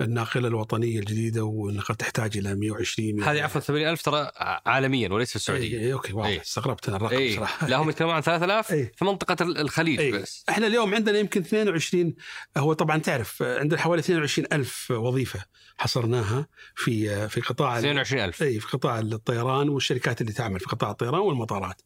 الناقله 0.00 0.48
الوطنية 0.48 0.98
الجديدة 0.98 1.44
وانها 1.44 1.82
تحتاج 1.82 2.38
إلى 2.38 2.54
120 2.54 3.22
هذه 3.22 3.42
عفوا 3.42 3.60
80000 3.60 4.02
ترى 4.02 4.30
عالميا 4.66 5.08
وليس 5.08 5.30
في 5.30 5.36
السعودية. 5.36 5.78
اي 5.78 5.92
okay 5.92 6.12
واضح 6.12 6.28
إيه. 6.28 6.40
استغربت 6.40 6.88
أنا 6.88 6.96
الرقم 6.96 7.16
اي 7.16 7.36
صراحة 7.36 7.68
لا 7.68 7.76
هم 7.76 7.90
يتكلمون 7.90 8.14
عن 8.14 8.22
3000 8.22 8.72
إيه. 8.72 8.92
في 8.96 9.04
منطقة 9.04 9.44
الخليج 9.44 10.00
إيه. 10.00 10.12
بس. 10.12 10.44
إحنا 10.48 10.66
اليوم 10.66 10.94
عندنا 10.94 11.18
يمكن 11.18 11.40
22 11.40 12.14
هو 12.56 12.72
طبعا 12.72 12.98
تعرف 12.98 13.42
عندنا 13.42 13.80
حوالي 13.80 14.00
22 14.00 14.46
ألف 14.52 14.90
وظيفة 14.90 15.44
حصرناها 15.76 16.46
في 16.76 17.28
في 17.28 17.40
قطاع 17.40 17.78
22000 17.78 18.42
اي 18.42 18.60
في 18.60 18.66
قطاع 18.66 18.98
الطيران 18.98 19.68
والشركات 19.68 20.20
اللي 20.20 20.32
تعمل 20.32 20.60
في 20.60 20.66
قطاع 20.66 20.90
الطيران 20.90 21.20
والمطارات. 21.20 21.82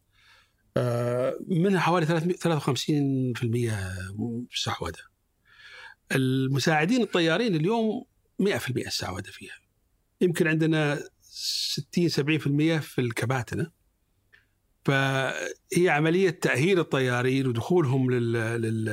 آه، 0.77 1.39
منها 1.49 1.81
حوالي 1.81 2.07
300 2.07 2.37
53% 2.37 4.47
سعوده. 4.55 5.18
المساعدين 6.13 7.03
الطيارين 7.03 7.55
اليوم 7.55 8.05
100% 8.43 8.47
السعوده 8.77 9.31
فيها. 9.31 9.55
يمكن 10.21 10.49
عندنا 10.49 11.01
60 11.23 12.09
70% 12.09 12.81
في 12.81 13.01
الكباتنة. 13.01 13.79
فهي 14.85 15.89
عملية 15.89 16.31
تأهيل 16.31 16.79
الطيارين 16.79 17.47
ودخولهم 17.47 18.11
لل... 18.11 18.33
لل... 18.33 18.85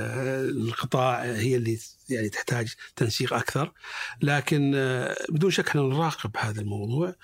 للقطاع 0.56 1.24
هي 1.24 1.56
اللي 1.56 1.78
يعني 2.10 2.30
تحتاج 2.30 2.74
تنسيق 2.96 3.34
أكثر 3.34 3.74
لكن 4.22 4.72
بدون 5.30 5.52
شك 5.52 5.68
إحنا 5.68 5.82
نراقب 5.82 6.32
هذا 6.38 6.62
الموضوع 6.62 7.16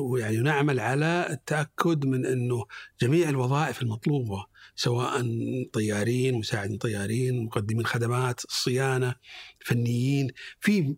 ويعني 0.00 0.36
نعمل 0.36 0.80
على 0.80 1.26
التأكد 1.30 2.06
من 2.06 2.26
إنه 2.26 2.66
جميع 3.00 3.28
الوظائف 3.28 3.82
المطلوبة 3.82 4.46
سواء 4.76 5.22
طيارين 5.72 6.34
مساعدين 6.34 6.78
طيارين 6.78 7.44
مقدمين 7.44 7.86
خدمات 7.86 8.44
الصيانه 8.44 9.14
فنيين 9.64 10.28
في 10.60 10.94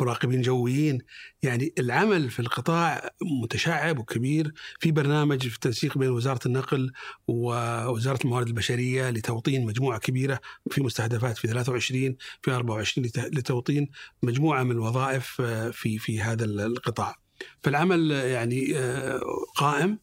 مراقبين 0.00 0.40
جويين. 0.42 0.98
يعني 1.42 1.74
العمل 1.78 2.30
في 2.30 2.40
القطاع 2.40 3.10
متشعب 3.42 3.98
وكبير. 3.98 4.52
في 4.80 4.90
برنامج 4.92 5.48
في 5.48 5.60
تنسيق 5.60 5.98
بين 5.98 6.10
وزارة 6.10 6.40
النقل 6.46 6.92
ووزارة 7.26 8.18
الموارد 8.24 8.46
البشرية 8.46 9.10
لتوطين 9.10 9.66
مجموعة 9.66 9.98
كبيرة 9.98 10.40
في 10.70 10.82
مستهدفات 10.82 11.38
في 11.38 11.48
23 11.48 12.16
في 12.42 12.50
24 12.50 13.06
لت- 13.08 13.18
لتوطين 13.38 13.88
مجموعة 14.22 14.62
من 14.62 14.70
الوظائف 14.70 15.40
آه، 15.40 15.70
في 15.70 15.98
في 15.98 16.20
هذا 16.20 16.44
القطاع. 16.44 17.14
فالعمل 17.62 18.10
يعني 18.10 18.78
آه، 18.78 19.20
قائم 19.56 19.98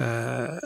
آه، 0.00 0.60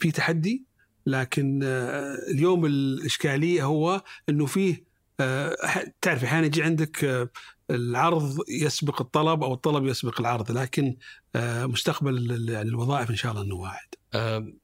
في 0.00 0.10
تحدي. 0.10 0.71
لكن 1.06 1.60
آه، 1.64 2.16
اليوم 2.30 2.66
الإشكالية 2.66 3.64
هو 3.64 4.02
إنه 4.28 4.46
فيه 4.46 4.84
آه، 5.20 5.56
تعرف 6.00 6.24
أحيانا 6.24 6.46
يجي 6.46 6.62
عندك 6.62 7.04
آه، 7.04 7.28
العرض 7.70 8.38
يسبق 8.48 9.00
الطلب 9.00 9.42
أو 9.42 9.54
الطلب 9.54 9.86
يسبق 9.86 10.20
العرض 10.20 10.52
لكن 10.52 10.96
مستقبل 11.36 12.48
يعني 12.50 12.68
الوظائف 12.68 13.10
إن 13.10 13.16
شاء 13.16 13.32
الله 13.32 13.42
إنه 13.42 13.54
واعد. 13.54 13.94
أم، 14.14 14.58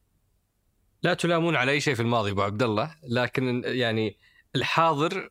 لا 1.02 1.14
تلامون 1.14 1.56
على 1.56 1.72
أي 1.72 1.80
شيء 1.80 1.94
في 1.94 2.02
الماضي 2.02 2.30
أبو 2.30 2.42
عبد 2.42 2.62
الله 2.62 2.94
لكن 3.02 3.62
يعني 3.64 4.18
الحاضر 4.56 5.30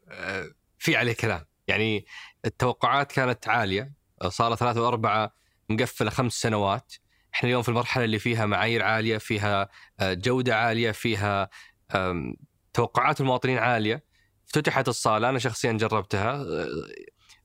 في 0.80 0.96
عليه 0.96 1.14
كلام 1.14 1.46
يعني 1.68 2.06
التوقعات 2.46 3.12
كانت 3.12 3.48
عالية 3.48 3.94
صار 4.28 4.56
ثلاثة 4.56 4.82
وأربعة 4.82 5.34
مقفلة 5.70 6.10
خمس 6.10 6.34
سنوات 6.34 6.94
إحنا 7.38 7.48
اليوم 7.50 7.62
في 7.62 7.70
المرحلة 7.70 8.04
اللي 8.04 8.20
فيها 8.20 8.46
معايير 8.46 8.84
عالية 8.84 9.18
فيها 9.18 9.70
أه، 10.00 10.14
جودة 10.14 10.56
عالية 10.56 10.92
فيها 10.92 11.50
توقعات 12.74 13.22
المواطنين 13.22 13.58
عالية. 13.58 14.04
افتتحت 14.48 14.88
الصالة 14.88 15.30
أنا 15.30 15.40
شخصيا 15.40 15.72
جربتها 15.72 16.32
أه، 16.36 16.68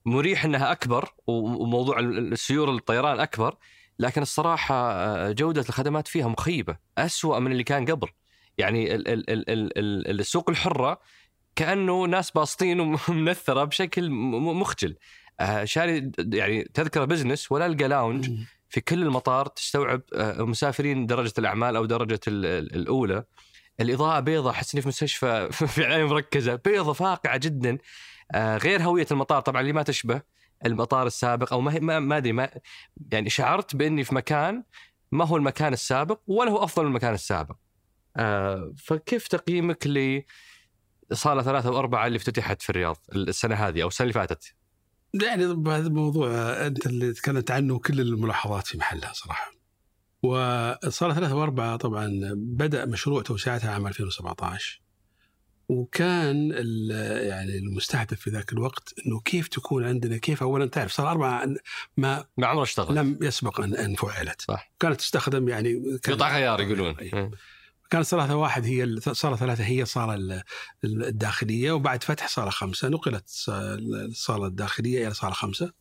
مريح 0.05 0.45
أنها 0.45 0.71
أكبر 0.71 1.09
و- 1.27 1.63
وموضوع 1.63 1.99
السيور 1.99 2.71
الطيران 2.75 3.19
أكبر 3.19 3.55
لكن 3.99 4.21
الصراحة 4.21 4.75
آه، 4.91 5.31
جودة 5.31 5.61
الخدمات 5.61 6.07
فيها 6.07 6.27
مخيبة 6.27 6.77
أسوأ 6.97 7.39
من 7.39 7.51
اللي 7.51 7.63
كان 7.63 7.85
قبل. 7.85 8.07
يعني 8.57 8.95
ال 8.95 9.07
ال 9.07 9.29
ال 9.29 9.49
ال 9.49 9.77
ال 10.09 10.19
السوق 10.19 10.49
الحرة 10.49 10.99
كأنه 11.55 12.03
ناس 12.05 12.31
باسطين 12.31 12.79
ومنثرة 12.79 13.63
بشكل 13.63 14.09
مخجل. 14.09 14.95
آه، 15.39 15.63
شاري 15.63 16.11
يعني 16.33 16.63
تذكرة 16.63 17.05
business 17.05 17.51
ولا 17.51 17.65
القى 17.65 17.87
lounge 17.87 18.29
في 18.73 18.81
كل 18.81 19.03
المطار 19.03 19.45
تستوعب 19.47 20.01
آه، 20.15 20.41
مسافرين 20.41 21.05
درجة 21.05 21.33
الأعمال 21.37 21.75
أو 21.75 21.85
درجة 21.85 22.19
ال- 22.27 22.45
ال- 22.45 22.75
الأولى 22.75 23.23
الإضاءة 23.79 24.19
بيضة 24.19 24.49
أحس 24.49 24.73
إني 24.75 24.81
في 24.81 24.87
مستشفى 24.87 25.49
في 25.67 25.85
عناية 25.85 26.03
مركزة 26.07 26.55
بيضة 26.55 26.93
فاقعة 26.93 27.37
جدا 27.37 27.77
آه، 28.31 28.57
غير 28.57 28.81
هوية 28.83 29.05
المطار 29.11 29.41
طبعا 29.41 29.61
اللي 29.61 29.73
ما 29.73 29.83
تشبه 29.83 30.21
المطار 30.65 31.07
السابق 31.07 31.53
أو 31.53 31.61
ما 31.61 31.73
هي- 31.73 31.79
ما 31.79 32.17
أدري 32.17 32.31
ما 32.33 32.49
يعني 33.11 33.29
شعرت 33.29 33.75
بإني 33.75 34.03
في 34.03 34.15
مكان 34.15 34.63
ما 35.11 35.25
هو 35.25 35.37
المكان 35.37 35.73
السابق 35.73 36.19
ولا 36.27 36.51
هو 36.51 36.63
أفضل 36.63 36.83
من 36.83 36.89
المكان 36.89 37.13
السابق. 37.13 37.55
آه 38.17 38.73
فكيف 38.77 39.27
تقييمك 39.27 39.87
ل 39.87 40.21
صاله 41.13 41.41
ثلاثة 41.43 41.71
وأربعة 41.71 42.07
اللي 42.07 42.17
افتتحت 42.17 42.61
في 42.61 42.69
الرياض 42.69 42.97
السنة 43.15 43.55
هذه 43.55 43.83
أو 43.83 43.87
السنة 43.87 44.05
اللي 44.05 44.13
فاتت؟ 44.13 44.55
يعني 45.21 45.45
هذا 45.45 45.87
الموضوع 45.87 46.31
أنت 46.67 46.85
اللي 46.85 47.13
تكلمت 47.13 47.51
عنه 47.51 47.79
كل 47.79 48.01
الملاحظات 48.01 48.67
في 48.67 48.77
محلها 48.77 49.13
صراحة. 49.13 49.51
وصار 50.23 51.13
ثلاثة 51.13 51.35
وأربعة 51.35 51.75
طبعا 51.75 52.19
بدأ 52.35 52.85
مشروع 52.85 53.21
توسعتها 53.21 53.71
عام 53.71 53.87
2017 53.87 54.81
وكان 55.69 56.51
يعني 57.27 57.57
المستهدف 57.57 58.19
في 58.19 58.29
ذاك 58.29 58.53
الوقت 58.53 58.93
إنه 59.05 59.19
كيف 59.19 59.47
تكون 59.47 59.85
عندنا 59.85 60.17
كيف 60.17 60.43
اولا 60.43 60.65
تعرف 60.65 60.91
صار 60.91 61.11
أربعة 61.11 61.55
ما 61.97 62.25
ما 62.37 62.47
عمره 62.47 62.63
اشتغل 62.63 62.95
لم 62.95 63.19
يسبق 63.21 63.61
ان 63.61 63.75
أن 63.75 63.95
فعلت 63.95 64.41
صح. 64.41 64.71
كانت 64.79 64.99
تستخدم 64.99 65.49
يعني 65.49 65.99
قطع 66.07 66.35
غيار 66.35 66.61
يقولون. 66.61 66.95
كانت 67.93 68.05
صالة 68.05 68.35
واحد 68.35 68.65
هي 68.65 68.83
ال- 68.83 69.15
صالة 69.15 69.35
ثلاثة 69.35 69.63
هي 69.63 69.81
الصالة 69.81 70.13
ال- 70.13 70.41
ال- 70.83 71.05
الداخلية 71.05 71.71
وبعد 71.71 72.03
فتح 72.03 72.27
صالة 72.27 72.49
خمسة 72.49 72.87
نقلت 72.87 73.23
ص- 73.27 73.49
الصالة 73.49 74.45
الداخلية 74.47 75.05
إلى 75.07 75.13
صالة 75.13 75.33
خمسة. 75.33 75.71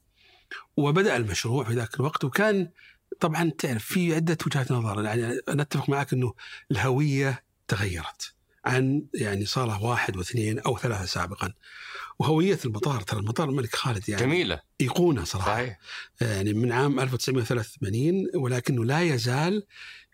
وبدأ 0.77 1.17
المشروع 1.17 1.65
في 1.65 1.73
ذاك 1.73 1.95
الوقت 1.95 2.25
وكان 2.25 2.71
طبعا 3.21 3.51
تعرف 3.59 3.85
في 3.85 4.15
عدة 4.15 4.39
وجهات 4.47 4.73
نظر. 4.73 5.05
يعني 5.05 5.39
نتفق 5.49 5.89
معك 5.89 6.13
أنه 6.13 6.35
الهوية 6.71 7.45
تغيرت 7.69 8.35
عن 8.65 9.07
يعني 9.15 9.45
صالة 9.47 9.83
واحد 9.83 10.17
واثنين 10.17 10.59
أو 10.59 10.79
ثلاثة 10.79 11.05
سابقا. 11.05 11.53
وهوية 12.19 12.59
المطار 12.65 13.01
ترى 13.01 13.21
المطار 13.21 13.49
الملك 13.49 13.77
خالد 13.77 14.09
يعني 14.09 14.23
جميلة. 14.23 14.61
أيقونة 14.81 15.25
صراحة. 15.25 15.47
صحيح. 15.55 15.79
يعني 16.21 16.53
من 16.53 16.73
عام 16.73 17.01
1983 17.01 18.27
ولكنه 18.35 18.85
لا 18.85 19.01
يزال 19.03 19.67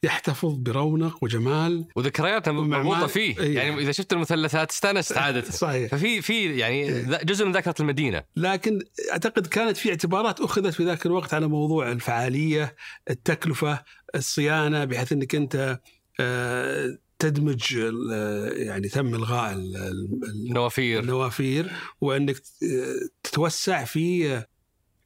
يحتفظ 0.02 0.54
برونق 0.54 1.24
وجمال 1.24 1.84
وذكرياتها 1.96 2.50
ومع- 2.50 2.78
مربوطة 2.78 3.06
فيه. 3.06 3.38
إيه. 3.38 3.54
يعني 3.56 3.82
إذا 3.82 3.92
شفت 3.92 4.12
المثلثات 4.12 4.70
استأنست 4.70 5.16
عادتها 5.18 5.50
صحيح. 5.50 5.90
ففي 5.90 6.22
في 6.22 6.58
يعني 6.58 6.82
إيه. 6.88 7.02
جزء 7.24 7.44
من 7.46 7.52
ذاكرة 7.52 7.74
المدينة. 7.80 8.24
لكن 8.36 8.78
أعتقد 9.12 9.46
كانت 9.46 9.76
في 9.76 9.88
اعتبارات 9.90 10.40
أخذت 10.40 10.74
في 10.74 10.84
ذاك 10.84 11.06
الوقت 11.06 11.34
على 11.34 11.48
موضوع 11.48 11.92
الفعالية، 11.92 12.76
التكلفة، 13.10 13.82
الصيانة 14.14 14.84
بحيث 14.84 15.12
إنك 15.12 15.34
أنت 15.34 15.80
آه، 16.20 16.98
تدمج 17.18 17.62
ال- 17.76 18.66
يعني 18.66 18.88
تم 18.88 19.14
إلغاء 19.14 19.52
ال- 19.52 19.76
ال- 19.76 20.52
نوافير 20.52 21.00
النوافير. 21.02 21.70
وأنك 22.00 22.36
آه، 22.36 23.08
تتوسع 23.22 23.84
في 23.84 24.42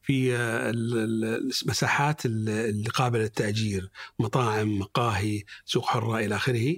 في 0.03 0.37
آه، 0.37 0.71
ال- 0.71 0.99
ال- 0.99 1.51
المساحات 1.63 2.27
ال- 2.27 2.49
اللي 2.49 2.89
قابلة 2.89 3.23
للتأجير، 3.23 3.91
مطاعم، 4.19 4.79
مقاهي، 4.79 5.43
سوق 5.65 5.87
حره 5.87 6.19
إلى 6.19 6.37
آخره. 6.37 6.77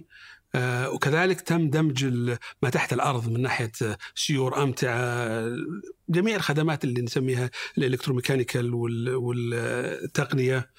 آه، 0.56 0.90
وكذلك 0.90 1.40
تم 1.40 1.70
دمج 1.70 2.04
ما 2.62 2.70
تحت 2.70 2.92
الأرض 2.92 3.28
من 3.28 3.42
ناحية 3.42 3.72
آه، 3.82 3.98
سيور 4.14 4.62
أمتعة 4.62 5.28
جميع 6.08 6.36
الخدمات 6.36 6.84
اللي 6.84 7.02
نسميها 7.02 7.50
ال 7.78 7.84
electromechanical 7.84 8.74
وال- 8.74 9.14
والتقنية 9.14 10.70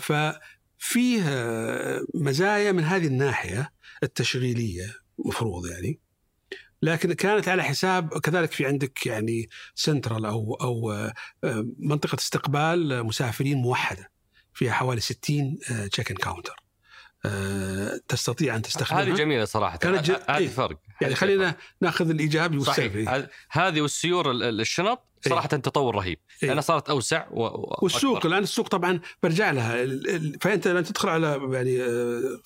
ففيه 0.00 1.22
مزايا 2.14 2.72
من 2.72 2.84
هذه 2.84 3.06
الناحية 3.06 3.72
التشغيلية 4.02 4.94
مفروض 5.18 5.66
يعني 5.66 6.00
لكن 6.82 7.12
كانت 7.12 7.48
على 7.48 7.62
حساب 7.62 8.18
كذلك 8.18 8.52
في 8.52 8.66
عندك 8.66 9.06
يعني 9.06 9.48
سنترال 9.74 10.24
أو 10.24 10.54
أو 10.54 10.92
آه، 10.92 11.12
منطقة 11.78 12.14
استقبال 12.14 13.04
مسافرين 13.06 13.58
موحدة 13.58 14.10
فيها 14.54 14.72
حوالي 14.72 15.00
60 15.00 15.58
check-in 15.90 16.16
counter 16.16 16.59
تستطيع 18.08 18.56
أن 18.56 18.62
تستخدمها 18.62 19.02
هذه 19.02 19.14
جميلة 19.14 19.44
صراحة 19.44 19.76
كانت 19.76 20.04
ج- 20.10 20.10
هذه 20.28 20.38
إيه. 20.38 20.48
فرق 20.48 20.78
يعني 21.00 21.14
خلينا 21.14 21.54
نأخذ 21.80 22.10
الايجابي. 22.10 22.58
والسلبي 22.58 23.06
هذ- 23.08 23.26
هذه 23.50 23.80
والسيور 23.80 24.30
ال- 24.30 24.42
ال- 24.42 24.60
الشنط 24.60 25.06
إيه. 25.26 25.32
صراحة 25.32 25.48
تطور 25.48 25.94
رهيب 25.94 26.18
إيه. 26.42 26.48
لأنها 26.48 26.60
صارت 26.62 26.90
أوسع 26.90 27.26
و... 27.30 27.42
والسوق. 27.82 28.26
الآن 28.26 28.42
السوق 28.42 28.68
طبعا 28.68 29.00
برجع 29.22 29.50
لها 29.50 29.86
فأنت 30.40 30.68
لما 30.68 30.80
تدخل 30.80 31.08
على 31.08 31.40
يعني 31.52 31.82
آه، 31.82 32.38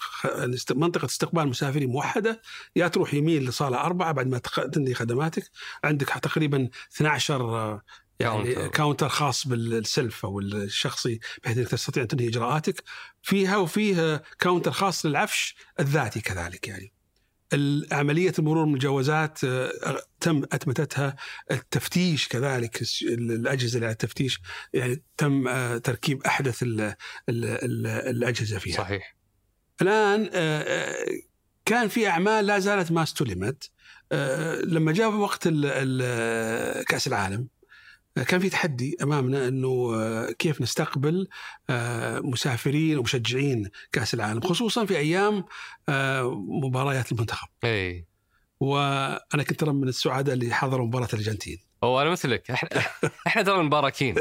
منطقة 0.70 1.04
استقبال 1.06 1.48
مسافرين 1.48 1.88
موحدة 1.90 2.40
يا 2.76 2.88
تروح 2.88 3.14
يمين 3.14 3.44
لصالة 3.44 3.80
أربعة 3.80 4.12
بعد 4.12 4.26
ما 4.26 4.38
تنهي 4.72 4.94
خدماتك 4.94 5.50
عندك 5.84 6.08
تقريبا 6.08 6.68
12 6.96 7.40
آه، 7.42 7.82
يعني 8.20 8.54
counter. 8.54 8.68
counter, 8.68 9.08
خاص 9.08 9.46
بال 9.46 9.72
self 9.72 10.24
أو 10.24 10.40
الشخصي 10.40 11.20
بحيث 11.44 11.58
أنك 11.58 11.68
تستطيع 11.68 12.02
أن 12.02 12.08
تنهي 12.08 12.28
إجراءاتك 12.28 12.82
فيها 13.22 13.56
وفيه 13.56 14.22
counter 14.38 14.70
خاص 14.70 15.06
للعفش 15.06 15.56
الذاتي 15.80 16.20
كذلك 16.20 16.68
يعني. 16.68 16.94
عملية 17.92 18.32
المرور 18.38 18.64
بالجوازات 18.64 19.44
آه، 19.44 20.02
تم 20.20 20.42
أتمتتها. 20.52 21.16
التفتيش 21.50 22.28
كذلك 22.28 22.82
الأجهزة 23.02 23.74
اللي 23.74 23.86
على 23.86 23.92
التفتيش 23.92 24.40
يعني 24.72 25.02
تم 25.16 25.48
آه، 25.48 25.78
تركيب 25.78 26.22
أحدث 26.22 26.62
ال 26.62 26.80
ال 26.80 26.94
ال 27.28 27.86
الأجهزة 27.86 28.58
فيها. 28.58 28.76
صحيح. 28.76 29.16
الآن 29.82 30.30
آه، 30.32 31.06
كان 31.64 31.88
في 31.88 32.08
أعمال 32.08 32.46
لا 32.46 32.58
زالت 32.58 32.92
ما 32.92 33.02
استلمت 33.02 33.70
لما 34.64 34.92
جاء 34.92 35.10
وقت 35.10 35.48
كأس 36.88 37.06
العالم 37.06 37.48
كان 38.22 38.40
في 38.40 38.48
تحدي 38.48 38.96
أمامنا 39.02 39.48
إنه 39.48 39.94
آه، 39.94 40.30
كيف 40.30 40.60
نستقبل 40.60 41.28
آه، 41.70 42.20
مسافرين 42.20 42.98
ومشجعين 42.98 43.70
كأس 43.92 44.14
العالم 44.14 44.40
خصوصا 44.40 44.84
في 44.84 44.98
أيام 44.98 45.44
آه، 45.88 46.44
مباريات 46.48 47.12
المنتخب. 47.12 47.48
إي. 47.64 48.04
وأنا 48.60 49.42
كنت 49.48 49.60
ترى 49.60 49.72
من 49.72 49.88
السعداء 49.88 50.34
اللي 50.34 50.54
حضروا 50.54 50.86
مباراة 50.86 51.08
الأرجنتين. 51.12 51.58
هو 51.84 52.02
أنا 52.02 52.10
مثلك. 52.10 52.50
إحنا 52.50 52.68
إحنا 53.26 53.42
ترى 53.42 53.62
مباركين. 53.62 54.14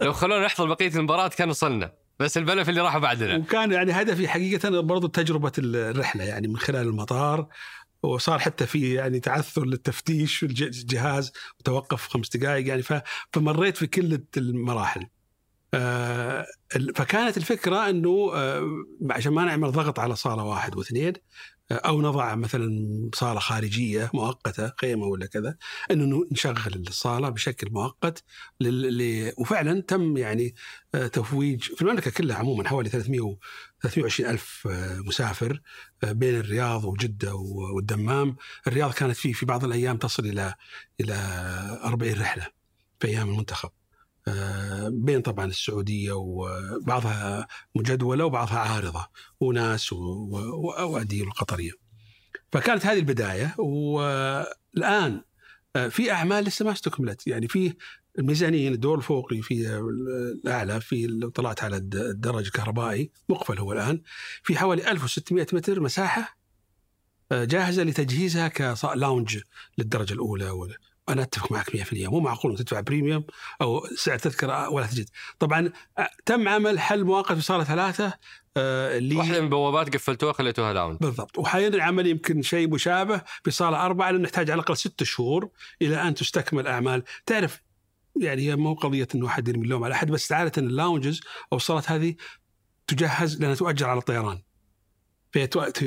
لو 0.00 0.12
خلونا 0.12 0.46
نحضر 0.46 0.66
بقية 0.66 0.96
المباراة 0.96 1.28
كان 1.28 1.50
وصلنا. 1.50 1.92
بس 2.18 2.36
البلا 2.36 2.64
في 2.64 2.70
اللي 2.70 2.80
راحوا 2.80 3.00
بعدنا. 3.00 3.36
وكان 3.36 3.72
يعني 3.72 3.92
هدفي 3.92 4.28
حقيقة 4.28 4.80
برضو 4.80 5.06
تجربة 5.06 5.52
الرحلة 5.58 6.24
يعني 6.24 6.48
من 6.48 6.56
خلال 6.56 6.86
المطار 6.86 7.48
وصار 8.02 8.38
حتى 8.38 8.66
في 8.66 8.94
يعني 8.94 9.20
تعثر 9.20 9.64
للتفتيش 9.64 10.42
الجهاز 10.42 11.32
وتوقف 11.60 12.08
خمس 12.08 12.36
دقائق 12.36 12.66
يعني 12.66 12.82
فمريت 13.32 13.76
في 13.76 13.86
كل 13.86 14.20
المراحل. 14.36 15.06
آه، 15.74 16.46
فكانت 16.94 17.36
الفكرة 17.36 17.90
إنه 17.90 18.30
آه، 18.34 18.68
عشان 19.10 19.32
ما 19.32 19.44
نعمل 19.44 19.72
ضغط 19.72 19.98
على 19.98 20.16
صالة 20.16 20.44
واحد 20.44 20.76
واثنين 20.76 21.12
أو 21.72 22.02
نضع 22.02 22.34
مثلا 22.34 22.70
صالة 23.14 23.40
خارجية 23.40 24.10
مؤقتة 24.14 24.72
خيمه 24.80 25.06
ولا 25.06 25.26
كذا 25.26 25.56
إنه 25.90 26.24
نشغل 26.32 26.84
الصالة 26.88 27.28
بشكل 27.28 27.70
مؤقت 27.72 28.24
لل... 28.60 29.32
وفعلا 29.38 29.80
تم 29.80 30.16
يعني 30.16 30.54
آه، 30.94 31.06
تفويج 31.06 31.62
في 31.62 31.82
المملكة 31.82 32.10
كلها 32.10 32.36
عموما 32.36 32.68
حوالي 32.68 32.88
300 32.88 33.20
و 33.20 33.36
320 33.82 34.30
ألف 34.30 34.68
آه، 34.70 34.96
مسافر 34.98 35.60
آه، 36.04 36.12
بين 36.12 36.34
الرياض 36.40 36.84
وجدة 36.84 37.34
و- 37.34 37.74
والدمام. 37.76 38.36
الرياض 38.66 38.92
كانت 38.92 39.16
فيه 39.16 39.32
في 39.32 39.46
بعض 39.46 39.64
الأيام 39.64 39.96
تصل 39.96 40.26
إلى 40.26 40.54
إلى 41.00 41.14
40 41.84 42.20
رحلة 42.20 42.46
في 43.00 43.08
أيام 43.08 43.28
المنتخب. 43.30 43.70
بين 44.90 45.20
طبعا 45.20 45.44
السعودية 45.46 46.12
وبعضها 46.12 47.48
مجدولة 47.74 48.24
وبعضها 48.24 48.58
عارضة 48.58 49.06
وناس 49.40 49.92
و- 49.92 49.96
و- 49.96 50.66
واوديه 50.66 51.22
القطرية. 51.22 51.70
فكانت 52.52 52.86
هذه 52.86 52.98
البداية 52.98 53.54
والآن 53.58 55.22
آه، 55.76 55.88
في 55.88 56.12
أعمال 56.12 56.44
لسه 56.44 56.64
ما 56.64 56.72
استكملت 56.72 57.26
يعني 57.26 57.48
في 57.48 57.74
الميزانيين 58.18 58.72
الدور 58.72 58.98
الفوقي 58.98 59.42
في 59.42 59.78
الأعلى 60.44 60.80
في 60.80 61.06
لو 61.06 61.28
طلعت 61.28 61.64
على 61.64 61.76
الد- 61.76 61.96
الدرج 61.96 62.44
الكهربائي 62.46 63.10
مقفل 63.28 63.58
هو 63.58 63.72
الآن 63.72 64.02
في 64.42 64.56
حوالي 64.58 64.90
1600 64.90 65.46
متر 65.52 65.80
مساحة 65.80 66.38
آه، 67.32 67.44
جاهزة 67.44 67.82
لتجهيزها 67.82 68.48
ك 68.48 68.61
lounge 68.61 69.38
للدرجة 69.78 70.12
الأولى 70.12 70.50
أنا 71.08 71.22
أتفق 71.22 71.52
معك 71.52 71.76
100% 71.76 71.92
مو 71.92 72.20
معقول 72.20 72.58
تدفع 72.58 72.80
premium 72.80 73.24
أو 73.62 73.86
سعر 73.96 74.18
تذكرة 74.18 74.68
ولا 74.70 74.86
تجد. 74.86 75.08
طبعا 75.38 75.72
تم 76.26 76.48
عمل 76.48 76.80
حل 76.80 77.04
مؤقت 77.04 77.32
في 77.32 77.40
صاله 77.40 77.64
ثلاثة 77.64 78.12
آه، 78.56 78.98
اللي 78.98 79.16
واحدة 79.16 79.38
من 79.38 79.44
البوابات 79.44 79.94
قفلتوها 79.94 80.32
خليتوها 80.32 80.72
lounge 80.72 80.98
بالضبط. 81.00 81.38
وحاليا 81.38 81.68
العمل 81.68 82.06
يمكن 82.06 82.42
شيء 82.42 82.68
مشابه 82.68 83.22
في 83.44 83.50
صاله 83.50 83.86
أربعة 83.86 84.10
لأنه 84.10 84.24
نحتاج 84.24 84.50
على 84.50 84.58
الأقل 84.60 84.76
ست 84.76 85.02
شهور 85.02 85.48
إلى 85.82 86.02
أن 86.02 86.14
تستكمل 86.14 86.66
أعمال. 86.66 87.02
تعرف 87.26 87.62
يعني 88.20 88.42
هي 88.42 88.56
مو 88.56 88.74
قضية 88.74 89.08
إنه 89.14 89.26
أحد 89.26 89.48
يرمي 89.48 89.64
اللوم 89.64 89.84
على 89.84 89.94
أحد 89.94 90.10
بس 90.10 90.32
عادة 90.32 90.52
اللاونجز 90.62 91.20
أو 91.52 91.56
الصالات 91.56 91.90
هذه 91.90 92.14
تجهز 92.86 93.40
لأنها 93.40 93.54
تؤجر 93.54 93.88
على 93.88 93.98
الطيران. 93.98 94.38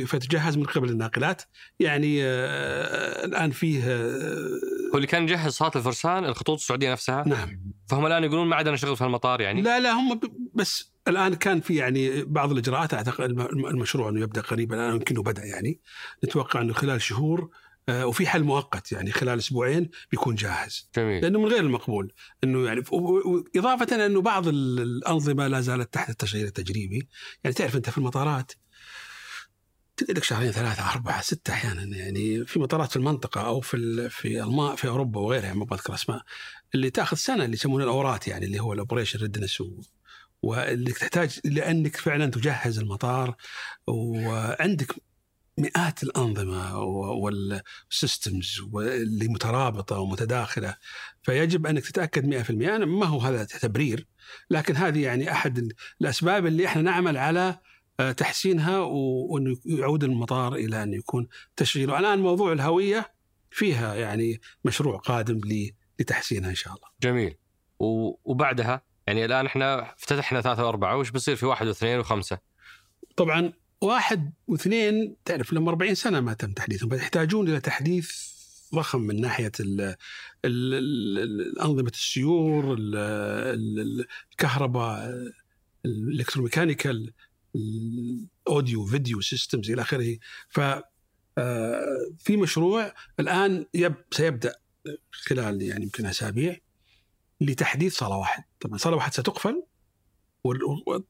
فتجهز 0.06 0.58
من 0.58 0.64
قبل 0.66 0.90
الناقلات. 0.90 1.42
يعني 1.80 2.24
آه، 2.24 3.26
الآن 3.26 3.52
فيه 3.52 3.84
آه، 3.88 4.60
هو 4.94 4.96
اللي 4.96 5.08
كان 5.08 5.24
يجهز 5.24 5.52
صالات 5.54 5.76
الفرسان 5.76 6.26
الخطوط 6.26 6.60
السعودية 6.60 6.92
نفسها. 6.92 7.24
نعم. 7.28 7.62
فهم 7.90 8.06
الآن 8.06 8.24
يقولون 8.24 8.48
ما 8.48 8.56
عندنا 8.56 8.76
شغل 8.76 8.98
في 8.98 9.04
المطار 9.04 9.42
يعني. 9.42 9.62
لا 9.62 9.80
لا 9.80 9.92
هم 9.92 10.20
بس 10.54 10.92
الآن 11.08 11.34
كان 11.34 11.62
في 11.62 11.76
يعني 11.76 12.24
بعض 12.24 12.52
الإجراءات 12.52 12.94
أعتقد 12.94 13.24
الم- 13.30 13.66
المشروع 13.68 14.10
أنه 14.10 14.22
يبدأ 14.22 14.42
قريبا 14.42 14.76
الآن 14.76 14.96
يمكنه 14.96 15.24
بدأ 15.24 15.44
يعني. 15.46 15.80
نتوقع 16.26 16.62
أنه 16.62 16.74
خلال 16.74 17.02
شهور 17.02 17.50
آه، 17.90 18.06
وفي 18.06 18.28
حل 18.28 18.44
مؤقت 18.44 18.92
يعني 18.92 19.12
خلال 19.12 19.40
أسبوعين 19.40 19.90
بيكون 20.12 20.36
جاهز. 20.36 20.90
جميل. 20.98 21.22
لأنه 21.24 21.40
من 21.40 21.46
غير 21.46 21.60
المقبول 21.60 22.14
إنه 22.44 22.66
يعني 22.66 22.84
إضافة 23.58 24.06
أنه 24.06 24.22
بعض 24.22 24.48
ال- 24.48 24.80
الأنظمة 24.80 25.48
لا 25.48 25.62
زالت 25.62 25.94
تحت 25.94 26.10
التشغيل 26.10 26.46
التجريبي. 26.46 27.08
يعني 27.44 27.54
تعرف 27.56 27.76
أنت 27.76 27.90
في 27.90 27.98
المطارات 27.98 28.52
ت- 30.04 30.12
لك 30.12 30.24
شهرين 30.24 30.52
ثلاثة 30.52 30.92
أربعة 30.92 31.22
ستة 31.22 31.54
أحيانا 31.54 31.98
يعني 31.98 32.46
في 32.46 32.60
مطارات 32.60 32.90
في 32.90 32.96
المنطقة 32.96 33.42
أو 33.42 33.62
في 33.62 34.10
في 34.10 34.44
الماء 34.44 34.76
في 34.76 34.88
أوروبا 34.88 35.20
وغيرها 35.20 35.54
ما 35.54 35.66
بذكر 35.66 35.94
أسماء 35.94 36.22
اللي 36.76 36.90
تأخذ 36.90 37.18
سنة 37.18 37.46
اللي 37.46 37.54
يسمونه 37.56 37.84
ال 37.84 37.93
ORAT 37.93 38.28
يعني 38.28 38.46
اللي 38.46 38.60
هو 38.60 38.74
ال 38.74 38.78
operation 38.78 39.20
readiness 39.20 39.64
واللي 40.42 40.92
تحتاج 40.92 41.40
لأنك 41.46 41.98
فعلا 41.98 42.32
تجهز 42.32 42.80
المطار 42.80 43.36
وعندك 43.88 44.96
مئات 45.58 46.04
الأنظمة 46.04 46.78
والسيستمز 46.80 48.62
اللي 48.76 49.28
مترابطة 49.28 50.00
ومتداخلة 50.00 50.76
فيجب 51.24 51.68
أنك 51.68 51.86
تتأكد 51.86 52.26
100% 52.26 52.50
أنا 52.50 52.86
ما 52.86 53.06
هو 53.06 53.20
هذا 53.20 53.44
تبرير 53.44 54.08
لكن 54.50 54.76
هذه 54.76 55.04
يعني 55.04 55.32
أحد 55.32 55.74
الأسباب 56.02 56.46
اللي 56.46 56.66
إحنا 56.68 56.82
نعمل 56.82 57.18
على 57.18 57.60
تحسينها 58.18 58.80
و- 58.80 59.28
وإنه 59.34 59.58
يعود 59.66 60.04
المطار 60.04 60.56
إلى 60.56 60.84
أن 60.84 60.94
يكون 60.94 61.28
تشغيله، 61.56 62.00
الآن 62.00 62.20
موضوع 62.20 62.52
الهوية 62.54 63.14
فيها 63.52 63.96
يعني 63.96 64.42
مشروع 64.66 64.98
قادم 64.98 65.42
لتحسينها 66.00 66.50
إن 66.50 66.56
شاء 66.56 66.74
الله. 66.74 66.88
جميل. 67.02 67.36
وبعدها 68.26 68.82
يعني 69.08 69.26
الآن 69.26 69.46
إحنا 69.46 69.94
افتتحنا 69.94 70.42
ثلاثة 70.42 70.66
وأربعة 70.66 70.98
وش 70.98 71.10
بيصير 71.10 71.36
في 71.36 71.46
واحد 71.46 71.68
واثنين 71.68 72.00
وخمسة؟ 72.00 72.38
طبعا 73.16 73.54
واحد 73.82 74.34
واثنين 74.48 75.16
تعرف 75.26 75.54
لما 75.54 75.70
40 75.70 75.96
سنة 75.96 76.20
ما 76.20 76.34
تم 76.34 76.52
تحديثهم 76.52 76.90
فيحتاجون 76.90 77.48
إلى 77.50 77.60
تحديث 77.60 78.12
ضخم 78.76 79.02
من 79.02 79.22
ناحية 79.22 79.52
ال 79.60 79.82
ال 80.46 80.74
ال 81.24 81.60
أنظمة 81.60 81.90
السيور 81.94 82.74
ال 82.74 82.96
ال 83.80 84.06
الكهرباء 84.32 85.12
ال 85.86 85.93
electromechanical 85.93 87.14
ال 87.56 87.77
audio 87.77 88.86
video 88.86 89.22
systems 89.22 89.72
إلى 89.72 89.82
آخره. 89.82 90.18
ف 90.50 90.60
آه، 91.38 91.82
في 92.20 92.38
مشروع 92.38 92.94
الآن 93.20 93.66
يب 93.74 93.96
سيبدأ 94.12 94.56
خلال 95.12 95.62
يعني 95.62 95.84
يمكن 95.84 96.06
أسابيع 96.06 96.58
لتحديث 97.42 97.98
صالة 97.98 98.16
واحد. 98.16 98.44
طبعا 98.60 98.78
صالة 98.78 98.96
واحد 98.96 99.14
ستقفل 99.14 99.64
وال- 100.44 100.60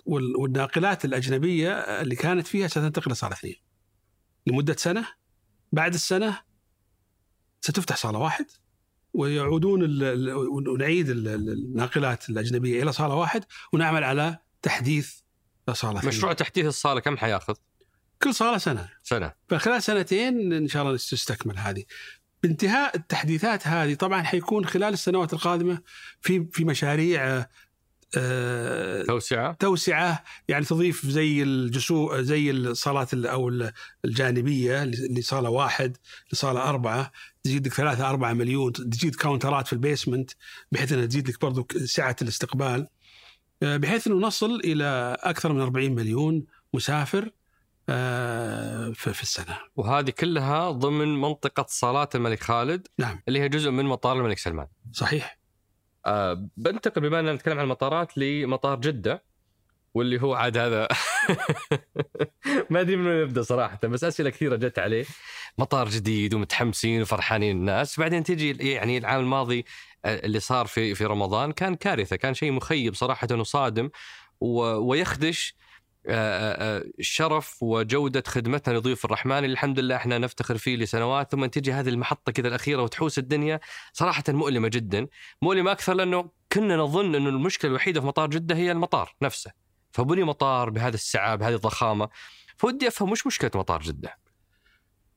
وال- 0.06 0.36
والناقلات 0.36 1.06
الأجنبية 1.06 1.72
اللي 1.74 2.16
كانت 2.16 2.48
فيها 2.48 2.68
ستنتقل 2.68 3.12
لصاله 3.12 3.34
اثنين. 3.34 3.56
لمدة 4.48 4.76
سنة 4.76 5.08
بعد 5.72 5.94
السنة 5.94 6.40
ستفتح 7.62 7.96
صالة 7.98 8.20
واحد 8.20 8.46
ويعودون 9.14 9.82
ونعيد 10.68 11.10
ال- 11.10 11.28
ال- 11.28 11.50
الناقلات 11.50 12.30
الأجنبية 12.30 12.84
إلى 12.84 12.92
صالة 12.92 13.16
واحد 13.16 13.46
ونعمل 13.74 14.04
على 14.04 14.38
تحديث 14.62 15.20
صاله 15.74 16.00
اثنين. 16.00 16.14
مشروع 16.16 16.34
تحديث 16.34 16.66
الصالة 16.66 17.00
كم 17.00 17.18
حياخذ؟ 17.18 17.54
كل 18.24 18.36
صالة 18.36 18.58
سنة. 18.58 18.90
سنة. 19.04 19.32
فخلال 19.50 19.84
سنتين 19.84 20.54
إن 20.54 20.68
شاء 20.68 20.84
الله 20.84 20.98
تستكمل 20.98 21.58
هذه. 21.58 21.84
بانتهاء 22.44 22.96
التحديثات 22.96 23.68
هذه 23.68 23.94
طبعا 23.94 24.24
حيكون 24.24 24.66
خلال 24.66 24.94
السنوات 24.94 25.34
القادمة 25.34 25.82
في 26.22 26.48
في 26.52 26.66
مشاريع 26.66 27.46
آه، 28.18 29.04
توسعة. 29.04 29.54
توسعة. 29.54 30.24
يعني 30.48 30.66
تضيف 30.66 31.06
زي 31.06 31.44
الجسور 31.44 32.22
زي 32.22 32.52
الصالات 32.52 33.14
ال- 33.14 33.28
أو 33.28 33.50
ال- 33.50 33.72
الجانبية 34.06 34.84
لصالة 34.84 35.50
واحد 35.50 35.98
لصالة 36.34 36.70
أربعة. 36.70 37.12
تزيد 37.44 37.68
لك 37.68 37.74
ثلاثة 37.74 38.10
أربعة 38.10 38.34
مليون. 38.34 38.74
تزيد 38.74 39.16
counter 39.16 39.61
ات 39.61 39.68
في 39.68 39.74
ال 39.74 39.80
basement 39.80 40.32
بحيث 40.72 40.92
إنها 40.92 41.06
تزيد 41.06 41.30
لك 41.30 41.42
برضو 41.42 41.68
سعة 41.86 42.16
الاستقبال. 42.22 42.66
آه، 42.82 42.90
بحيث 43.62 44.08
إنه 44.08 44.16
نصل 44.16 44.56
إلى 44.56 45.18
أكثر 45.20 45.54
من 45.54 45.62
40 45.62 45.92
مليون 45.92 46.46
مسافر 46.74 47.32
آه، 47.90 48.92
في 48.92 49.22
السنة. 49.22 49.58
وهذه 49.76 50.10
كلها 50.10 50.72
ضمن 50.72 51.22
منطقة 51.22 51.66
صالات 51.70 52.16
الملك 52.16 52.40
خالد 52.44 52.88
نعم. 52.98 53.22
اللي 53.28 53.40
هي 53.40 53.50
جزء 53.50 53.72
من 53.72 53.86
مطار 53.86 54.18
الملك 54.18 54.38
سلمان 54.38 54.68
صحيح 54.92 55.38
آه 56.06 56.48
بنتقل 56.58 57.02
بما 57.02 57.20
أننا 57.20 57.34
نتكلم 57.34 57.58
عن 57.58 57.64
المطارات 57.64 58.18
لمطار 58.18 58.80
جدة 58.80 59.24
واللي 59.94 60.22
هو 60.22 60.34
عاد 60.34 60.58
هذا. 60.58 60.88
ما 62.70 62.82
أدري 62.82 62.96
من 62.96 63.08
وين 63.08 63.22
نبدا 63.24 63.42
صراحة 63.42 63.80
بس 63.84 64.04
أسئلة 64.04 64.30
كثيرة 64.30 64.56
جت 64.56 64.80
عليه. 64.80 65.06
مطار 65.58 65.90
جديد 65.90 66.34
ومتحمسين 66.34 67.02
وفرحانين 67.02 67.58
الناس. 67.58 68.00
بعدين 68.00 68.24
تجي 68.24 68.72
يعني 68.72 68.98
العام 68.98 69.20
الماضي 69.20 69.66
آه، 70.06 70.26
اللي 70.26 70.40
صار 70.40 70.68
في 70.68 70.96
في 70.96 71.06
رمضان 71.06 71.52
كان 71.52 71.76
كارثة 71.76 72.16
كان 72.16 72.34
شيء 72.34 72.52
مخيب 72.52 72.96
صراحة 72.96 73.28
وصادم. 73.32 73.90
ويخدش 74.42 75.56
آه، 76.08 76.78
آه، 76.80 76.84
شرف 77.00 77.64
وجودة 77.64 78.24
خدمتنا 78.28 78.78
لضيوف 78.78 79.06
الرحمن 79.06 79.38
اللي 79.38 79.54
الحمد 79.54 79.80
لله 79.80 79.96
إحنا 79.96 80.18
نفتخر 80.18 80.58
فيه 80.58 80.76
لسنوات. 80.76 81.32
ثم 81.32 81.46
تجي 81.46 81.72
هذه 81.74 81.90
المحطة 81.90 82.32
كذا 82.32 82.48
الأخيرة 82.48 82.82
وتحوس 82.82 83.20
الدنيا. 83.20 83.60
صراحة 83.94 84.24
مؤلمة 84.30 84.68
جدا. 84.68 85.08
مؤلمة 85.42 85.72
أكثر 85.72 85.94
لأنه 85.94 86.30
كنا 86.52 86.76
نظن 86.76 87.16
إنه 87.16 87.30
المشكلة 87.30 87.72
الوحيدة 87.72 88.02
في 88.02 88.08
مطار 88.08 88.30
جدة 88.30 88.56
هي 88.56 88.72
المطار 88.72 89.16
نفسه. 89.22 89.61
فبني 89.94 90.24
مطار 90.24 90.70
بهذا 90.70 90.96
السعه 90.96 91.36
بهذه 91.36 91.56
الضخامة. 91.56 92.10
فودي 92.58 92.88
أفهم 92.88 93.12
وش 93.12 93.28
مشكلة 93.28 93.52
مطار 93.56 93.82
جدة؟ 93.82 94.18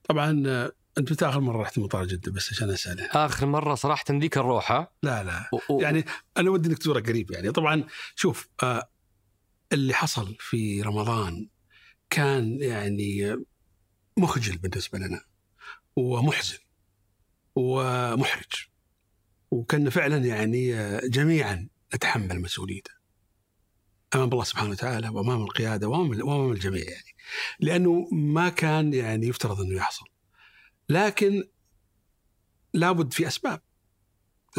طبعا 0.08 0.42
آه، 0.46 0.72
أنت 0.98 1.12
متى 1.12 1.28
آخر 1.28 1.40
مرة 1.40 1.62
رحت 1.62 1.78
مطار 1.78 2.04
جدة 2.04 2.32
بس 2.32 2.52
عشان 2.52 2.70
اسال 2.70 3.00
آخر 3.00 3.46
مرة 3.46 3.74
صراحة 3.74 4.04
ذيك 4.10 4.38
الروحة. 4.38 4.94
لا 5.02 5.24
لا. 5.24 5.48
و- 5.52 5.72
و- 5.74 5.80
يعني 5.80 6.04
أنا 6.36 6.50
ودي 6.50 6.68
إنك 6.68 6.78
تزوره 6.78 7.00
قريب 7.00 7.30
يعني. 7.30 7.52
طبعا 7.52 7.84
شوف 8.16 8.48
آه 8.62 8.90
اللي 9.72 9.94
حصل 9.94 10.36
في 10.40 10.82
رمضان 10.82 11.48
كان 12.10 12.58
يعني 12.60 13.36
مخجل 14.16 14.56
بالنسبة 14.58 14.98
لنا 14.98 15.20
ومحزن 15.96 16.58
ومحرج 17.56 18.52
وكنا 19.50 19.90
فعلا 19.90 20.16
يعني 20.16 20.74
آه، 20.74 21.00
جميعا 21.04 21.68
نتحمل 21.94 22.40
مسؤوليته. 22.40 22.90
أمام 24.14 24.32
الله 24.32 24.44
سبحانه 24.44 24.70
وتعالى 24.70 25.08
وأمام 25.08 25.42
القيادة 25.42 25.88
وأمام 25.88 26.52
الجميع 26.52 26.82
يعني. 26.82 27.14
لأنه 27.60 28.08
ما 28.12 28.48
كان 28.48 28.94
يعني 28.94 29.26
يفترض 29.26 29.60
إنه 29.60 29.76
يحصل. 29.76 30.06
لكن 30.88 31.44
لابد 32.74 33.12
في 33.12 33.26
أسباب. 33.26 33.60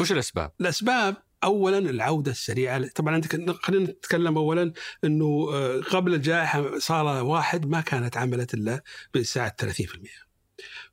وش 0.00 0.12
الأسباب؟ 0.12 0.52
الأسباب 0.60 1.16
اولا 1.44 1.78
العودة 1.78 2.30
السريعة. 2.30 2.88
طبعا 2.88 3.14
عندك 3.14 3.50
خلينا 3.62 3.90
نتكلم 3.90 4.38
اولا 4.38 4.72
إنه 5.04 5.48
آه، 5.52 5.80
قبل 5.80 6.14
الجائحة 6.14 6.78
صاله 6.78 7.22
واحد 7.22 7.66
ما 7.66 7.80
كانت 7.80 8.16
عملت 8.16 8.54
إلا 8.54 8.82
بسعه 9.14 9.56
30% 9.62 10.26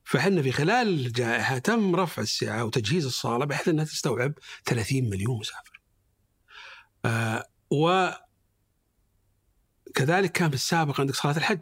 فحنا 0.04 0.42
في 0.42 0.52
خلال 0.52 0.88
الجائحة 0.88 1.58
تم 1.58 1.96
رفع 1.96 2.22
السعة 2.22 2.66
وتجهيز 2.66 3.06
الصالة 3.06 3.46
بحيث 3.46 3.68
إنها 3.68 3.86
تستوعب 3.86 4.34
30 4.66 5.10
مليون 5.10 5.40
مسافر. 5.40 5.82
آه 7.06 7.46
وكذلك 9.94 10.32
كان 10.32 10.50
في 10.50 10.56
السابق 10.56 11.02
عندك 11.02 11.16
صلاة 11.16 11.38
الحج. 11.38 11.62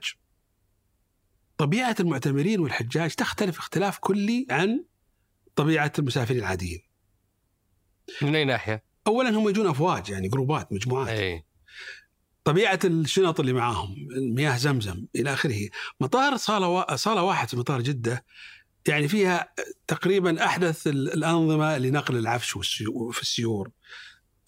طبيعة 1.58 1.95
المعتمرين 1.99 2.60
والحجاج 2.60 3.12
تختلف 3.16 3.58
اختلاف 3.60 3.98
كلي 3.99 4.48
عن 4.49 4.84
طبيعة 5.56 5.91
المسافرين 5.99 6.40
العاديين. 6.40 6.82
من 8.22 8.36
أي 8.36 8.45
ناحية؟ 8.45 8.84
اولا 9.08 9.30
هم 9.30 9.49
يجون 9.49 9.68
أفواج 9.68 10.10
يعني 10.10 10.28
جروبات 10.28 10.74
مجموعات 10.74 11.08
أي 11.08 11.45
طبيعة 12.44 12.80
الشنط 12.84 13.40
اللي 13.40 13.53
معاهم 13.53 13.95
مياه 14.36 14.58
زمزم 14.58 15.06
إلى 15.16 15.34
آخره 15.34 15.70
مطار 16.02 16.38
صالة 16.38 16.68
وا... 16.68 16.95
صالة 16.95 17.24
واحد 17.24 17.49
في 17.49 17.58
مطار 17.58 17.82
جدة 17.82 18.26
يعني 18.88 19.08
فيها 19.08 19.53
تقريبا 19.88 20.45
أحدث 20.45 20.88
ال- 20.88 21.14
الأنظمة 21.14 21.78
لنقل 21.78 22.18
العفش 22.18 22.52
في 23.12 23.22
السيور 23.22 23.72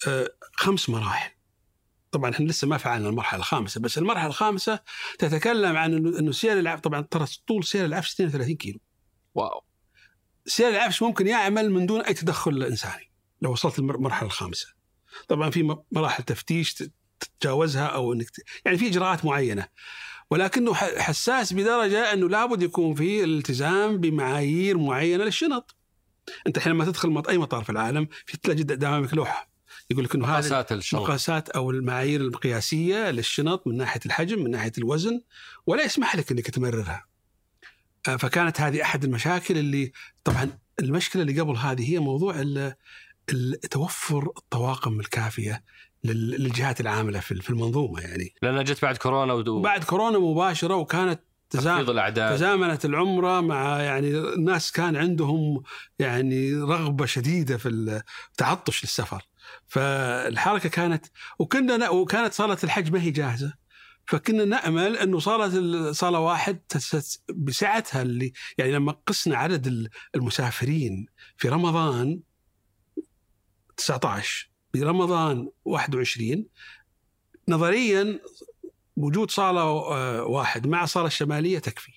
آه، 0.08 0.28
خمس 0.52 0.88
مراحل 0.88 1.30
طبعا 2.14 2.30
إحنا 2.30 2.44
لسه 2.46 2.66
ما 2.68 2.76
فعلنا 2.76 3.08
المرحلة 3.08 3.40
الخامسة 3.40 3.80
بس 3.80 3.98
المرحلة 3.98 4.26
الخامسة 4.26 4.80
تتكلم 5.18 5.76
عن 5.76 5.94
انه 5.94 6.32
سير 6.32 6.58
العفش 6.58 6.82
طبعا 6.82 7.00
ترى 7.00 7.26
طول 7.46 7.64
سير 7.64 7.84
العفش 7.84 8.12
32 8.12 8.56
كيلو 8.56 8.78
واو 9.34 9.64
سير 10.46 10.68
العفش 10.68 11.02
ممكن 11.02 11.26
يعمل 11.26 11.70
من 11.70 11.86
دون 11.86 12.00
أي 12.00 12.14
تدخل 12.14 12.62
إنساني 12.62 13.10
لو 13.42 13.52
وصلت 13.52 13.78
المرحلة 13.78 14.26
الخامسة. 14.26 14.66
طبعا 15.28 15.50
في 15.50 15.76
مراحل 15.92 16.22
تفتيش 16.22 16.74
تتجاوزها 17.20 17.86
أو 17.86 18.12
إنك. 18.12 18.26
يعني 18.64 18.78
في 18.78 18.88
إجراءات 18.88 19.24
معينة 19.24 19.68
ولكنه 20.30 20.74
حساس 20.74 21.52
بدرجة 21.52 22.12
إنه 22.12 22.28
لابد 22.28 22.62
يكون 22.62 22.94
في 22.94 23.24
الالتزام 23.24 23.96
بمعايير 23.96 24.78
معينة 24.78 25.24
للشنط. 25.24 25.76
أنت 26.46 26.56
الحين 26.56 26.72
لما 26.72 26.84
تدخل 26.84 27.22
أي 27.28 27.38
مطار 27.38 27.64
في 27.64 27.70
العالم 27.70 28.08
في 28.26 28.36
تلاقي 28.36 28.56
جد- 28.58 28.84
أمامك 28.84 29.14
لوحة 29.14 29.53
يقول 29.90 30.04
لك 30.04 30.14
إنه 30.14 30.26
مقاسات 30.26 30.72
الشنط 30.72 31.00
المقاسات 31.00 31.48
أو 31.48 31.70
المعايير 31.70 32.20
القياسيه 32.20 33.10
للشنط 33.10 33.66
من 33.66 33.76
ناحية 33.76 34.00
الحجم 34.06 34.44
من 34.44 34.50
ناحية 34.50 34.72
الوزن 34.78 35.20
ولا 35.66 35.84
يسمح 35.84 36.16
لك 36.16 36.32
إنك 36.32 36.50
تمررها. 36.50 37.04
آه، 38.08 38.16
فكانت 38.16 38.60
هذه 38.60 38.82
أحد 38.82 39.04
المشاكل 39.04 39.58
اللي 39.58 39.92
طبعا 40.24 40.58
المشكلة 40.80 41.22
اللي 41.22 41.40
قبل 41.40 41.56
هذه 41.56 41.90
هي 41.92 41.98
موضوع 41.98 42.34
توفر 43.70 44.30
الطواقم 44.36 45.00
الكافية 45.00 45.64
لل- 46.04 46.30
للجهات 46.42 46.80
العاملة 46.80 47.20
في 47.20 47.50
المنظومة 47.50 48.00
يعني. 48.00 48.34
لأنها 48.42 48.62
جت 48.62 48.82
بعد 48.82 48.96
كورونا 48.96 49.32
ودو 49.32 49.62
بعد 49.62 49.84
كورونا 49.84 50.18
مباشرة 50.18 50.74
وكانت 50.76 51.20
تزام 51.50 51.74
تخفيض 51.76 51.90
الاعداد 51.90 52.36
تزامنت 52.36 52.84
العمرة 52.84 53.40
مع 53.40 53.80
يعني 53.82 54.18
الناس 54.18 54.72
كان 54.72 54.96
عندهم 54.96 55.62
يعني 55.98 56.54
رغبة 56.54 57.06
شديدة 57.06 57.56
في 57.56 57.68
التعطش 58.30 58.84
للسفر. 58.84 59.22
فالحركة 59.74 60.68
كانت 60.68 61.06
وكنا 61.38 61.90
وكانت 61.90 62.32
صالة 62.32 62.58
الحج 62.64 62.92
ما 62.92 63.02
هي 63.02 63.10
جاهزة 63.10 63.54
فكنا 64.06 64.44
نأمل 64.44 64.96
إنه 64.96 65.18
صاله 65.18 65.92
صاله 65.92 66.18
واحد 66.18 66.60
بسعتها 67.28 68.02
اللي 68.02 68.32
يعني 68.58 68.72
لما 68.72 68.92
قسنا 69.06 69.36
عدد 69.36 69.90
المسافرين 70.14 71.06
في 71.36 71.48
رمضان 71.48 72.20
19 73.76 74.50
برمضان 74.74 75.48
21 75.64 76.46
نظريا 77.48 78.20
وجود 78.96 79.30
صالة 79.30 79.60
آه، 79.60 80.24
واحد 80.24 80.66
مع 80.66 80.84
صالة 80.84 81.06
الشمالية 81.06 81.58
تكفي. 81.58 81.92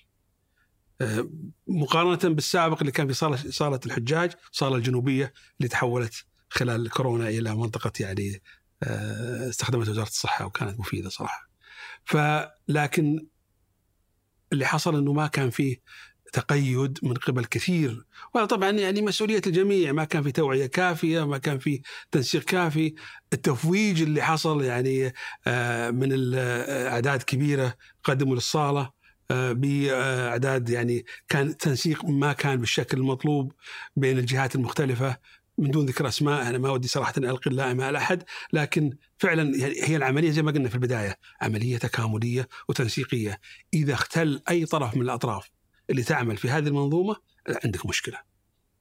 آه، 1.00 1.30
مقارنة 1.66 2.34
بالسابق 2.34 2.78
اللي 2.80 2.92
كان 2.92 3.06
في 3.06 3.14
صالة 3.14 3.36
صالة 3.36 3.80
الحجاج، 3.86 4.32
الصاله 4.52 4.76
الجنوبية 4.76 5.32
اللي 5.58 5.68
تحولت 5.68 6.24
خلال 6.50 6.90
كورونا 6.90 7.28
إلى 7.28 7.54
منطقة 7.56 7.92
يعني 8.00 8.42
آه، 8.82 9.48
استخدمت 9.48 9.88
وزارة 9.88 10.08
الصحة 10.08 10.46
وكانت 10.46 10.80
مفيدة 10.80 11.08
صراحة. 11.08 11.48
فلكن 12.04 13.26
اللي 14.52 14.66
حصل 14.66 14.96
إنه 14.96 15.12
ما 15.12 15.26
كان 15.26 15.50
فيه 15.50 15.76
تقيد 16.32 16.98
من 17.02 17.14
قبل 17.14 17.44
كثير. 17.44 18.06
وهذا 18.34 18.46
طبعا 18.46 18.70
يعني 18.70 19.02
مسؤولية 19.02 19.42
الجميع 19.46 19.92
ما 19.92 20.04
كان 20.04 20.22
في 20.22 20.32
توعية 20.32 20.66
كافية 20.66 21.26
ما 21.26 21.38
كان 21.38 21.58
في 21.58 21.82
تنسيق 22.10 22.42
كافي. 22.42 22.94
التفويج 23.32 24.02
اللي 24.02 24.22
حصل 24.22 24.64
يعني 24.64 25.12
آه، 25.46 25.90
من 25.90 26.34
أعداد 26.88 27.22
كبيرة 27.22 27.74
قدموا 28.04 28.34
للصالة 28.34 28.90
آه، 29.30 29.52
بأعداد 29.52 30.70
يعني 30.70 31.04
كان 31.28 31.56
تنسيق 31.56 32.04
ما 32.04 32.32
كان 32.32 32.56
بالشكل 32.56 32.98
المطلوب 32.98 33.52
بين 33.96 34.18
الجهات 34.18 34.54
المختلفة. 34.54 35.16
من 35.58 35.70
دون 35.70 35.86
ذكر 35.86 36.08
أسماء 36.08 36.48
أنا 36.48 36.58
ما 36.58 36.70
ودي 36.70 36.88
صراحة 36.88 37.14
ألقي 37.18 37.50
اللائمه 37.50 37.84
على 37.84 37.98
أحد 37.98 38.22
لكن 38.52 38.96
فعلا 39.18 39.52
هي 39.64 39.96
العملية 39.96 40.30
زي 40.30 40.42
ما 40.42 40.52
قلنا 40.52 40.68
في 40.68 40.74
البداية 40.74 41.18
عملية 41.40 41.78
تكاملية 41.78 42.48
وتنسيقية 42.68 43.40
إذا 43.74 43.94
اختل 43.94 44.42
أي 44.50 44.66
طرف 44.66 44.96
من 44.96 45.02
الأطراف 45.02 45.50
اللي 45.90 46.02
تعمل 46.02 46.36
في 46.36 46.50
هذه 46.50 46.68
المنظومة 46.68 47.16
عندك 47.64 47.86
مشكلة. 47.86 48.18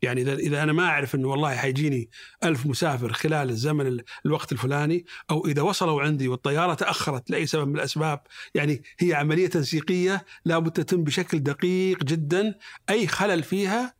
يعني 0.01 0.21
إذا 0.21 0.33
إذا 0.33 0.63
أنا 0.63 0.73
ما 0.73 0.83
أعرف 0.83 1.15
إنه 1.15 1.27
والله 1.27 1.55
حيجيني 1.55 2.09
ألف 2.43 2.65
مسافر 2.65 3.13
خلال 3.13 3.49
الزمن 3.49 3.99
الوقت 4.25 4.51
الفلاني 4.51 5.05
أو 5.31 5.47
إذا 5.47 5.61
وصلوا 5.61 6.01
عندي 6.01 6.27
والطيارة 6.27 6.73
تأخرت 6.73 7.29
لأي 7.29 7.45
سبب 7.45 7.67
من 7.67 7.75
الأسباب 7.75 8.21
يعني 8.55 8.83
هي 8.99 9.13
عملية 9.13 9.47
تنسيقية 9.47 10.25
لابد 10.45 10.71
تتم 10.71 11.03
بشكل 11.03 11.39
دقيق 11.39 12.03
جدا 12.03 12.55
أي 12.89 13.07
خلل 13.07 13.43
فيها 13.43 13.96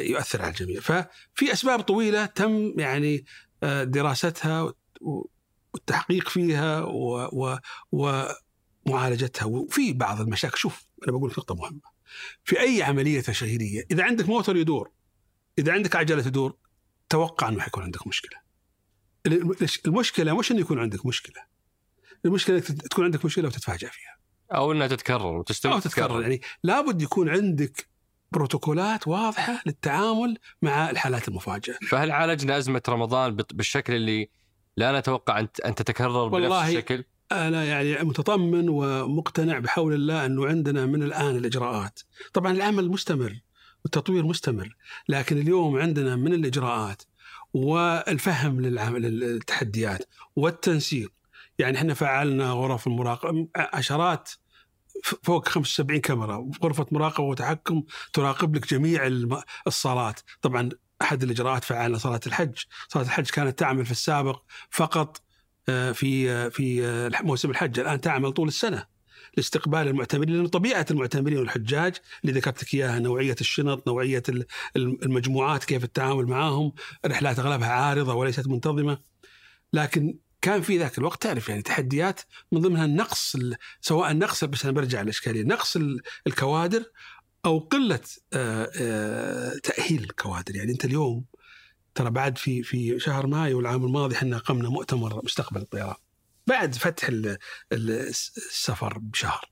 يؤثر 0.00 0.42
على 0.42 0.50
الجميع. 0.50 0.80
ففي 0.80 1.52
أسباب 1.52 1.80
طويلة 1.80 2.26
تم 2.26 2.80
يعني 2.80 3.24
آه، 3.62 3.84
دراستها 3.84 4.72
والتحقيق 5.00 6.28
فيها 6.28 6.86
ومعالجتها. 7.92 9.46
وفي 9.46 9.92
بعض 9.92 10.20
المشاكل 10.20 10.58
شوف 10.58 10.86
أنا 11.02 11.16
بقول 11.16 11.30
نقطة 11.30 11.54
مهمة. 11.54 11.94
في 12.44 12.60
أي 12.60 12.82
عملية 12.82 13.20
تشغيلية 13.20 13.86
إذا 13.90 14.04
عندك 14.04 14.28
موتور 14.28 14.56
يدور 14.56 14.90
إذا 15.58 15.72
عندك 15.72 15.96
عجلة 15.96 16.22
تدور 16.22 16.56
توقع 17.08 17.48
أنه 17.48 17.60
حيكون 17.60 17.82
عندك 17.82 18.06
مشكلة. 18.06 18.44
المشكلة 19.86 20.38
مش 20.38 20.50
إنه 20.50 20.60
يكون 20.60 20.78
عندك 20.78 21.06
مشكلة. 21.06 21.42
المشكلة 22.24 22.58
تكون 22.60 23.04
عندك 23.04 23.24
مشكلة 23.24 23.46
وتتفاجأ 23.46 23.88
فيها. 23.88 24.18
أو 24.54 24.72
إنها 24.72 24.86
تتكرر 24.86 25.38
وتستمر 25.38 25.74
أو 25.74 25.78
تتكرر. 25.78 26.22
يعني 26.22 26.40
لابد 26.62 27.02
يكون 27.02 27.28
عندك 27.28 27.88
بروتوكولات 28.34 29.08
واضحة 29.08 29.62
للتعامل 29.66 30.38
مع 30.62 30.90
الحالات 30.90 31.28
المفاجئة. 31.28 31.74
فهل 31.88 32.10
عالجنا 32.10 32.58
ازمه 32.58 32.82
رمضان 32.88 33.36
بالشكل 33.36 33.92
اللي 33.92 34.28
لا 34.76 34.98
نتوقع 34.98 35.40
أن 35.40 35.74
تتكرر 35.74 36.28
بنفس 36.28 36.68
الشكل؟ 36.68 37.04
أنا 37.32 37.64
يعني 37.64 38.04
متطمن 38.04 38.68
ومقتنع 38.68 39.58
بحول 39.58 39.94
الله 39.94 40.26
أنه 40.26 40.46
عندنا 40.46 40.86
من 40.86 41.02
الآن 41.02 41.36
الإجراءات، 41.36 42.00
طبعا 42.32 42.52
العمل 42.52 42.88
مستمر 42.88 43.40
والتطوير 43.84 44.26
مستمر، 44.26 44.76
لكن 45.08 45.38
اليوم 45.38 45.78
عندنا 45.78 46.16
من 46.16 46.34
الإجراءات 46.34 47.02
والفهم 47.54 48.60
للتحديات 48.60 50.08
والتنسيق، 50.36 51.12
يعني 51.58 51.78
إحنا 51.78 51.94
فعلنا 51.94 52.50
غرف 52.50 52.86
المراقبه 52.86 53.48
عشرات 53.56 54.30
فوق 55.22 55.48
75 55.48 56.00
كاميرا 56.00 56.50
غرفة 56.62 56.86
مراقبة 56.92 57.26
وتحكم 57.26 57.82
تراقب 58.12 58.56
لك 58.56 58.70
جميع 58.70 59.06
الصالات. 59.66 60.20
طبعا 60.42 60.68
أحد 61.02 61.22
الإجراءات 61.22 61.64
فعلنا 61.64 61.98
صلاة 61.98 62.20
الحج. 62.26 62.58
صلاة 62.88 63.04
الحج 63.04 63.30
كانت 63.30 63.58
تعمل 63.58 63.84
في 63.84 63.90
السابق 63.90 64.42
فقط 64.70 65.22
آه، 65.68 65.92
في 65.92 66.30
آه، 66.30 66.48
في 66.48 66.86
آه، 66.86 67.10
موسم 67.22 67.50
الحج. 67.50 67.80
الآن 67.80 68.00
تعمل 68.00 68.32
طول 68.32 68.48
السنة 68.48 68.86
لاستقبال 69.36 69.88
المعتمرين 69.88 70.36
لأن 70.36 70.46
طبيعة 70.46 70.86
المعتمرين 70.90 71.38
والحجاج 71.38 71.96
اللي 72.24 72.38
ذكرت 72.38 72.62
لك 72.62 72.74
إياها 72.74 72.98
نوعية 72.98 73.36
الشنط، 73.40 73.88
نوعية 73.88 74.22
المجموعات 74.76 75.64
كيف 75.64 75.84
التعامل 75.84 76.26
معاهم، 76.26 76.72
رحلات 77.06 77.38
أغلبها 77.38 77.68
عارضة 77.68 78.14
وليست 78.14 78.46
منتظمة. 78.48 78.98
لكن 79.72 80.18
كان 80.44 80.62
في 80.62 80.78
ذاك 80.78 80.98
الوقت 80.98 81.22
تعرف 81.22 81.48
يعني 81.48 81.62
تحديات 81.62 82.20
من 82.52 82.60
ضمنها 82.60 82.84
النقص 82.84 83.36
سواء 83.80 84.12
نقص 84.12 84.44
بس 84.44 84.64
أنا 84.64 84.72
برجع 84.72 85.02
للإشكالية، 85.02 85.42
نقص 85.42 85.78
الكوادر 86.26 86.84
أو 87.44 87.58
قلة 87.58 88.00
تأهيل 89.62 90.04
الكوادر، 90.04 90.56
يعني 90.56 90.72
أنت 90.72 90.84
اليوم 90.84 91.24
ترى 91.94 92.10
بعد 92.10 92.38
في 92.38 92.62
في 92.62 92.98
شهر 92.98 93.26
مايو 93.26 93.60
العام 93.60 93.84
الماضي 93.84 94.14
إحنا 94.16 94.38
قمنا 94.38 94.68
مؤتمر 94.68 95.20
مستقبل 95.24 95.60
الطيران 95.60 95.96
بعد 96.46 96.74
فتح 96.74 97.10
السفر 97.72 98.98
بشهر 98.98 99.50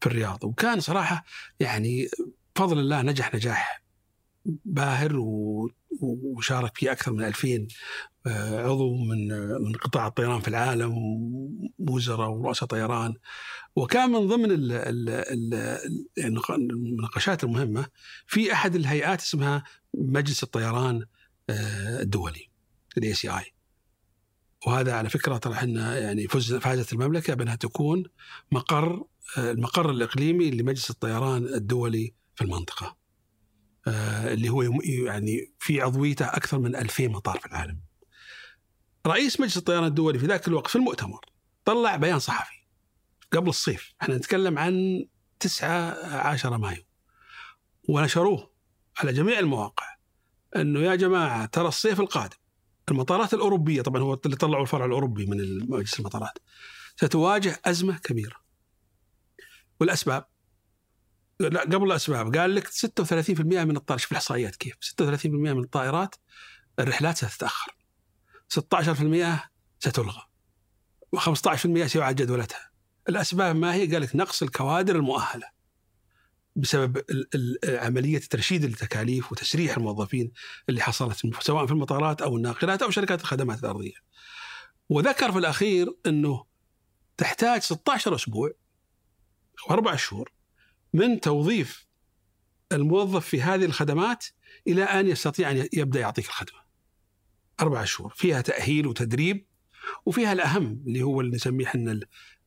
في 0.00 0.06
الرياض. 0.06 0.44
وكان 0.44 0.80
صراحة 0.80 1.24
يعني 1.60 2.08
بفضل 2.56 2.78
الله 2.78 3.02
نجح 3.02 3.34
نجاح 3.34 3.82
باهر 4.64 5.12
وشارك 6.00 6.76
فيه 6.76 6.92
أكثر 6.92 7.12
من 7.12 7.24
2000 7.24 7.48
آه، 7.48 7.66
عضو 8.26 8.96
من 8.96 9.28
من 9.62 9.72
قطاع 9.72 10.06
الطيران 10.06 10.40
في 10.40 10.48
العالم 10.48 10.92
ووزراء 11.78 12.28
ورؤساء 12.28 12.68
طيران. 12.68 13.14
وكان 13.76 14.10
من 14.10 14.26
ضمن 14.26 14.50
النقاشات 16.72 17.44
المهمة 17.44 17.86
في 18.26 18.52
أحد 18.52 18.74
الهيئات 18.74 19.20
اسمها 19.20 19.64
مجلس 19.94 20.42
الطيران 20.42 21.06
آه، 21.50 22.02
الدولي 22.02 22.50
ال 22.98 23.14
ACI 23.14 23.54
وهذا 24.66 24.94
على 24.94 25.08
فكرة 25.08 25.36
ترى 25.36 25.52
إحنا 25.52 25.98
يعني 25.98 26.28
فازت 26.28 26.92
المملكة 26.92 27.34
بأنها 27.34 27.54
تكون 27.54 28.04
مقر 28.52 29.04
آه، 29.38 29.50
المقر 29.50 29.90
الإقليمي 29.90 30.50
لمجلس 30.50 30.90
الطيران 30.90 31.44
الدولي 31.44 32.14
في 32.34 32.44
المنطقة. 32.44 32.96
آه، 33.86 34.32
اللي 34.32 34.48
هو 34.48 34.62
يعني 35.06 35.52
في 35.58 35.80
عضويته 35.80 36.26
أكثر 36.26 36.58
من 36.58 36.76
2000 36.76 37.08
مطار 37.08 37.38
في 37.38 37.46
العالم. 37.46 37.80
رئيس 39.08 39.40
مجلس 39.40 39.56
الطيران 39.56 39.84
الدولي 39.84 40.18
في 40.18 40.26
ذاك 40.26 40.48
الوقت 40.48 40.66
في 40.70 40.76
المؤتمر 40.76 41.20
طلع 41.64 41.96
بيان 41.96 42.18
صحفي 42.18 42.58
قبل 43.32 43.48
الصيف. 43.48 43.94
إحنا 44.02 44.16
نتكلم 44.16 44.58
عن 44.58 45.04
9 45.40 45.70
10 46.16 46.56
مايو. 46.56 46.82
ونشروه 47.88 48.50
على 48.98 49.12
جميع 49.12 49.38
المواقع 49.38 49.86
انه 50.56 50.80
يا 50.80 50.94
جماعة 50.94 51.46
ترى 51.46 51.68
الصيف 51.68 52.00
القادم 52.00 52.36
المطارات 52.90 53.34
الأوروبية 53.34 53.82
طبعا 53.82 54.02
هو 54.02 54.20
اللي 54.24 54.36
طلعوا 54.36 54.62
الفرع 54.62 54.84
الأوروبي 54.84 55.26
من 55.26 55.58
مجلس 55.70 56.00
المطارات 56.00 56.38
ستواجه 56.96 57.60
أزمة 57.64 57.98
كبيرة. 57.98 58.36
والأسباب؟ 59.80 60.26
لا 61.40 61.60
قبل 61.60 61.86
الأسباب 61.86 62.36
قال 62.36 62.54
لك 62.54 62.68
36% 62.68 63.40
من 63.40 63.76
الطائرات 63.76 64.00
شوف 64.00 64.12
الإحصائيات 64.12 64.56
كيف 64.56 64.74
36% 64.82 65.26
من 65.26 65.64
الطائرات 65.64 66.14
الرحلات 66.78 67.16
ستتأخر. 67.16 67.77
16% 68.54 68.58
ستلغى 69.80 70.22
و15% 71.16 71.86
سيعاد 71.86 72.16
جدولتها 72.16 72.70
الأسباب 73.08 73.56
ما 73.56 73.74
هي؟ 73.74 73.92
قال 73.92 74.02
لك 74.02 74.16
نقص 74.16 74.42
الكوادر 74.42 74.96
المؤهلة 74.96 75.58
بسبب 76.56 77.02
عملية 77.68 78.18
ترشيد 78.18 78.64
التكاليف 78.64 79.32
وتسريح 79.32 79.76
الموظفين 79.76 80.32
اللي 80.68 80.80
حصلت 80.80 81.42
سواء 81.42 81.66
في 81.66 81.72
المطارات 81.72 82.22
أو 82.22 82.36
الناقلات 82.36 82.82
أو 82.82 82.90
شركات 82.90 83.20
الخدمات 83.20 83.58
الأرضية. 83.58 83.94
وذكر 84.88 85.32
في 85.32 85.38
الأخير 85.38 85.96
إنه 86.06 86.44
تحتاج 87.16 87.60
16 87.60 88.14
أسبوع 88.14 88.50
واربع 89.68 89.96
شهور 89.96 90.32
من 90.92 91.20
توظيف 91.20 91.86
الموظف 92.72 93.26
في 93.26 93.42
هذه 93.42 93.64
الخدمات 93.64 94.24
إلى 94.66 94.84
أن 94.84 95.06
يستطيع 95.08 95.50
أن 95.50 95.68
يبدأ 95.72 96.00
يعطيك 96.00 96.26
الخدمة. 96.26 96.67
أربع 97.60 97.84
شهور. 97.84 98.12
فيها 98.16 98.40
تأهيل 98.40 98.86
وتدريب 98.86 99.46
وفيها 100.06 100.32
الأهم 100.32 100.82
اللي 100.86 101.02
هو 101.02 101.20
اللي 101.20 101.36
نسميه 101.36 101.66
إحنا 101.66 102.00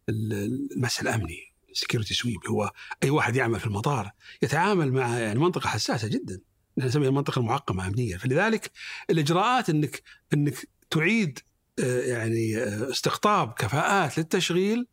المسح 0.10 1.02
الأمني 1.02 1.52
security 1.74 2.14
sweep 2.14 2.48
هو 2.48 2.72
أي 3.04 3.10
واحد 3.10 3.36
يعمل 3.36 3.60
في 3.60 3.68
المطار 3.68 4.12
يتعامل 4.42 4.92
مع 4.92 5.20
يعني 5.20 5.40
منطقة 5.40 5.68
حساسة 5.68 6.08
جدا. 6.08 6.42
نسميها 6.78 7.10
المنطقة 7.10 7.40
المعقمة 7.40 7.88
امنيا 7.88 8.18
فلذلك 8.18 8.72
الإجراءات 9.10 9.70
انك 9.70 10.02
إنك 10.34 10.68
تعيد 10.90 11.40
آه، 11.80 12.02
يعني 12.02 12.58
آه، 12.58 12.92
استقطاب 12.92 13.54
كفاءات 13.54 14.18
للتشغيل 14.18 14.88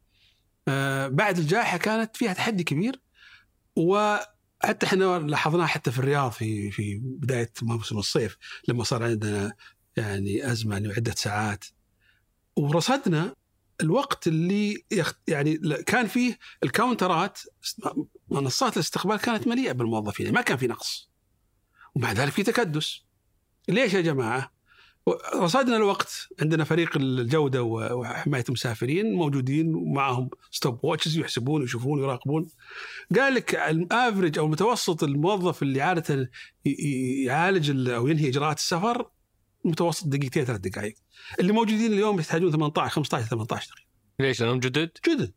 آه، 0.69 1.09
بعد 1.09 1.39
الجائحة 1.39 1.79
كانت 1.79 2.17
فيها 2.17 2.33
تحدي 2.33 2.65
كبير. 2.65 3.01
وحتى 3.77 4.87
إحنا 4.87 5.19
لاحظناه 5.19 5.67
حتى 5.67 5.91
في 5.91 5.99
الرياض 5.99 6.33
في 6.33 6.71
في 6.71 7.01
بداية 7.03 7.53
موسم 7.63 7.99
الصيف 7.99 8.37
لما 8.69 8.85
صار 8.85 9.03
عندنا 9.03 9.53
يعني 9.99 10.53
أزمة 10.53 10.77
انه 10.77 10.93
عدة 10.97 11.13
ساعات. 11.13 11.65
ورصدنا 12.57 13.35
الوقت 13.81 14.27
اللي 14.27 14.85
يخ... 14.91 15.15
يعني 15.29 15.59
كان 15.87 16.07
فيه 16.07 16.39
ال 16.63 16.70
counters 16.70 17.31
ات 17.31 17.39
منصات 18.31 18.77
الاستقبال 18.77 19.17
كانت 19.17 19.47
مليئة 19.47 19.73
بالموظفين 19.73 20.33
ما 20.33 20.41
كان 20.41 20.57
في 20.57 20.67
نقص. 20.67 21.11
ومع 21.95 22.13
ذلك 22.13 22.33
في 22.33 22.43
تكدس. 22.43 23.01
ليش 23.69 23.95
يا 23.95 24.01
جماعة؟ 24.01 24.59
رصدنا 25.35 25.77
الوقت 25.77 26.29
عندنا 26.41 26.65
فريق 26.65 26.97
الجودة 26.97 27.63
وحماية 27.63 28.45
المسافرين 28.49 29.13
موجودين 29.13 29.75
ومعهم 29.75 30.31
stopwatches 30.51 31.19
يحسبون 31.19 31.61
ويشوفون 31.61 32.01
ويراقبون. 32.01 32.49
قال 33.17 33.35
لك 33.35 33.55
ال 33.55 33.65
average 33.65 34.39
أو 34.39 34.47
المتوسط 34.47 35.03
الموظف 35.03 35.63
اللي 35.63 35.83
عادة 35.83 36.31
يعالج 37.25 37.89
أو 37.91 38.09
ينهي 38.09 38.29
إجراءات 38.29 38.59
السفر 38.59 39.11
متوسط 39.65 40.07
دقيقتين 40.07 40.45
ثلاث 40.45 40.61
دقائق 40.61 40.95
اللي 41.41 41.53
موجودين 41.53 41.93
اليوم 41.93 42.21
يحتاجون 42.21 42.53
18 42.53 42.95
15 42.95 43.27
18 43.27 43.67
دقيقة 43.67 43.89
ليش 44.21 44.41
لأنهم 44.41 44.59
جدد؟ 44.59 44.91
جدد 45.09 45.33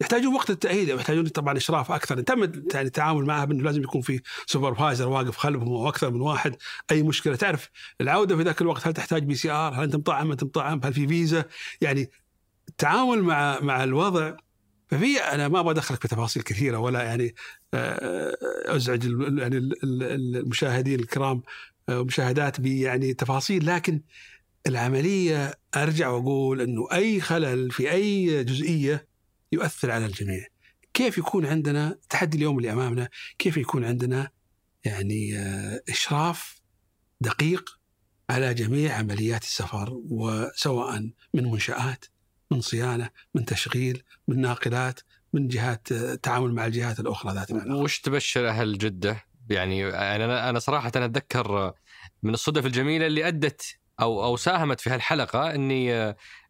يحتاجون 0.00 0.34
وقت 0.34 0.50
التأهيل 0.50 0.90
يحتاجون 0.90 1.28
طبعا 1.28 1.56
إشراف 1.56 1.92
أكثر 1.92 2.20
تم 2.20 2.42
يعني 2.74 2.86
التعامل 2.86 3.24
معها 3.24 3.44
بأنه 3.44 3.62
لازم 3.62 3.82
يكون 3.82 4.00
في 4.00 4.20
supervisor 4.46 5.08
واقف 5.08 5.36
خلفهم 5.36 5.68
أو 5.68 5.88
أكثر 5.88 6.10
من 6.10 6.20
واحد 6.20 6.56
أي 6.90 7.02
مشكلة 7.02 7.36
تعرف 7.36 7.70
العودة 8.00 8.36
في 8.36 8.42
ذاك 8.42 8.60
الوقت 8.60 8.86
هل 8.86 8.92
تحتاج 8.92 9.22
PCR؟ 9.22 9.74
هل 9.74 9.82
أنت 9.82 9.96
مطعم؟ 9.96 10.30
أنت 10.30 10.44
مطعم؟ 10.44 10.80
هل 10.84 10.92
في 10.92 11.08
فيزا؟ 11.08 11.44
يعني 11.80 12.10
التعامل 12.68 13.22
مع 13.22 13.60
مع 13.60 13.84
الوضع 13.84 14.36
ففي 14.88 15.18
أنا 15.18 15.48
ما 15.48 15.60
أبغى 15.60 15.70
أدخلك 15.72 16.02
في 16.02 16.08
تفاصيل 16.08 16.42
كثيرة 16.42 16.78
ولا 16.78 17.02
يعني 17.02 17.34
آه، 17.74 18.36
أزعج 18.76 19.04
يعني 19.38 19.70
المشاهدين 19.82 21.00
الكرام 21.00 21.42
آه، 21.90 22.04
مشاهدات 22.04 22.58
يعني 22.58 23.14
تفاصيل 23.14 23.66
لكن 23.66 24.00
العملية 24.66 25.54
أرجع 25.76 26.08
وأقول 26.08 26.60
إنه 26.60 26.88
أي 26.92 27.20
خلل 27.20 27.70
في 27.70 27.90
أي 27.90 28.44
جزئية 28.44 29.06
يؤثر 29.52 29.90
على 29.90 30.06
الجميع. 30.06 30.46
كيف 30.94 31.18
يكون 31.18 31.46
عندنا 31.46 31.98
تحدي 32.10 32.36
اليوم 32.36 32.58
اللي 32.58 32.72
أمامنا 32.72 33.08
كيف 33.38 33.56
يكون 33.56 33.84
عندنا 33.84 34.30
يعني 34.84 35.38
آه، 35.38 35.82
إشراف 35.88 36.60
دقيق 37.20 37.80
على 38.30 38.54
جميع 38.54 38.96
عمليات 38.96 39.42
السفر 39.42 40.00
وسواء 40.10 41.10
من 41.34 41.44
منشآت 41.44 42.04
من 42.50 42.60
صيانة 42.60 43.10
من 43.34 43.44
تشغيل 43.44 44.02
من 44.28 44.40
ناقلات 44.40 45.00
من 45.32 45.48
جهات 45.48 45.92
التعامل 45.92 46.54
مع 46.54 46.66
الجهات 46.66 47.00
الأخرى 47.00 47.34
ذات 47.34 47.50
وش 47.52 48.00
تبشر 48.00 48.48
أهل 48.48 48.78
جدة؟ 48.78 49.24
يعني 49.50 49.88
أنا 49.88 50.50
أنا 50.50 50.58
صراحة 50.58 50.92
أنا 50.96 51.04
أتذكر 51.04 51.72
من 52.22 52.34
الصدف 52.34 52.66
الجميلة 52.66 53.06
اللي 53.06 53.28
أدت 53.28 53.76
أو 54.00 54.24
أو 54.24 54.36
ساهمت 54.36 54.80
في 54.80 54.90
هالحلقة 54.90 55.54
إني 55.54 55.94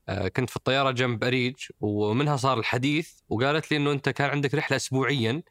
آه، 0.09 0.29
كنت 0.37 0.51
في 0.51 0.57
الطيارة 0.57 0.91
جنب 0.91 1.25
أريج 1.25 1.55
ومنها 1.81 2.37
صار 2.37 2.59
الحديث 2.59 3.13
وقالت 3.29 3.71
لي 3.71 3.77
إنه 3.77 3.93
أنت 3.93 4.09
كان 4.09 4.31
عندك 4.31 4.55
رحلة 4.55 4.77
اسبوعيا 4.77 5.43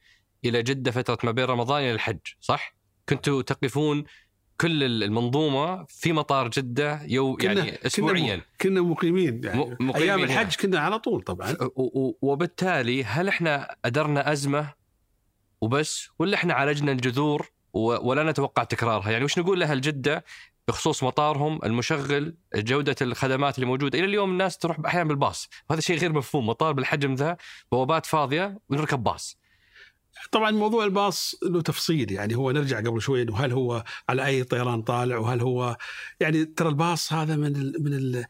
إلى 0.46 0.64
جدة 0.64 0.92
فترة 0.92 1.18
ما 1.24 1.32
بين 1.32 1.46
رمضان 1.46 1.82
إلى 1.82 1.92
الحج 1.92 2.20
صح؟ 2.40 2.76
كنتوا 3.10 3.42
تقفون 3.42 4.04
كل 4.62 5.04
المنظومة 5.04 5.86
في 5.90 6.14
مطار 6.14 6.48
جدة 6.48 7.02
يو 7.04 7.38
يعني 7.42 7.86
اسبوعيا. 7.86 8.42
كنا 8.62 8.82
مقيمين 8.82 9.44
يعني. 9.44 9.60
مقيمين 9.80 9.96
أيام 9.96 10.24
الحج 10.24 10.56
كنا 10.56 10.80
على 10.80 11.00
طول 11.00 11.22
طبعا. 11.22 11.56
وبالتالي 12.22 13.04
هل 13.04 13.28
إحنا 13.28 13.76
أدرنا 13.86 14.32
أزمة؟ 14.32 14.79
وبس 15.62 16.10
ولا 16.20 16.36
إحنا 16.36 16.54
عالجنا 16.54 16.92
الجذور 16.92 17.52
ولا 17.74 18.32
نتوقع 18.32 18.64
تكرارها. 18.64 19.12
يعني 19.12 19.26
وش 19.26 19.40
نقول 19.40 19.60
لأهل 19.60 19.82
جدة؟ 19.82 20.26
بخصوص 20.68 21.04
مطارهم 21.04 21.60
المشغل 21.64 22.36
جودة 22.56 22.96
الخدمات 23.02 23.56
اللي 23.56 23.66
موجودة. 23.66 24.00
إلى 24.00 24.08
اليوم 24.08 24.32
الناس 24.32 24.58
تروح 24.58 24.78
أحيانا 24.86 25.08
بالباص. 25.10 25.50
وهذا 25.70 25.82
شيء 25.82 25.98
غير 25.98 26.14
مفهوم. 26.14 26.48
مطار 26.48 26.74
بالحجم 26.74 27.16
ذا 27.16 27.38
بوابات 27.72 28.06
فاضية 28.06 28.60
ونركب 28.70 29.04
باص. 29.04 29.38
طبعا 30.32 30.52
موضوع 30.52 30.84
الباص 30.84 31.36
له 31.44 31.62
تفصيل. 31.62 32.12
يعني 32.12 32.36
هو 32.36 32.52
نرجع 32.52 32.78
قبل 32.80 33.02
شوي 33.02 33.22
إنه 33.22 33.38
هل 33.38 33.52
هو 33.52 33.84
على 34.10 34.26
أي 34.26 34.44
طيران 34.44 34.82
طالع؟ 34.82 35.18
وهل 35.18 35.42
هو 35.42 35.78
يعني 36.20 36.46
ترى 36.46 36.70
الباص 36.70 37.14
هذا 37.14 37.36
من 37.36 37.56
ال 37.56 37.84
من 37.84 37.94
ال 37.94 38.26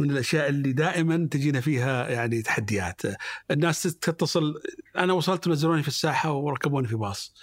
من 0.00 0.10
الأشياء 0.10 0.48
اللي 0.48 0.72
دائما 0.72 1.28
تجينا 1.30 1.60
فيها 1.60 2.08
يعني 2.08 2.42
تحديات. 2.42 3.02
الناس 3.50 3.82
تتصل 3.82 4.60
أنا 4.96 5.12
وصلت 5.12 5.48
نزلوني 5.48 5.82
في 5.82 5.88
الساحة 5.88 6.32
وركبوني 6.32 6.88
في 6.88 6.96
باص. 6.96 7.34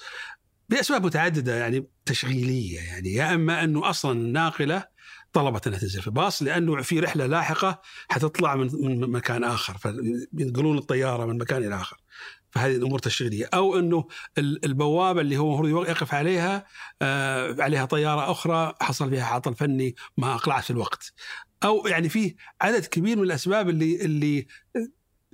بأسباب 0.69 1.05
متعددة 1.05 1.55
يعني 1.55 1.87
تشغيلية 2.05 2.79
يعني 2.79 3.13
يا 3.13 3.33
إما 3.33 3.63
أنه 3.63 3.89
أصلا 3.89 4.11
الناقله 4.11 4.83
طلبت 5.33 5.67
إنها 5.67 5.79
تنزل 5.79 6.01
في 6.01 6.09
باص 6.09 6.43
لأنه 6.43 6.81
في 6.81 6.99
رحلة 6.99 7.25
لاحقة 7.25 7.81
حتطلع 8.09 8.55
من 8.55 8.69
من 8.73 9.11
مكان 9.11 9.43
آخر 9.43 9.77
فينقلون 9.77 10.77
الطيارة 10.77 11.25
من 11.25 11.37
مكان 11.37 11.63
إلى 11.63 11.75
آخر. 11.75 11.97
فهذه 12.51 12.75
الأمور 12.75 12.99
تشغيلية. 12.99 13.49
أو 13.53 13.79
أنه 13.79 14.07
البوابة 14.37 15.21
اللي 15.21 15.37
هو 15.37 15.59
المفروض 15.59 15.87
يقف 15.87 16.13
عليها 16.13 16.65
آه 17.01 17.55
عليها 17.59 17.85
طيارة 17.85 18.31
أخرى 18.31 18.73
حصل 18.81 19.09
فيها 19.09 19.25
عطل 19.25 19.55
فني 19.55 19.95
ما 20.17 20.35
أقلعت 20.35 20.63
في 20.63 20.71
الوقت. 20.71 21.13
أو 21.63 21.87
يعني 21.87 22.09
في 22.09 22.35
عدد 22.61 22.85
كبير 22.85 23.17
من 23.17 23.23
الأسباب 23.23 23.69
اللي 23.69 24.05
اللي 24.05 24.47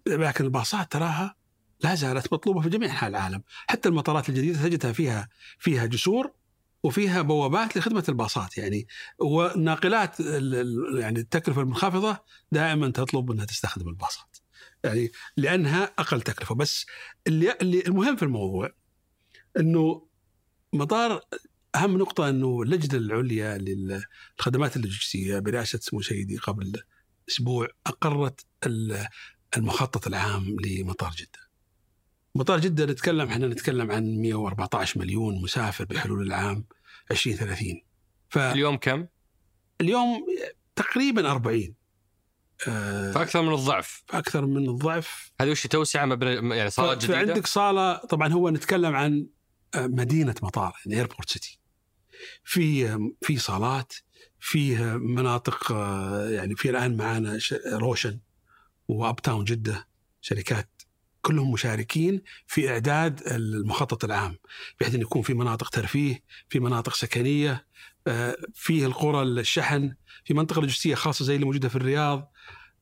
لكن 0.08 0.44
الباصات 0.46 0.92
تراها 0.92 1.36
لا 1.84 1.96
زالت 1.96 2.34
مطلوبة 2.34 2.62
في 2.62 2.70
جميع 2.70 2.90
أنحاء 2.90 3.10
العالم، 3.10 3.44
حتى 3.68 3.90
المطارات 3.90 4.30
الجديدة 4.30 4.64
تجدها 4.64 4.92
فيها 4.94 5.30
فيها 5.60 5.86
جسور 5.86 6.32
وفيها 6.84 7.22
بوابات 7.22 7.78
لخدمة 7.78 8.04
الباصات. 8.10 8.58
يعني 8.58 8.88
والناقلات 9.20 10.20
يعني 11.00 11.20
التكلفة 11.20 11.62
المنخفضة 11.62 12.18
دائما 12.52 12.92
تطلب 12.92 13.32
أنها 13.32 13.46
تستخدم 13.46 13.90
الباصات. 13.90 14.38
يعني 14.84 15.12
لأنها 15.38 15.84
أقل 16.00 16.22
تكلفة. 16.22 16.56
بس 16.56 16.86
اللي 17.28 17.52
المهم 17.62 18.16
في 18.16 18.24
الموضوع 18.24 18.70
إنه 19.60 20.08
مطار 20.74 21.22
أهم 21.76 21.98
نقطة 21.98 22.30
أنه 22.30 22.62
اللجنة 22.62 23.00
العليا 23.00 23.58
للخدمات 23.58 24.76
اللوجستية 24.76 25.40
برئاسة 25.40 25.80
سمو 25.80 26.02
سيدي 26.02 26.38
قبل 26.38 26.84
أسبوع 27.30 27.68
أقرت 27.88 28.46
المخطط 29.58 30.08
العام 30.08 30.56
لمطار 30.66 31.12
جدة. 31.18 31.44
مطار 32.36 32.60
جدة 32.60 32.86
نتكلم 32.86 33.28
إحنا 33.28 33.48
نتكلم 33.48 33.92
عن 33.92 34.22
114 34.22 35.00
مليون 35.00 35.42
مسافر 35.42 35.86
بحلول 35.86 36.22
العام 36.28 36.66
2030 37.12 37.82
ف 38.30 38.38
اليوم 38.38 38.78
كم؟ 38.78 39.08
اليوم 39.82 40.26
تقريبا 40.76 41.32
40 41.32 41.74
آه 42.68 43.12
فأكثر 43.12 43.42
من 43.42 43.54
الضعف 43.54 44.04
أكثر 44.12 44.46
من 44.46 44.70
الضعف 44.70 45.32
هذه 45.42 45.50
وش 45.52 45.68
توسعة 45.68 46.06
مبنى 46.06 46.56
يعني 46.56 46.70
صالات 46.70 46.98
جديدة؟ 46.98 47.26
فعندك 47.26 47.48
صالة 47.48 47.96
طبعا 47.96 48.34
هو 48.34 48.50
نتكلم 48.50 48.96
عن 48.96 49.28
آه، 49.76 49.88
مدينة 49.88 50.36
مطار 50.44 50.74
يعني 50.86 50.98
airport 50.98 51.30
city 51.30 51.60
في 52.44 52.98
في 53.22 53.38
صالات 53.38 53.94
فيه 54.40 54.98
مناطق 54.98 55.72
آه، 55.72 56.30
يعني 56.30 56.56
في 56.56 56.70
الآن 56.70 56.98
معانا 56.98 57.40
روشن 57.74 58.20
و 58.88 59.22
Uptown 59.22 59.44
جدة 59.44 59.88
شركات 60.22 60.70
كلهم 61.22 61.52
مشاركين 61.52 62.22
في 62.48 62.70
إعداد 62.70 63.22
المخطط 63.28 64.04
العام 64.04 64.38
بحيث 64.80 64.96
إن 64.96 65.02
يكون 65.02 65.22
في 65.22 65.34
مناطق 65.34 65.70
ترفيه، 65.70 66.24
في 66.50 66.60
مناطق 66.60 66.94
سكنية، 66.94 67.68
آه، 68.08 68.38
فيه 68.54 68.86
القرى 68.86 69.22
الشحن، 69.22 69.96
في 70.26 70.34
منطقة 70.34 70.62
لوجستية 70.62 70.96
خاصة 70.96 71.26
زي 71.26 71.36
اللي 71.36 71.46
موجودة 71.46 71.70
في 71.70 71.76
الرياض. 71.76 72.32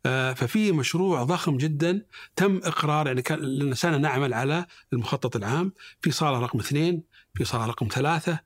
آه، 0.06 0.34
ففي 0.34 0.72
مشروع 0.72 1.24
ضخم 1.24 1.58
جدا 1.58 2.06
تم 2.36 2.58
إقرار 2.64 3.08
يعني 3.08 3.22
كان 3.22 3.40
لنا 3.40 3.76
سنة 3.76 3.98
نعمل 3.98 4.34
على 4.34 4.66
المخطط 4.94 5.36
العام، 5.36 5.74
في 6.02 6.12
صالة 6.12 6.40
رقم 6.40 6.60
اثنين، 6.60 7.04
في 7.36 7.46
صالة 7.46 7.66
رقم 7.66 7.88
ثلاثة، 7.92 8.40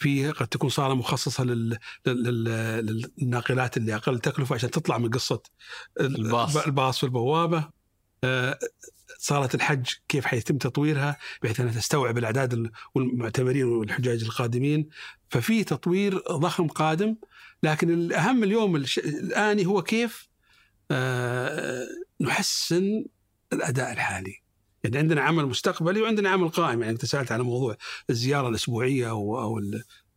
في 0.00 0.30
قد 0.30 0.46
تكون 0.48 0.70
صالة 0.70 0.94
مخصصة 0.94 1.44
لل... 1.44 1.78
لل... 2.06 2.44
للناقلات 3.18 3.76
اللي 3.76 3.94
أقل 3.94 4.18
تكلفة 4.18 4.54
عشان 4.54 4.70
تطلع 4.70 4.98
من 4.98 5.10
قصة 5.10 5.42
الباص. 6.00 6.56
الباص 6.56 6.98
في 6.98 7.04
البوابه 7.04 7.68
آه، 8.24 8.58
صالة 9.18 9.48
الحج 9.54 9.86
كيف 10.08 10.24
حيتم 10.24 10.58
تطويرها 10.58 11.16
بحيث 11.42 11.60
أنها 11.60 11.72
تستوعب 11.72 12.18
الأعداد 12.18 12.70
والمعتمرين 12.94 13.64
والحجاج 13.64 14.22
القادمين. 14.22 14.88
ففي 15.28 15.64
تطوير 15.64 16.18
ضخم 16.18 16.68
قادم 16.68 17.16
لكن 17.62 17.90
الأهم 17.90 18.44
اليوم 18.44 18.76
الآني 18.76 19.66
هو 19.66 19.82
كيف 19.82 20.28
آه، 20.90 21.86
نحسن 22.20 23.04
الأداء 23.52 23.92
الحالي. 23.92 24.42
يعني 24.84 24.98
عندنا 24.98 25.20
عمل 25.20 25.46
مستقبلي 25.46 26.02
وعندنا 26.02 26.28
عمل 26.30 26.48
قائم 26.48 26.80
يعني 26.80 26.92
انت 26.92 27.04
سألت 27.04 27.32
على 27.32 27.42
موضوع 27.42 27.76
الزيارة 28.10 28.48
الأسبوعية 28.48 29.10
أو 29.10 29.40
أو 29.40 29.60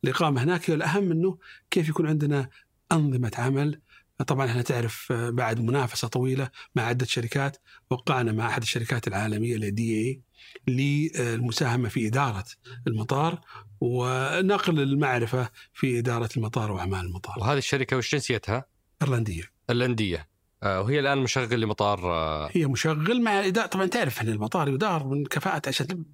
الإقامة 0.03 0.43
هناك 0.43 0.69
الأهم 0.69 1.11
إنه 1.11 1.37
كيف 1.71 1.89
يكون 1.89 2.07
عندنا 2.07 2.49
أنظمة 2.91 3.31
عمل 3.37 3.81
طبعا 4.27 4.45
إحنا 4.45 4.61
تعرف 4.61 5.13
بعد 5.13 5.59
منافسة 5.61 6.07
طويلة 6.07 6.49
مع 6.75 6.83
عدة 6.83 7.05
شركات 7.05 7.57
وقعنا 7.89 8.31
مع 8.31 8.47
أحد 8.47 8.61
الشركات 8.61 9.07
العالمية 9.07 9.55
اللي 9.55 9.71
دي 9.71 9.95
إي 9.99 10.21
للمساهمة 10.67 11.89
في 11.89 12.07
إدارة 12.07 12.45
المطار 12.87 13.41
ونقل 13.81 14.79
المعرفة 14.79 15.49
في 15.73 15.99
إدارة 15.99 16.29
المطار 16.37 16.71
وأعمال 16.71 16.99
المطار. 17.05 17.35
وهذه 17.39 17.57
الشركة 17.57 17.97
وش 17.97 18.11
جنسيتها؟ 18.11 18.65
إيرلندية. 19.01 19.51
إيرلندية. 19.69 20.27
آه، 20.63 20.81
وهي 20.81 20.99
الآن 20.99 21.17
مشغل 21.17 21.61
لمطار 21.61 22.11
آه، 22.11 22.49
هي 22.51 22.65
مشغل 22.65 23.21
مع 23.21 23.45
اداره 23.45 23.65
طبعا 23.65 23.85
تعرف 23.85 24.21
إن 24.21 24.29
المطار 24.29 24.69
يدار 24.69 25.07
من 25.07 25.25
كفاءة 25.25 25.61
عشان 25.67 26.05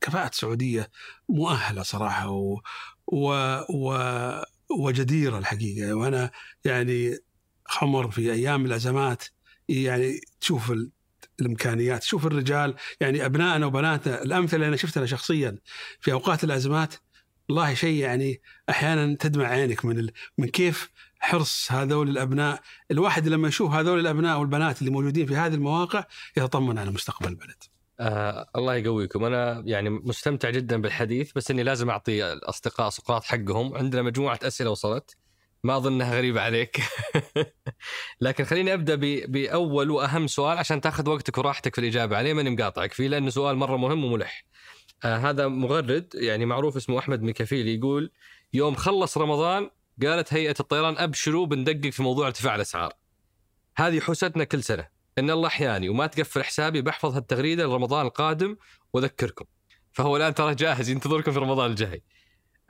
كفاءة 0.00 0.30
سعودية 0.32 0.90
مؤهلة 1.28 1.82
صراحة 1.82 2.30
و, 2.30 2.60
و, 3.06 3.30
و 3.70 3.98
وجديرة 4.70 5.38
الحقيقة. 5.38 5.94
وأنا 5.94 6.30
يعني 6.64 7.18
خمر 7.64 8.10
في 8.10 8.32
أيام 8.32 8.66
الأزمات 8.66 9.24
يعني 9.68 10.20
تشوف 10.40 10.72
الإمكانيات 11.40 12.02
شوف 12.02 12.26
الرجال 12.26 12.74
يعني 13.00 13.26
أبنائنا 13.26 13.66
وبناتنا 13.66 14.22
الأمثلة 14.22 14.56
اللي 14.56 14.68
أنا 14.68 14.76
شفتها 14.76 15.06
شخصيا 15.06 15.58
في 16.00 16.12
أوقات 16.12 16.44
الأزمات 16.44 16.94
والله 17.48 17.74
شيء 17.74 17.96
يعني 18.02 18.40
أحيانا 18.70 19.16
تدمع 19.20 19.46
عينك 19.46 19.84
من 19.84 19.98
ال... 19.98 20.10
من 20.38 20.48
كيف 20.48 20.90
حرص 21.18 21.72
هذول 21.72 22.08
الأبناء، 22.08 22.60
الواحد 22.90 23.28
لما 23.28 23.48
يشوف 23.48 23.72
هذول 23.72 24.00
الأبناء 24.00 24.38
والبنات 24.38 24.80
اللي 24.80 24.90
موجودين 24.90 25.26
في 25.26 25.36
هذه 25.36 25.54
المواقع 25.54 26.04
يتطمن 26.36 26.78
على 26.78 26.90
مستقبل 26.90 27.28
البلد. 27.28 27.62
آه 28.00 28.46
الله 28.56 28.74
يقويكم. 28.74 29.24
أنا 29.24 29.62
يعني 29.66 29.90
مستمتع 29.90 30.50
جدا 30.50 30.80
بالحديث 30.80 31.32
بس 31.32 31.50
إني 31.50 31.62
لازم 31.62 31.90
أعطي 31.90 32.32
الأصدقاء 32.32 32.90
سقراط 32.90 33.24
حقهم. 33.24 33.74
عندنا 33.74 34.02
مجموعة 34.02 34.38
أسئلة 34.42 34.70
وصلت. 34.70 35.16
ما 35.64 35.76
أظنها 35.76 36.16
غريبة 36.16 36.40
عليك. 36.40 36.80
لكن 38.20 38.44
خليني 38.44 38.74
أبدأ 38.74 38.94
بأول 39.26 39.90
وأهم 39.90 40.26
سؤال 40.26 40.58
عشان 40.58 40.80
تأخذ 40.80 41.08
وقتك 41.08 41.38
وراحتك 41.38 41.74
في 41.74 41.80
الإجابة 41.80 42.16
عليه. 42.16 42.34
ماني 42.34 42.50
مقاطعك 42.50 42.92
فيه 42.92 43.08
لأنه 43.08 43.30
سؤال 43.30 43.56
مرة 43.56 43.76
مهم 43.76 44.04
وملح. 44.04 44.44
آه 45.04 45.16
هذا 45.16 45.48
مغرد 45.48 46.08
يعني 46.14 46.46
معروف 46.46 46.76
اسمه 46.76 46.98
أحمد 46.98 47.22
ميكافيلي 47.22 47.74
يقول 47.74 48.10
يوم 48.52 48.74
خلص 48.74 49.18
رمضان 49.18 49.70
قالت 50.02 50.34
هيئة 50.34 50.54
الطيران 50.60 50.98
أبشروا 50.98 51.46
بندقق 51.46 51.90
في 51.90 52.02
موضوع 52.02 52.26
ارتفاع 52.26 52.54
الأسعار. 52.54 52.92
هذه 53.76 54.00
حوستنا 54.00 54.44
كل 54.44 54.62
سنة. 54.62 54.88
إن 55.18 55.30
الله 55.30 55.46
أحياني 55.46 55.88
وما 55.88 56.06
تقفل 56.06 56.42
حسابي 56.42 56.82
بحفظ 56.82 57.14
هالتغريدة 57.14 57.64
لرمضان 57.64 58.06
القادم 58.06 58.56
وأذكركم. 58.92 59.44
فهو 59.92 60.16
الآن 60.16 60.34
ترى 60.34 60.54
جاهز 60.54 60.88
ينتظركم 60.88 61.32
في 61.32 61.38
رمضان 61.38 61.70
الجاي. 61.70 62.02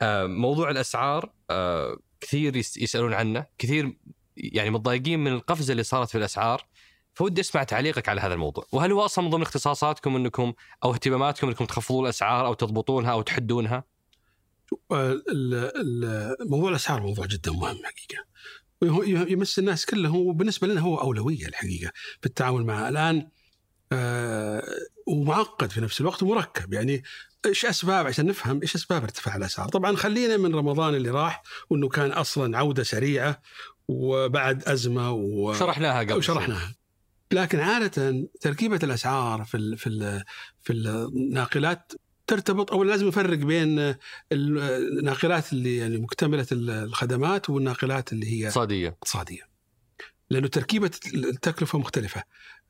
آه 0.01 0.25
موضوع 0.25 0.69
الأسعار 0.69 1.31
آه 1.49 1.97
كثير 2.21 2.55
يسألون 2.55 3.13
عنه. 3.13 3.45
كثير 3.57 3.97
يعني 4.37 4.69
متضايقين 4.69 5.19
من 5.19 5.31
القفزة 5.31 5.71
اللي 5.71 5.83
صارت 5.83 6.09
في 6.09 6.17
الأسعار. 6.17 6.65
فودي 7.13 7.41
أسمع 7.41 7.63
تعليقك 7.63 8.09
على 8.09 8.21
هذا 8.21 8.33
الموضوع. 8.33 8.65
وهل 8.71 8.91
هو 8.91 9.05
أصلا 9.05 9.23
من 9.25 9.31
ضمن 9.31 9.41
اختصاصاتكم 9.41 10.15
إنكم 10.15 10.53
أو 10.83 10.93
اهتماماتكم 10.93 11.47
إنكم 11.47 11.65
تخفضون 11.65 12.03
الأسعار 12.03 12.45
أو 12.45 12.53
تضبطونها 12.53 13.11
أو 13.11 13.21
تحدونها؟ 13.21 13.83
موضوع 16.45 16.69
الأسعار 16.69 17.01
موضوع 17.01 17.25
جدا 17.25 17.51
مهم 17.51 17.77
حقيقة. 17.83 18.25
يمس 19.31 19.59
الناس 19.59 19.85
كلهم 19.85 20.27
وبالنسبه 20.27 20.67
لنا 20.67 20.81
هو 20.81 20.97
أولوية 20.97 21.45
الحقيقة 21.45 21.91
في 22.21 22.25
التعامل 22.25 22.65
معه. 22.65 22.89
الآن 22.89 23.27
آه 23.91 24.63
ومعقد 25.07 25.71
في 25.71 25.81
نفس 25.81 26.01
الوقت 26.01 26.23
ومركب. 26.23 26.73
يعني 26.73 27.03
إيش 27.45 27.65
أسباب 27.65 28.07
عشان 28.07 28.25
نفهم 28.25 28.61
إيش 28.61 28.75
أسباب 28.75 29.03
ارتفاع 29.03 29.35
الأسعار؟ 29.35 29.69
طبعا 29.69 29.95
خلينا 29.95 30.37
من 30.37 30.55
رمضان 30.55 30.95
اللي 30.95 31.09
راح 31.09 31.43
وإنه 31.69 31.89
كان 31.89 32.11
أصلا 32.11 32.57
عودة 32.57 32.83
سريعة 32.83 33.41
وبعد 33.87 34.63
أزمة 34.63 35.11
و... 35.11 35.53
شرحناها 35.53 35.99
قبل 35.99 36.23
شرحناها. 36.23 36.75
لكن 37.31 37.59
عادة 37.59 38.27
تركيبة 38.41 38.79
الأسعار 38.83 39.43
في 39.43 39.57
ال 39.57 39.77
في 39.77 39.87
ال 39.87 40.23
في 40.61 40.73
الناقلات 40.73 41.91
ترتبط 42.29 42.71
أو 42.71 42.83
لازم 42.83 43.07
نفرق 43.07 43.37
بين 43.37 43.95
الناقلات 44.31 45.53
اللي 45.53 45.77
يعني 45.77 45.97
مكتملة 45.97 46.47
الخدمات 46.51 47.49
والناقلات 47.49 48.13
اللي 48.13 48.33
هي 48.33 48.47
اقتصاديه 48.47 48.87
اقتصاديه 48.87 49.49
لأنه 50.29 50.47
تركيبه 50.47 50.91
التكلفة 51.13 51.79
مختلفة. 51.79 52.23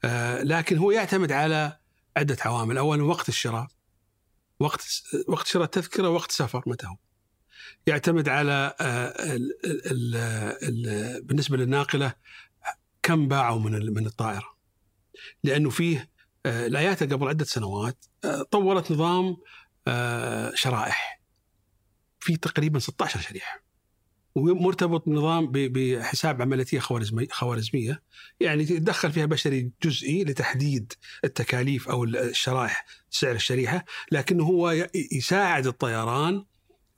آه، 0.03 0.43
لكن 0.43 0.77
هو 0.77 0.91
يعتمد 0.91 1.31
على 1.31 1.77
عدة 2.17 2.37
عوامل. 2.45 2.77
اولا 2.77 3.03
وقت 3.03 3.29
الشراء. 3.29 3.67
وقت 4.59 5.03
وقت 5.27 5.47
شراء 5.47 5.65
التذكرة 5.65 6.09
وقت 6.09 6.31
سفر 6.31 6.63
متى 6.65 6.87
هو 6.87 6.97
يعتمد 7.87 8.29
على 8.29 8.75
آه، 8.81 9.33
ال 9.35 9.51
ال 9.65 10.15
ال 10.63 11.23
بالنسبة 11.23 11.57
للناقلة 11.57 12.13
كم 13.03 13.27
باعوا 13.27 13.59
من 13.59 13.93
من 13.93 14.05
الطائرة. 14.05 14.57
لأنه 15.43 15.69
فيه 15.69 15.99
آه، 15.99 16.18
الاياتا 16.45 17.05
قبل 17.05 17.27
عدة 17.27 17.45
سنوات 17.45 18.05
آه، 18.23 18.41
طورت 18.51 18.91
نظام 18.91 19.37
شرائح. 20.53 21.21
في 22.19 22.37
تقريبا 22.37 22.79
16 22.79 23.19
شريحة. 23.19 23.63
ومرتبط 24.35 25.05
بنظام 25.05 25.51
بحساب 25.51 26.41
عملياتيه 26.41 26.79
خوارزمية. 27.31 28.03
يعني 28.39 28.63
يتدخل 28.63 29.11
فيها 29.11 29.25
بشري 29.25 29.71
جزئي 29.83 30.23
لتحديد 30.23 30.93
التكاليف 31.23 31.89
أو 31.89 32.03
الشرائح 32.03 32.85
سعر 33.09 33.35
الشريحة. 33.35 33.85
لكنه 34.11 34.43
هو 34.43 34.87
يساعد 35.11 35.67
الطيران 35.67 36.45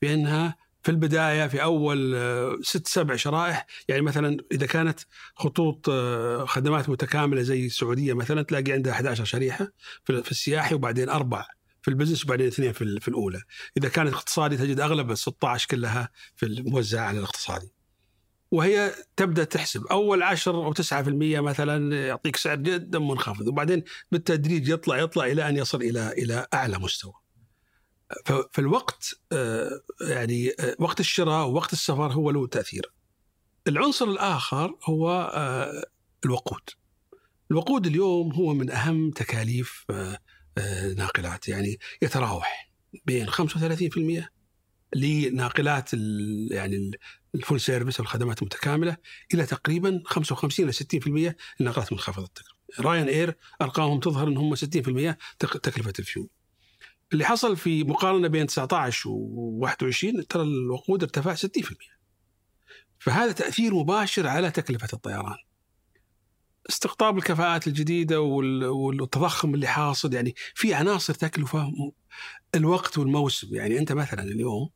بأنها 0.01 0.55
في 0.83 0.91
البداية 0.91 1.47
في 1.47 1.63
أول 1.63 2.15
آه، 2.15 2.57
ست 2.61 2.87
سبع 2.87 3.15
شرائح 3.15 3.65
يعني 3.87 4.01
مثلا 4.01 4.37
إذا 4.51 4.65
كانت 4.65 4.99
خطوط 5.35 5.89
آه، 5.89 6.45
خدمات 6.45 6.89
متكاملة 6.89 7.41
زي 7.41 7.65
السعودية 7.65 8.13
مثلا 8.13 8.41
تلاقي 8.41 8.71
عندها 8.71 8.93
11 8.93 9.25
شريحة 9.25 9.71
في 10.03 10.31
السياحي 10.31 10.75
وبعدين 10.75 11.09
أربع 11.09 11.45
في 11.81 11.87
البزنس 11.87 12.25
وبعدين 12.25 12.47
اثنين 12.47 12.73
في, 12.73 12.99
في 12.99 13.07
الأولى. 13.07 13.41
إذا 13.77 13.89
كانت 13.89 14.13
اقتصادي 14.13 14.57
تجد 14.57 14.79
أغلب 14.79 15.11
ال 15.11 15.17
16 15.17 15.67
كلها 15.67 16.09
في 16.35 16.45
الموزعة 16.45 17.07
على 17.07 17.17
الاقتصادي. 17.17 17.71
وهي 18.51 18.91
تبدأ 19.15 19.43
تحسب. 19.43 19.85
أول 19.87 20.23
10 20.23 20.51
أو 20.51 20.73
9% 20.73 20.81
مثلا 21.39 22.07
يعطيك 22.07 22.35
سعر 22.35 22.55
جدا 22.55 22.99
منخفض 22.99 23.47
وبعدين 23.47 23.83
بالتدريج 24.11 24.69
يطلع 24.69 24.97
يطلع 24.97 25.25
إلى 25.25 25.49
أن 25.49 25.57
يصل 25.57 25.81
إلى 25.81 26.11
إلى 26.11 26.47
أعلى 26.53 26.79
مستوى. 26.79 27.20
فالوقت 28.51 29.15
آه، 29.31 29.81
يعني 30.01 30.51
آه، 30.59 30.75
وقت 30.79 30.99
الشراء 30.99 31.47
ووقت 31.47 31.73
السفر 31.73 32.13
هو 32.13 32.31
له 32.31 32.47
تأثير. 32.47 32.93
العنصر 33.67 34.05
الآخر 34.05 34.77
هو 34.83 35.31
آه، 35.33 35.85
الوقود. 36.25 36.69
الوقود 37.51 37.87
اليوم 37.87 38.33
هو 38.33 38.53
من 38.53 38.71
أهم 38.71 39.11
تكاليف 39.11 39.85
ناقلات 40.97 41.47
يعني 41.47 41.79
يتراوح 42.01 42.71
بين 43.05 43.29
35% 43.29 44.29
لناقلات 44.95 45.93
يعني 46.51 46.91
ال 47.35 47.40
full 47.40 47.61
service 47.61 47.97
أو 47.99 48.03
الخدمات 48.03 48.41
المتكاملة 48.41 48.97
إلى 49.33 49.45
تقريبا 49.45 50.03
55 50.05 50.65
إلى 50.65 50.73
60% 50.73 51.35
للناقلات 51.59 51.93
منخفضة 51.93 52.25
التكلفة. 52.25 52.55
Ryanair 52.79 53.37
أرقامهم 53.61 53.99
تظهر 53.99 54.27
إن 54.27 54.37
هم 54.37 54.55
60% 54.55 55.17
تكلفة 55.39 55.93
الفيول. 55.99 56.29
اللي 57.13 57.25
حصل 57.25 57.57
في 57.57 57.83
مقارنة 57.83 58.27
بين 58.27 58.47
19 58.47 59.09
و 59.09 59.57
21 59.61 60.27
ترى 60.27 60.43
الوقود 60.43 61.03
ارتفع 61.03 61.35
60%. 61.35 61.73
فهذا 62.99 63.31
تأثير 63.31 63.73
مباشر 63.73 64.27
على 64.27 64.51
تكلفة 64.51 64.87
الطيران. 64.93 65.37
استقطاب 66.69 67.17
الكفاءات 67.17 67.67
الجديدة 67.67 68.21
والتضخم 68.21 69.53
اللي 69.53 69.67
حاصل 69.67 70.13
يعني 70.13 70.35
في 70.55 70.73
عناصر 70.73 71.13
تكلفة 71.13 71.71
الوقت 72.55 72.97
والموسم 72.97 73.55
يعني 73.55 73.79
أنت 73.79 73.91
مثلا 73.91 74.23
اليوم 74.23 74.69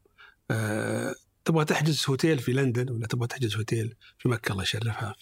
أه 0.52 1.16
تبغى 1.46 1.66
تحجز 1.66 2.06
هوتيل 2.10 2.40
في 2.40 2.54
لندن 2.54 2.90
ولا 2.90 3.08
تبغى 3.08 3.28
تحجز 3.28 3.56
هوتيل 3.56 3.96
في 4.20 4.30
مكة 4.30 4.52
الله 4.52 4.64
يشرفها 4.64 5.16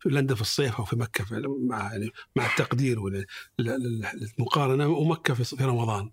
في 0.00 0.08
لندن 0.08 0.34
في 0.34 0.40
الصيف 0.40 0.76
أو 0.76 0.84
في 0.84 0.96
مكة 0.96 1.24
في 1.24 1.42
مع 1.68 1.92
يعني 1.92 2.10
مع 2.36 2.46
التقدير 2.46 2.98
والمقارنه 3.58 4.88
ومكة 4.88 5.34
في 5.34 5.64
رمضان 5.64 6.10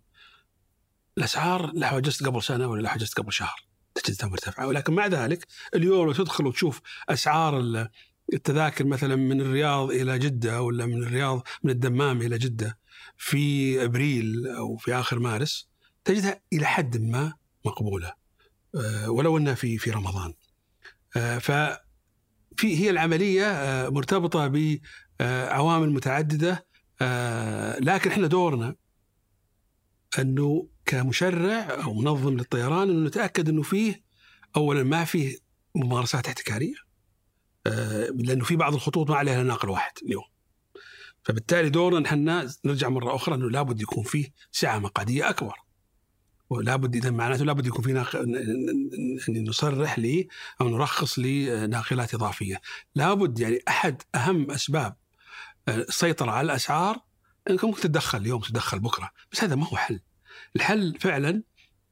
الأسعار 1.17 1.71
لا 1.73 1.87
حجزت 1.87 2.25
قبل 2.25 2.43
سنة 2.43 2.67
ولا 2.67 2.81
لا 2.81 2.89
حجزت 2.89 3.17
قبل 3.17 3.33
شهر 3.33 3.65
تجدها 3.95 4.29
مرتفعه 4.29 4.67
ولكن 4.67 4.93
مع 4.93 5.07
ذلك 5.07 5.47
اليوم 5.75 6.05
لو 6.05 6.13
تدخل 6.13 6.45
وتشوف 6.45 6.81
أسعار 7.09 7.87
التذاكر 8.33 8.85
مثلا 8.85 9.15
من 9.15 9.41
الرياض 9.41 9.91
إلى 9.91 10.19
جدة 10.19 10.61
ولا 10.61 10.85
من 10.85 11.03
الرياض 11.03 11.47
من 11.63 11.71
الدمام 11.71 12.21
إلى 12.21 12.37
جدة 12.37 12.77
في 13.17 13.83
أبريل 13.83 14.47
أو 14.47 14.77
في 14.77 14.93
آخر 14.93 15.19
مارس 15.19 15.69
تجدها 16.05 16.41
إلى 16.53 16.65
حد 16.65 16.97
ما 16.97 17.33
مقبولة. 17.65 18.13
آه، 18.75 19.09
ولو 19.09 19.37
أنها 19.37 19.53
في 19.53 19.77
في 19.77 19.91
رمضان. 19.91 20.33
آه، 21.17 21.37
ف 21.37 21.51
في 22.57 22.77
هي 22.77 22.89
العملية 22.89 23.45
آه، 23.45 23.89
مرتبطة 23.89 24.47
بعوامل 25.19 25.89
متعددة. 25.89 26.65
لكن 27.79 28.09
إحنا 28.09 28.27
دورنا 28.27 28.75
أنه 30.19 30.67
كمشرع 30.85 31.83
أو 31.83 31.93
منظم 31.93 32.37
للطيران 32.37 32.89
إنه 32.89 33.07
نتأكد 33.07 33.49
إنه 33.49 33.61
فيه 33.61 34.03
اولا 34.55 34.83
ما 34.83 35.05
فيه 35.05 35.37
ممارسات 35.75 36.27
احتكارية 36.27 36.75
آه، 37.67 38.07
لأنه 38.15 38.43
في 38.43 38.55
بعض 38.55 38.73
الخطوط 38.73 39.09
ما 39.09 39.15
عليها 39.15 39.43
ناقل 39.43 39.69
واحد 39.69 39.91
اليوم. 40.03 40.23
فبالتالي 41.23 41.69
دورنا 41.69 41.99
نحن 41.99 42.49
نرجع 42.65 42.89
مرة 42.89 43.15
أخرى 43.15 43.35
إنه 43.35 43.49
لابد 43.49 43.81
يكون 43.81 44.03
فيه 44.03 44.31
سعة 44.51 44.79
مقعديه 44.79 45.29
أكبر. 45.29 45.53
ولابد 46.49 46.95
إذا 46.95 47.11
معناته 47.11 47.45
لابد 47.45 47.65
يكون 47.65 47.85
في 47.85 47.93
ناق... 47.93 48.15
نصرح 49.29 49.99
لي 49.99 50.27
أو 50.61 50.69
نرخص 50.69 51.19
لناقلات 51.19 52.13
إضافية. 52.13 52.61
لابد 52.95 53.39
يعني 53.39 53.59
أحد 53.67 54.01
أهم 54.15 54.51
أسباب 54.51 54.95
السيطرة 55.67 56.31
على 56.31 56.45
الأسعار 56.45 56.99
إنك 57.49 57.63
ممكن 57.63 57.81
تتدخل 57.81 58.17
اليوم 58.17 58.41
تتدخل 58.41 58.79
بكرة 58.79 59.11
بس 59.31 59.43
هذا 59.43 59.55
ما 59.55 59.67
هو 59.67 59.77
حل. 59.77 59.99
الحل 60.55 60.97
فعلا 60.99 61.43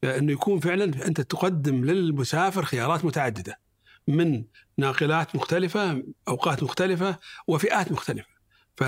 إنه 0.04 0.32
يكون 0.32 0.60
فعلا 0.60 0.84
أنت 0.84 1.20
تقدم 1.20 1.84
للمسافر 1.84 2.64
خيارات 2.64 3.04
متعددة 3.04 3.60
من 4.08 4.44
ناقلات 4.78 5.36
مختلفة 5.36 6.02
أوقات 6.28 6.62
مختلفة 6.62 7.18
وفئات 7.46 7.92
مختلفة. 7.92 8.28
ف 8.76 8.84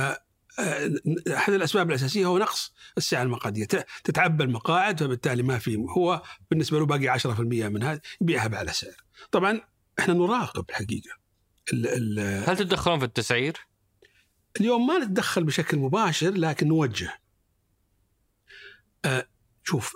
أحد 1.36 1.52
الأسباب 1.52 1.90
الأساسية 1.90 2.26
هو 2.26 2.38
نقص 2.38 2.74
السعة 2.98 3.22
المقعديه 3.22 3.64
تتعبى 4.04 4.44
المقاعد 4.44 5.00
فبالتالي 5.00 5.42
ما 5.42 5.58
في 5.58 5.76
هو 5.76 6.22
بالنسبة 6.50 6.78
له 6.78 6.86
باقي 6.86 7.18
10% 7.18 7.40
من 7.40 7.82
هذا 7.82 8.00
يبيعها 8.20 8.46
بأعلى 8.46 8.72
سعر. 8.72 8.96
طبعا 9.30 9.60
إحنا 9.98 10.14
نراقب 10.14 10.64
الحقيقة. 10.70 11.10
ال 11.72 11.86
ال 11.86 12.44
هل 12.48 12.56
تتدخلون 12.56 12.98
في 12.98 13.04
التسعير؟ 13.04 13.56
اليوم 14.60 14.86
ما 14.86 14.98
نتدخل 14.98 15.44
بشكل 15.44 15.78
مباشر 15.78 16.30
لكن 16.30 16.68
نوجه. 16.68 17.20
أه 19.04 19.26
شوف 19.64 19.94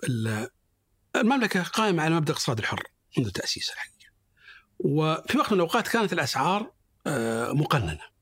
المملكة 1.17 1.63
قائمة 1.63 2.03
على 2.03 2.15
مبدأ 2.15 2.33
الاقتصاد 2.33 2.59
الحر 2.59 2.83
منذ 3.19 3.31
تاسيسها 3.31 3.75
الحقيقة 3.75 3.97
وفي 4.79 5.39
وقت 5.39 5.53
من 5.53 5.57
الأوقات 5.57 5.89
كانت 5.89 6.13
الأسعار 6.13 6.73
أه 7.07 7.53
مقننة. 7.53 8.17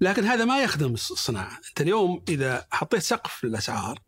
لكن 0.00 0.24
هذا 0.24 0.44
ما 0.44 0.62
يخدم 0.62 0.94
الصناعة، 0.94 1.60
أنت 1.68 1.80
اليوم 1.80 2.24
إذا 2.28 2.66
حطيت 2.70 3.02
سقف 3.02 3.44
للأسعار 3.44 4.02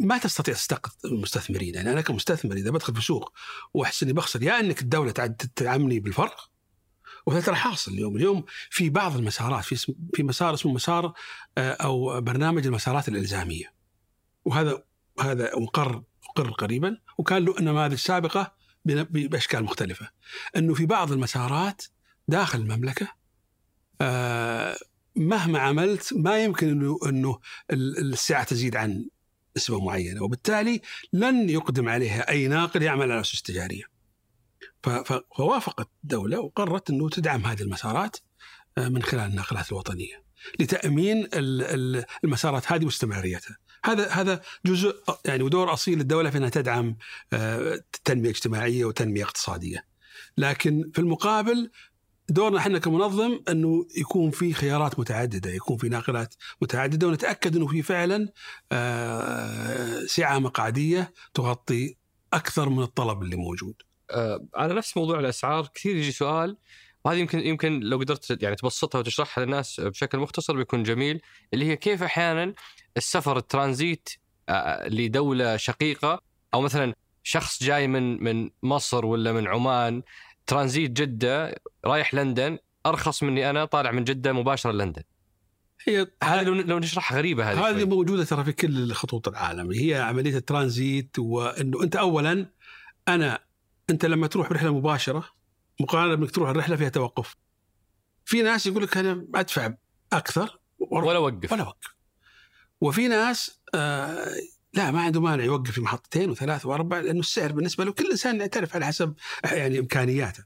ما 0.00 0.18
تستطيع 0.18 0.54
تستقطب 0.54 0.92
المستثمرين، 1.04 1.74
يعني 1.74 1.92
أنا 1.92 2.00
كمستثمر 2.00 2.56
إذا 2.56 2.70
بدخل 2.70 2.94
في 2.94 3.00
سوق 3.00 3.32
وأحس 3.74 4.02
إني 4.02 4.12
بخسر 4.12 4.42
يا 4.42 4.60
إنك 4.60 4.82
الدولة 4.82 5.10
تدعمني 5.56 6.00
بالفرق 6.00 6.50
وهذا 7.26 7.40
ترى 7.40 7.56
حاصل 7.56 7.92
اليوم، 7.92 8.16
اليوم 8.16 8.44
في 8.70 8.90
بعض 8.90 9.16
المسارات 9.16 9.64
في 9.64 9.94
في 10.14 10.22
مسار 10.22 10.54
اسمه 10.54 10.72
مسار 10.72 11.12
آه، 11.58 11.72
أو 11.72 12.20
برنامج 12.20 12.66
المسارات 12.66 13.08
الإلزامية. 13.08 13.74
وهذا 14.44 14.84
هذا 15.20 15.50
مقر 15.56 16.02
اقر 16.30 16.50
قريبا 16.50 16.98
وكان 17.18 17.44
له 17.44 17.60
نماذج 17.60 17.94
سابقه 17.94 18.54
بأشكال 18.84 19.64
مختلفة. 19.64 20.10
أنه 20.56 20.74
في 20.74 20.86
بعض 20.86 21.12
المسارات 21.12 21.82
داخل 22.28 22.60
المملكة 22.60 23.08
آه 24.00 24.76
مهما 25.16 25.58
عملت 25.58 26.12
ما 26.12 26.44
يمكن 26.44 26.68
أنه 26.68 26.98
انه 27.06 27.38
السعة 27.70 28.44
تزيد 28.44 28.76
عن 28.76 29.06
نسبة 29.56 29.84
معينة 29.84 30.22
وبالتالي 30.22 30.80
لن 31.12 31.50
يقدم 31.50 31.88
عليها 31.88 32.30
أي 32.30 32.48
ناقل 32.48 32.82
يعمل 32.82 33.12
على 33.12 33.20
أسس 33.20 33.42
تجارية. 33.42 33.82
فوافقت 35.36 35.88
الدولة 36.04 36.40
وقررت 36.40 36.90
أنه 36.90 37.08
تدعم 37.08 37.46
هذه 37.46 37.62
المسارات 37.62 38.16
آه، 38.78 38.88
من 38.88 39.02
خلال 39.02 39.30
الناقلات 39.30 39.72
الوطنية 39.72 40.24
لتأمين 40.60 41.28
المسارات 42.24 42.72
هذه 42.72 42.84
واستمراريتها. 42.84 43.56
هذا 43.84 44.08
هذا 44.08 44.40
جزء 44.66 44.96
يعني 45.24 45.42
ودور 45.42 45.72
أصيل 45.72 45.98
للدوله 45.98 46.30
في 46.30 46.38
إنها 46.38 46.48
تدعم 46.48 46.96
آه، 47.32 47.80
تنمية 48.04 48.30
اجتماعية 48.30 48.84
وتنمية 48.84 49.24
اقتصادية. 49.24 49.86
لكن 50.38 50.90
في 50.94 50.98
المقابل 50.98 51.70
دورنا 52.28 52.58
إحنا 52.58 52.78
كمنظم 52.78 53.40
أنه 53.48 53.86
يكون 53.96 54.30
في 54.30 54.52
خيارات 54.52 54.98
متعددة، 54.98 55.50
يكون 55.50 55.76
في 55.76 55.88
ناقلات 55.88 56.34
متعددة 56.62 57.06
ونتأكد 57.06 57.56
أنه 57.56 57.66
في 57.66 57.82
فعلا 57.82 58.28
آه، 58.72 60.00
سعة 60.06 60.38
مقعدية 60.38 61.12
تغطي 61.34 61.96
أكثر 62.32 62.68
من 62.68 62.82
الطلب 62.82 63.22
اللي 63.22 63.36
موجود. 63.36 63.74
آه، 64.10 64.46
على 64.54 64.74
نفس 64.74 64.96
موضوع 64.96 65.18
الأسعار 65.20 65.68
كثير 65.74 65.96
يجي 65.96 66.12
سؤال 66.12 66.56
وهذه 67.04 67.18
يمكن 67.18 67.40
يمكن 67.40 67.80
لو 67.80 67.98
قدرت 67.98 68.42
يعني 68.42 68.56
تبسطها 68.56 68.98
وتشرحها 68.98 69.44
للناس 69.44 69.80
بشكل 69.80 70.18
مختصر 70.18 70.56
بيكون 70.56 70.82
جميل 70.82 71.20
اللي 71.54 71.64
هي 71.64 71.76
كيف 71.76 72.02
أحيانا 72.02 72.54
السفر 72.96 73.36
الترانزيت 73.36 74.08
آه، 74.48 74.88
لدولة 74.88 75.56
شقيقة 75.56 76.20
أو 76.54 76.60
مثلا 76.60 76.94
شخص 77.22 77.62
جاي 77.62 77.86
من 77.86 78.24
من 78.24 78.50
مصر 78.62 79.06
ولا 79.06 79.32
من 79.32 79.48
عمان 79.48 80.02
ترانزيت 80.46 80.90
جدة 80.90 81.54
رايح 81.84 82.14
لندن 82.14 82.58
أرخص 82.86 83.22
مني 83.22 83.50
أنا 83.50 83.64
طالع 83.64 83.90
من 83.90 84.04
جدة 84.04 84.32
مباشرة 84.32 84.72
لندن. 84.72 85.02
هي 85.88 86.06
هذه 86.22 86.42
لو 86.42 86.54
لو 86.54 86.78
نشرحها 86.78 87.18
غريبة 87.18 87.52
هذه 87.52 87.70
هذه 87.70 87.84
موجودة 87.84 88.24
ترى 88.24 88.44
في 88.44 88.52
كل 88.52 88.92
خطوط 88.92 89.28
العالم 89.28 89.72
هي 89.72 89.94
عملية 89.94 90.36
الترانزيت 90.36 91.18
وإنه 91.18 91.82
أنت 91.82 91.96
اولا 91.96 92.46
أنا 93.08 93.38
أنت 93.90 94.06
لما 94.06 94.26
تروح 94.26 94.50
برحله 94.50 94.74
مباشرة 94.74 95.24
مقارنة 95.80 96.14
بإنك 96.14 96.30
تروح 96.30 96.48
الرحلة 96.50 96.76
فيها 96.76 96.88
توقف. 96.88 97.36
في 98.24 98.42
ناس 98.42 98.66
يقول 98.66 98.82
لك 98.82 98.96
أنا 98.96 99.26
أدفع 99.34 99.74
أكثر 100.12 100.58
ولا 100.78 101.16
أوقف. 101.16 101.52
ولا 101.52 101.62
أوقف. 101.62 101.94
وفي 102.80 103.08
ناس 103.08 103.60
آه 103.74 104.26
لا 104.74 104.90
ما 104.90 105.02
عنده 105.02 105.20
مانع 105.20 105.44
يوقف 105.44 105.70
في 105.70 105.80
محطتين 105.80 106.30
وثلاث 106.30 106.66
وأربع 106.66 107.00
لأنه 107.00 107.20
السعر 107.20 107.52
بالنسبة 107.52 107.84
له 107.84 107.92
كل 107.92 108.10
إنسان 108.10 108.40
يعترف 108.40 108.74
على 108.74 108.86
حسب 108.86 109.14
يعني 109.44 109.78
إمكانياته. 109.78 110.44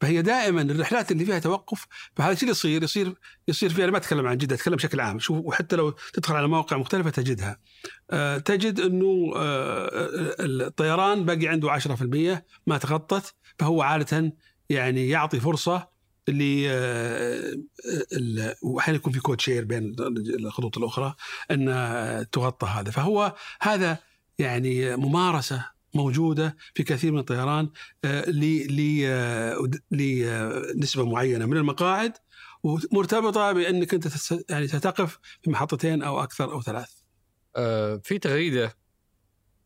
فهي 0.00 0.22
دائما 0.22 0.62
الرحلات 0.62 1.12
اللي 1.12 1.24
فيها 1.24 1.38
توقف 1.38 1.86
فهذا 2.16 2.32
الشيء 2.32 2.50
يصير؟ 2.50 2.82
يصير 2.82 3.14
يصير 3.48 3.70
فيها 3.70 3.84
أنا 3.84 3.92
ما 3.92 3.98
أتكلم 3.98 4.26
عن 4.26 4.36
جدة 4.36 4.54
أتكلم 4.54 4.76
بشكل 4.76 5.00
عام. 5.00 5.18
شوف 5.18 5.38
وحتى 5.38 5.76
لو 5.76 5.90
تدخل 6.12 6.34
على 6.34 6.48
مواقع 6.48 6.76
مختلفة 6.76 7.10
تجدها. 7.10 7.58
أه 8.10 8.38
تجد 8.38 8.80
إنه 8.80 9.32
أه 9.36 9.88
الطيران 10.40 11.24
باقي 11.24 11.48
عنده 11.48 11.70
10% 11.70 12.44
ما 12.66 12.78
تغطت 12.78 13.34
فهو 13.58 13.82
عادة 13.82 14.32
يعني 14.70 15.08
يعطي 15.08 15.40
فرصة 15.40 15.88
اللي 16.28 16.70
آه، 16.70 17.54
وأحيانا 18.62 18.98
يكون 18.98 19.12
في 19.12 19.20
code 19.20 19.40
share 19.40 19.64
بين 19.64 19.96
الخطوط 20.38 20.78
الأخرى 20.78 21.14
أن 21.50 22.26
تغطى 22.32 22.66
هذا 22.66 22.90
فهو 22.90 23.34
هذا 23.60 23.98
يعني 24.38 24.96
ممارسة 24.96 25.66
موجودة 25.94 26.56
في 26.74 26.82
كثير 26.82 27.12
من 27.12 27.18
الطيران 27.18 27.70
آه، 28.04 28.30
لنسبه 29.90 31.04
معينة 31.04 31.46
من 31.46 31.56
المقاعد 31.56 32.12
ومرتبطة 32.62 33.52
بأنك 33.52 33.94
أنت 33.94 34.08
يعني 34.50 34.68
ستقف 34.68 35.18
في 35.42 35.50
محطتين 35.50 36.02
أو 36.02 36.22
أكثر 36.22 36.52
أو 36.52 36.62
ثلاث. 36.62 36.90
آه، 37.56 38.00
في 38.04 38.18
تغريدة 38.18 38.76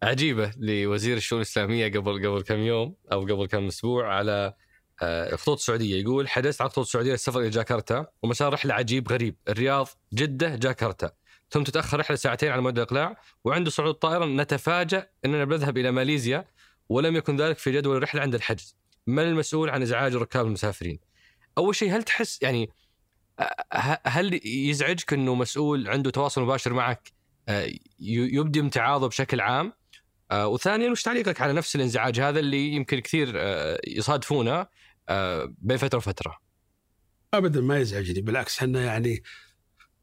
عجيبة 0.02 0.52
لوزير 0.58 1.16
الشؤون 1.16 1.40
الإسلامية 1.40 1.88
قبل 1.88 2.26
قبل 2.28 2.42
كم 2.42 2.58
يوم 2.58 2.94
أو 3.12 3.20
قبل 3.20 3.46
كم 3.46 3.66
أسبوع 3.66 4.14
على 4.14 4.54
الخطوط 5.02 5.58
السعوديه 5.58 6.02
يقول 6.02 6.28
حدثت 6.28 6.60
على 6.60 6.68
الخطوط 6.68 6.84
السعوديه 6.86 7.14
السفر 7.14 7.40
إلى 7.40 7.50
جاكرتا 7.50 8.06
ومسار 8.22 8.52
رحلة 8.52 8.74
عجيب 8.74 9.12
غريب. 9.12 9.36
الرياض 9.48 9.88
جدة 10.12 10.56
جاكرتا. 10.56 11.10
ثم 11.50 11.62
تتأخر 11.62 12.00
رحلة 12.00 12.16
ساعتين 12.16 12.52
على 12.52 12.62
موعد 12.62 12.78
الإقلاع 12.78 13.16
وعند 13.44 13.68
صعود 13.68 13.88
الطائره 13.88 14.24
نتفاجأ 14.24 15.08
أننا 15.24 15.44
بنذهب 15.44 15.78
إلى 15.78 15.90
ماليزيا 15.90 16.44
ولم 16.88 17.16
يكن 17.16 17.36
ذلك 17.36 17.58
في 17.58 17.72
جدول 17.72 17.96
الرحلة 17.96 18.20
عند 18.20 18.34
الحجز. 18.34 18.76
من 19.06 19.22
المسؤول 19.22 19.70
عن 19.70 19.82
إزعاج 19.82 20.14
الركاب 20.14 20.46
المسافرين؟ 20.46 20.98
أول 21.58 21.76
شيء 21.76 21.96
هل 21.96 22.02
تحس 22.02 22.42
يعني 22.42 22.70
هل 24.06 24.40
يزعجك 24.46 25.12
إنه 25.12 25.34
مسؤول 25.34 25.88
عنده 25.88 26.10
تواصل 26.10 26.42
مباشر 26.42 26.72
معك 26.72 27.12
يبدي 28.00 28.60
امتعاضه 28.60 29.08
بشكل 29.08 29.40
عام؟ 29.40 29.72
وثانيا 30.32 30.90
وش 30.90 31.02
تعليقك 31.02 31.40
على 31.40 31.52
نفس 31.52 31.76
الإنزعاج 31.76 32.20
هذا 32.20 32.38
اللي 32.40 32.68
يمكن 32.68 32.98
كثير 32.98 33.32
يصادفونه؟ 33.86 34.52
آه، 34.52 34.68
بين 35.58 35.76
فترة 35.76 35.98
وفترة. 35.98 36.38
ابدا 37.34 37.60
ما 37.60 37.78
يزعجني 37.78 38.20
بالعكس 38.20 38.58
إحنا 38.58 38.84
يعني 38.84 39.22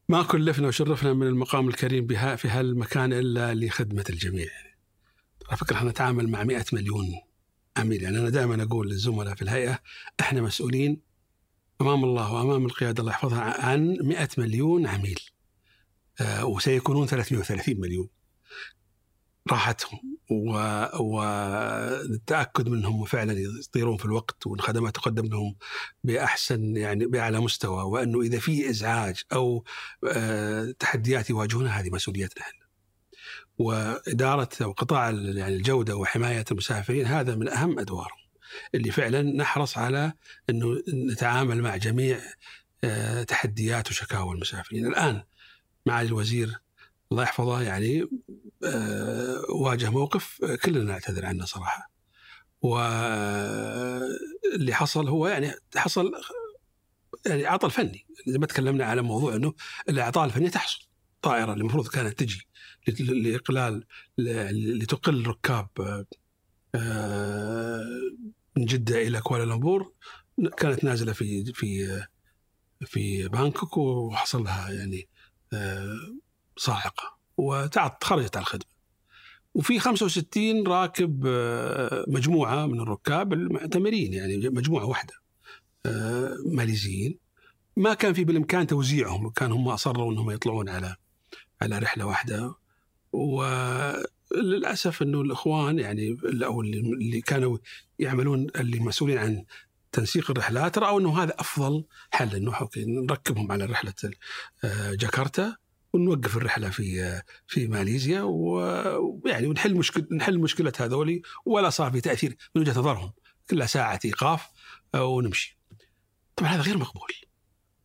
ما 0.10 0.23
كلفنا 0.23 0.68
وشرفنا 0.68 1.14
من 1.14 1.28
المقام 1.28 1.68
الكريم 1.68 2.07
بها 2.07 2.36
في 2.36 2.48
هالمكان 2.48 3.14
إلا 3.14 3.53
لخدمة 3.53 4.06
الجميع. 4.10 4.49
على 5.49 5.57
فكرة 5.57 5.76
إحنا 5.76 5.90
نتعامل 5.90 6.28
مع 6.30 6.44
100 6.44 6.65
مليون 6.73 7.06
عميل 7.78 8.03
يعني 8.03 8.19
أنا 8.19 8.30
دائما 8.30 8.64
أقول 8.64 8.90
للزملاء 8.90 9.36
في 9.36 9.41
الهيئة 9.41 9.80
إحنا 10.19 10.41
مسؤولين 10.41 11.02
أمام 11.82 12.03
الله 12.03 12.34
وأمام 12.34 12.65
القيادة 12.65 13.02
الله 13.02 13.11
يحفظها 13.11 13.65
عن 13.65 13.98
100 14.02 14.30
مليون 14.38 14.88
عميل. 14.88 15.19
آه 16.22 16.45
وسيكونون 16.45 17.07
330 17.07 17.80
مليون. 17.80 18.10
راحتهم. 19.52 20.10
والتاكد 20.99 22.69
منهم 22.69 23.05
فعلا 23.05 23.33
يطيرون 23.39 23.97
في 23.97 24.05
الوقت 24.05 24.47
والخدمات 24.47 24.95
تقدم 24.95 25.25
لهم 25.25 25.55
بأحسن 26.03 26.75
يعني 26.75 27.05
بأعلى 27.05 27.39
مستوى. 27.39 27.83
وأنه 27.83 28.21
إذا 28.21 28.39
في 28.39 28.69
إزعاج 28.69 29.23
أو 29.33 29.63
آه، 30.11 30.73
تحديات 30.79 31.29
يواجهونها 31.29 31.79
هذه 31.79 31.89
مسؤوليتنا 31.89 32.43
إحنا. 32.43 32.61
وإدارة 33.57 34.49
وقطاع 34.61 35.09
يعني 35.09 35.55
الجودة 35.55 35.95
وحماية 35.95 36.45
المسافرين 36.51 37.05
هذا 37.05 37.35
من 37.35 37.49
أهم 37.49 37.79
أدوارهم. 37.79 38.21
اللي 38.75 38.91
فعلا 38.91 39.21
نحرص 39.21 39.77
على 39.77 40.13
إنه 40.49 40.83
نتعامل 41.11 41.61
مع 41.61 41.77
جميع 41.77 42.19
آه، 42.83 43.23
تحديات 43.23 43.89
وشكاوى 43.89 44.35
المسافرين. 44.35 44.87
الآن 44.87 45.23
معالي 45.85 46.07
الوزير 46.07 46.61
الله 47.11 47.23
يحفظه 47.23 47.61
يعني 47.61 48.07
واجه 49.49 49.89
موقف 49.89 50.45
كلنا 50.65 50.83
نعتذر 50.83 51.25
عنه 51.25 51.45
صراحة. 51.45 51.91
واللي 52.61 52.83
حصل 54.73 55.07
هو 55.07 55.27
يعني 55.27 55.53
حصل 55.75 56.11
يعني 57.25 57.45
عطل 57.45 57.71
فني. 57.71 58.05
زي 58.27 58.38
ما 58.38 58.45
تكلمنا 58.45 58.85
على 58.85 59.01
موضوع 59.01 59.35
إنه 59.35 59.53
الإعطال 59.89 60.25
الفنيه 60.25 60.49
تحصل. 60.49 60.88
طائرة 61.21 61.53
اللي 61.53 61.61
المفروض 61.61 61.88
كانت 61.88 62.19
تجي 62.19 62.47
لإقلال 62.88 63.85
لتقل 64.17 65.27
ركاب 65.27 65.67
آه، 66.75 67.85
من 68.57 68.65
جدة 68.65 69.01
إلى 69.01 69.21
كوالالمبور 69.21 69.93
كانت 70.57 70.83
نازلة 70.83 71.13
في 71.13 71.53
في 71.53 72.01
في 72.85 73.27
بانكوك 73.27 73.77
وحصل 73.77 74.43
لها 74.43 74.71
يعني 74.71 75.07
آه، 75.53 75.97
صاعقة. 76.57 77.20
وتعط 77.41 78.03
خرجت 78.03 78.38
عن 78.38 78.43
الخدمة. 78.43 78.72
وفي 79.53 79.80
65 79.80 80.68
راكب 80.68 81.23
آه، 81.27 82.05
مجموعة 82.07 82.65
من 82.65 82.80
الركاب 82.80 83.34
المعتمرين 83.34 84.13
يعني 84.13 84.49
مجموعة 84.49 84.85
واحدة 84.85 85.13
ماليزيين. 86.45 87.18
ما 87.77 87.93
كان 87.93 88.13
في 88.13 88.23
بالإمكان 88.23 88.68
توزيعهم 88.68 89.30
كان 89.30 89.51
هم 89.51 89.68
أصروا 89.68 90.11
إنهم 90.11 90.31
يطلعون 90.31 90.69
على 90.69 90.95
على 91.61 91.80
رحلة 91.80 92.05
واحدة. 92.05 92.55
وللأسف 93.13 95.01
إنه 95.01 95.22
الإخوان 95.22 95.80
يعني 95.80 96.18
أو 96.43 96.61
اللي 96.61 97.22
كانوا 97.22 97.57
يعملون 97.99 98.47
اللي 98.55 98.80
مسؤولين 98.80 99.18
عن 99.18 99.45
تنسيق 99.91 100.31
الرحلات 100.31 100.77
رأوا 100.77 100.99
إنه 100.99 101.23
هذا 101.23 101.34
أفضل 101.39 101.85
حل 102.11 102.35
إنه 102.35 102.53
نركبهم 102.77 103.51
على 103.51 103.65
رحلة 103.65 103.93
آه، 104.63 104.93
جاكرتا. 104.93 105.60
ونوقف 105.93 106.38
الرحلة 106.38 106.69
في 106.69 107.22
في 107.47 107.68
ماليزيا 107.68 108.22
ويعني 108.22 109.47
ونحل 109.47 109.76
مشكله 109.76 110.07
نحل 110.11 110.39
مشكلة 110.39 110.73
هذولي 110.80 111.22
ولا 111.45 111.69
صار 111.69 111.91
في 111.91 112.01
تأثير 112.01 112.38
من 112.55 112.61
وجهة 112.61 112.80
نظرهم 112.80 113.11
كلها 113.49 113.68
ساعة 113.68 113.99
إيقاف 114.05 114.49
آه، 114.95 115.05
ونمشي. 115.05 115.57
طبعا 116.35 116.49
هذا 116.49 116.61
غير 116.61 116.77
مقبول 116.77 117.11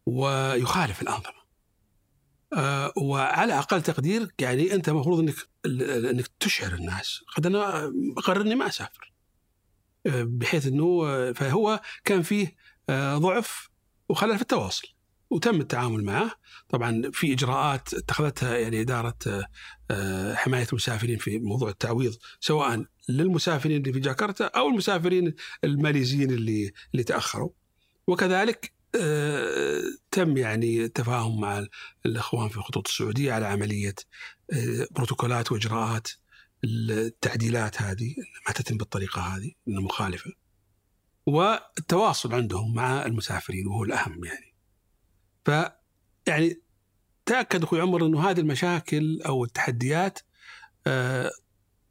ويخالف 0.06 1.02
الأنظمة. 1.02 1.46
آه، 2.52 2.92
وعلى 2.96 3.58
أقل 3.58 3.82
تقدير 3.82 4.28
يعني 4.38 4.74
أنت 4.74 4.88
المفروض 4.88 5.18
إنك 5.18 5.34
إنك 6.10 6.30
تشعر 6.40 6.74
الناس 6.74 7.20
قد 7.36 7.46
أنا 7.46 7.92
أقرر 8.18 8.40
إني 8.40 8.54
ما 8.54 8.66
أسافر 8.66 9.12
آه، 10.06 10.22
بحيث 10.22 10.66
إنه 10.66 11.02
فهو 11.32 11.80
كان 12.04 12.22
فيه 12.22 12.56
ضعف 13.16 13.70
وخلل 14.08 14.36
في 14.36 14.42
التواصل 14.42 14.95
وتم 15.30 15.60
التعامل 15.60 16.04
معه. 16.04 16.30
طبعا 16.68 17.02
في 17.12 17.32
إجراءات 17.32 17.94
اتخذتها 17.94 18.58
يعني 18.58 18.80
إدارة 18.80 19.48
حماية 20.34 20.66
المسافرين 20.72 21.18
في 21.18 21.38
موضوع 21.38 21.68
التعويض 21.68 22.14
سواء 22.40 22.84
للمسافرين 23.08 23.76
اللي 23.76 23.92
في 23.92 24.00
جاكرتا 24.00 24.44
أو 24.44 24.68
المسافرين 24.68 25.34
الماليزيين 25.64 26.30
اللي 26.30 26.72
اللي 26.94 27.04
تأخروا. 27.04 27.50
وكذلك 28.06 28.72
آه، 29.00 29.82
تم 30.10 30.36
يعني 30.36 30.84
التفاهم 30.84 31.40
مع 31.40 31.66
الإخوان 32.06 32.48
في 32.48 32.56
الخطوط 32.56 32.88
السعودية 32.88 33.32
على 33.32 33.46
عملية 33.46 33.94
آه، 34.52 34.86
بروتوكولات 34.90 35.52
وإجراءات 35.52 36.08
التعديلات 36.64 37.82
هذه 37.82 38.14
ما 38.46 38.52
تتم 38.52 38.76
بالطريقة 38.76 39.20
هذه 39.20 39.52
انها 39.68 39.80
مخالفة. 39.80 40.32
والتواصل 41.26 42.34
عندهم 42.34 42.74
مع 42.74 43.06
المسافرين 43.06 43.66
وهو 43.66 43.84
الأهم 43.84 44.24
يعني. 44.24 44.55
ف 45.46 45.50
يعني 46.26 46.60
تأكد 47.26 47.62
أخوي 47.62 47.80
عمر 47.80 48.06
إنه 48.06 48.30
هذه 48.30 48.40
المشاكل 48.40 49.22
أو 49.26 49.44
التحديات 49.44 50.18
آه، 50.86 51.30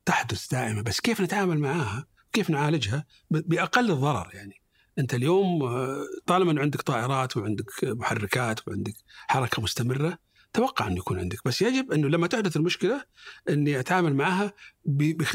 تحدث 0.06 0.48
دائما. 0.48 0.82
بس 0.82 1.00
كيف 1.00 1.22
نتعامل 1.22 1.60
معها 1.60 2.08
كيف 2.34 2.50
نعالجها؟ 2.50 3.06
بأقل 3.30 3.92
الضرر 3.92 4.30
يعني. 4.34 4.62
أنت 5.00 5.14
اليوم 5.14 5.64
آه، 5.64 6.04
طالما 6.26 6.52
إنه 6.52 6.62
عندك 6.62 6.82
طائرات 6.82 7.38
وعندك 7.38 7.72
محركات 7.84 8.68
وعندك 8.68 8.94
حركة 9.28 9.62
مستمرة 9.62 10.18
توقع 10.54 10.88
إنه 10.88 10.98
يكون 10.98 11.20
عندك. 11.20 11.38
بس 11.46 11.62
يجب 11.62 11.92
إنه 11.92 12.08
لما 12.08 12.28
تحدث 12.28 12.58
المشكلة 12.58 13.04
إني 13.50 13.80
أتعامل 13.80 14.16
معها 14.16 14.54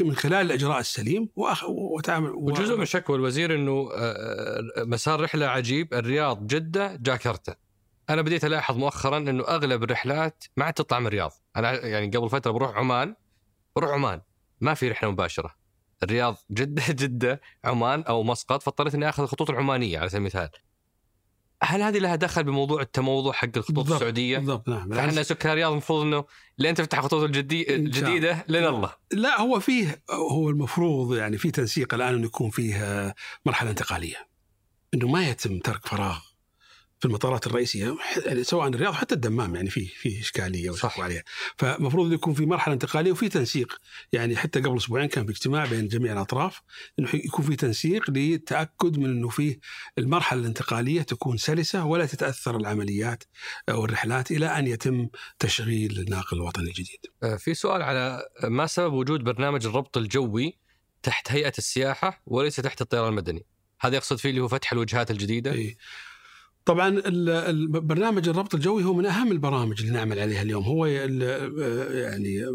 من 0.01 0.15
خلال 0.15 0.45
الإجراء 0.45 0.79
السليم 0.79 1.29
وأتعامل 1.35 2.29
وجزء 2.29 2.77
من 2.77 2.85
شكوى 2.85 3.15
الوزير 3.15 3.55
إنه 3.55 3.89
آه، 3.95 4.61
مسار 4.77 5.21
رحلة 5.21 5.45
عجيب. 5.45 5.93
الرياض 5.93 6.47
جدة 6.47 6.95
جاكرتا. 6.95 7.55
أنا 8.13 8.21
بديت 8.21 8.45
ألاحظ 8.45 8.77
مؤخرا 8.77 9.17
إنه 9.17 9.43
أغلب 9.43 9.83
الرحلات 9.83 10.43
ما 10.57 10.65
عاد 10.65 10.73
تطلع 10.73 10.99
من 10.99 11.07
الرياض. 11.07 11.31
أنا 11.55 11.85
يعني 11.85 12.07
قبل 12.17 12.29
فترة 12.29 12.51
بروح 12.51 12.77
عمان 12.77 13.15
بروح 13.75 13.91
عمان. 13.91 14.21
ما 14.61 14.73
في 14.73 14.89
رحلة 14.89 15.11
مباشرة. 15.11 15.55
الرياض 16.03 16.37
جدة 16.51 16.83
جدة 17.03 17.41
عمان 17.65 18.01
أو 18.03 18.23
مسقط 18.23 18.63
فاضطريت 18.63 18.95
إني 18.95 19.09
آخذ 19.09 19.23
الخطوط 19.23 19.49
العمانية 19.49 19.99
على 19.99 20.09
سبيل 20.09 20.21
المثال. 20.21 20.49
هل 21.63 21.81
هذه 21.81 21.97
لها 21.97 22.15
دخل 22.15 22.43
بموضوع 22.43 22.81
التموضع 22.81 23.31
حق 23.31 23.49
الخطوط 23.57 23.75
بالضبط 23.75 23.93
السعودية؟ 23.93 24.37
بالضبط 24.37 24.69
نعم. 24.69 24.93
فإحنا 24.93 25.23
سكان 25.23 25.51
الرياض 25.51 25.71
المفروض 25.71 26.01
إنه 26.01 26.25
لين 26.57 26.75
تفتح 26.75 26.97
الخطوط 26.97 27.23
الجدي... 27.23 27.75
الجديده 27.75 28.45
لين 28.47 28.65
الله. 28.65 28.93
لا 29.11 29.41
هو 29.41 29.59
فيه 29.59 30.03
هو 30.11 30.49
المفروض 30.49 31.15
يعني 31.17 31.37
في 31.37 31.51
تنسيق 31.51 31.93
الآن 31.93 32.13
انه 32.13 32.25
يكون 32.25 32.49
فيه 32.49 33.15
مرحلة 33.45 33.69
انتقالية. 33.69 34.27
إنه 34.93 35.07
ما 35.07 35.29
يتم 35.29 35.59
ترك 35.59 35.87
فراغ 35.87 36.30
في 37.01 37.07
المطارات 37.07 37.47
الرئيسية 37.47 37.95
يعني 38.25 38.43
سواء 38.43 38.67
الرياض 38.67 38.93
حتى 38.93 39.15
الدمام 39.15 39.55
يعني 39.55 39.69
فيه 39.69 39.87
فيه 39.87 40.21
إشكالية 40.21 40.71
صح 40.71 40.99
عليها 40.99 41.23
فمفروض 41.57 42.13
يكون 42.13 42.33
في 42.33 42.45
مرحلة 42.45 42.73
انتقالية 42.73 43.11
وفي 43.11 43.29
تنسيق 43.29 43.77
يعني 44.13 44.35
حتى 44.35 44.59
قبل 44.59 44.77
أسبوعين 44.77 45.07
كان 45.07 45.25
في 45.25 45.31
اجتماع 45.31 45.65
بين 45.65 45.87
جميع 45.87 46.13
الأطراف 46.13 46.61
إنه 46.99 47.09
يكون 47.13 47.45
في 47.45 47.55
تنسيق 47.55 48.09
للتاكد 48.09 48.97
من 48.97 49.05
إنه 49.05 49.29
فيه 49.29 49.59
المرحلة 49.97 50.39
الانتقالية 50.39 51.01
تكون 51.01 51.37
سلسة 51.37 51.85
ولا 51.85 52.05
تتأثر 52.05 52.57
العمليات 52.57 53.23
أو 53.69 53.85
الرحلات 53.85 54.31
إلى 54.31 54.45
أن 54.45 54.67
يتم 54.67 55.07
تشغيل 55.39 55.99
الناقل 55.99 56.37
الوطني 56.37 56.67
الجديد. 56.67 56.99
آه، 57.23 57.35
في 57.35 57.53
سؤال 57.53 57.81
على 57.81 58.23
ما 58.43 58.67
سبب 58.67 58.93
وجود 58.93 59.23
برنامج 59.23 59.65
الربط 59.65 59.97
الجوي 59.97 60.57
تحت 61.03 61.31
هيئة 61.31 61.53
السياحة 61.57 62.21
وليس 62.25 62.55
تحت 62.55 62.81
الطيران 62.81 63.09
المدني؟ 63.09 63.45
هذا 63.79 63.95
يقصد 63.95 64.17
فيه 64.17 64.29
اللي 64.29 64.41
هو 64.41 64.47
فتح 64.47 64.71
الوجهات 64.71 65.11
الجديدة؟ 65.11 65.51
إيه. 65.51 65.77
طبعا 66.65 67.01
البرنامج 67.05 68.29
الربط 68.29 68.55
الجوي 68.55 68.83
هو 68.83 68.93
من 68.93 69.05
أهم 69.05 69.31
البرامج 69.31 69.81
اللي 69.81 69.93
نعمل 69.93 70.19
عليها 70.19 70.41
اليوم. 70.41 70.63
هو 70.63 70.85
يعني 70.85 72.45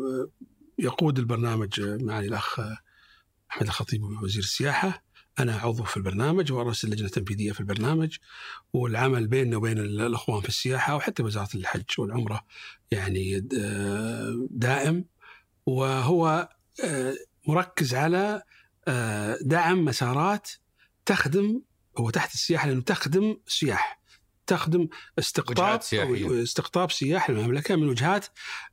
يقود 0.79 1.19
البرنامج 1.19 1.81
معالي 1.81 2.27
الأخ 2.27 2.61
أحمد 3.51 3.67
الخطيب 3.67 4.03
وزير 4.05 4.43
السياحة. 4.43 5.05
أنا 5.39 5.57
عضو 5.57 5.83
في 5.83 5.97
البرنامج 5.97 6.53
ورئيس 6.53 6.85
اللجنه 6.85 7.07
التنفيذيه 7.07 7.53
في 7.53 7.61
البرنامج. 7.61 8.17
والعمل 8.73 9.27
بيننا 9.27 9.57
وبين 9.57 9.79
الأخوان 9.79 10.41
في 10.41 10.49
السياحة 10.49 10.97
وحتى 10.97 11.23
وزارة 11.23 11.49
الحج 11.55 11.85
والعمرة 11.99 12.41
يعني 12.91 13.49
دائم. 14.51 15.05
وهو 15.67 16.49
مركز 17.49 17.95
على 17.95 18.43
دعم 19.41 19.85
مسارات 19.85 20.51
تخدم 21.07 21.61
هو 21.99 22.11
تحت 22.11 22.35
السياحه 22.35 22.69
لأنه 22.69 22.81
تخدم 22.81 23.37
السياح 23.47 24.07
تخدم 24.47 24.89
استقطاب 25.19 25.81
استقطاب 26.43 26.91
سياح 26.91 27.29
المملكة 27.29 27.77
من 27.77 27.89
وجهات 27.89 28.27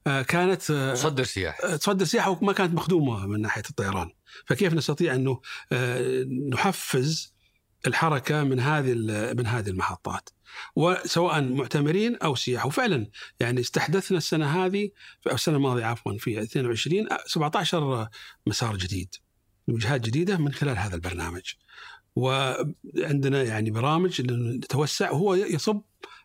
آه، 0.08 0.22
كانت 0.22 0.72
آه، 0.72 0.94
تصدر 0.94 1.24
سياح. 1.24 1.60
آه، 1.64 1.76
تصدر 1.76 2.06
سياح 2.06 2.28
وما 2.28 2.54
كانت 2.54 2.74
مخدومة 2.74 3.28
من 3.28 3.42
ناحية 3.42 3.64
الطيران. 3.70 4.10
فكيف 4.46 4.74
نستطيع 4.74 5.16
انه 5.16 5.42
نحفز 6.50 7.34
الحركة 7.88 8.44
من 8.44 8.60
هذه 8.60 8.94
من 9.34 9.48
هذه 9.48 9.70
المحطات؟ 9.70 10.30
وسواء 10.76 11.42
معتمرين 11.42 12.16
أو 12.16 12.36
سياح. 12.36 12.66
وفعلا 12.66 13.08
يعني 13.40 13.62
استحدثنا 13.62 14.18
السنة 14.18 14.66
هذه 14.66 14.90
أو 15.30 15.36
السنة 15.36 15.56
الماضية 15.56 15.86
عفوا 15.86 16.18
في 16.18 16.42
22 16.42 17.08
17 17.26 18.08
مسار 18.48 18.78
جديد. 18.78 19.16
وجهات 19.68 20.02
جديدة 20.02 20.38
من 20.38 20.54
خلال 20.54 20.78
هذا 20.78 20.96
البرنامج. 20.96 21.54
وعندنا 22.16 23.44
يعني 23.44 23.72
برامج 23.72 24.22
نتوسع 24.32 25.12
وهو 25.12 25.34
يصب 25.36 25.82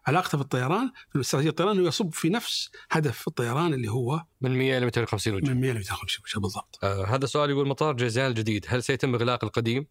علاقته 0.06 0.38
بالطيران 0.38 0.90
في 1.12 1.20
استراتيجية 1.20 1.50
الطيران 1.50 1.78
هو 1.78 1.86
يصب 1.86 2.14
في 2.14 2.28
نفس 2.28 2.70
هدف 2.90 3.28
الطيران 3.28 3.74
اللي 3.74 3.88
هو 3.88 4.22
من 4.40 4.58
100 4.58 4.78
ل 4.78 4.84
250 4.84 5.34
وجه 5.34 5.50
من 5.50 5.60
100 5.60 5.72
ل 5.72 5.74
250 5.74 6.22
وجه 6.24 6.42
بالضبط 6.42 6.78
آه 6.82 7.04
هذا 7.06 7.26
سؤال 7.26 7.50
يقول 7.50 7.68
مطار 7.68 7.96
جيزان 7.96 8.30
الجديد 8.30 8.66
هل 8.68 8.82
سيتم 8.82 9.14
إغلاق 9.14 9.44
القديم؟ 9.44 9.86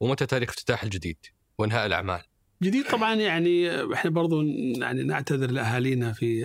ومتى 0.00 0.26
تاريخ 0.26 0.48
افتتاح 0.48 0.82
الجديد؟ 0.82 1.16
وإنهاء 1.58 1.86
الأعمال؟ 1.86 2.22
جديد 2.62 2.88
طبعا 2.88 3.14
يعني 3.14 3.70
إحنا 3.94 4.10
برضو 4.10 4.42
يعني 4.76 5.02
نعتذر 5.02 5.50
لأهالينا 5.50 6.12
في 6.12 6.44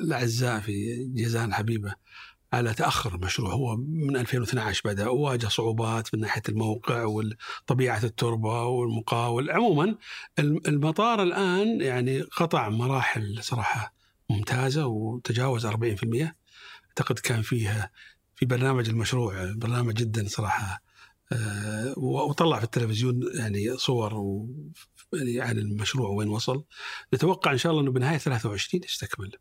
الأعزاء 0.00 0.60
في 0.60 1.04
جيزان 1.14 1.48
الحبيبة 1.48 1.94
على 2.52 2.74
تأخر 2.74 3.14
المشروع؟ 3.14 3.52
هو 3.52 3.76
من 3.76 4.16
2012 4.16 4.82
بدا 4.84 5.08
وواجه 5.08 5.46
صعوبات 5.46 6.14
من 6.14 6.20
ناحية 6.20 6.42
الموقع 6.48 7.04
وطبيعه 7.04 8.04
التربة 8.04 8.64
والمقاول 8.64 9.50
عموما 9.50 9.96
المطار 10.38 11.22
الآن 11.22 11.80
يعني 11.80 12.20
قطع 12.20 12.68
مراحل 12.68 13.38
صراحة 13.42 13.94
ممتازة 14.30 14.86
وتجاوز 14.86 15.66
40% 15.66 15.70
أعتقد 16.88 17.18
كان 17.18 17.42
فيها 17.42 17.90
في 18.36 18.46
برنامج 18.46 18.88
المشروع 18.88 19.52
برنامج 19.56 19.94
جدا 19.94 20.28
صراحة 20.28 20.82
آه، 21.32 21.94
وطلع 21.98 22.58
في 22.58 22.64
التلفزيون 22.64 23.20
يعني 23.34 23.76
صور 23.76 24.14
و 24.14 24.48
يعني 25.12 25.40
عن 25.40 25.58
المشروع 25.58 26.08
وين 26.08 26.28
وصل. 26.28 26.64
نتوقع 27.14 27.52
إن 27.52 27.58
شاء 27.58 27.72
الله 27.72 27.82
إنه 27.82 27.90
بنهاية 27.92 28.18
23 28.18 28.84
يستكمل. 28.84 29.32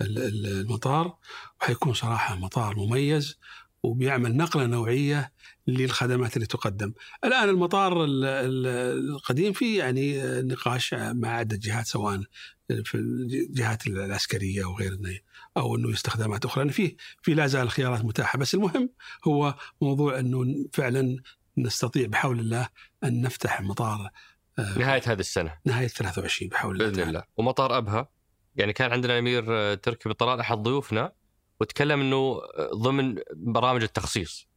المطار 0.00 1.16
وحيكون 1.60 1.94
صراحة 1.94 2.36
مطار 2.36 2.76
مميز 2.76 3.38
وبيعمل 3.82 4.36
نقلة 4.36 4.66
نوعية 4.66 5.32
للخدمات 5.66 6.36
اللي 6.36 6.46
تقدم. 6.46 6.92
الآن 7.24 7.48
المطار 7.48 8.04
القديم 8.04 9.52
فيه 9.52 9.78
يعني 9.78 10.22
نقاش 10.42 10.94
مع 10.94 11.28
عدة 11.28 11.56
جهات 11.56 11.86
سواء 11.86 12.22
في 12.84 12.94
الجهات 12.94 13.86
العسكرية 13.86 14.64
وغير 14.64 15.22
أو 15.56 15.76
إنه 15.76 15.92
استخدامات 15.92 16.44
أخرى. 16.44 16.60
يعني 16.60 16.72
فيه 16.72 16.96
في 17.22 17.34
لا 17.34 17.46
زال 17.46 17.70
خيارات 17.70 18.04
متاحة. 18.04 18.38
بس 18.38 18.54
المهم 18.54 18.90
هو 19.24 19.54
موضوع 19.80 20.18
إنه 20.18 20.66
فعلا 20.72 21.16
نستطيع 21.58 22.06
بحول 22.06 22.40
الله 22.40 22.68
أن 23.04 23.20
نفتح 23.20 23.60
مطار 23.60 24.10
آه، 24.58 24.78
نهاية 24.78 25.02
هذه 25.06 25.20
السنة. 25.20 25.54
نهاية 25.64 25.86
23 25.86 26.48
بحول 26.48 26.74
الله 26.74 26.90
بإذن 26.90 27.08
الله. 27.08 27.22
ومطار 27.36 27.78
أبها؟ 27.78 28.08
يعني 28.56 28.72
كان 28.72 28.92
عندنا 28.92 29.12
الامير 29.12 29.44
آه، 29.48 29.74
تركي 29.74 30.08
بن 30.08 30.14
طلال 30.14 30.40
أحد 30.40 30.58
ضيوفنا 30.58 31.12
وتكلم 31.60 32.00
إنه 32.00 32.16
آه، 32.16 32.70
ضمن 32.74 33.16
برامج 33.34 33.82
التخصيص 33.82 34.48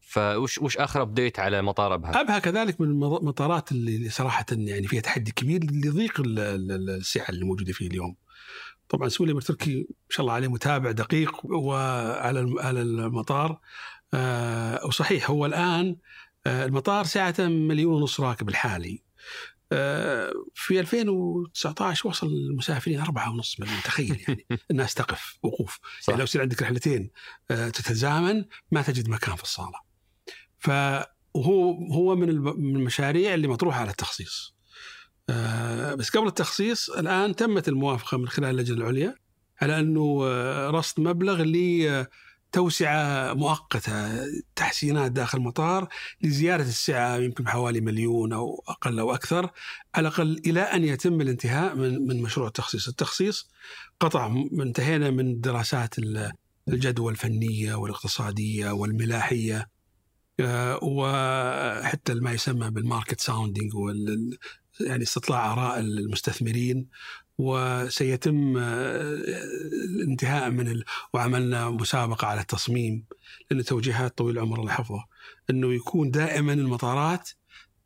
فوش 0.00 0.58
وش 0.58 0.76
آخر 0.76 1.02
update 1.02 1.38
على 1.38 1.62
مطار 1.62 1.94
أبها؟ 1.94 2.20
أبها 2.20 2.38
كذلك 2.38 2.80
من 2.80 2.86
المطارات 2.86 3.72
اللي 3.72 4.08
صراحة 4.08 4.46
يعني 4.50 4.86
فيها 4.86 5.00
تحدي 5.00 5.32
كبير 5.32 5.64
لضيق 5.64 6.22
السعة 6.26 7.28
اللي 7.28 7.44
موجودة 7.44 7.72
فيه 7.72 7.86
اليوم. 7.86 8.16
طبعا 8.88 9.08
سمو 9.08 9.24
الامير 9.24 9.42
تركي 9.42 9.76
ما 9.76 9.84
شاء 10.08 10.20
الله 10.20 10.32
عليه 10.32 10.48
متابع 10.48 10.90
دقيق 10.90 11.46
وعلى 11.46 12.54
على 12.60 12.82
المطار 12.82 13.60
آه 14.14 14.86
وصحيح 14.86 15.30
هو 15.30 15.46
الآن 15.46 15.96
آه 16.46 16.64
المطار 16.64 17.04
سعه 17.04 17.34
مليون 17.38 17.94
ونص 17.94 18.20
راكب 18.20 18.48
الحالي 18.48 18.90
آه 18.92 19.55
في 20.54 20.80
2019 20.80 22.08
وصل 22.08 22.26
المسافرين 22.26 23.00
أربعة 23.00 23.30
ونص 23.30 23.60
مليون 23.60 23.78
تخيل 23.84 24.24
يعني. 24.28 24.46
الناس 24.70 24.94
تقف 24.94 25.38
وقوف. 25.42 25.78
صح. 26.00 26.08
يعني 26.08 26.18
لو 26.18 26.24
يصير 26.24 26.42
عندك 26.42 26.62
رحلتين 26.62 27.10
آه 27.50 27.68
تتزامن 27.68 28.44
ما 28.70 28.82
تجد 28.82 29.08
مكان 29.08 29.36
في 29.36 29.42
الصالة. 29.42 29.80
فهو 30.58 31.72
هو 31.92 32.16
من 32.16 32.28
المشاريع 32.28 33.34
اللي 33.34 33.48
مطروحة 33.48 33.80
على 33.80 33.90
التخصيص. 33.90 34.56
آه، 35.30 35.94
بس 35.94 36.10
قبل 36.10 36.26
التخصيص 36.26 36.90
الآن 36.90 37.36
تمت 37.36 37.68
الموافقة 37.68 38.18
من 38.18 38.28
خلال 38.28 38.50
اللجنة 38.50 38.76
العليا 38.76 39.16
على 39.62 39.80
آه، 40.24 40.70
رصد 40.70 41.00
مبلغ 41.00 41.40
لتوسعه 42.56 43.34
مؤقتة 43.34 44.24
تحسينات 44.56 45.12
داخل 45.12 45.38
المطار 45.38 45.88
لزياده 46.22 46.62
السعة 46.62 47.16
يمكن 47.16 47.44
بحوالي 47.44 47.80
مليون 47.80 48.32
أو 48.32 48.64
أقل 48.68 48.98
أو 48.98 49.14
أكثر 49.14 49.50
على 49.94 50.08
الأقل 50.08 50.42
إلى 50.46 50.60
أن 50.60 50.84
يتم 50.84 51.20
الانتهاء 51.20 51.74
من 51.74 52.06
من 52.06 52.22
مشروع 52.22 52.46
التخصيص، 52.46 52.88
التخصيص 52.88 53.48
قطع 54.00 54.26
انتهينا 54.60 55.10
من 55.10 55.40
دراسات 55.40 55.94
الجدوى 56.68 57.12
الفنية 57.12 57.74
والاقتصادية 57.74 58.70
والملاحية 58.70 59.68
آه، 60.40 60.78
وحتى 60.82 62.14
ما 62.14 62.32
يسمى 62.32 62.70
بال 62.70 62.82
market 62.82 63.20
sounding 63.20 63.72
يعني 64.80 65.02
استطلاع 65.02 65.52
آراء 65.52 65.80
المستثمرين. 65.80 66.86
وسيتم 67.38 68.56
الانتهاء 69.96 70.50
من 70.50 70.68
ال... 70.68 70.84
وعملنا 71.14 71.70
مسابقة 71.70 72.26
على 72.26 72.40
التصميم 72.40 73.04
لأن 73.50 73.64
توجيهات 73.64 74.18
طويل 74.18 74.38
العمر 74.38 74.60
الله 74.60 74.72
يحفظه 74.72 75.04
إنه 75.50 75.74
يكون 75.74 76.10
دائما 76.10 76.52
المطارات 76.52 77.30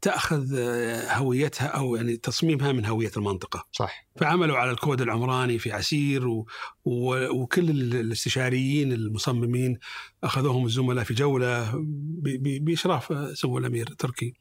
تأخذ 0.02 0.58
هويتها 1.08 1.66
أو 1.66 1.96
يعني 1.96 2.16
تصميمها 2.16 2.72
من 2.72 2.86
هوية 2.86 3.10
المنطقة. 3.16 3.66
صح. 3.72 4.06
فعملوا 4.16 4.56
على 4.56 4.70
الكود 4.70 5.00
العمراني 5.00 5.58
في 5.58 5.72
عسير 5.72 6.28
و... 6.28 6.46
و... 6.84 7.28
وكل 7.28 7.70
الاستشاريين 7.70 8.92
المصممين 8.92 9.78
أخذوهم 10.24 10.66
الزملاء 10.66 11.04
في 11.04 11.14
جولة 11.14 11.72
ب... 11.74 12.64
بإشراف 12.64 13.38
سمو 13.38 13.58
الأمير 13.58 13.86
تركي. 13.86 14.34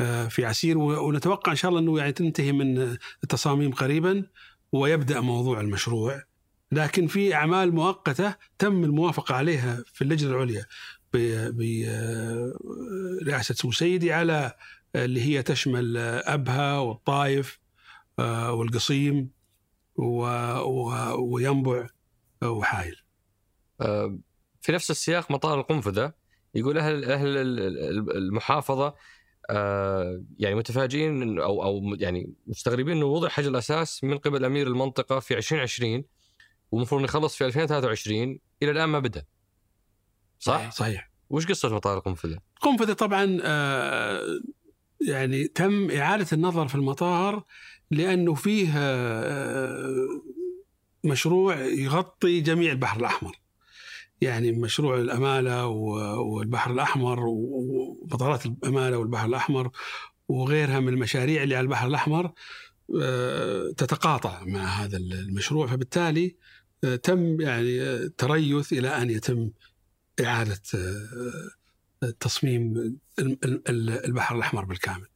آه، 0.00 0.28
في 0.28 0.44
عسير 0.44 0.78
ونتوقع 0.78 1.52
إن 1.52 1.56
شاء 1.56 1.68
الله 1.68 1.80
إنه 1.80 1.98
يعني 1.98 2.12
تنتهي 2.12 2.52
من 2.52 2.96
التصاميم 3.24 3.72
قريبا 3.72 4.24
ويبدأ 4.72 5.20
موضوع 5.20 5.60
المشروع 5.60 6.22
لكن 6.72 7.06
في 7.06 7.34
أعمال 7.34 7.74
مؤقتة 7.74 8.34
تم 8.58 8.84
الموافقة 8.84 9.34
عليها 9.34 9.84
في 9.92 10.02
اللجنة 10.02 10.30
العليا 10.30 10.66
برئاسه 13.22 13.54
سمو 13.54 13.72
سيدي 13.72 14.12
على 14.12 14.52
اللي 14.96 15.22
هي 15.22 15.42
تشمل 15.42 15.96
أبها 15.96 16.78
والطايف 16.78 17.60
آه، 18.18 18.52
والقصيم 18.52 19.30
وينبع 21.18 21.86
وحايل. 22.42 22.96
آه، 23.80 24.18
في 24.60 24.72
نفس 24.72 24.90
السياق 24.90 25.30
مطار 25.30 25.60
القنفذة 25.60 26.12
يقول 26.54 26.78
أهل 26.78 27.04
أهل 27.04 27.36
المحافظة 28.16 28.94
آه، 29.50 30.22
يعني 30.38 30.54
متفاجئين 30.54 31.38
أو 31.38 31.62
أو 31.62 31.96
يعني 31.98 32.34
مستغربين 32.46 32.96
إنه 32.96 33.06
وضع 33.06 33.28
حجر 33.28 33.50
الأساس 33.50 34.04
من 34.04 34.18
قبل 34.18 34.44
أمير 34.44 34.66
المنطقة 34.66 35.20
في 35.20 35.36
2020 35.36 36.04
والمفروض 36.72 37.04
يخلص 37.04 37.36
في 37.36 37.46
2023 37.46 38.38
إلى 38.62 38.70
الآن 38.70 38.88
ما 38.88 38.98
بدأ. 38.98 39.24
صح؟ 40.38 40.70
صحيح. 40.70 41.10
وش 41.30 41.46
قصة 41.46 41.74
مطار 41.74 41.98
القنفذه؟ 41.98 42.38
القنفذه 42.56 42.92
طبعا 42.92 43.38
آه، 43.42 44.40
يعني 45.00 45.48
تم 45.48 45.90
إعادة 45.90 46.26
النظر 46.32 46.68
في 46.68 46.74
المطار 46.74 47.44
لأنه 47.90 48.34
فيه 48.34 48.72
آه، 48.76 50.08
مشروع 51.04 51.56
يغطي 51.56 52.40
جميع 52.40 52.72
البحر 52.72 53.00
الأحمر. 53.00 53.40
يعني 54.20 54.52
مشروع 54.52 54.98
الأمالة 54.98 55.66
والبحر 55.66 56.72
الأحمر 56.72 57.20
ومطارات 57.20 58.46
الأمالة 58.46 58.98
والبحر 58.98 59.26
الأحمر 59.26 59.70
وغيرها 60.28 60.80
من 60.80 60.88
المشاريع 60.88 61.42
اللي 61.42 61.56
على 61.56 61.64
البحر 61.64 61.86
الأحمر 61.86 62.32
آه، 63.02 63.70
تتقاطع 63.76 64.44
مع 64.44 64.64
هذا 64.64 64.96
المشروع. 64.96 65.66
فبالتالي 65.66 66.36
آه، 66.84 66.96
تم 66.96 67.40
يعني 67.40 67.82
آه، 67.82 68.10
تريث 68.18 68.72
إلى 68.72 68.88
أن 68.88 69.10
يتم 69.10 69.50
إعادة 70.20 70.62
تصميم 72.20 72.98
البحر 73.68 74.36
الأحمر 74.36 74.64
بالكامل. 74.64 75.06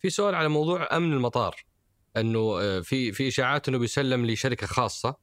في 0.00 0.10
سؤال 0.10 0.34
على 0.34 0.48
موضوع 0.48 0.96
أمن 0.96 1.12
المطار. 1.12 1.64
أنه 2.16 2.80
في 2.80 3.12
في 3.12 3.28
إشاعات 3.28 3.68
أنه 3.68 3.78
بيسلم 3.78 4.26
لشركة 4.26 4.66
خاصة. 4.66 5.16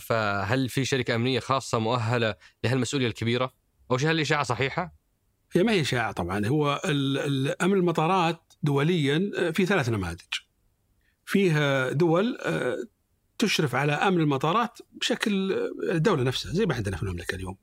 فهل 0.00 0.68
في 0.68 0.84
شركة 0.84 1.14
أمنية 1.14 1.40
خاصة 1.40 1.78
مؤهلة 1.78 2.34
لهالمسؤولية 2.64 3.06
الكبيرة؟ 3.06 3.52
أو 3.90 3.96
هل 3.96 4.10
الاشاعه 4.10 4.42
صحيحة؟ 4.42 4.94
هي 5.52 5.62
ما 5.62 5.72
هي 5.72 5.80
إشاعة 5.80 6.12
طبعا 6.12 6.46
هو 6.46 6.80
أمن 7.62 7.72
المطارات 7.72 8.52
دوليا 8.62 9.30
آه، 9.38 9.50
في 9.50 9.66
ثلاث 9.66 9.88
نماذج. 9.88 10.20
فيها 11.24 11.92
دول 11.92 12.38
آه، 12.42 12.76
تشرف 13.38 13.74
على 13.74 13.92
أمن 13.92 14.20
المطارات 14.20 14.78
بشكل 14.92 15.52
الدولة 15.90 16.22
نفسها 16.22 16.52
زي 16.52 16.66
ما 16.66 16.74
عندنا 16.74 16.96
في 16.96 17.02
المملكة 17.02 17.34
اليوم. 17.34 17.56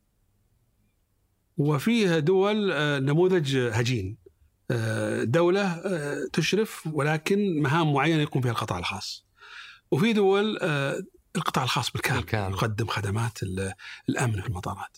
وفيها 1.57 2.19
دول 2.19 2.73
نموذج 3.03 3.57
هجين 3.57 4.17
دولة 5.23 5.81
تشرف 6.33 6.87
ولكن 6.93 7.61
مهام 7.61 7.93
معينة 7.93 8.21
يقوم 8.21 8.41
فيها 8.41 8.51
القطاع 8.51 8.79
الخاص 8.79 9.25
وفي 9.91 10.13
دول 10.13 10.57
القطاع 11.35 11.63
الخاص 11.63 11.91
بالكامل 11.91 12.19
بالكامل. 12.19 12.53
يقدم 12.53 12.87
خدمات 12.87 13.39
الأمن 14.09 14.41
في 14.41 14.47
المطارات. 14.47 14.97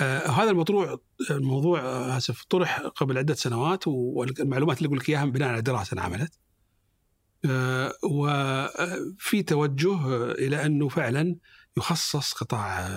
آه 0.00 0.28
هذا 0.28 0.50
الموضوع 0.50 1.00
الموضوع 1.30 1.80
آه 1.80 2.16
اسف 2.16 2.44
طرح 2.44 2.80
قبل 2.80 3.18
عدة 3.18 3.34
سنوات 3.34 3.84
والمعلومات 3.86 4.78
اللي 4.78 4.86
أقول 4.86 4.98
لك 4.98 5.08
اياها 5.08 5.24
بناء 5.24 5.48
على 5.48 5.62
دراسة 5.62 5.94
انعملت. 5.94 6.38
آه 7.44 7.92
وفي 8.02 9.42
توجه 9.42 10.24
إلى 10.32 10.66
أنه 10.66 10.88
فعلا 10.88 11.36
يخصص 11.76 12.32
قطاع 12.32 12.88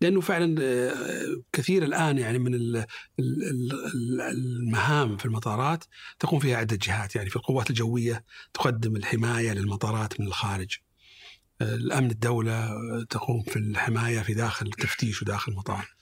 لأنه 0.00 0.20
فعلا 0.20 0.56
آه، 0.62 1.42
كثير 1.52 1.82
الآن 1.82 2.18
يعني 2.18 2.38
من 2.38 2.84
المهام 4.20 5.16
في 5.16 5.24
المطارات 5.24 5.84
تقوم 6.18 6.40
فيها 6.40 6.56
عدة 6.56 6.78
جهات 6.82 7.16
يعني 7.16 7.30
في 7.30 7.36
القوات 7.36 7.70
الجوية 7.70 8.24
تقدم 8.54 8.96
الحماية 8.96 9.52
للمطارات 9.52 10.20
من 10.20 10.26
الخارج. 10.26 10.78
الأمن 11.62 12.10
الدولة 12.10 12.74
تقوم 13.10 13.42
في 13.42 13.58
الحماية 13.58 14.20
في 14.20 14.34
داخل 14.34 14.66
التفتيش 14.66 15.22
وداخل 15.22 15.52
المطار 15.52 15.94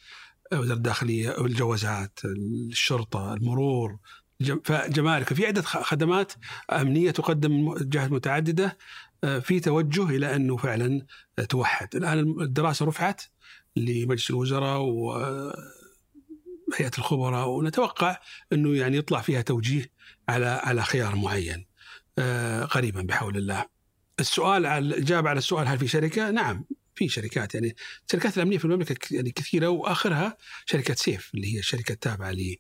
وزارة 0.53 0.77
الداخلية 0.77 1.45
الجوازات 1.45 2.19
الشرطة 2.25 3.35
المرور 3.35 3.99
فجمارك 4.65 5.35
في 5.35 5.47
عدة 5.47 5.63
خدمات 5.63 6.33
أمنية 6.73 7.11
تقدم 7.11 7.75
جهات 7.79 8.13
متعددة 8.13 8.79
في 9.41 9.61
توجه 9.61 10.09
إلى 10.09 10.37
أنه 10.37 10.57
فعلا 10.57 11.07
توحد. 11.49 11.97
الآن 11.97 12.19
الدراسة 12.19 12.87
رفعت 12.87 13.23
لمجلس 13.77 14.31
الوزراء 14.31 14.81
وهيئه 14.81 15.63
الخبراء 16.99 17.49
ونتوقع 17.49 18.19
أنه 18.53 18.77
يعني 18.77 18.97
يطلع 18.97 19.21
فيها 19.21 19.43
توجيه 19.43 19.91
على 20.29 20.47
على 20.47 20.83
خيار 20.83 21.17
معين 21.17 21.67
قريبا 22.71 23.03
بحول 23.03 23.37
الله. 23.37 23.78
السؤال 24.21 24.67
على 24.67 24.87
الاجابه 24.87 25.31
على 25.31 25.39
السؤال 25.39 25.69
هل 25.69 25.79
في 25.79 25.89
شركة؟ 25.89 26.31
نعم 26.31 26.65
في 26.95 27.09
شركات. 27.09 27.55
يعني 27.55 27.77
الشركات 28.07 28.37
الأمنية 28.37 28.59
في 28.59 28.65
المملكة 28.65 29.15
يعني 29.15 29.31
كثيرة 29.31 29.69
وآخرها 29.69 30.37
شركة 30.67 30.95
سيف 30.95 31.31
اللي 31.35 31.55
هي 31.55 31.59
الشركة 31.59 31.93
التابعة 31.93 32.33
ل 32.33 32.57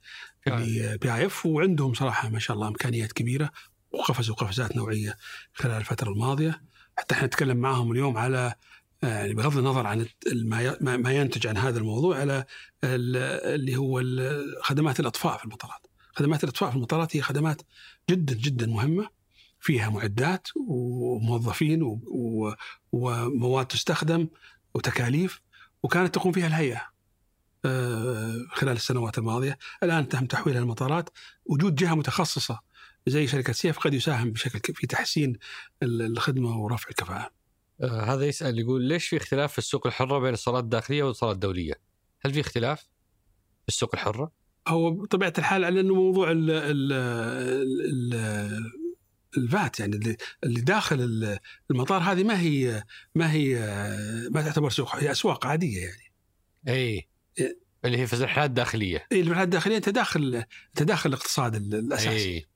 بي 0.46 1.14
آي 1.14 1.26
إف. 1.26 1.46
وعندهم 1.46 1.94
صراحة 1.94 2.28
ما 2.28 2.38
شاء 2.38 2.56
الله 2.56 2.68
إمكانيات 2.68 3.12
كبيرة 3.12 3.50
وقفزوا 3.90 4.34
قفزات 4.34 4.76
نوعية 4.76 5.16
خلال 5.54 5.76
الفترة 5.76 6.10
الماضية. 6.10 6.62
حتى 6.98 7.14
إحنا 7.14 7.26
نتكلم 7.26 7.56
معهم 7.56 7.92
اليوم 7.92 8.16
على 8.16 8.54
يعني 9.02 9.34
بغض 9.34 9.58
النظر 9.58 9.86
عن 9.86 10.06
ما 10.80 11.12
ينتج 11.12 11.46
عن 11.46 11.56
هذا 11.56 11.78
الموضوع 11.78 12.18
على 12.18 12.44
اللي 12.84 13.76
هو 13.76 14.02
خدمات 14.62 15.00
الأطفاء 15.00 15.38
في 15.38 15.44
المطارات. 15.44 15.86
خدمات 16.12 16.44
الأطفاء 16.44 16.70
في 16.70 16.76
المطارات 16.76 17.16
هي 17.16 17.22
خدمات 17.22 17.62
جدا 18.10 18.34
جدا 18.34 18.66
مهمة. 18.66 19.17
فيها 19.60 19.90
معدات 19.90 20.48
وموظفين 20.56 22.00
ومواد 22.92 23.66
تستخدم 23.66 24.28
وتكاليف 24.74 25.40
وكانت 25.82 26.14
تقوم 26.14 26.32
فيها 26.32 26.46
الهيئة 26.46 26.98
خلال 28.50 28.76
السنوات 28.76 29.18
الماضية، 29.18 29.58
الآن 29.82 30.08
تم 30.08 30.26
تحويلها 30.26 30.60
المطارات، 30.60 31.10
وجود 31.46 31.74
جهة 31.74 31.94
متخصصة 31.94 32.60
زي 33.06 33.26
شركة 33.26 33.52
سيف 33.52 33.78
قد 33.78 33.94
يساهم 33.94 34.30
بشكل 34.30 34.74
في 34.74 34.86
تحسين 34.86 35.38
الخدمة 35.82 36.58
ورفع 36.58 36.88
الكفاءة. 36.88 37.30
آه 37.80 38.00
هذا 38.00 38.26
يسأل 38.26 38.58
يقول 38.58 38.82
ليش 38.82 39.08
في 39.08 39.16
اختلاف 39.16 39.52
في 39.52 39.58
السوق 39.58 39.86
الحرة 39.86 40.18
بين 40.18 40.34
الصالات 40.34 40.64
الداخلية 40.64 41.02
والصالات 41.02 41.34
الدولية؟ 41.34 41.74
هل 42.20 42.32
في 42.34 42.40
اختلاف 42.40 42.80
في 43.62 43.68
السوق 43.68 43.90
الحرة؟ 43.94 44.32
هو 44.68 44.90
بطبيعة 44.90 45.32
الحال 45.38 45.64
على 45.64 45.80
انه 45.80 45.94
موضوع 45.94 46.30
ال 46.30 46.50
ال 46.50 46.92
ال 47.82 48.87
الفات 49.36 49.80
يعني 49.80 49.96
اللي, 49.96 50.16
اللي 50.44 50.60
داخل 50.60 51.38
المطار 51.70 52.02
هذه 52.02 52.24
ما 52.24 52.40
هي 52.40 52.82
ما 53.14 53.32
هي 53.32 53.54
ما 54.30 54.42
تعتبر 54.42 54.70
سوق 54.70 54.96
هي 54.96 55.10
أسواق 55.10 55.46
عادية 55.46 55.80
يعني. 55.80 56.12
اي 56.68 57.08
اللي 57.84 57.98
هي 57.98 58.06
في 58.06 58.12
الرحلات 58.12 58.50
الداخلية. 58.50 59.06
اي 59.12 59.20
الرحلات 59.20 59.44
الداخلية 59.44 59.76
أنت 59.76 59.88
داخل 59.88 60.44
أنت 60.68 60.82
داخل 60.82 61.08
الاقتصاد 61.08 61.54
الأساسي. 61.54 62.10
أي. 62.10 62.46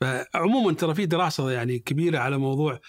فعموما 0.00 0.72
ترى 0.72 0.94
في 0.94 1.06
دراسة 1.06 1.50
يعني 1.50 1.78
كبيرة 1.78 2.18
على 2.18 2.38
موضوع 2.38 2.80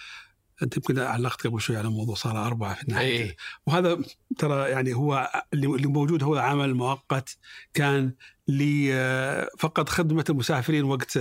أنت 0.62 0.76
يمكن 0.76 0.98
علقت 0.98 1.46
قبل 1.46 1.60
شوي 1.60 1.76
على 1.76 1.88
موضوع 1.88 2.14
صاله 2.14 2.46
أربعة 2.46 2.74
في 2.74 2.82
النهاية 2.82 3.22
أي. 3.22 3.36
وهذا 3.66 4.02
ترى 4.38 4.70
يعني 4.70 4.94
هو 4.94 5.44
اللي 5.54 5.86
موجود 5.86 6.22
هو 6.22 6.36
عمل 6.36 6.74
مؤقت 6.74 7.38
كان 7.74 8.14
فقط 9.58 9.88
خدمة 9.88 10.24
المسافرين 10.30 10.84
وقت 10.84 11.18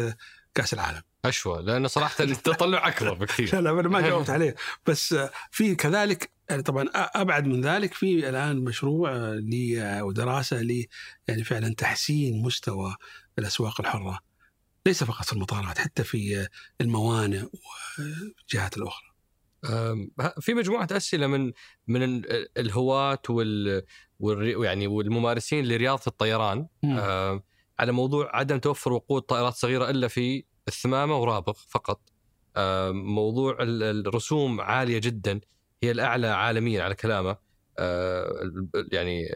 كأس 0.53 0.73
العالم. 0.73 1.01
أشوى 1.25 1.61
لأنه 1.61 1.87
صراحة 1.87 2.23
التطلع 2.23 2.87
أكبر 2.87 3.13
بكثير. 3.13 3.49
لا 3.55 3.61
لا 3.61 3.69
أنا 3.71 3.89
ما 3.89 4.01
جاوبت 4.07 4.29
عليه. 4.29 4.55
بس 4.87 5.15
في 5.51 5.75
كذلك 5.75 6.31
يعني 6.49 6.61
طبعا 6.63 6.85
أبعد 6.95 7.47
من 7.47 7.61
ذلك 7.61 7.93
في 7.93 8.29
الآن 8.29 8.57
مشروع 8.57 9.39
ودراسة 10.01 10.61
ل 10.61 10.85
يعني 11.27 11.43
فعلا 11.43 11.75
تحسين 11.75 12.41
مستوى 12.41 12.95
الأسواق 13.39 13.81
الحرة. 13.81 14.19
ليس 14.85 15.03
فقط 15.03 15.25
في 15.25 15.33
المطارات 15.33 15.77
حتى 15.77 16.03
في 16.03 16.47
الموانئ 16.81 17.43
والجهات 17.97 18.77
الأخرى. 18.77 19.13
في 20.41 20.53
مجموعة 20.53 20.87
أسئلة 20.91 21.27
من 21.27 21.51
من 21.87 22.21
الهواة 22.57 23.21
وال, 23.29 23.83
وال 24.19 24.63
يعني 24.65 24.87
والممارسين 24.87 25.65
لرياضة 25.65 26.03
الطيران. 26.07 26.67
على 27.79 27.91
موضوع 27.91 28.35
عدم 28.37 28.59
توفر 28.59 28.93
وقود 28.93 29.21
طائرات 29.21 29.53
صغيرة 29.53 29.89
إلا 29.89 30.07
في 30.07 30.43
الثمامة 30.67 31.17
ورابغ 31.17 31.53
فقط. 31.53 32.01
موضوع 32.91 33.57
الرسوم 33.61 34.61
عالية 34.61 34.99
جدا 34.99 35.41
هي 35.83 35.91
الأعلى 35.91 36.27
عالميا 36.27 36.83
على 36.83 36.95
كلامه 36.95 37.37
يعني 38.91 39.35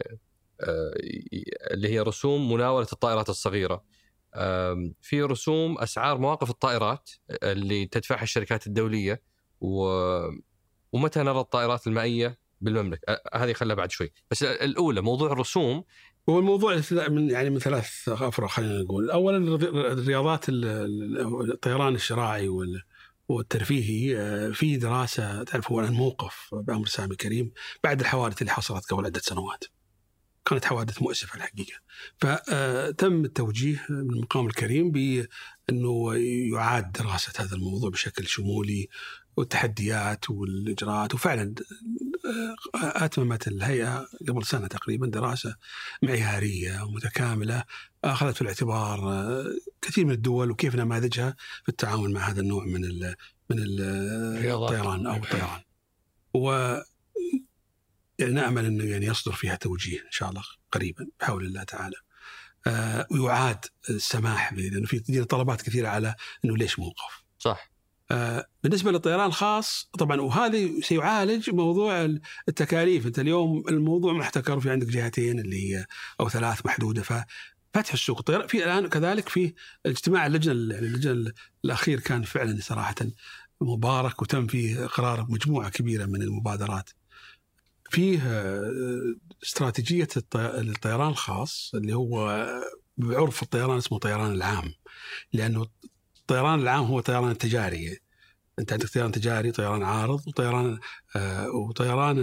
اللي 1.70 1.88
هي 1.88 2.00
رسوم 2.00 2.52
مناولة 2.52 2.86
الطائرات 2.92 3.28
الصغيرة. 3.28 3.84
في 5.00 5.22
رسوم 5.22 5.78
أسعار 5.78 6.18
مواقف 6.18 6.50
الطائرات 6.50 7.10
اللي 7.42 7.86
تدفعها 7.86 8.22
الشركات 8.22 8.66
الدولية 8.66 9.22
و... 9.60 9.88
ومتى 10.92 11.22
نرى 11.22 11.40
الطائرات 11.40 11.86
المائية 11.86 12.38
بالمملكة 12.60 13.20
هذه 13.34 13.52
خلها 13.52 13.76
بعد 13.76 13.90
شوي 13.90 14.12
بس 14.30 14.42
الأولى 14.42 15.00
موضوع 15.00 15.32
الرسوم 15.32 15.84
هو 16.28 16.38
الموضوع 16.38 16.82
من 17.08 17.30
يعني 17.30 17.50
من 17.50 17.58
ثلاث 17.58 18.08
أفرع 18.08 18.48
خلينا 18.48 18.82
نقول. 18.82 19.10
اولا 19.10 19.36
الرياضات 19.92 20.44
الطيران 20.48 21.94
الشراعي 21.94 22.50
والترفيهي 23.28 24.16
في 24.52 24.76
دراسة 24.76 25.42
تعرف 25.42 25.72
هو 25.72 25.80
موقف 25.80 26.48
بأمر 26.52 26.86
سامي 26.86 27.16
كريم 27.16 27.52
بعد 27.84 28.00
الحوادث 28.00 28.42
اللي 28.42 28.52
حصلت 28.52 28.92
قبل 28.92 29.04
عدة 29.04 29.20
سنوات. 29.20 29.64
كانت 30.44 30.64
حوادث 30.64 31.02
مؤسفة 31.02 31.36
الحقيقة. 31.36 31.78
فتم 32.18 33.24
التوجيه 33.24 33.86
من 33.90 34.10
المقام 34.10 34.46
الكريم 34.46 34.90
بأنه 34.90 36.14
يعاد 36.54 36.92
دراسة 36.92 37.32
هذا 37.44 37.56
الموضوع 37.56 37.90
بشكل 37.90 38.26
شمولي 38.26 38.88
والتحديات 39.38 40.30
والإجراءات 40.30 41.14
وفعلا 41.14 41.54
أتممت 42.74 43.48
الهيئة 43.48 44.08
قبل 44.28 44.46
سنة 44.46 44.66
تقريبا 44.66 45.06
دراسة 45.06 45.56
معيارية 46.02 46.82
ومتكاملة 46.82 47.64
أخذت 48.04 48.34
في 48.34 48.42
الاعتبار 48.42 49.00
كثير 49.82 50.04
من 50.04 50.10
الدول 50.12 50.50
وكيف 50.50 50.74
نماذجها 50.74 51.36
في 51.62 51.68
التعامل 51.68 52.10
مع 52.10 52.20
هذا 52.20 52.40
النوع 52.40 52.64
من 52.64 52.84
ال 52.84 53.14
من 53.50 53.56
الطيران 53.58 55.06
أو 55.06 55.16
الطيران. 55.16 55.60
و 56.34 56.50
يعني 58.18 58.32
نأمل 58.32 58.64
إنه 58.64 58.84
يعني 58.84 59.06
يصدر 59.06 59.32
فيها 59.32 59.54
توجيه 59.54 60.00
إن 60.00 60.10
شاء 60.10 60.30
الله 60.30 60.42
قريبا 60.72 61.06
بحول 61.20 61.44
الله 61.44 61.62
تعالى. 61.62 61.96
آه 62.66 63.06
ويعاد 63.10 63.64
السماح 63.90 64.52
لأنه 64.52 64.86
في 64.86 65.24
طلبات 65.24 65.62
كثيرة 65.62 65.88
على 65.88 66.14
إنه 66.44 66.56
ليش 66.56 66.78
موقف. 66.78 67.24
صح. 67.38 67.77
آه 68.10 68.46
بالنسبة 68.62 68.90
للطيران 68.92 69.26
الخاص 69.26 69.90
طبعا 69.98 70.20
وهذا 70.20 70.80
سيعالج 70.80 71.50
موضوع 71.50 72.04
التكاليف. 72.48 73.06
أنت 73.06 73.18
اليوم 73.18 73.64
الموضوع 73.68 74.12
محتكر 74.12 74.60
في 74.60 74.70
عندك 74.70 74.86
جهتين 74.86 75.38
اللي 75.38 75.56
هي 75.74 75.86
أو 76.20 76.28
ثلاث 76.28 76.66
محدودة 76.66 77.02
ف 77.02 77.12
فتح 77.74 77.92
السوق. 77.92 78.18
الطيران 78.18 78.46
في 78.46 78.64
الآن 78.64 78.88
كذلك 78.88 79.28
في 79.28 79.54
اجتماع 79.86 80.26
اللجنة 80.26 80.52
اللجنة 80.52 81.32
الأخير 81.64 82.00
كان 82.00 82.22
فعلا 82.22 82.58
صراحة 82.60 82.94
مبارك 83.60 84.22
وتم 84.22 84.46
فيه 84.46 84.86
قرار 84.86 85.26
مجموعه 85.28 85.68
كبيرة 85.70 86.06
من 86.06 86.22
المبادرات. 86.22 86.90
فيه 87.90 88.20
استراتيجية 89.42 90.08
الطيران 90.34 91.08
الخاص 91.08 91.72
اللي 91.74 91.94
هو 91.94 92.46
بعرف 92.96 93.42
الطيران 93.42 93.76
اسمه 93.76 93.98
طيران 93.98 94.32
العام 94.32 94.74
لأنه 95.32 95.66
الطيران 96.30 96.60
العام 96.60 96.84
هو 96.84 97.00
طيران 97.00 97.30
التجاري 97.30 97.98
انت 98.58 98.72
عندك 98.72 98.88
طيران 98.88 99.12
تجاري 99.12 99.52
طيران 99.52 99.82
عارض 99.82 100.28
وطيران 100.28 100.78
آه 101.16 101.50
وطيران 101.50 102.18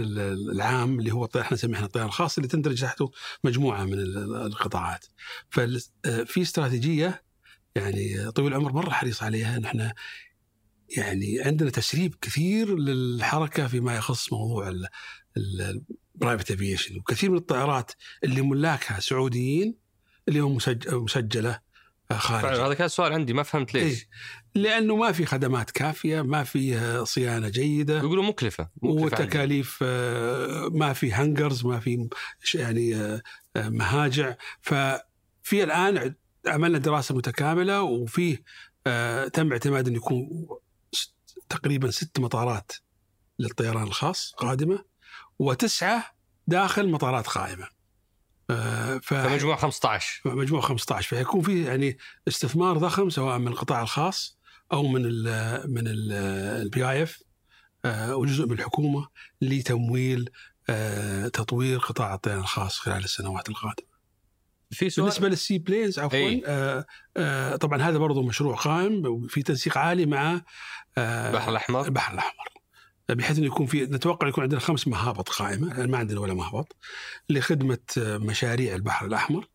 العام 0.52 0.98
اللي 0.98 1.10
هو 1.10 1.28
إحنا 1.40 1.52
نسميه 1.52 1.74
إحنا 1.74 1.86
الطيران 1.86 2.08
الخاص 2.08 2.36
اللي 2.38 2.48
تندرج 2.48 2.80
تحته 2.80 3.10
مجموعة 3.44 3.84
من 3.84 3.98
القطاعات. 4.46 5.06
ففي 5.50 6.42
استراتيجية 6.42 7.22
يعني 7.74 8.30
طويل 8.30 8.52
العمر 8.52 8.72
مرة 8.72 8.90
حريص 8.90 9.22
عليها. 9.22 9.58
نحن 9.58 9.90
يعني 10.96 11.40
عندنا 11.40 11.70
تسريب 11.70 12.14
كثير 12.20 12.78
للحركة 12.78 13.66
فيما 13.66 13.96
يخص 13.96 14.32
موضوع 14.32 14.72
ال 15.36 15.50
private 15.50 16.50
aviation 16.50 16.98
وكثير 16.98 17.30
من 17.30 17.36
الطائرات 17.36 17.92
اللي 18.24 18.42
ملاكها 18.42 19.00
سعوديين 19.00 19.74
اللي 20.28 20.40
هم 20.40 20.58
مسجلة 20.86 21.65
خارج 22.12 22.60
هذا 22.60 22.74
كان 22.74 22.88
سؤال 22.88 23.12
عندي 23.12 23.32
ما 23.32 23.42
فهمت 23.42 23.74
ليش 23.74 24.02
إيه؟ 24.02 24.08
لأنه 24.62 24.96
ما 24.96 25.12
في 25.12 25.26
خدمات 25.26 25.70
كافية 25.70 26.22
ما 26.22 26.44
في 26.44 27.04
صيانة 27.04 27.48
جيدة 27.48 27.98
يقولوا 27.98 28.24
مكلفة, 28.24 28.68
مكلفة 28.82 29.04
وتكاليف 29.04 29.82
عندي. 29.82 30.78
ما 30.78 30.92
في 30.92 31.12
hangars 31.12 31.66
ما 31.66 31.80
في 31.80 32.08
يعني 32.54 33.20
مهاجع 33.56 34.34
ففي 34.60 35.64
الآن 35.64 36.14
عملنا 36.46 36.78
دراسة 36.78 37.14
متكاملة 37.14 37.82
وفيه 37.82 38.42
تم 39.32 39.52
اعتماد 39.52 39.88
انه 39.88 39.96
يكون 39.96 40.46
تقريبا 41.48 41.90
ست 41.90 42.20
مطارات 42.20 42.72
للطيران 43.38 43.82
الخاص 43.82 44.34
قادمة 44.36 44.84
وتسعة 45.38 46.16
داخل 46.46 46.88
مطارات 46.88 47.26
قائمة. 47.26 47.75
آه، 48.50 48.98
ف- 48.98 49.14
فمجموع 49.14 49.56
15 49.56 50.20
مجموع 50.24 50.60
15 50.60 51.16
فيكون 51.16 51.42
في 51.42 51.64
يعني 51.64 51.98
استثمار 52.28 52.78
ضخم 52.78 53.10
سواء 53.10 53.38
من 53.38 53.48
القطاع 53.48 53.82
الخاص 53.82 54.38
أو 54.72 54.82
من 54.86 55.02
ال 55.04 55.24
من 55.74 55.82
ال 55.86 56.90
PIF 56.90 57.22
وجزء 57.86 58.46
من 58.46 58.52
الحكومة 58.52 59.08
لتمويل 59.42 60.30
آه، 60.68 61.28
تطوير 61.28 61.78
قطاع 61.78 62.14
الطيران 62.14 62.38
الخاص 62.40 62.78
خلال 62.78 63.04
السنوات 63.04 63.48
القادمة. 63.48 63.86
في 64.70 64.90
سؤال 64.90 65.04
بالنسبة 65.06 65.28
للسي 65.28 65.58
بلينز 65.58 65.98
عفوا. 65.98 66.40
آه 66.46 66.84
آه 67.16 67.56
طبعا 67.56 67.82
هذا 67.82 67.98
برضو 67.98 68.22
مشروع 68.22 68.56
قائم 68.56 69.26
في 69.28 69.42
تنسيق 69.42 69.78
عالي 69.78 70.06
مع 70.06 70.40
آه 70.98 71.30
البحر 71.30 71.50
الأحمر 71.50 71.84
البحر 71.84 72.14
الأحمر 72.14 72.46
بحيث 73.08 73.38
إنه 73.38 73.46
يكون 73.46 73.66
في 73.66 73.82
نتوقع 73.86 74.28
يكون 74.28 74.42
عندنا 74.42 74.60
خمس 74.60 74.88
مهابط 74.88 75.28
قائمة. 75.28 75.72
الآن 75.72 75.90
ما 75.90 75.98
عندنا 75.98 76.20
ولا 76.20 76.34
مهبط 76.34 76.76
لخدمة 77.30 77.78
مشاريع 77.98 78.74
البحر 78.74 79.06
الأحمر 79.06 79.48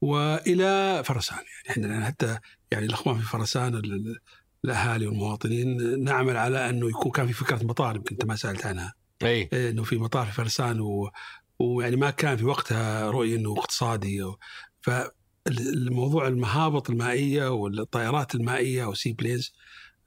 وإلى 0.00 1.02
فرسان. 1.04 1.38
يعني 1.66 1.70
إحنا 1.70 2.06
حتى 2.06 2.38
يعني 2.72 2.86
الأخوان 2.86 3.18
في 3.18 3.26
فرسان 3.26 3.74
ال- 3.74 3.92
ال- 3.92 4.18
الأهالي 4.64 5.06
والمواطنين 5.06 6.00
نعمل 6.04 6.36
على 6.36 6.70
إنه 6.70 6.88
يكون 6.88 7.12
كان 7.12 7.26
في 7.26 7.32
فكرة 7.32 7.64
مطار 7.64 7.96
يمكن 7.96 8.14
انت 8.14 8.24
ما 8.24 8.36
سألت 8.36 8.66
عنها. 8.66 8.94
أي. 9.22 9.48
إنه 9.52 9.82
في 9.82 9.96
مطار 9.98 10.26
في 10.26 10.32
فرسان 10.32 10.80
و... 10.80 11.10
ويعني 11.58 11.96
ما 11.96 12.10
كان 12.10 12.36
في 12.36 12.44
وقتها 12.44 13.10
رؤية 13.10 13.36
إنه 13.36 13.52
اقتصادي. 13.58 14.22
و... 14.22 14.38
فالموضوع 14.80 16.26
المهابط 16.28 16.90
المائية 16.90 17.48
والطائرات 17.52 18.34
المائية 18.34 18.84
أو 18.84 18.94
seaplanes 18.94 19.52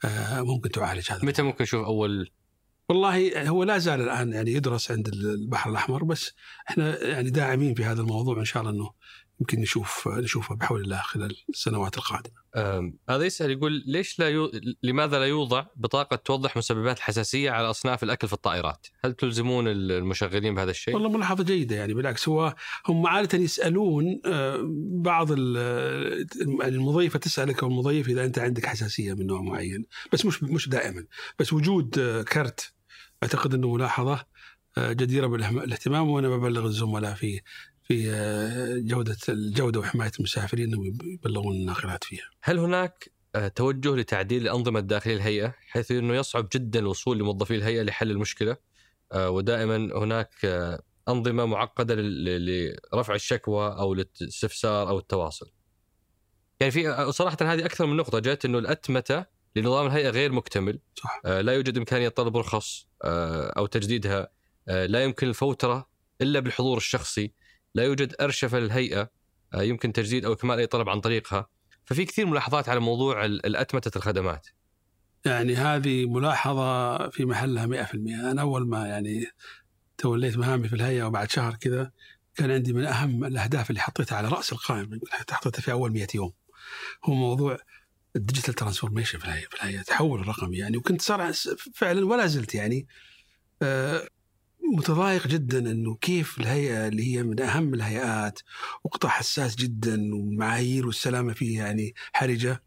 آه، 0.05 0.41
ممكن 0.41 0.69
تعالج 0.69 1.11
هذا. 1.11 1.25
متى 1.25 1.41
ممكن 1.41 1.63
نشوف 1.63 1.85
أول 1.85 2.31
والله 2.91 3.49
هو 3.49 3.63
لا 3.63 3.77
زال 3.77 4.01
الآن 4.01 4.33
يعني 4.33 4.51
يدرس 4.51 4.91
عند 4.91 5.07
البحر 5.07 5.69
الأحمر 5.69 6.03
بس 6.03 6.31
إحنا 6.69 7.03
يعني 7.03 7.29
داعمين 7.29 7.73
في 7.73 7.85
هذا 7.85 8.01
الموضوع 8.01 8.39
إن 8.39 8.45
شاء 8.45 8.63
الله 8.63 8.73
إنه 8.73 8.91
يمكن 9.41 9.59
نشوف 9.59 10.07
نشوفه 10.07 10.55
بحول 10.55 10.81
الله 10.81 11.01
خلال 11.01 11.35
السنوات 11.49 11.97
القادمة. 11.97 12.41
هذا 13.09 13.25
يسأل 13.25 13.51
يقول 13.51 13.83
ليش 13.85 14.19
لا 14.19 14.29
يو... 14.29 14.51
لماذا 14.83 15.19
لا 15.19 15.25
يوضع 15.25 15.65
بطاقة 15.75 16.15
توضح 16.15 16.57
مسببات 16.57 16.97
الحساسية 16.97 17.51
على 17.51 17.69
أصناف 17.69 18.03
الأكل 18.03 18.27
في 18.27 18.33
الطائرات؟ 18.33 18.87
هل 19.05 19.13
تلزمون 19.13 19.67
المشغلين 19.67 20.55
بهذا 20.55 20.71
الشيء؟ 20.71 20.93
والله 20.93 21.09
ملاحظة 21.09 21.43
جيدة 21.43 21.75
يعني 21.75 21.93
بالعكس 21.93 22.29
هو 22.29 22.55
هم 22.87 23.07
عادة 23.07 23.37
يسألون 23.37 24.21
آه، 24.25 24.59
بعض 24.91 25.31
يعني 25.31 26.75
المضيفة 26.75 27.19
تسألك 27.19 27.63
أو 27.63 27.69
المضيف 27.69 28.09
إذا 28.09 28.25
أنت 28.25 28.39
عندك 28.39 28.65
حساسية 28.65 29.13
من 29.13 29.27
نوع 29.27 29.41
معين 29.41 29.85
بس 30.13 30.25
مش 30.25 30.43
مش 30.43 30.69
دائما 30.69 31.05
بس 31.39 31.53
وجود 31.53 31.99
آه، 31.99 32.21
كرت 32.21 32.73
أعتقد 33.23 33.53
إنه 33.53 33.73
ملاحظة 33.73 34.25
آه، 34.77 34.93
جديرة 34.93 35.27
بالاهتمام 35.27 36.09
وأنا 36.09 36.29
ببلغ 36.29 36.65
الزملاء 36.65 37.13
في 37.13 37.41
في 37.83 38.11
آه، 38.11 38.77
جودة 38.77 39.17
الجودة 39.29 39.79
وحماية 39.79 40.11
المسافرين 40.19 40.67
انهم 40.67 40.85
يبلغون 41.03 41.55
الناقلات 41.55 42.03
فيها. 42.03 42.29
هل 42.43 42.59
هناك 42.59 43.11
آه، 43.35 43.47
توجه 43.47 43.95
لتعديل 43.95 44.41
الأنظمة 44.41 44.79
الداخلية 44.79 45.15
للهيئة 45.15 45.55
حيث 45.67 45.91
أنه 45.91 46.13
يصعب 46.15 46.47
جدا 46.53 46.79
الوصول 46.79 47.19
لموظفي 47.19 47.55
الهيئة 47.55 47.81
لحل 47.83 48.11
المشكلة 48.11 48.57
آه، 49.11 49.29
ودائما 49.29 49.75
هناك 50.03 50.29
أنظمة 51.09 51.45
معقدة 51.45 51.95
لل- 51.95 52.73
لرفع 52.93 53.15
الشكوى 53.15 53.67
أو 53.67 53.93
للاستفسار 53.93 54.89
أو 54.89 54.99
التواصل 54.99 55.51
يعني 56.59 56.71
في 56.71 57.11
صراحة 57.11 57.37
هذه 57.41 57.65
أكثر 57.65 57.85
من 57.85 57.97
نقطة 57.97 58.19
جاءت 58.19 58.45
أنه 58.45 58.57
الأتمتة 58.57 59.25
لنظام 59.55 59.85
الهيئة 59.87 60.09
غير 60.09 60.31
مكتمل. 60.31 60.79
صح. 60.95 61.21
آه، 61.25 61.41
لا 61.41 61.53
يوجد 61.53 61.77
إمكانية 61.77 62.09
طلب 62.09 62.37
رخص 62.37 62.87
آه، 63.03 63.53
أو 63.57 63.65
تجديدها. 63.65 64.27
آه، 64.67 64.85
لا 64.85 65.03
يمكن 65.03 65.27
الفوترة 65.27 65.89
إلا 66.21 66.39
بالحضور 66.39 66.77
الشخصي. 66.77 67.33
لا 67.75 67.83
يوجد 67.83 68.15
أرشفة 68.21 68.59
للهيئة. 68.59 69.09
آه، 69.53 69.61
يمكن 69.61 69.93
تجديد 69.93 70.25
أو 70.25 70.33
إكمال 70.33 70.59
أي 70.59 70.67
طلب 70.67 70.89
عن 70.89 71.01
طريقها. 71.01 71.47
ففي 71.85 72.05
كثير 72.05 72.25
ملاحظات 72.25 72.69
على 72.69 72.79
موضوع 72.79 73.25
ال- 73.25 73.45
الأتمتة 73.45 73.97
الخدمات. 73.97 74.47
يعني 75.25 75.55
هذه 75.55 76.05
ملاحظة 76.05 77.09
في 77.09 77.25
محلها 77.25 77.65
100% 77.65 78.31
أنا 78.31 78.41
أول 78.41 78.67
ما 78.67 78.87
يعني 78.87 79.25
توليت 79.97 80.37
مهامي 80.37 80.67
في 80.67 80.75
الهيئة 80.75 81.03
وبعد 81.03 81.31
شهر 81.31 81.55
كذا 81.55 81.91
كان 82.35 82.51
عندي 82.51 82.73
من 82.73 82.85
أهم 82.85 83.23
الأهداف 83.25 83.69
اللي 83.69 83.81
حطيتها 83.81 84.15
على 84.17 84.27
رأس 84.27 84.51
القائمة 84.53 84.99
حطيتها 85.09 85.61
في 85.61 85.71
أول 85.71 85.91
100 85.91 86.07
يوم. 86.15 86.33
هو 87.05 87.13
موضوع 87.13 87.57
ال 88.15 88.20
digital 88.20 88.53
transformation 88.53 89.19
في 89.19 89.25
الهيئة 89.25 89.47
في 89.47 89.55
الهيئة 89.55 89.79
التحول 89.79 90.19
الرقمي 90.19 90.57
يعني. 90.57 90.77
وكنت 90.77 91.01
صار 91.01 91.33
فعلا 91.73 92.05
ولا 92.05 92.27
زلت 92.27 92.55
يعني 92.55 92.87
آه، 93.61 94.07
متضايق 94.77 95.27
جدا 95.27 95.59
إنه 95.59 95.95
كيف 95.95 96.39
الهيئة 96.39 96.87
اللي 96.87 97.15
هي 97.15 97.23
من 97.23 97.41
أهم 97.41 97.73
الهيئات 97.73 98.39
وقطاع 98.83 99.11
حساس 99.11 99.55
جدا 99.55 100.15
ومعايير 100.15 100.87
والسلامة 100.87 101.33
فيه 101.33 101.57
يعني 101.59 101.95
حرجة 102.13 102.63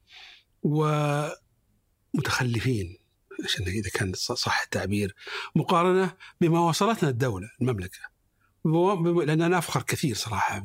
ومتخلفين. 2.15 2.99
عشان 3.45 3.67
إذا 3.67 3.91
كان 3.91 4.13
صح 4.15 4.63
التعبير. 4.63 5.15
مقارنة 5.57 6.17
بما 6.41 6.61
وصلتنا 6.61 7.11
الدولة 7.11 7.51
المملكة. 7.61 8.14
لأن 9.27 9.43
أنا 9.43 9.59
أفخر 9.59 9.83
كثير 9.83 10.15
صراحة 10.15 10.63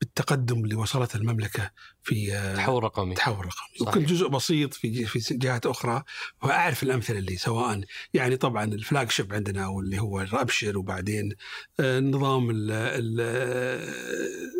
بالتقدم 0.00 0.64
اللي 0.64 0.74
وصلت 0.74 1.16
المملكة 1.16 1.70
في 2.02 2.34
آه، 2.34 2.56
تحول 2.56 2.84
رقمي. 2.84 3.10
التحول 3.10 3.34
الرقمي 3.34 3.78
صحيح. 3.80 3.88
وكنت 3.88 4.08
جزء 4.08 4.28
بسيط 4.28 4.74
في 4.74 5.04
في 5.04 5.34
جهات 5.34 5.66
أخرى. 5.66 6.02
وأعرف 6.42 6.82
الأمثلة 6.82 7.18
اللي 7.18 7.36
سواء 7.36 7.80
يعني 8.14 8.36
طبعا 8.36 8.64
الفلاج 8.64 9.10
شيب 9.10 9.34
عندنا 9.34 9.68
واللي 9.68 9.98
هو 10.00 10.20
الابشر 10.20 10.78
وبعدين 10.78 11.32
آه، 11.80 11.98
ال 12.50 12.70
ال- 12.70 12.70
ال- 13.20 14.59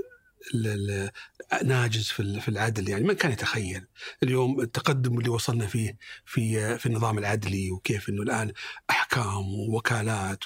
ناجز 1.65 2.05
في 2.09 2.21
ال- 2.21 2.41
في 2.41 2.49
العدل 2.49 2.89
يعني 2.89 3.05
من 3.05 3.15
كان 3.15 3.33
يتخيل. 3.33 3.87
اليوم 4.23 4.61
التقدم 4.61 5.19
اللي 5.19 5.29
وصلنا 5.29 5.67
فيه 5.67 5.97
في 6.25 6.79
في 6.79 6.87
النظام 6.87 7.19
العدلي 7.19 7.71
وكيف 7.71 8.09
إنه 8.09 8.23
الآن 8.23 8.53
أحكام 8.91 9.55
ووكالات 9.55 10.45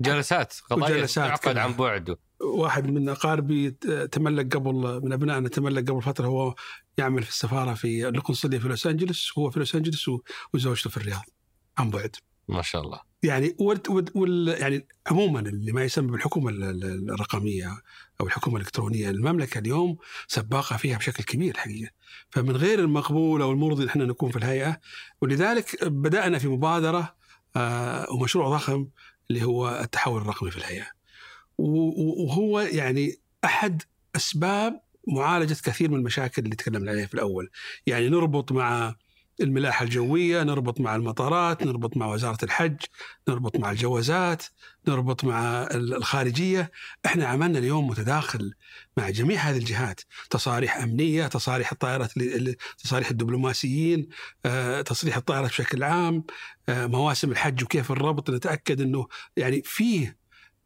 جلسات 0.00 0.54
قضايا 0.70 0.94
وجلسات 0.96 1.28
تعقد. 1.28 1.56
عن 1.58 1.72
بعد. 1.72 2.16
واحد 2.40 2.86
من 2.86 3.08
اقاربي 3.08 3.70
تملك 4.12 4.56
قبل 4.56 5.00
من 5.04 5.12
أبنائنا 5.12 5.48
تملك 5.48 5.90
قبل 5.90 6.02
فترة 6.02 6.26
هو 6.26 6.54
يعمل 6.98 7.22
في 7.22 7.28
السفارة 7.30 7.74
في 7.74 8.08
القنصليه 8.08 8.58
في 8.58 8.68
لوس 8.68 8.86
انجلوس 8.86 9.32
هو 9.38 9.50
في 9.50 9.58
لوس 9.58 9.74
انجلوس 9.74 10.08
و- 10.08 10.20
وزوجته 10.54 10.90
في 10.90 10.96
الرياض 10.96 11.22
عن 11.78 11.90
بعد. 11.90 12.16
ما 12.48 12.62
شاء 12.62 12.82
الله. 12.82 13.00
يعني 13.22 13.56
وال 14.14 14.48
يعني 14.60 14.86
عموما 15.06 15.40
اللي 15.40 15.72
ما 15.72 15.84
يسمى 15.84 16.10
بالحكومة 16.12 16.50
ال- 16.50 16.64
ال- 16.64 17.10
الرقمية 17.10 17.78
أو 18.20 18.26
الحكومة 18.26 18.56
الإلكترونية. 18.56 19.10
المملكة 19.10 19.58
اليوم 19.58 19.96
سباقة 20.28 20.76
فيها 20.76 20.98
بشكل 20.98 21.24
كبير 21.24 21.56
حقيقة. 21.56 21.90
فمن 22.30 22.56
غير 22.56 22.78
المقبول 22.78 23.42
أو 23.42 23.52
المرضي 23.52 23.82
إن 23.82 23.88
إحنا 23.88 24.04
نكون 24.04 24.30
في 24.30 24.36
الهيئة 24.36 24.80
ولذلك 25.20 25.84
بدأنا 25.84 26.38
في 26.38 26.48
مبادرة 26.48 27.16
آه، 27.56 28.12
ومشروع 28.12 28.48
ضخم 28.48 28.88
اللي 29.30 29.44
هو 29.44 29.80
التحول 29.82 30.20
الرقمي 30.22 30.50
في 30.50 30.56
الهيئة. 30.56 30.86
وهو 31.58 32.60
يعني 32.60 33.18
أحد 33.44 33.82
أسباب 34.16 34.80
معالجة 35.08 35.56
كثير 35.64 35.90
من 35.90 35.96
المشاكل 35.96 36.42
اللي 36.42 36.56
تكلمنا 36.56 36.90
عليها 36.90 37.06
في 37.06 37.14
الأول. 37.14 37.50
يعني 37.86 38.08
نربط 38.08 38.52
مع 38.52 38.94
الملاحة 39.40 39.84
الجوية 39.84 40.42
نربط 40.42 40.80
مع 40.80 40.96
المطارات 40.96 41.62
نربط 41.62 41.96
مع 41.96 42.06
وزارة 42.06 42.38
الحج 42.44 42.76
نربط 43.28 43.56
مع 43.56 43.70
الجوازات 43.70 44.44
نربط 44.88 45.24
مع 45.24 45.62
ال- 45.62 45.94
الخارجية. 45.94 46.70
إحنا 47.06 47.26
عملنا 47.26 47.58
اليوم 47.58 47.86
متداخل 47.88 48.54
مع 48.96 49.10
جميع 49.10 49.40
هذه 49.40 49.56
الجهات. 49.58 50.00
تصاريح 50.30 50.76
أمنية 50.76 51.26
تصاريح 51.26 51.72
الطائرات 51.72 52.16
ال- 52.16 52.48
ال- 52.48 52.56
تصاريح 52.78 53.10
الدبلوماسيين 53.10 54.08
آه، 54.46 54.80
تصريح 54.82 55.16
الطائرات 55.16 55.50
بشكل 55.50 55.82
عام 55.82 56.24
آه، 56.68 56.86
مواسم 56.86 57.30
الحج 57.30 57.64
وكيف 57.64 57.92
الربط. 57.92 58.30
نتأكد 58.30 58.80
إنه 58.80 59.06
يعني 59.36 59.62
فيه 59.64 60.16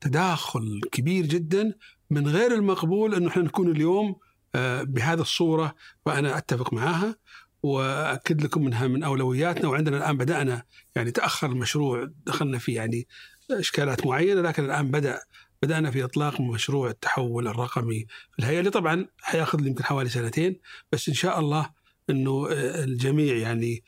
تداخل 0.01 0.81
كبير 0.93 1.27
جدا 1.27 1.75
من 2.11 2.29
غير 2.29 2.55
المقبول 2.55 3.15
إنه 3.15 3.29
إحنا 3.29 3.43
نكون 3.43 3.71
اليوم 3.71 4.17
آه، 4.55 4.83
بهذه 4.83 5.21
الصورة 5.21 5.75
وأنا 6.07 6.39
أتفق 6.39 6.73
معاها. 6.73 7.17
وأكد 7.63 8.43
لكم 8.43 8.67
إنها 8.67 8.87
من 8.87 9.03
أولوياتنا 9.03 9.69
وعندنا 9.69 9.97
الآن 9.97 10.17
بدأنا 10.17 10.63
يعني 10.97 11.11
تأخر 11.11 11.47
المشروع 11.47 12.09
دخلنا 12.27 12.59
في 12.59 12.73
يعني 12.73 13.09
إشكالات 13.51 14.07
معينة 14.07 14.41
لكن 14.41 14.65
الآن 14.65 14.91
بدأ 14.91 15.21
بدأنا 15.63 15.91
في 15.91 16.05
إطلاق 16.05 16.41
مشروع 16.41 16.91
التحول 16.91 17.49
الرقمي 17.49 18.07
في 18.33 18.39
الهيئة 18.39 18.59
اللي 18.59 18.71
طبعا 18.71 19.07
حيأخذ 19.19 19.67
يمكن 19.67 19.85
حوالي 19.85 20.09
سنتين 20.09 20.61
بس 20.93 21.09
إن 21.09 21.15
شاء 21.15 21.41
الله 21.41 21.71
إنه 22.11 22.47
الجميع 22.53 23.37
يعني 23.37 23.85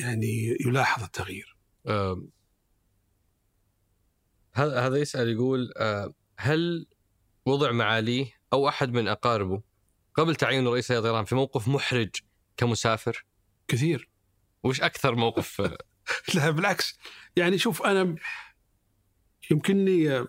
يعني 0.00 0.56
يلاحظ 0.60 1.02
التغيير. 1.02 1.56
هذا 4.54 4.86
هذا 4.86 4.96
يسأل 4.96 5.28
يقول 5.28 5.72
هل 6.38 6.86
وضع 7.46 7.72
معاليه 7.72 8.26
أو 8.52 8.68
أحد 8.68 8.92
من 8.92 9.08
أقاربه 9.08 9.62
قبل 10.14 10.36
تعيين 10.36 10.68
رئيس 10.68 10.92
هيئة 10.92 10.98
الطيران 10.98 11.24
في 11.24 11.34
موقف 11.34 11.68
محرج 11.68 12.10
كمسافر؟ 12.56 13.26
كثير. 13.68 14.08
وش 14.62 14.80
أكثر 14.80 15.14
موقف؟ 15.14 15.60
لا 16.34 16.50
بالعكس. 16.50 16.98
يعني 17.36 17.58
شوف 17.58 17.82
أنا 17.82 18.16
يمكنني 19.50 20.10
آه، 20.10 20.26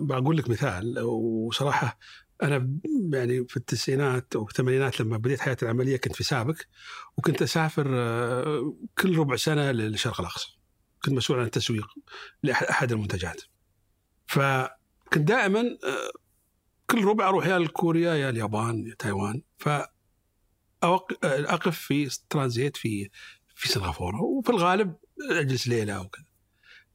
بقول 0.00 0.36
لك 0.36 0.50
مثال 0.50 0.98
وصراحة 1.02 1.98
أنا 2.42 2.78
يعني 3.12 3.44
في 3.48 3.56
التسعينات 3.56 4.36
أو 4.36 4.42
الثمانينات 4.42 5.00
لما 5.00 5.16
بديت 5.16 5.40
حياتي 5.40 5.64
العملية 5.64 5.96
كنت 5.96 6.16
في 6.16 6.24
سابك 6.24 6.68
وكنت 7.16 7.42
أسافر 7.42 7.86
آه، 7.94 8.76
كل 8.98 9.18
ربع 9.18 9.36
سنة 9.36 9.70
للشرق 9.70 10.20
الأقصى. 10.20 10.58
كنت 11.04 11.14
مسؤول 11.14 11.38
عن 11.38 11.44
التسويق 11.44 11.86
لأحد 12.42 12.92
المنتجات. 12.92 13.42
فكنت 14.26 15.18
دائما 15.18 15.60
آه، 15.60 16.12
كل 16.90 17.04
ربع 17.04 17.28
أروح 17.28 17.46
يا 17.46 17.58
لكوريا 17.58 18.14
يا 18.14 18.30
اليابان 18.30 18.86
يا 18.86 18.94
تايوان. 18.98 19.42
ف 19.58 19.68
أقف 20.82 21.78
في 21.78 22.18
ترانزيت 22.30 22.76
في 22.76 23.10
في 23.54 23.68
سنغافورة 23.68 24.20
وفي 24.22 24.50
الغالب 24.50 24.94
أجلس 25.30 25.68
ليلة 25.68 26.00
وكذا 26.00 26.24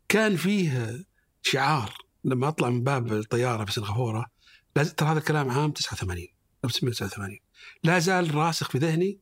كان 0.09 0.35
فيه 0.35 1.03
شعار 1.41 1.93
لما 2.23 2.47
أطلع 2.47 2.69
من 2.69 2.83
باب 2.83 3.13
الطيارة 3.13 3.65
في 3.65 3.71
سنغافورة 3.71 4.25
ترى 4.75 5.09
هذا 5.09 5.19
الكلام 5.19 5.49
عام 5.49 5.71
89 5.71 6.27
1989 6.65 7.39
لا 7.83 7.99
زال 7.99 8.35
راسخ 8.35 8.69
في 8.69 8.77
ذهني 8.77 9.19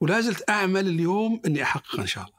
ولا 0.00 0.20
زلت 0.20 0.50
أعمل 0.50 0.88
اليوم 0.88 1.40
إني 1.46 1.62
احققه 1.62 2.02
إن 2.02 2.06
شاء 2.06 2.24
الله. 2.24 2.38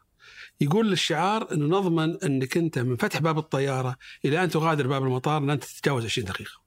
يقول 0.61 0.91
الشعار 0.91 1.52
إنه 1.52 1.65
نضمن 1.65 2.18
إنك 2.23 2.57
أنت 2.57 2.80
من 2.80 2.95
فتح 2.95 3.19
باب 3.19 3.38
الطيارة 3.38 3.97
إلى 4.26 4.43
أن 4.43 4.49
تغادر 4.49 4.88
باب 4.88 5.03
المطار 5.03 5.41
لن 5.41 5.60
تتجاوز 5.60 6.06
20 6.06 6.27
دقيقة. 6.27 6.61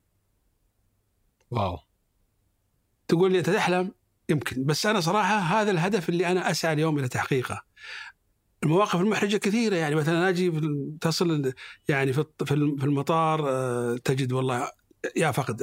واو. 1.50 1.78
تقول 3.08 3.32
لي 3.32 3.38
أنت 3.38 3.50
تحلم 3.50 3.92
يمكن. 4.28 4.64
بس 4.64 4.86
أنا 4.86 5.00
صراحة 5.00 5.38
هذا 5.38 5.70
الهدف 5.70 6.08
اللي 6.08 6.26
أنا 6.26 6.50
أسعى 6.50 6.72
اليوم 6.72 6.98
إلى 6.98 7.08
تحقيقه. 7.08 7.62
المواقف 8.62 9.00
المحرجة 9.00 9.36
كثيرة 9.36 9.76
يعني 9.76 9.94
مثلا 9.94 10.28
أجي 10.28 10.52
تصل 11.00 11.52
يعني 11.88 12.12
في 12.12 12.52
المطار 12.52 13.48
آه، 13.48 13.96
تجد 14.04 14.32
والله 14.32 14.70
يا 15.16 15.30
فقد 15.30 15.62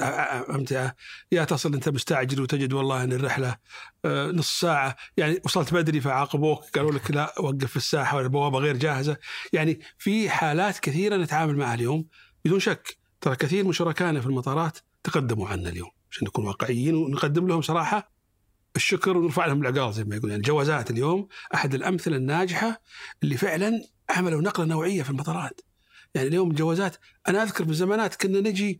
امتعه 0.49 0.95
يا 1.31 1.43
تصل 1.43 1.73
أنت 1.73 1.89
مستعجل 1.89 2.41
وتجد 2.41 2.73
والله 2.73 3.03
إن 3.03 3.13
الرحلة 3.13 3.57
آه، 4.05 4.31
نص 4.31 4.59
ساعة. 4.59 4.95
يعني 5.17 5.41
وصلت 5.45 5.73
بدري 5.73 6.01
فعاقبوك 6.01 6.63
قالوا 6.75 6.91
لك 6.91 7.11
لا 7.11 7.33
وقف 7.39 7.65
في 7.65 7.77
الساحة 7.77 8.17
والبوابه 8.17 8.59
غير 8.59 8.77
جاهزة. 8.77 9.17
يعني 9.53 9.79
في 9.97 10.29
حالات 10.29 10.79
كثيرة 10.79 11.17
نتعامل 11.17 11.57
معها 11.57 11.73
اليوم 11.73 12.07
بدون 12.45 12.59
شك. 12.59 12.97
ترى 13.21 13.35
كثير 13.35 13.63
من 13.63 13.71
شركائنا 13.71 14.21
في 14.21 14.27
المطارات 14.27 14.77
تقدموا 15.03 15.47
عنا 15.47 15.69
اليوم 15.69 15.89
عشان 16.11 16.27
نكون 16.27 16.47
واقعيين 16.47 16.95
ونقدم 16.95 17.47
لهم 17.47 17.61
صراحة 17.61 18.14
الشكر 18.76 19.18
ونرفع 19.18 19.45
لهم 19.45 19.61
العقال 19.61 19.93
زي 19.93 20.03
ما 20.03 20.15
يقول 20.15 20.30
يعني 20.30 20.41
الجوازات 20.41 20.91
اليوم 20.91 21.27
أحد 21.53 21.73
الأمثلة 21.73 22.18
الناجحة 22.18 22.81
اللي 23.23 23.38
فعلا 23.38 23.81
عملوا 24.10 24.41
نقلة 24.41 24.65
نوعية 24.65 25.03
في 25.03 25.10
المطارات 25.10 25.61
يعني 26.15 26.27
اليوم 26.27 26.52
الجوازات 26.52 26.97
أنا 27.27 27.43
أذكر 27.43 27.64
في 27.64 27.69
الزمانات 27.69 28.15
كنا 28.15 28.39
نجي 28.39 28.80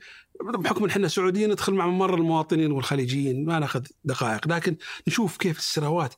بحكم 0.60 0.86
إحنا 0.86 1.08
سعوديين 1.08 1.52
ندخل 1.52 1.74
مع 1.74 1.88
ممر 1.88 2.16
المواطنين 2.16 2.72
والخليجيين 2.72 3.46
ما 3.46 3.60
ناخذ 3.60 3.86
دقائق 4.04 4.48
لكن 4.48 4.76
نشوف 5.08 5.38
كيف 5.38 5.58
السراوات 5.58 6.14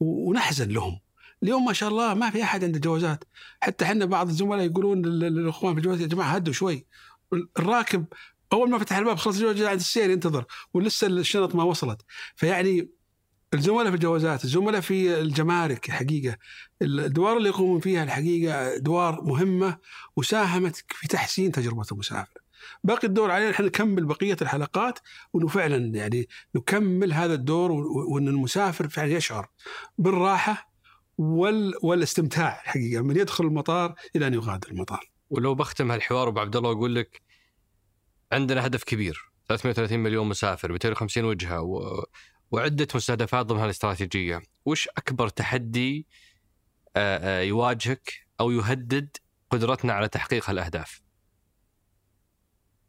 ونحزن 0.00 0.68
لهم. 0.68 1.00
اليوم 1.42 1.64
ما 1.64 1.72
شاء 1.72 1.88
الله 1.88 2.14
ما 2.14 2.30
في 2.30 2.42
أحد 2.42 2.64
عنده 2.64 2.78
جوازات. 2.78 3.24
حتى 3.60 3.84
إحنا 3.84 4.04
بعض 4.04 4.28
الزملاء 4.28 4.66
يقولون 4.66 5.02
للإخوان 5.02 5.74
في 5.74 5.78
الجوازات 5.78 6.02
يا 6.02 6.06
جماعة 6.06 6.34
هدوا 6.34 6.52
شوي. 6.52 6.86
الراكب 7.58 8.04
أول 8.52 8.70
ما 8.70 8.78
فتح 8.78 8.96
الباب 8.96 9.16
خلص 9.16 9.36
الجواز 9.36 9.62
عند 9.62 9.80
السير 9.80 10.10
ينتظر 10.10 10.44
ولسه 10.74 11.06
الشنط 11.06 11.54
ما 11.54 11.64
وصلت. 11.64 12.02
فيعني 12.36 12.88
الزملاء 13.54 13.88
في 13.90 13.94
الجوازات 13.94 14.44
الزملاء 14.44 14.80
في 14.80 15.20
الجمارك 15.20 15.88
الحقيقة 15.88 16.36
الادوار 16.82 17.36
اللي 17.36 17.48
يقومون 17.48 17.80
فيها 17.80 18.04
الحقيقة 18.04 18.76
أدوار 18.76 19.20
مهمة 19.24 19.78
وساهمت 20.16 20.84
في 20.88 21.08
تحسين 21.08 21.52
تجربة 21.52 21.84
المسافر. 21.92 22.40
باقي 22.84 23.08
الدور 23.08 23.30
علينا 23.30 23.50
إحنا 23.50 23.66
نكمل 23.66 24.04
بقية 24.04 24.36
الحلقات 24.42 24.98
وانه 25.32 25.48
فعلا 25.48 25.76
يعني 25.76 26.28
نكمل 26.54 27.12
هذا 27.12 27.34
الدور 27.34 27.72
وإن 27.72 28.28
المسافر 28.28 28.88
فعلا 28.88 29.12
يشعر 29.12 29.48
بالراحة 29.98 30.70
وال 31.18 31.74
والاستمتاع 31.82 32.62
الحقيقة 32.64 33.02
من 33.02 33.16
يدخل 33.16 33.44
المطار 33.44 33.94
إلى 34.16 34.26
أن 34.26 34.34
يغادر 34.34 34.70
المطار. 34.70 35.10
ولو 35.30 35.54
بختم 35.54 35.90
هالحوار 35.90 36.28
أبو 36.28 36.40
عبد 36.40 36.56
الله 36.56 36.70
واقول 36.70 36.94
لك 36.94 37.22
عندنا 38.32 38.66
هدف 38.66 38.84
كبير. 38.84 39.34
330 39.48 39.98
مليون 39.98 40.28
مسافر 40.28 40.72
250 40.72 41.24
وجهة 41.24 41.62
و... 41.62 42.04
وعدة 42.54 42.88
مستهدفات 42.94 43.46
ضمن 43.46 43.64
الاستراتيجية، 43.64 44.42
وش 44.64 44.88
أكبر 44.88 45.28
تحدي 45.28 46.06
يواجهك 47.40 48.12
أو 48.40 48.50
يهدد 48.50 49.16
قدرتنا 49.50 49.92
على 49.92 50.08
تحقيق 50.08 50.50
هالأهداف؟ 50.50 51.00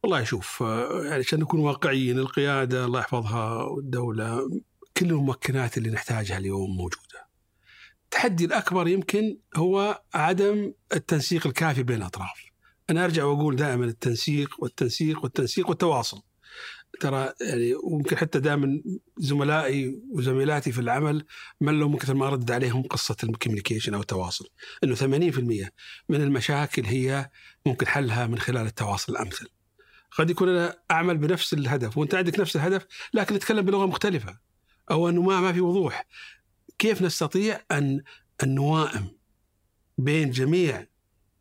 والله 0.04 0.24
شوف 0.24 0.62
يعني 0.62 1.24
عشان 1.24 1.40
نكون 1.40 1.60
واقعيين 1.60 2.20
القيادة 2.20 2.86
الله 2.86 3.00
يحفظها 3.00 3.64
والدولة 3.64 4.50
كل 4.98 5.06
الممكنات 5.06 5.78
اللي 5.78 5.90
نحتاجها 5.90 6.38
اليوم 6.38 6.78
موجودة. 6.78 7.28
التحدي 8.04 8.46
الأكبر 8.46 8.88
يمكن 8.88 9.38
هو 9.56 10.04
عدم 10.14 10.74
التنسيق 10.94 11.48
الكافي 11.48 11.84
بين 11.84 11.98
الأطراف. 11.98 12.46
أنا 12.90 13.06
أرجع 13.06 13.24
وأقول 13.24 13.56
دائما 13.56 13.86
التنسيق 13.86 14.56
والتنسيق 14.60 15.24
والتنسيق 15.24 15.70
والتواصل. 15.70 16.22
ترى 16.99 17.34
يعني 17.41 17.73
ويمكن 17.84 18.17
حتى 18.17 18.39
دائما 18.39 18.81
زملائي 19.17 20.01
وزميلاتي 20.11 20.72
في 20.72 20.81
العمل 20.81 21.26
ملوا 21.61 21.89
من 21.89 21.97
كثر 21.97 22.13
ما 22.13 22.30
ردد 22.30 22.51
عليهم 22.51 22.84
قصة 22.84 23.15
الكوميونيكيشن 23.23 23.93
أو 23.93 24.01
التواصل 24.01 24.47
إنه 24.84 24.95
80% 24.95 25.69
من 26.09 26.22
المشاكل 26.22 26.85
هي 26.85 27.30
ممكن 27.65 27.88
حلها 27.88 28.27
من 28.27 28.39
خلال 28.39 28.65
التواصل 28.65 29.11
الأمثل. 29.11 29.47
قد 30.11 30.30
يكون 30.30 30.49
أنا 30.49 30.77
أعمل 30.91 31.17
بنفس 31.17 31.53
الهدف 31.53 31.97
وأنت 31.97 32.15
عندك 32.15 32.39
نفس 32.39 32.55
الهدف 32.55 32.85
لكن 33.13 33.35
نتكلم 33.35 33.65
بلغة 33.65 33.85
مختلفة 33.85 34.38
أو 34.91 35.09
أنه 35.09 35.22
ما 35.22 35.41
ما 35.41 35.53
في 35.53 35.61
وضوح. 35.61 36.07
كيف 36.77 37.01
نستطيع 37.01 37.59
ان 37.72 38.03
أن 38.43 38.55
نوائم 38.55 39.07
بين 39.97 40.31
جميع 40.31 40.88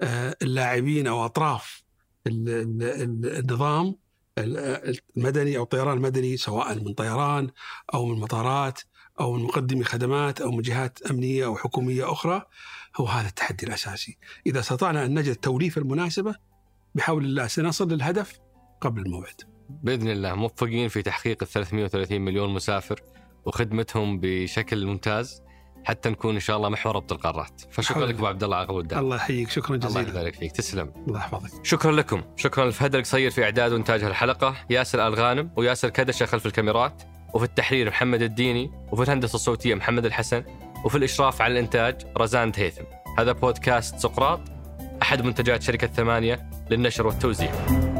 آه، 0.00 0.36
اللاعبين 0.42 1.06
أو 1.06 1.24
أطراف 1.24 1.84
النظام 2.26 3.96
المدني 4.38 5.56
أو 5.56 5.62
الطيران 5.62 5.96
المدني 5.96 6.36
سواء 6.36 6.74
من 6.74 6.94
طيران 6.94 7.50
أو 7.94 8.06
من 8.06 8.20
مطارات 8.20 8.80
أو 9.20 9.32
من 9.32 9.44
مقدمي 9.44 9.84
خدمات 9.84 10.40
أو 10.40 10.50
من 10.50 10.62
جهات 10.62 11.02
أمنية 11.02 11.44
أو 11.44 11.56
حكومية 11.56 12.12
أخرى 12.12 12.42
هو 12.96 13.06
هذا 13.06 13.28
التحدي 13.28 13.66
الأساسي. 13.66 14.18
إذا 14.46 14.60
استطعنا 14.60 15.04
أن 15.04 15.18
نجد 15.18 15.30
التوليفه 15.30 15.80
المناسبة 15.80 16.34
بحول 16.94 17.24
الله 17.24 17.46
سنصل 17.46 17.92
للهدف 17.92 18.40
قبل 18.80 19.02
الموعد. 19.02 19.40
بإذن 19.68 20.08
الله 20.08 20.34
موفقين 20.34 20.88
في 20.88 21.02
تحقيق 21.02 21.42
ال 21.42 21.48
330 21.48 22.20
مليون 22.20 22.54
مسافر 22.54 23.00
وخدمتهم 23.44 24.20
بشكل 24.22 24.86
ممتاز 24.86 25.42
حتى 25.84 26.08
نكون 26.08 26.34
إن 26.34 26.40
شاء 26.40 26.56
الله 26.56 26.68
محور 26.68 26.96
ربط 26.96 27.12
القارات 27.12 27.62
فشكرا 27.70 28.06
لك 28.06 28.14
أبو 28.14 28.26
عبد 28.26 28.44
الله 28.44 28.80
الدار 28.80 28.98
الله 28.98 29.16
يحييك. 29.16 29.50
شكرا 29.50 29.76
جزيلا. 29.76 30.00
الله 30.00 30.10
يبارك 30.12 30.34
فيك. 30.34 30.52
تسلم. 30.52 30.92
الله 31.06 31.18
يحفظك. 31.18 31.64
شكرا 31.64 31.92
لكم. 31.92 32.22
شكرا 32.36 32.66
لفهد 32.66 32.94
القصير 32.94 33.30
في 33.30 33.44
إعداد 33.44 33.72
وإنتاج 33.72 34.04
الحلقة 34.04 34.54
ياسر 34.70 35.06
الغانم 35.06 35.50
وياسر 35.56 35.88
كدشة 35.88 36.26
خلف 36.26 36.46
الكاميرات 36.46 37.02
وفي 37.34 37.44
التحرير 37.44 37.88
محمد 37.88 38.22
الديني 38.22 38.70
وفي 38.92 39.02
الهندسة 39.02 39.34
الصوتية 39.34 39.74
محمد 39.74 40.04
الحسن 40.04 40.44
وفي 40.84 40.98
الإشراف 40.98 41.42
على 41.42 41.52
الإنتاج 41.52 41.96
رزان 42.16 42.52
هيثم 42.56 42.84
هذا 43.18 43.32
بودكاست 43.32 43.98
سقراط 43.98 44.40
أحد 45.02 45.22
منتجات 45.22 45.62
شركة 45.62 45.86
ثمانية 45.86 46.50
للنشر 46.70 47.06
والتوزيع. 47.06 47.93